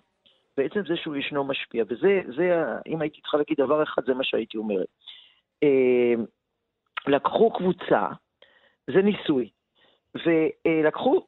בעצם 0.56 0.80
זה 0.88 0.96
שהוא 0.96 1.16
ישנו 1.16 1.44
משפיע. 1.44 1.84
וזה, 1.88 2.20
זה, 2.36 2.64
אם 2.86 3.00
הייתי 3.00 3.20
צריכה 3.20 3.36
להגיד 3.36 3.56
דבר 3.58 3.82
אחד, 3.82 4.02
זה 4.06 4.14
מה 4.14 4.24
שהייתי 4.24 4.58
אומרת. 4.58 4.86
אה, 5.62 6.14
לקחו 7.06 7.50
קבוצה, 7.50 8.06
זה 8.86 9.02
ניסוי, 9.02 9.50
ולקחו 10.14 11.26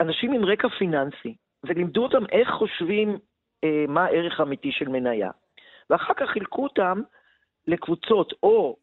אנשים 0.00 0.32
עם 0.32 0.44
רקע 0.44 0.68
פיננסי, 0.68 1.36
ולימדו 1.64 2.02
אותם 2.02 2.26
איך 2.32 2.50
חושבים 2.50 3.18
אה, 3.64 3.84
מה 3.88 4.04
הערך 4.04 4.40
האמיתי 4.40 4.72
של 4.72 4.88
מניה. 4.88 5.30
ואחר 5.90 6.14
כך 6.14 6.30
חילקו 6.30 6.62
אותם 6.62 7.02
לקבוצות 7.66 8.32
או 8.42 8.76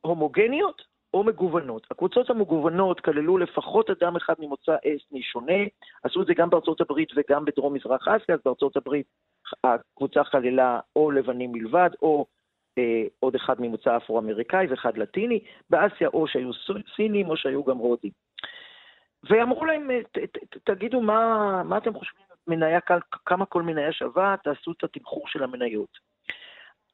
הומוגניות 0.00 0.82
או 1.14 1.24
מגוונות. 1.24 1.86
הקבוצות 1.90 2.30
המגוונות 2.30 3.00
כללו 3.00 3.38
לפחות 3.38 3.90
אדם 3.90 4.16
אחד 4.16 4.34
ממוצא 4.38 4.76
אסני 4.76 5.22
שונה, 5.22 5.62
עשו 6.02 6.22
את 6.22 6.26
זה 6.26 6.34
גם 6.34 6.50
בארצות 6.50 6.80
הברית 6.80 7.08
וגם 7.16 7.44
בדרום 7.44 7.74
מזרח 7.74 8.08
אסיה, 8.08 8.34
אז 8.34 8.40
בארצות 8.44 8.76
הברית 8.76 9.06
הקבוצה 9.64 10.24
כללה 10.24 10.80
או 10.96 11.10
לבנים 11.10 11.52
מלבד, 11.52 11.90
או 12.02 12.26
אה, 12.78 13.04
עוד 13.20 13.34
אחד 13.34 13.60
ממוצא 13.60 13.96
אפרו-אמריקאי 13.96 14.66
ואחד 14.66 14.98
לטיני, 14.98 15.40
באסיה 15.70 16.08
או 16.08 16.26
שהיו 16.28 16.50
סינים 16.96 17.30
או 17.30 17.36
שהיו 17.36 17.64
גם 17.64 17.76
הודים. 17.76 18.10
ואמרו 19.30 19.64
להם, 19.64 19.90
ת, 20.12 20.18
ת, 20.18 20.38
ת, 20.50 20.56
תגידו 20.64 21.00
מה, 21.00 21.62
מה 21.64 21.78
אתם 21.78 21.94
חושבים, 21.94 22.27
מניה, 22.48 22.78
כמה 23.26 23.46
כל 23.46 23.62
מניה 23.62 23.92
שווה, 23.92 24.34
תעשו 24.44 24.72
את 24.72 24.84
התמחור 24.84 25.28
של 25.28 25.42
המניות. 25.42 25.98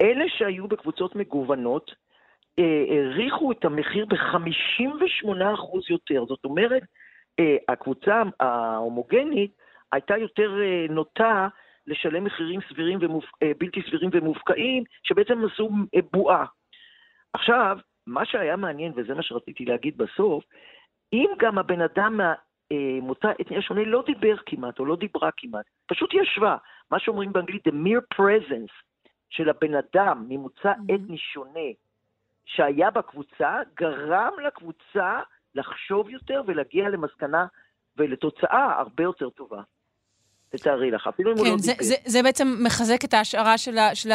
אלה 0.03 0.25
שהיו 0.29 0.69
בקבוצות 0.69 1.17
מגוונות, 1.17 1.91
אה, 2.59 2.85
העריכו 2.89 3.53
את 3.53 3.65
המחיר 3.65 4.07
ב-58% 4.07 5.91
יותר. 5.91 6.25
זאת 6.29 6.45
אומרת, 6.45 6.83
אה, 7.41 7.57
הקבוצה 7.69 8.23
ההומוגנית 8.41 9.57
הייתה 9.93 10.17
יותר 10.17 10.61
אה, 10.63 10.87
נוטה 10.91 11.49
לשלם 11.87 12.25
מחירים 12.25 12.61
סבירים 12.69 12.99
ומופ... 13.01 13.25
בלתי 13.59 13.83
סבירים 13.83 14.11
ומופקעים, 14.13 14.85
שבעצם 15.03 15.45
עשו 15.45 15.71
בועה. 16.13 16.45
עכשיו, 17.33 17.79
מה 18.07 18.25
שהיה 18.25 18.57
מעניין, 18.57 18.93
וזה 18.97 19.15
מה 19.15 19.23
שרציתי 19.23 19.65
להגיד 19.65 19.97
בסוף, 19.99 20.45
אם 21.13 21.31
גם 21.39 21.59
הבן 21.59 21.81
אדם 21.81 22.21
מהמוצא 22.75 23.33
אתני 23.41 23.57
השונה 23.57 23.85
לא 23.85 24.03
דיבר 24.07 24.37
כמעט, 24.47 24.79
או 24.79 24.85
לא 24.85 24.97
דיברה 24.97 25.31
כמעט, 25.37 25.67
פשוט 25.87 26.15
ישבה, 26.15 26.57
מה 26.91 26.99
שאומרים 26.99 27.33
באנגלית, 27.33 27.69
the 27.69 27.71
mere 27.71 28.17
presence 28.21 28.73
של 29.31 29.49
הבן 29.49 29.75
אדם 29.75 30.25
ממוצא 30.29 30.73
mm-hmm. 30.73 30.95
אתני 30.95 31.19
שונה, 31.19 31.71
שהיה 32.45 32.91
בקבוצה 32.91 33.61
גרם 33.77 34.33
לקבוצה 34.47 35.21
לחשוב 35.55 36.11
יותר 36.11 36.43
ולהגיע 36.47 36.89
למסקנה 36.89 37.47
ולתוצאה 37.97 38.79
הרבה 38.79 39.03
יותר 39.03 39.31
טובה. 39.31 39.63
תתארי 40.57 40.91
לך, 40.91 41.07
אפילו 41.15 41.33
אם 41.33 41.37
כן, 41.37 41.43
הוא 41.43 41.49
לא 41.49 41.57
זה, 41.59 41.73
דיבר. 41.73 41.85
זה, 41.85 41.95
זה 42.07 42.23
בעצם 42.23 42.57
מחזק 42.61 43.05
את 43.05 43.15
ההשערה 43.15 43.59
של, 43.59 43.79
ה, 43.79 43.95
של 43.95 44.13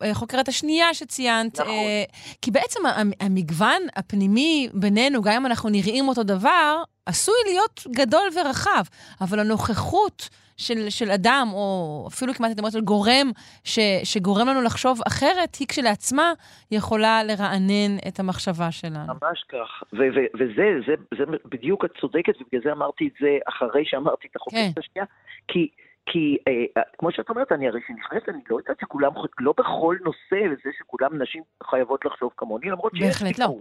החוקרת 0.00 0.48
השנייה 0.48 0.94
שציינת. 0.94 1.60
נכון. 1.60 1.72
אה, 1.72 2.04
כי 2.42 2.50
בעצם 2.50 2.80
המגוון 3.20 3.82
הפנימי 3.96 4.68
בינינו, 4.72 5.22
גם 5.22 5.32
אם 5.32 5.46
אנחנו 5.46 5.68
נראים 5.68 6.08
אותו 6.08 6.22
דבר, 6.22 6.82
עשוי 7.06 7.34
להיות 7.46 7.86
גדול 7.96 8.28
ורחב, 8.34 8.84
אבל 9.20 9.40
הנוכחות 9.40 10.28
של, 10.56 10.90
של 10.90 11.10
אדם, 11.10 11.48
או 11.52 12.04
אפילו 12.08 12.34
כמעט 12.34 12.48
הייתי 12.48 12.60
אומרת 12.60 12.72
של 12.72 12.80
גורם, 12.80 13.30
ש, 13.64 13.78
שגורם 14.04 14.48
לנו 14.48 14.62
לחשוב 14.62 15.00
אחרת, 15.06 15.54
היא 15.60 15.68
כשלעצמה 15.68 16.32
יכולה 16.70 17.24
לרענן 17.24 17.98
את 18.08 18.20
המחשבה 18.20 18.72
שלנו. 18.72 19.12
ממש 19.22 19.44
כך. 19.48 19.82
ו- 19.92 19.96
ו- 19.96 20.30
וזה, 20.34 20.66
זה, 20.86 20.94
זה 21.18 21.24
בדיוק 21.44 21.84
את 21.84 21.90
צודקת, 22.00 22.34
ובגלל 22.40 22.60
זה 22.64 22.72
אמרתי 22.72 23.08
את 23.08 23.12
זה 23.20 23.38
אחרי 23.48 23.82
שאמרתי 23.84 24.28
את 24.30 24.36
החוקרת 24.36 24.74
כן. 24.74 24.80
השנייה, 24.80 25.06
כי... 25.48 25.68
כי 26.08 26.36
אה, 26.48 26.82
כמו 26.98 27.12
שאת 27.12 27.30
אומרת, 27.30 27.52
אני 27.52 27.68
הרי 27.68 27.80
שנכנסת, 27.86 28.28
אני 28.28 28.38
לא 28.50 28.56
יודעת 28.56 28.80
שכולם, 28.80 29.12
לא 29.40 29.54
בכל 29.58 29.96
נושא 30.04 30.46
וזה 30.52 30.70
שכולם 30.78 31.22
נשים 31.22 31.42
חייבות 31.70 32.04
לחשוב 32.04 32.30
כמוני, 32.36 32.70
למרות 32.70 32.92
שיש 32.96 33.22
בהחלט 33.22 33.38
לא. 33.38 33.56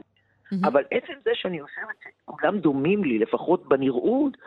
אבל 0.64 0.84
עצם 0.92 1.14
זה 1.24 1.32
שאני 1.34 1.64
חושבת 1.64 1.96
שכולם 2.04 2.60
דומים 2.60 3.04
לי, 3.04 3.20
לפחות 3.20 3.68
בנראות, 3.68 4.38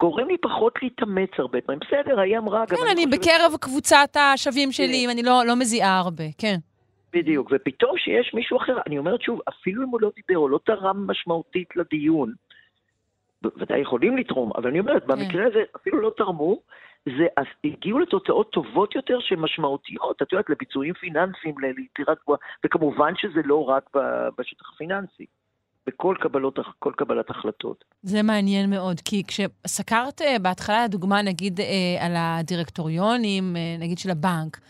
גורם 0.00 0.28
לי 0.28 0.36
פחות 0.38 0.74
להתאמץ 0.82 1.30
הרבה 1.38 1.60
פעמים. 1.60 1.80
בסדר, 1.80 2.20
היא 2.20 2.38
אמרה 2.38 2.66
כן, 2.66 2.76
גם... 2.76 2.82
אני, 2.82 3.04
אני 3.04 3.16
בקרב 3.16 3.52
קבוצת 3.60 4.16
השווים 4.16 4.72
שלי, 4.72 5.04
אם 5.04 5.10
אני 5.10 5.22
לא, 5.22 5.42
לא 5.46 5.56
מזיעה 5.56 5.98
הרבה, 5.98 6.24
כן. 6.38 6.56
בדיוק, 7.12 7.52
ופתאום 7.54 7.98
שיש 7.98 8.34
מישהו 8.34 8.56
אחר, 8.56 8.78
אני 8.86 8.98
אומרת 8.98 9.22
שוב, 9.22 9.40
אפילו 9.48 9.82
אם 9.82 9.88
הוא 9.88 10.00
לא 10.00 10.10
דיבר 10.16 10.38
או 10.38 10.48
לא 10.48 10.60
תרם 10.64 11.10
משמעותית 11.10 11.76
לדיון, 11.76 12.32
ודאי 13.56 13.80
יכולים 13.80 14.16
לתרום, 14.16 14.52
אבל 14.56 14.70
אני 14.70 14.80
אומרת, 14.80 15.02
כן. 15.02 15.08
במקרה 15.08 15.46
הזה 15.46 15.62
אפילו 15.76 16.00
לא 16.00 16.12
תרמו, 16.16 16.58
זה, 17.06 17.26
אז 17.36 17.46
הגיעו 17.64 17.98
לתוצאות 17.98 18.50
טובות 18.50 18.94
יותר 18.94 19.18
שמשמעותיות, 19.20 20.22
את 20.22 20.32
יודעת, 20.32 20.50
לביצועים 20.50 20.94
פיננסיים, 20.94 21.54
ליצירת 21.58 22.18
גבוהה, 22.22 22.38
וכמובן 22.64 23.12
שזה 23.16 23.40
לא 23.44 23.68
רק 23.68 23.90
בשטח 24.38 24.72
הפיננסי. 24.74 25.26
בכל 25.86 26.14
קבלות, 26.20 26.58
כל 26.78 26.92
קבלת 26.96 27.30
החלטות. 27.30 27.84
זה 28.02 28.22
מעניין 28.22 28.70
מאוד, 28.70 29.00
כי 29.00 29.22
כשסקרת 29.26 30.22
אה, 30.22 30.38
בהתחלה, 30.38 30.88
דוגמה 30.88 31.22
נגיד 31.22 31.60
אה, 31.60 31.66
על 32.00 32.12
הדירקטוריונים, 32.16 33.56
אה, 33.56 33.76
נגיד 33.78 33.98
של 33.98 34.10
הבנק, 34.10 34.60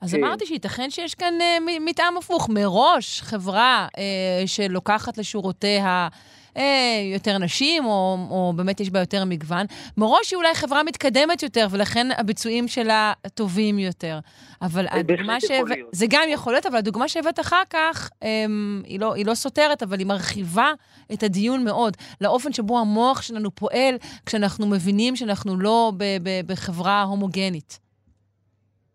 אז 0.00 0.14
כן. 0.14 0.24
אמרתי 0.24 0.46
שייתכן 0.46 0.90
שיש 0.90 1.14
כאן 1.14 1.34
מתאם 1.80 2.16
הפוך. 2.18 2.48
מראש 2.48 3.22
חברה 3.22 3.86
שלוקחת 4.46 5.18
לשורותיה 5.18 6.08
אה, 6.56 7.00
יותר 7.14 7.38
נשים, 7.38 7.84
או, 7.84 8.16
או 8.30 8.52
באמת 8.56 8.80
יש 8.80 8.90
בה 8.90 9.00
יותר 9.00 9.24
מגוון. 9.24 9.66
מראש 9.96 10.30
היא 10.30 10.36
אולי 10.36 10.54
חברה 10.54 10.82
מתקדמת 10.82 11.42
יותר, 11.42 11.66
ולכן 11.70 12.06
הביצועים 12.18 12.68
שלה 12.68 13.12
טובים 13.34 13.78
יותר. 13.78 14.18
אבל 14.62 14.86
הדוגמה 14.90 15.40
ש... 15.40 15.44
זה 15.92 16.06
גם 16.10 16.22
יכול 16.28 16.52
להיות, 16.52 16.66
אבל 16.66 16.76
הדוגמה 16.76 17.08
שהבאת 17.08 17.40
אחר 17.40 17.62
כך, 17.70 18.10
אה, 18.22 18.28
היא, 18.84 19.00
לא, 19.00 19.14
היא 19.14 19.26
לא 19.26 19.34
סותרת, 19.34 19.82
אבל 19.82 19.98
היא 19.98 20.06
מרחיבה 20.06 20.72
את 21.12 21.22
הדיון 21.22 21.64
מאוד, 21.64 21.96
לאופן 22.20 22.52
שבו 22.52 22.78
המוח 22.78 23.22
שלנו 23.22 23.50
פועל 23.54 23.94
כשאנחנו 24.26 24.66
מבינים 24.66 25.16
שאנחנו 25.16 25.56
לא 25.56 25.92
ב- 25.96 26.04
ב- 26.22 26.52
בחברה 26.52 27.02
הומוגנית. 27.02 27.78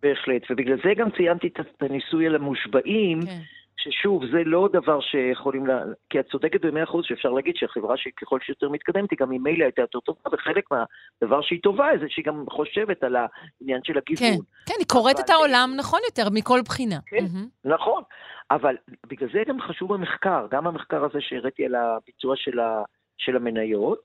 בהחלט, 0.03 0.41
ובגלל 0.49 0.77
זה 0.83 0.89
גם 0.97 1.07
ציינתי 1.17 1.47
את 1.47 1.81
הניסוי 1.81 2.27
על 2.27 2.35
המושבעים. 2.35 3.21
כן. 3.25 3.39
ששוב, 3.77 4.25
זה 4.31 4.43
לא 4.45 4.69
דבר 4.73 5.01
שיכולים, 5.01 5.65
לה... 5.65 5.79
כי 6.09 6.19
את 6.19 6.25
צודקת 6.31 6.65
במאה 6.65 6.83
אחוז 6.83 7.05
שאפשר 7.05 7.29
להגיד 7.29 7.55
שהחברה 7.55 7.97
שככל 7.97 8.39
שיותר 8.39 8.69
מתקדמת, 8.69 9.11
היא 9.11 9.19
גם 9.19 9.29
ממילא 9.29 9.63
הייתה 9.63 9.81
יותר 9.81 9.99
טובה, 9.99 10.19
וחלק 10.31 10.65
מהדבר 10.71 11.41
שהיא 11.41 11.59
טובה 11.63 11.87
זה 11.99 12.05
שהיא 12.09 12.25
גם 12.25 12.45
חושבת 12.49 13.03
על 13.03 13.15
העניין 13.15 13.81
של 13.83 13.97
הגיוון. 13.97 14.27
כן, 14.27 14.73
כן, 14.73 14.75
היא 14.79 14.87
קוראת 14.87 15.19
את 15.19 15.29
העולם 15.29 15.69
נכון 15.77 15.99
יותר 16.05 16.29
מכל 16.33 16.59
בחינה. 16.65 16.99
כן, 17.05 17.17
mm-hmm. 17.17 17.69
נכון, 17.69 18.03
אבל 18.51 18.75
בגלל 19.07 19.29
זה 19.33 19.43
גם 19.47 19.61
חשוב 19.61 19.93
המחקר, 19.93 20.47
גם 20.51 20.67
המחקר 20.67 21.05
הזה 21.05 21.21
שהראיתי 21.21 21.65
על 21.65 21.75
הביצוע 21.75 22.35
של, 22.35 22.59
ה... 22.59 22.83
של 23.17 23.35
המניות, 23.35 23.99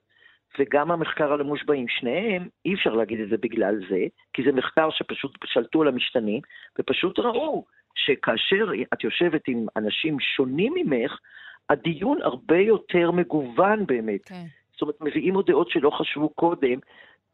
וגם 0.59 0.91
המחקר 0.91 1.33
על 1.33 1.41
המושבעים, 1.41 1.85
שניהם, 1.87 2.47
אי 2.65 2.73
אפשר 2.73 2.93
להגיד 2.93 3.19
את 3.19 3.29
זה 3.29 3.37
בגלל 3.37 3.75
זה, 3.89 3.99
כי 4.33 4.43
זה 4.43 4.51
מחקר 4.51 4.89
שפשוט 4.91 5.31
שלטו 5.45 5.81
על 5.81 5.87
המשתנים, 5.87 6.41
ופשוט 6.79 7.19
ראו 7.19 7.65
שכאשר 7.95 8.65
את 8.93 9.03
יושבת 9.03 9.41
עם 9.47 9.65
אנשים 9.75 10.19
שונים 10.19 10.73
ממך, 10.75 11.17
הדיון 11.69 12.21
הרבה 12.21 12.57
יותר 12.57 13.11
מגוון 13.11 13.85
באמת. 13.85 14.25
כן. 14.25 14.45
זאת 14.73 14.81
אומרת, 14.81 15.01
מביאים 15.01 15.35
עוד 15.35 15.45
דעות 15.47 15.69
שלא 15.69 15.89
חשבו 15.89 16.29
קודם. 16.29 16.79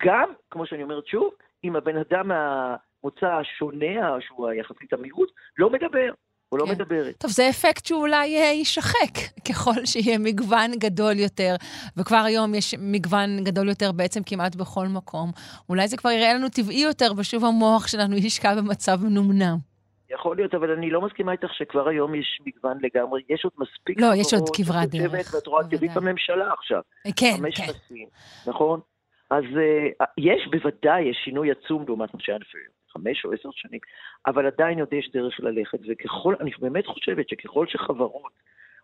גם, 0.03 0.29
כמו 0.51 0.65
שאני 0.65 0.83
אומרת 0.83 1.07
שוב, 1.07 1.29
עם 1.63 1.75
הבן 1.75 1.97
אדם 1.97 2.27
מהמוצא 2.27 3.27
השונה, 3.27 4.21
שהוא 4.21 4.51
יחסית 4.51 4.93
המיעוט, 4.93 5.31
לא 5.57 5.69
מדבר. 5.69 6.11
או 6.51 6.57
לא 6.57 6.65
כן. 6.65 6.71
מדברת. 6.71 7.15
טוב, 7.17 7.31
זה 7.31 7.49
אפקט 7.49 7.85
שאולי 7.85 8.37
אה, 8.37 8.43
יישחק 8.43 9.17
ככל 9.49 9.85
שיהיה 9.85 10.17
מגוון 10.17 10.71
גדול 10.71 11.19
יותר, 11.19 11.55
וכבר 11.97 12.23
היום 12.25 12.55
יש 12.55 12.75
מגוון 12.79 13.43
גדול 13.43 13.69
יותר 13.69 13.91
בעצם 13.91 14.21
כמעט 14.25 14.55
בכל 14.55 14.87
מקום. 14.87 15.31
אולי 15.69 15.87
זה 15.87 15.97
כבר 15.97 16.09
יראה 16.09 16.33
לנו 16.33 16.49
טבעי 16.49 16.81
יותר, 16.81 17.11
ושוב 17.17 17.45
המוח 17.45 17.87
שלנו 17.87 18.15
ישקע 18.15 18.55
במצב 18.55 19.03
מנומנם. 19.03 19.57
יכול 20.11 20.35
להיות, 20.35 20.55
אבל 20.55 20.71
אני 20.71 20.89
לא 20.89 21.01
מסכימה 21.01 21.31
איתך 21.31 21.53
שכבר 21.53 21.87
היום 21.87 22.15
יש 22.15 22.41
מגוון 22.45 22.77
לגמרי. 22.81 23.21
יש 23.29 23.43
עוד 23.43 23.53
מספיק 23.57 24.01
לא, 24.01 24.07
יש 24.15 24.33
עוד 24.33 24.49
כברת 24.55 24.89
דרך, 24.89 25.33
ואת 25.33 25.47
רואה 25.47 25.63
טבעית. 25.63 25.91
בממשלה 25.95 26.53
עכשיו. 26.53 26.81
אה, 27.05 27.11
כן, 27.15 27.33
חמש 27.37 27.57
כן. 27.57 27.67
נושאים, 27.67 28.07
נכון? 28.47 28.79
אז 29.29 29.43
uh, 29.43 30.05
יש, 30.17 30.47
בוודאי, 30.51 31.01
יש 31.01 31.17
שינוי 31.23 31.51
עצום 31.51 31.83
לעומת 31.87 32.13
מה 32.13 32.19
שהיה 32.19 32.37
לפני 32.37 32.61
חמש 32.93 33.25
או 33.25 33.33
עשר 33.33 33.49
שנים, 33.51 33.79
אבל 34.27 34.45
עדיין 34.45 34.79
עוד 34.79 34.93
יש 34.93 35.11
דרך 35.13 35.39
ללכת, 35.39 35.79
וככל, 35.89 36.35
אני 36.39 36.51
באמת 36.59 36.87
חושבת 36.87 37.29
שככל 37.29 37.67
שחברות 37.67 38.31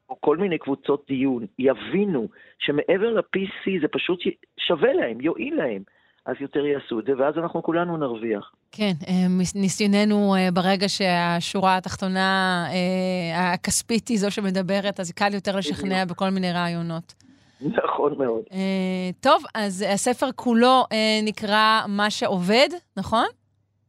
או 0.09 0.21
כל 0.21 0.37
מיני 0.37 0.57
קבוצות 0.57 1.05
דיון 1.07 1.45
יבינו 1.59 2.27
שמעבר 2.59 3.13
ל-PC 3.13 3.81
זה 3.81 3.87
פשוט 3.87 4.19
שווה 4.59 4.93
להם, 4.93 5.21
יועיל 5.21 5.55
להם, 5.55 5.83
אז 6.25 6.35
יותר 6.39 6.65
יעשו 6.65 6.99
את 6.99 7.05
זה, 7.05 7.11
ואז 7.17 7.37
אנחנו 7.37 7.63
כולנו 7.63 7.97
נרוויח. 7.97 8.51
כן, 8.71 8.91
אה, 9.07 9.13
ניסיוננו 9.55 10.35
אה, 10.35 10.51
ברגע 10.53 10.89
שהשורה 10.89 11.77
התחתונה 11.77 12.65
אה, 12.69 13.53
הכספית 13.53 14.07
היא 14.07 14.17
זו 14.17 14.31
שמדברת, 14.31 14.99
אז 14.99 15.11
קל 15.11 15.33
יותר 15.33 15.57
לשכנע 15.57 16.05
בכל 16.05 16.29
מיני 16.29 16.51
רעיונות. 16.51 17.13
נכון 17.61 18.17
מאוד. 18.17 18.43
טוב, 19.19 19.43
אז 19.55 19.85
הספר 19.93 20.31
כולו 20.35 20.83
נקרא 21.23 21.81
מה 21.87 22.09
שעובד, 22.09 22.69
נכון? 22.97 23.25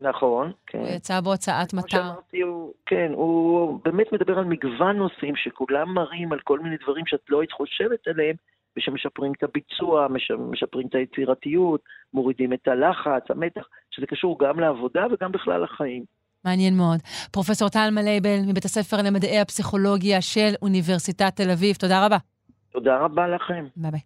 נכון, 0.00 0.52
כן. 0.66 0.78
הוא 0.78 0.88
יצא 0.88 1.20
בהוצאת 1.20 1.70
כמו 1.70 1.80
מטר. 1.80 1.88
שאמרתי, 1.88 2.40
הוא, 2.40 2.72
כן, 2.86 3.12
הוא 3.14 3.80
באמת 3.84 4.12
מדבר 4.12 4.38
על 4.38 4.44
מגוון 4.44 4.96
נושאים 4.96 5.36
שכולם 5.36 5.94
מראים 5.94 6.32
על 6.32 6.38
כל 6.44 6.58
מיני 6.58 6.76
דברים 6.82 7.06
שאת 7.06 7.20
לא 7.28 7.40
היית 7.40 7.52
חושבת 7.52 8.08
עליהם, 8.08 8.36
ושמשפרים 8.78 9.32
את 9.38 9.42
הביצוע, 9.42 10.06
מש- 10.10 10.30
משפרים 10.50 10.86
את 10.86 10.94
היצירתיות, 10.94 11.80
מורידים 12.14 12.52
את 12.52 12.68
הלחץ, 12.68 13.30
המתח, 13.30 13.62
שזה 13.90 14.06
קשור 14.06 14.38
גם 14.40 14.60
לעבודה 14.60 15.06
וגם 15.12 15.32
בכלל 15.32 15.62
לחיים. 15.62 16.04
מעניין 16.44 16.76
מאוד. 16.76 16.98
פרופסור 17.32 17.68
טל 17.68 17.88
מלייבל 17.92 18.38
מבית 18.48 18.64
הספר 18.64 18.96
למדעי 19.04 19.40
הפסיכולוגיה 19.40 20.20
של 20.20 20.50
אוניברסיטת 20.62 21.36
תל 21.36 21.50
אביב, 21.50 21.76
תודה 21.76 22.06
רבה. 22.06 22.16
תודה 22.72 22.96
רבה 22.98 23.28
לכם. 23.28 23.64
ביי 23.76 23.90
ביי. 23.90 24.00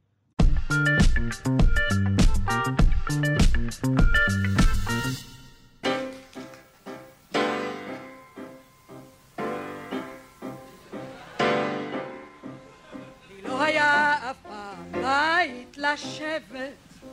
אף 14.31 14.37
פעם 14.43 14.93
בית 14.93 15.77
לשבת, 15.77 17.05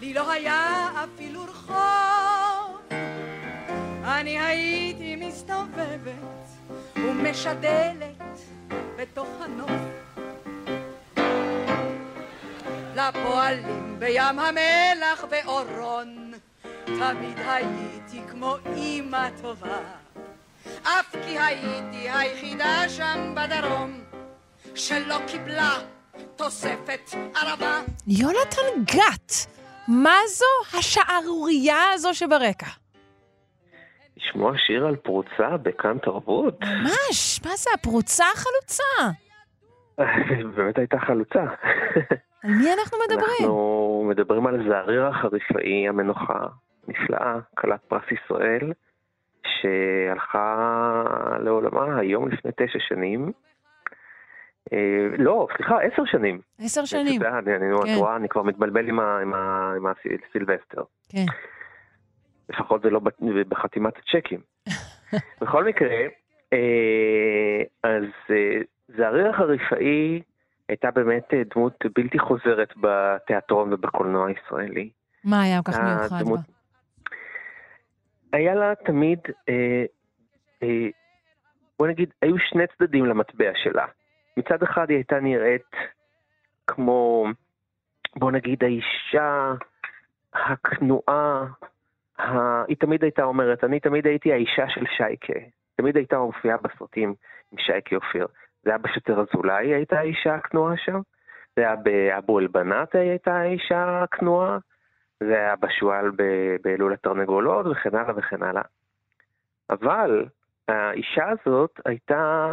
לי 0.00 0.14
לא 0.14 0.30
היה 0.30 0.88
אפילו 1.04 1.44
רחוב. 1.44 2.80
אני 4.04 4.40
הייתי 4.40 5.16
מסתובבת 5.16 6.48
ומשדלת 6.96 8.38
בתוך 8.96 9.28
הנוף. 9.40 9.70
לפועלים 12.96 13.96
בים 13.98 14.38
המלח 14.38 15.24
ואורון, 15.30 16.32
תמיד 16.84 17.38
הייתי 17.46 18.20
כמו 18.30 18.56
אימא 18.76 19.28
טובה. 19.42 19.80
אף 20.82 21.16
כי 21.26 21.38
הייתי 21.38 22.10
היחידה 22.10 22.88
שם 22.88 23.34
בדרום 23.34 24.07
שלא 24.78 25.16
קיבלה 25.26 25.70
תוספת 26.36 27.00
ערבה. 27.14 27.80
יונתן 28.06 28.84
גת, 28.84 29.32
מה 29.88 30.16
זו 30.28 30.78
השערורייה 30.78 31.92
הזו 31.94 32.14
שברקע? 32.14 32.66
לשמוע 34.16 34.52
שיר 34.56 34.86
על 34.86 34.96
פרוצה 34.96 35.56
בכאן 35.62 35.98
תרבות? 35.98 36.60
ממש, 36.60 37.40
מה 37.44 37.56
זה 37.56 37.70
הפרוצה 37.74 38.24
החלוצה? 38.34 38.82
באמת 40.56 40.78
הייתה 40.78 40.98
חלוצה. 40.98 41.40
על 42.44 42.50
מי 42.50 42.72
אנחנו 42.80 42.98
מדברים? 43.08 43.40
אנחנו 43.40 44.04
מדברים 44.08 44.46
על 44.46 44.68
זעריר 44.68 45.06
החריפאי, 45.06 45.88
המנוחה, 45.88 46.46
נפלאה, 46.88 47.36
כלת 47.54 47.80
פרס 47.88 48.04
ישראל, 48.12 48.72
שהלכה 49.46 51.02
לעולמה 51.40 51.98
היום 51.98 52.28
לפני 52.28 52.50
תשע 52.56 52.78
שנים. 52.88 53.32
אה, 54.72 55.16
לא, 55.18 55.46
סליחה, 55.56 55.76
עשר 55.82 56.04
שנים. 56.04 56.40
עשר 56.58 56.84
שנים. 56.84 57.22
אני, 57.22 57.56
אני, 57.56 57.64
כן. 57.84 57.92
את 57.92 57.96
רואה, 57.96 58.16
אני 58.16 58.28
כבר 58.28 58.42
מתבלבל 58.42 58.88
עם, 58.88 59.00
ה, 59.00 59.18
עם, 59.22 59.34
ה, 59.34 59.72
עם 59.76 59.86
הסילבסטר. 59.86 60.82
כן. 61.08 61.24
לפחות 62.48 62.82
זה 62.82 62.90
לא 62.90 63.00
בחתימת 63.48 63.92
הצ'קים. 63.96 64.40
בכל 65.40 65.64
מקרה, 65.64 65.96
אה, 66.52 67.62
אז 67.82 68.04
אה, 68.30 68.60
זעריר 68.96 69.30
החריפאי 69.30 70.22
הייתה 70.68 70.90
באמת 70.90 71.28
דמות 71.54 71.84
בלתי 71.94 72.18
חוזרת 72.18 72.72
בתיאטרון 72.76 73.72
ובקולנוע 73.72 74.28
הישראלי. 74.28 74.90
מה 75.24 75.42
היה 75.42 75.62
כל 75.62 75.72
כך 75.72 75.78
מיוחד 75.78 76.24
בה? 76.30 76.36
היה 78.32 78.54
לה 78.54 78.72
תמיד, 78.84 79.18
בוא 81.78 81.86
נגיד, 81.86 82.10
היו 82.22 82.38
שני 82.38 82.64
צדדים 82.78 83.06
למטבע 83.06 83.50
שלה. 83.54 83.86
מצד 84.38 84.62
אחד 84.62 84.90
היא 84.90 84.96
הייתה 84.96 85.20
נראית 85.20 85.76
כמו, 86.66 87.26
בוא 88.16 88.30
נגיד, 88.32 88.64
האישה 88.64 89.54
הכנועה, 90.32 91.44
ה... 92.18 92.64
היא 92.64 92.76
תמיד 92.76 93.02
הייתה 93.02 93.22
אומרת, 93.24 93.64
אני 93.64 93.80
תמיד 93.80 94.06
הייתי 94.06 94.32
האישה 94.32 94.68
של 94.68 94.84
שייקה. 94.96 95.40
תמיד 95.76 95.96
הייתה 95.96 96.18
מופיעה 96.18 96.56
בסרטים 96.56 97.14
עם 97.52 97.58
שייקה 97.58 97.96
אופיר. 97.96 98.26
זה 98.62 98.70
היה 98.70 98.78
בשוטר 98.78 99.20
אזולאי, 99.20 99.74
הייתה 99.74 99.98
האישה 99.98 100.34
הכנועה 100.34 100.76
שם. 100.76 101.00
זה 101.56 101.62
היה 101.62 101.76
באבו 101.76 102.38
אלבנת, 102.38 102.94
הייתה 102.94 103.36
האישה 103.36 104.02
הכנועה. 104.02 104.58
זה 105.20 105.34
היה 105.34 105.56
בשועל 105.56 106.10
באלול 106.62 106.92
התרנגולות 106.92 107.66
וכן 107.66 107.94
הלאה 107.94 108.12
וכן 108.16 108.42
הלאה. 108.42 108.62
אבל 109.70 110.26
האישה 110.68 111.28
הזאת 111.28 111.80
הייתה 111.84 112.52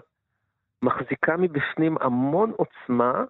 מחזיקה 0.81 1.37
מבפנים 1.37 1.97
המון 2.01 2.51
עוצמה 2.51 3.23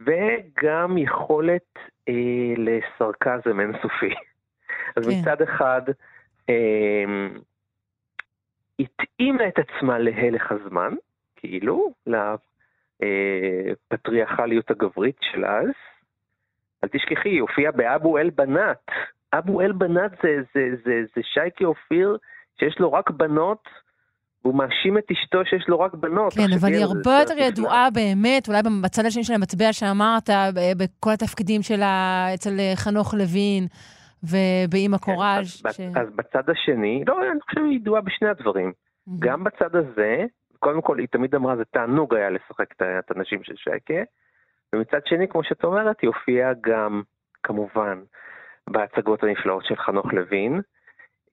וגם 0.00 0.98
יכולת 0.98 1.78
אה, 2.08 2.54
לסרקזם 2.56 3.60
אינסופי. 3.60 4.14
אז 4.96 5.08
כן. 5.08 5.10
מצד 5.20 5.42
אחד 5.42 5.82
אה, 6.50 7.04
התאימה 8.78 9.48
את 9.48 9.58
עצמה 9.58 9.98
להלך 9.98 10.52
הזמן, 10.52 10.94
כאילו, 11.36 11.92
לפטריארכליות 13.00 14.70
הגברית 14.70 15.16
של 15.20 15.44
אז. 15.44 15.70
אל 16.84 16.88
תשכחי, 16.88 17.28
היא 17.28 17.40
הופיעה 17.40 17.72
באבו 17.72 18.18
אל 18.18 18.30
בנת. 18.30 18.90
אבו 19.32 19.60
אל 19.60 19.72
בנת 19.72 20.10
זה, 20.22 20.42
זה, 20.54 20.68
זה, 20.84 21.02
זה 21.16 21.22
שייקה 21.22 21.64
אופיר 21.64 22.16
שיש 22.58 22.78
לו 22.78 22.92
רק 22.92 23.10
בנות, 23.10 23.68
והוא 24.44 24.54
מאשים 24.54 24.98
את 24.98 25.10
אשתו 25.12 25.38
שיש 25.44 25.68
לו 25.68 25.80
רק 25.80 25.94
בנות. 25.94 26.32
כן, 26.32 26.52
אבל 26.60 26.68
היא 26.68 26.78
זה, 26.78 26.84
הרבה 26.84 27.20
יותר. 27.20 27.38
ידועה 27.38 27.88
באמת, 27.90 28.48
אולי 28.48 28.60
בצד 28.82 29.06
השני 29.06 29.24
של 29.24 29.34
המטבע 29.34 29.72
שאמרת, 29.72 30.30
בכל 30.78 31.10
התפקידים 31.10 31.62
שלה 31.62 32.26
אצל 32.34 32.50
אה, 32.58 32.72
חנוך 32.76 33.14
לוין 33.14 33.66
ובאימא 34.22 34.96
קוראז'. 34.98 35.62
ב- 35.64 35.72
ש- 35.72 35.80
אז 35.80 36.08
בצד 36.16 36.50
השני, 36.50 37.04
לא, 37.06 37.30
אני 37.32 37.40
חושב 37.40 37.60
שהיא 37.60 37.76
ידועה 37.76 38.00
בשני 38.00 38.28
הדברים. 38.28 38.72
גם 39.18 39.44
בצד 39.44 39.76
הזה, 39.76 40.24
קודם 40.58 40.80
כל 40.82 40.98
היא 40.98 41.08
תמיד 41.10 41.34
אמרה, 41.34 41.56
זה 41.56 41.64
תענוג 41.64 42.14
היה 42.14 42.30
לשחק 42.30 42.66
את 42.98 43.10
הנשים 43.10 43.42
של 43.42 43.56
שייקה, 43.56 44.02
ומצד 44.74 45.00
שני, 45.06 45.28
כמו 45.28 45.44
שאת 45.44 45.64
אומרת, 45.64 45.96
היא 46.02 46.08
הופיעה 46.08 46.52
גם, 46.60 47.02
כמובן, 47.42 48.02
בהצגות 48.70 49.22
הנפלאות 49.22 49.64
של 49.64 49.76
חנוך 49.76 50.12
לוין, 50.12 50.60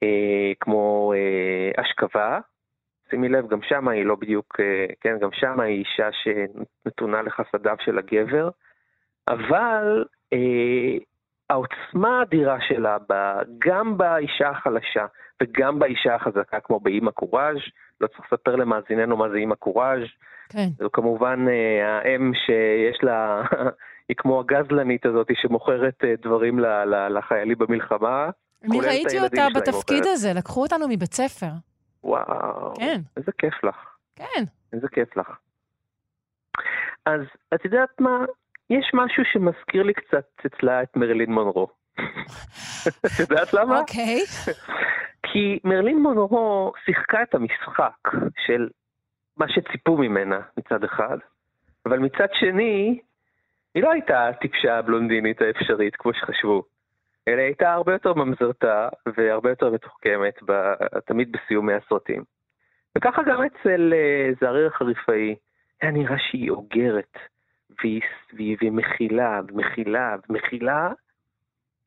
אה, 0.04 0.52
כמו 0.60 1.14
אה, 1.16 1.84
אשכבה, 1.84 2.40
שימי 3.12 3.30
לב, 3.30 3.48
גם 3.48 3.60
שם 3.62 3.88
היא 3.88 4.06
לא 4.06 4.16
בדיוק, 4.16 4.60
אה, 4.60 4.86
כן, 5.02 5.18
גם 5.22 5.30
שם 5.34 5.60
היא 5.60 5.80
אישה 5.80 6.10
שנתונה 6.12 7.22
לחסדיו 7.22 7.76
של 7.80 7.98
הגבר, 7.98 8.50
אבל 9.28 10.06
אה, 10.34 10.98
העוצמה 11.50 12.20
האדירה 12.20 12.58
שלה, 12.68 12.98
ב, 13.10 13.14
גם 13.60 13.98
באישה 13.98 14.50
החלשה 14.50 15.06
וגם 15.44 15.80
באישה 15.80 16.16
החזקה, 16.16 16.60
כמו 16.60 16.80
באימא 16.80 17.12
קוראז', 17.12 17.58
לא 18.02 18.08
צריך 18.08 18.34
לספר 18.34 18.56
למאזיננו 18.56 19.18
מה 19.18 19.30
זה 19.30 19.38
אימא 19.38 19.56
קוראז', 19.56 20.08
כן. 20.50 20.68
זו 20.80 20.90
כמובן 20.94 21.46
אה, 21.50 21.98
האם 21.98 22.32
שיש 22.34 23.04
לה 23.04 23.42
היא 24.10 24.18
כמו 24.18 24.40
הגזלנית 24.40 25.06
הזאת 25.06 25.28
שמוכרת 25.42 26.04
אה, 26.04 26.14
דברים 26.22 26.60
ל- 26.60 26.84
ל- 26.86 27.18
לחיילים 27.18 27.58
במלחמה. 27.58 28.30
אני 28.64 28.80
ראיתי 28.82 29.20
אותה 29.20 29.48
בתפקיד. 29.56 30.04
הזה, 30.06 30.34
לקחו 30.34 30.62
אותנו 30.62 30.88
מבית 30.88 31.14
ספר. 31.14 31.71
וואו, 32.04 32.74
כן. 32.76 33.02
איזה 33.18 33.32
כיף 33.38 33.64
לך. 33.64 33.76
כן. 34.16 34.44
איזה 34.74 34.88
כיף 34.88 35.18
לך. 35.18 35.38
אז 37.06 37.22
את 37.54 37.66
יודעת 37.66 38.00
מה? 38.00 38.26
יש 38.70 38.92
משהו 38.94 39.24
שמזכיר 39.26 39.84
לי 39.84 39.94
קצת 39.94 40.26
אצלה 40.46 40.84
את 40.84 40.96
מרלין 40.96 41.32
מונרו. 41.32 41.68
את 43.06 43.20
יודעת 43.20 43.54
למה? 43.54 43.80
אוקיי. 43.80 44.20
כי 45.28 45.60
מרלין 45.64 46.00
מונרו 46.00 46.74
שיחקה 46.86 47.24
את 47.24 47.36
המשחק 47.36 48.10
של 48.46 48.70
מה 49.38 49.46
שציפו 49.50 49.98
ממנה 49.98 50.40
מצד 50.58 50.84
אחד, 50.84 51.18
אבל 51.86 52.00
מצד 52.00 52.28
שני, 52.34 53.00
היא 53.76 53.84
לא 53.84 53.92
הייתה 53.92 54.28
הטיפשה 54.28 54.78
הבלונדינית 54.78 55.42
האפשרית 55.42 55.96
כמו 55.96 56.14
שחשבו, 56.14 56.64
אלא 57.28 57.42
הייתה 57.42 57.74
הרבה 57.74 57.94
יותר 57.94 58.14
ממזרתה 58.14 58.90
והרבה 59.18 59.50
יותר 59.50 59.70
מתוחכמת, 59.70 60.34
תמיד 61.06 61.32
בסיומי 61.32 61.74
הסרטים. 61.74 62.24
וככה 62.98 63.22
גם 63.24 63.44
אצל 63.44 63.94
אה, 63.94 64.30
זעריר 64.42 64.68
החריפאי, 64.68 65.36
היה 65.82 65.92
נראה 65.92 66.16
שהיא 66.20 66.50
אוגרת, 66.50 67.18
והיא, 67.82 68.02
והיא, 68.34 68.58
והיא 68.60 68.72
מכילה, 68.72 69.42
ומכילה, 69.48 70.16
ומכילה, 70.30 70.92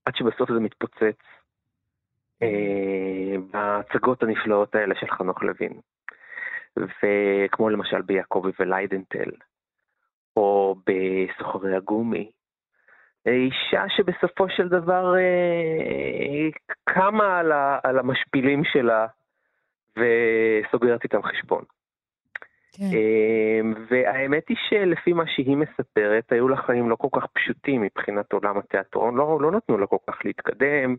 עד 0.05 0.17
שבסוף 0.17 0.53
זה 0.53 0.61
מתפוצץ 0.61 1.21
אה, 2.43 3.35
בהצגות 3.51 4.23
הנפלאות 4.23 4.75
האלה 4.75 4.95
של 4.95 5.07
חנוך 5.11 5.43
לוין. 5.43 5.81
וכמו 6.77 7.69
למשל 7.69 8.03
ביעקבי 8.03 8.51
וליידנטל, 8.59 9.31
או 10.37 10.77
בסוחרי 10.87 11.77
הגומי. 11.77 12.31
אישה 13.27 13.85
שבסופו 13.89 14.47
של 14.49 14.69
דבר 14.69 15.15
אה, 15.17 16.49
קמה 16.85 17.39
על, 17.39 17.53
ה, 17.53 17.79
על 17.83 17.99
המשפילים 17.99 18.63
שלה 18.65 19.07
וסוגרת 19.97 21.05
איתם 21.05 21.23
חשבון. 21.23 21.65
כן. 22.73 22.85
אה, 22.85 23.61
והאמת 23.91 24.49
היא 24.49 24.57
שלפי 24.69 25.13
מה 25.13 25.25
שהיא 25.27 25.57
מספרת, 25.57 26.33
היו 26.33 26.49
לה 26.49 26.57
חיים 26.57 26.91
לא 26.91 26.97
כל 26.97 27.09
כך 27.13 27.27
פשוטים 27.33 27.83
מבחינת 27.83 28.33
עולם 28.33 28.59
התיאטרון, 28.59 29.17
לא, 29.17 29.39
לא 29.41 29.51
נתנו 29.51 29.79
לה 29.79 29.87
כל 29.87 29.97
כך 30.11 30.19
להתקדם. 30.25 30.97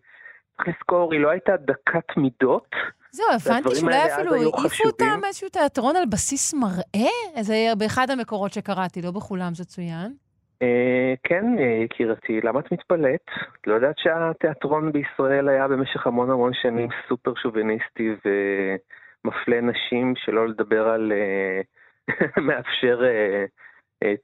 צריך 0.57 0.67
לזכור, 0.67 1.13
היא 1.13 1.21
לא 1.21 1.29
הייתה 1.29 1.57
דקת 1.57 2.17
מידות. 2.17 2.75
זהו, 3.11 3.25
הבנתי 3.35 3.75
שאולי 3.75 4.13
אפילו 4.13 4.33
העיפו. 4.33 4.57
אותם 4.85 5.19
מאיזשהו 5.21 5.49
תיאטרון 5.49 5.95
על 5.95 6.05
בסיס 6.05 6.53
מראה? 6.53 7.41
זה 7.41 7.55
באחד 7.77 8.09
המקורות 8.09 8.53
שקראתי, 8.53 9.01
לא 9.01 9.11
בכולם 9.11 9.53
זה 9.53 9.65
צוין. 9.65 10.24
אה, 10.61 11.13
כן, 11.23 11.45
אה, 11.59 11.83
יקירתי, 11.83 12.41
למה 12.41 12.59
את 12.59 12.71
מתפלאת? 12.71 13.25
את 13.61 13.67
לא 13.67 13.73
יודעת 13.73 13.97
שהתיאטרון 13.97 14.91
בישראל 14.91 15.49
היה 15.49 15.67
במשך 15.67 16.07
המון 16.07 16.29
המון 16.31 16.51
שנים 16.53 16.89
סופר 17.09 17.33
שוביניסטי 17.35 18.15
ומפלה 18.25 19.61
נשים, 19.61 20.13
שלא 20.15 20.47
לדבר 20.47 20.87
על 20.87 21.11
אה, 21.11 21.61
מאפשר 22.47 23.01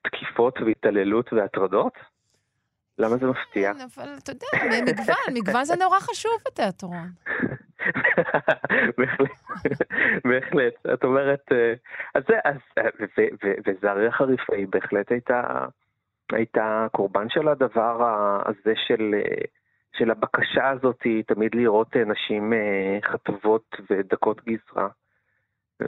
תקיפות 0.02 0.60
והתעללות 0.66 1.34
והטרדות? 1.34 1.94
למה 2.98 3.18
זה 3.18 3.26
מפתיע? 3.26 3.72
אבל 3.72 4.10
אתה 4.24 4.32
יודע, 4.32 4.82
מגוון, 4.82 5.34
מגוון 5.34 5.64
זה 5.64 5.76
נורא 5.76 6.00
חשוב 6.00 6.32
בתיאטרון. 6.48 7.08
בהחלט, 8.98 9.30
בהחלט. 10.26 10.74
את 10.94 11.04
אומרת, 11.04 11.52
אז 12.16 12.24
זה, 12.28 12.36
אז, 12.46 12.56
אה, 12.78 12.90
ו- 13.18 13.28
ו- 13.44 13.54
וזערי 13.66 14.08
החריפאי 14.08 14.66
בהחלט 14.66 15.12
הייתה, 15.12 15.66
הייתה 16.34 16.88
קורבן 16.92 17.30
של 17.30 17.48
הדבר 17.48 18.08
הזה 18.46 18.74
של, 18.88 19.16
אה, 19.16 19.46
של 19.98 20.12
הבקשה 20.12 20.70
הזאת 20.70 21.04
תמיד 21.28 21.56
לראות 21.56 21.98
אה, 21.98 22.06
נשים 22.06 22.54
אה, 22.54 23.00
חטובות 23.04 23.76
ודקות 23.90 24.42
גזרה. 24.46 24.88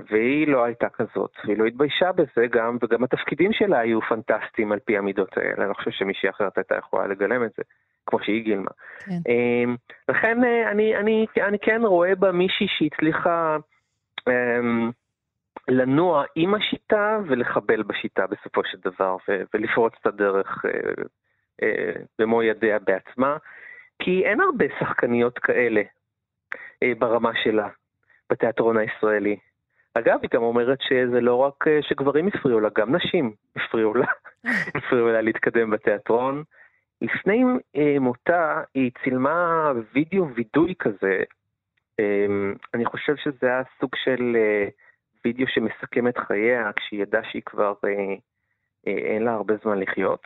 והיא 0.10 0.48
לא 0.48 0.64
הייתה 0.64 0.90
כזאת, 0.90 1.32
והיא 1.46 1.58
לא 1.58 1.66
התביישה 1.66 2.12
בזה 2.12 2.48
גם, 2.52 2.78
וגם 2.82 3.04
התפקידים 3.04 3.54
שלה 3.54 3.80
היו 3.80 4.02
פנטסטיים 4.02 4.72
על 4.72 4.80
פי 4.80 4.98
המידות 4.98 5.38
האלה, 5.38 5.56
אני 5.58 5.70
לא 5.70 5.74
חושב 5.74 5.92
שמישהי 5.92 6.30
אחרת 6.30 6.58
הייתה 6.58 6.76
יכולה 6.76 7.08
לגלם 7.08 7.44
את 7.44 7.52
זה, 7.58 7.64
כמו 8.06 8.20
שהיא 8.24 8.44
גילמה. 8.44 8.72
כן. 9.00 9.32
אמ, 9.32 9.76
לכן 10.10 10.38
אני, 10.72 10.98
אני, 10.98 11.26
אני 11.48 11.60
כן 11.60 11.82
רואה 11.86 12.16
בה 12.16 12.32
מישהי 12.32 12.68
שהצליחה 12.70 13.58
אמ, 14.28 14.92
לנוע 15.68 16.24
עם 16.36 16.56
השיטה 16.56 17.20
ולחבל 17.28 17.84
בשיטה 17.84 18.28
בסופו 18.28 18.62
של 18.64 18.78
דבר, 18.86 19.18
ו- 19.30 19.44
ולפרוץ 19.54 19.94
את 20.02 20.06
הדרך 20.06 20.66
אה, 20.66 21.04
אה, 21.64 21.94
במו 22.20 22.44
ידיה 22.44 22.80
בעצמה, 22.80 23.38
כי 24.00 24.26
אין 24.26 24.42
הרבה 24.42 24.66
שחקניות 24.80 25.40
כאלה 25.40 25.82
אה, 26.84 26.92
ברמה 27.00 27.32
שלה 27.44 27.68
בתיאטרון 28.30 28.78
הישראלי. 28.78 29.38
אגב, 29.94 30.20
היא 30.22 30.30
גם 30.34 30.42
אומרת 30.42 30.82
שזה 30.82 31.22
לא 31.22 31.36
רק 31.36 31.68
אה, 31.68 31.80
שגברים 31.82 32.28
הפריעו 32.28 32.60
לה, 32.60 32.70
גם 32.76 32.96
נשים 32.96 33.34
הפריעו 33.56 33.94
לה, 33.94 34.08
הפריעו 34.76 35.08
לה 35.08 35.22
להתקדם 35.22 35.70
בתיאטרון. 35.70 36.44
לפני 37.02 37.44
אה, 37.76 38.00
מותה 38.00 38.62
היא 38.76 38.92
צילמה 39.04 39.72
וידאו 39.94 40.28
וידוי 40.36 40.74
כזה, 40.80 41.24
אה, 42.00 42.26
אני 42.74 42.86
חושב 42.86 43.16
שזה 43.16 43.48
היה 43.48 43.62
סוג 43.80 43.90
של 43.96 44.36
אה, 44.36 44.68
וידאו 45.26 45.48
שמסכם 45.48 46.08
את 46.08 46.18
חייה, 46.18 46.72
כשהיא 46.76 47.02
ידעה 47.02 47.22
שהיא 47.32 47.42
כבר 47.46 47.74
אה, 47.86 47.90
אה, 48.88 49.14
אין 49.16 49.24
לה 49.24 49.34
הרבה 49.34 49.54
זמן 49.64 49.80
לחיות. 49.80 50.22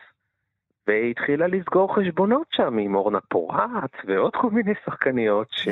והיא 0.87 1.11
התחילה 1.11 1.47
לסגור 1.47 1.95
חשבונות 1.95 2.47
שם 2.51 2.77
עם 2.77 2.95
אורנה 2.95 3.19
פורט 3.29 3.91
ועוד 4.07 4.35
כל 4.35 4.49
מיני 4.49 4.73
שחקניות 4.85 5.47
ש... 5.51 5.67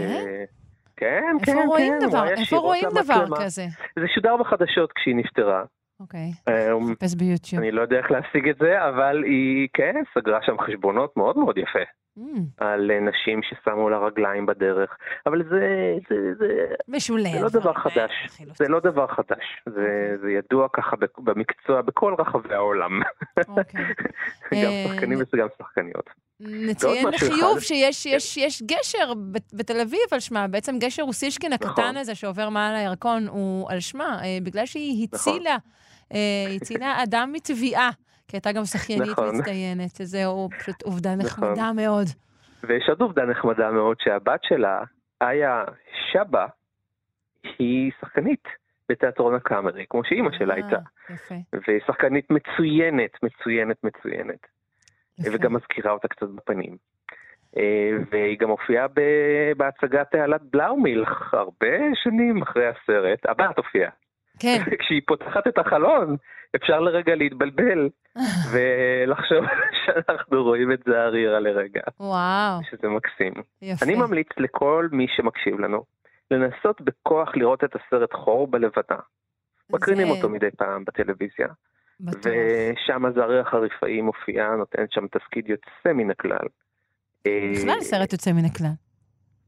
כן, 0.97 1.37
כן, 1.45 1.53
כן. 1.53 1.67
רואים 1.67 1.93
דבר, 2.01 2.17
וואי, 2.17 2.33
איפה 2.33 2.57
רואים 2.57 2.89
דבר 2.89 3.21
למצלמה. 3.21 3.45
כזה? 3.45 3.65
זה 3.99 4.07
שודר 4.15 4.37
בחדשות 4.37 4.91
כשהיא 4.93 5.15
נפטרה. 5.15 5.63
אוקיי, 5.99 6.31
אמ, 6.49 6.95
חפש 6.95 7.15
ביוטיוב. 7.15 7.61
אני 7.61 7.71
לא 7.71 7.81
יודע 7.81 7.97
איך 7.97 8.11
להשיג 8.11 8.49
את 8.49 8.57
זה, 8.57 8.87
אבל 8.89 9.23
היא, 9.23 9.67
כן, 9.73 9.95
סגרה 10.13 10.39
שם 10.45 10.55
חשבונות 10.59 11.17
מאוד 11.17 11.37
מאוד 11.37 11.57
יפה. 11.57 11.79
Mm, 12.17 12.21
על 12.57 12.91
אה, 12.91 12.99
נשים 12.99 13.41
ששמו 13.43 13.89
לה 13.89 13.97
רגליים 13.97 14.45
בדרך. 14.45 14.97
אבל 15.25 15.43
זה, 15.49 15.93
זה, 16.09 16.33
זה, 16.39 16.65
משולב. 16.87 17.31
זה 17.31 17.39
לא 17.41 17.49
דבר 17.49 17.73
חדש. 17.73 18.11
זה 18.55 18.67
לא 18.67 18.79
דבר 18.79 19.07
חדש. 19.07 19.61
זה, 19.65 20.15
זה 20.21 20.31
ידוע 20.31 20.67
ככה 20.73 20.95
במקצוע 21.17 21.81
בכל 21.81 22.15
רחבי 22.19 22.53
העולם. 22.53 22.99
גם 24.53 24.71
אה, 24.71 24.85
שחקנים 24.87 25.19
וגם 25.33 25.47
שחקניות. 25.57 26.09
נציין 26.39 27.07
לחיוב 27.07 27.57
אחד. 27.57 27.59
שיש 27.59 28.05
יש, 28.05 28.37
יש 28.37 28.63
גשר 28.63 29.13
בתל 29.53 29.81
אביב 29.81 29.99
על 30.11 30.19
שמה, 30.19 30.47
בעצם 30.47 30.79
גשר 30.79 31.03
אוסישקין 31.03 31.53
הקטן 31.53 31.69
נכון. 31.71 31.97
הזה 31.97 32.15
שעובר 32.15 32.49
מעל 32.49 32.75
הירקון 32.75 33.27
הוא 33.27 33.71
על 33.71 33.79
שמה, 33.79 34.19
אה, 34.23 34.37
בגלל 34.43 34.65
שהיא 34.65 35.07
נכון. 35.13 35.33
הצילה, 35.33 35.57
אה, 36.13 36.55
הצילה 36.55 37.03
אדם 37.03 37.29
מתביעה, 37.33 37.89
כי 38.35 38.37
הייתה 38.37 38.51
גם 38.51 38.65
שחיינית 38.65 39.11
נכון. 39.11 39.35
מצטיינת, 39.35 39.91
זהו 39.91 40.49
פשוט 40.59 40.81
עובדה 40.83 41.15
נכון. 41.15 41.43
נחמדה 41.43 41.71
מאוד. 41.73 42.07
ויש 42.63 42.89
עוד 42.89 43.01
עובדה 43.01 43.25
נחמדה 43.25 43.71
מאוד, 43.71 43.97
שהבת 43.99 44.39
שלה, 44.43 44.83
איה 45.21 45.63
שבא, 46.11 46.45
היא 47.59 47.91
שחקנית 48.01 48.43
בתיאטרון 48.89 49.35
הקאמרי, 49.35 49.85
כמו 49.89 50.01
שאימא 50.03 50.29
שלה 50.37 50.53
הייתה. 50.53 50.75
אה, 50.75 51.15
יפה. 51.15 51.35
והיא 51.53 51.79
שחקנית 51.87 52.31
מצוינת, 52.31 53.11
מצוינת, 53.23 53.83
מצוינת. 53.83 54.47
וגם 55.31 55.53
מזכירה 55.53 55.91
אותה 55.91 56.07
קצת 56.07 56.27
בפנים. 56.35 56.77
אה, 57.57 57.91
והיא 58.11 58.39
גם 58.39 58.49
הופיעה 58.49 58.87
בהצגת 59.57 60.11
תעלת 60.11 60.41
בלאומילך 60.41 61.33
הרבה 61.33 61.75
שנים 62.03 62.41
אחרי 62.41 62.67
הסרט. 62.67 63.25
הבת 63.25 63.57
הופיעה. 63.57 63.91
כן. 64.39 64.57
כשהיא 64.79 65.01
פותחת 65.07 65.47
את 65.47 65.57
החלון, 65.57 66.17
אפשר 66.55 66.79
לרגע 66.79 67.15
להתבלבל 67.15 67.89
ולחשוב 68.51 69.45
שאנחנו 69.85 70.43
רואים 70.43 70.71
את 70.71 70.79
זערירה 70.85 71.39
לרגע, 71.39 71.81
וואו, 71.99 72.59
שזה 72.63 72.87
מקסים. 72.87 73.33
יפה. 73.61 73.85
אני 73.85 73.95
ממליץ 73.95 74.29
לכל 74.37 74.87
מי 74.91 75.05
שמקשיב 75.15 75.59
לנו 75.59 75.83
לנסות 76.31 76.81
בכוח 76.81 77.35
לראות 77.35 77.63
את 77.63 77.75
הסרט 77.75 78.13
חור 78.13 78.47
בלבנה. 78.47 78.99
מקרינים 79.69 80.07
אותו 80.07 80.29
מדי 80.29 80.51
פעם 80.57 80.85
בטלוויזיה. 80.85 81.47
ושם 82.01 83.03
זעריר 83.15 83.41
החריפאי 83.41 84.01
מופיעה, 84.01 84.55
נותנת 84.55 84.91
שם 84.91 85.07
תפקיד 85.07 85.49
יוצא 85.49 85.93
מן 85.93 86.11
הכלל. 86.11 86.47
אה, 87.27 87.51
בכלל 87.55 87.81
סרט 87.81 88.13
יוצא 88.13 88.31
מן 88.31 88.45
הכלל. 88.45 88.71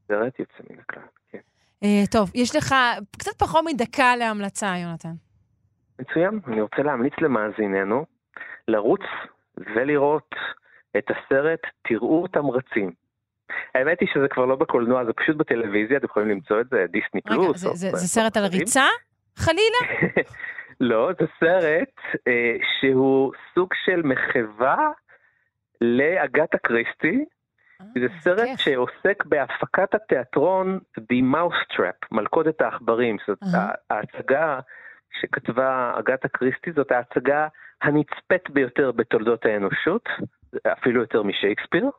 סרט 0.08 0.38
יוצא 0.38 0.62
מן 0.70 0.78
הכלל, 0.80 1.02
כן. 1.30 1.38
אה, 1.84 2.02
טוב, 2.12 2.30
יש 2.34 2.56
לך 2.56 2.74
קצת 3.18 3.38
פחות 3.38 3.64
מדקה 3.66 4.16
להמלצה, 4.16 4.66
יונתן. 4.82 5.12
מצוין, 6.00 6.40
אני 6.46 6.60
רוצה 6.60 6.82
להמליץ 6.82 7.12
למאזיננו 7.22 8.04
לרוץ 8.68 9.00
ולראות 9.56 10.34
את 10.98 11.04
הסרט 11.10 11.60
תראו 11.88 12.22
אותם 12.22 12.46
רצים. 12.50 12.92
האמת 13.74 14.00
היא 14.00 14.08
שזה 14.14 14.28
כבר 14.30 14.44
לא 14.46 14.56
בקולנוע, 14.56 15.04
זה 15.04 15.12
פשוט 15.12 15.36
בטלוויזיה, 15.36 15.96
אתם 15.96 16.06
יכולים 16.06 16.28
למצוא 16.28 16.60
את 16.60 16.66
זה, 16.70 16.84
דיסני 16.88 17.20
רגע, 17.26 17.42
פלוס. 17.42 17.56
זה- 17.60 17.68
או 17.68 17.76
זה 17.76 17.88
ב- 17.92 17.96
זה 17.96 18.08
סרט 18.08 18.36
על. 18.36 18.44
ריצה? 18.44 18.84
חלילה? 19.36 19.78
לא, 20.80 21.10
זה 21.20 21.26
סרט 21.40 21.94
אה, 22.28 22.56
שהוא 22.80 23.32
סוג 23.54 23.68
של 23.84 24.02
מחווה 24.02 24.76
לאגתה 25.80 26.58
קריסטי. 26.58 27.24
זה 27.82 28.06
סרט 28.20 28.48
שעוסק 28.56 29.24
בהפקת 29.24 29.94
התיאטרון 29.94 30.78
The 30.98 31.34
Mousetrap, 31.34 32.06
מלכודת 32.12 32.60
העכברים. 32.60 33.16
זאת 33.26 33.38
ההצגה 33.90 34.60
שכתבה 35.20 35.94
אגתה 35.98 36.28
קריסטי, 36.28 36.72
זאת 36.72 36.92
ההצגה 36.92 37.48
הנצפית 37.82 38.50
ביותר 38.50 38.92
בתולדות 38.92 39.46
האנושות, 39.46 40.08
אפילו 40.72 41.00
יותר 41.00 41.22
משייקספיר. 41.22 41.90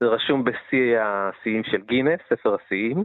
זה 0.00 0.06
רשום 0.06 0.44
בשיא 0.44 0.98
השיאים 1.00 1.64
של 1.64 1.80
גינס, 1.80 2.20
ספר 2.28 2.54
השיאים. 2.54 3.04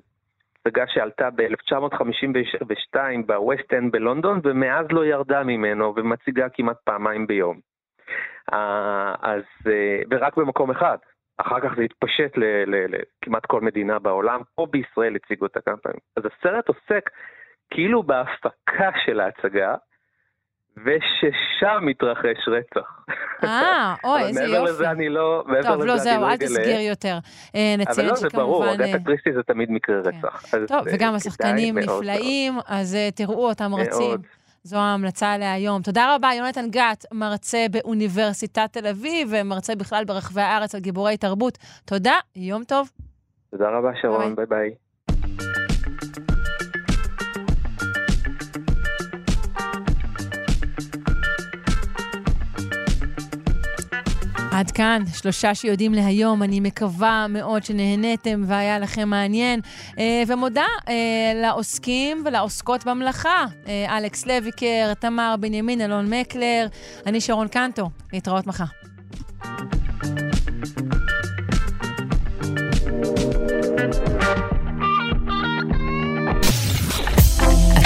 הצגה 0.59 0.83
שעלתה 0.87 1.29
ב-1952 1.35 2.97
בווסט 3.25 3.73
אנד 3.73 3.91
בלונדון, 3.91 4.39
ומאז 4.43 4.85
לא 4.91 5.05
ירדה 5.05 5.43
ממנו, 5.43 5.93
ומציגה 5.95 6.49
כמעט 6.49 6.77
פעמיים 6.83 7.27
ביום. 7.27 7.59
אז, 9.21 9.43
ורק 10.11 10.37
במקום 10.37 10.71
אחד. 10.71 10.97
אחר 11.37 11.59
כך 11.59 11.69
זה 11.77 11.83
התפשט 11.83 12.37
לכמעט 12.37 13.45
כל 13.45 13.61
מדינה 13.61 13.99
בעולם, 13.99 14.41
פה 14.55 14.67
בישראל 14.71 15.15
הציגו 15.15 15.45
אותה 15.45 15.61
כמה 15.61 15.77
פעמים. 15.77 15.99
אז 16.17 16.23
הסרט 16.25 16.67
עוסק 16.67 17.09
כאילו 17.69 18.03
בהפקה 18.03 18.89
של 19.05 19.19
ההצגה, 19.19 19.75
וששם 20.77 21.79
מתרחש 21.81 22.47
רצח. 22.47 23.05
אה, 23.43 23.95
אוי, 24.03 24.21
איזה 24.21 24.41
יופי. 24.43 24.53
מעבר 24.53 24.63
לזה 24.63 24.91
אני 24.91 25.09
לא... 25.09 25.43
טוב, 25.61 25.83
לא, 25.83 25.97
זהו, 25.97 26.23
אל 26.23 26.37
תסגיר 26.37 26.79
יותר. 26.79 27.17
אבל 27.87 28.05
לא, 28.05 28.15
זה 28.15 28.27
ברור, 28.33 28.73
אגתה 28.73 28.97
קריסטי 29.05 29.33
זה 29.33 29.43
תמיד 29.43 29.71
מקרה 29.71 29.99
רצח. 29.99 30.43
טוב, 30.67 30.85
וגם 30.93 31.15
השחקנים 31.15 31.77
נפלאים, 31.77 32.53
אז 32.67 32.97
תראו 33.15 33.49
אותם 33.49 33.75
רצים. 33.75 34.17
זו 34.63 34.77
ההמלצה 34.77 35.37
להיום. 35.37 35.81
תודה 35.81 36.15
רבה, 36.15 36.29
יונתן 36.37 36.69
גת, 36.69 37.05
מרצה 37.13 37.65
באוניברסיטת 37.71 38.69
תל 38.71 38.87
אביב, 38.87 39.29
ומרצה 39.31 39.75
בכלל 39.75 40.05
ברחבי 40.05 40.41
הארץ 40.41 40.75
על 40.75 40.81
גיבורי 40.81 41.17
תרבות. 41.17 41.57
תודה, 41.85 42.15
יום 42.35 42.63
טוב. 42.63 42.89
תודה 43.51 43.69
רבה, 43.69 43.89
שרון, 44.01 44.35
ביי 44.35 44.45
ביי. 44.45 44.69
עד 54.63 54.71
כאן, 54.71 55.03
שלושה 55.13 55.55
שיודעים 55.55 55.93
להיום. 55.93 56.43
אני 56.43 56.59
מקווה 56.59 57.25
מאוד 57.29 57.63
שנהניתם 57.63 58.43
והיה 58.47 58.79
לכם 58.79 59.09
מעניין. 59.09 59.59
אה, 59.99 60.23
ומודה 60.27 60.65
אה, 60.89 60.93
לעוסקים 61.35 62.23
ולעוסקות 62.25 62.85
במלאכה, 62.85 63.45
אה, 63.67 63.97
אלכס 63.97 64.25
לויקר, 64.25 64.93
תמר 64.99 65.35
בנימין, 65.39 65.81
אלון 65.81 66.13
מקלר, 66.13 66.67
אני 67.05 67.21
שרון 67.21 67.47
קנטו. 67.47 67.89
להתראות 68.13 68.47
מחר. 68.47 68.65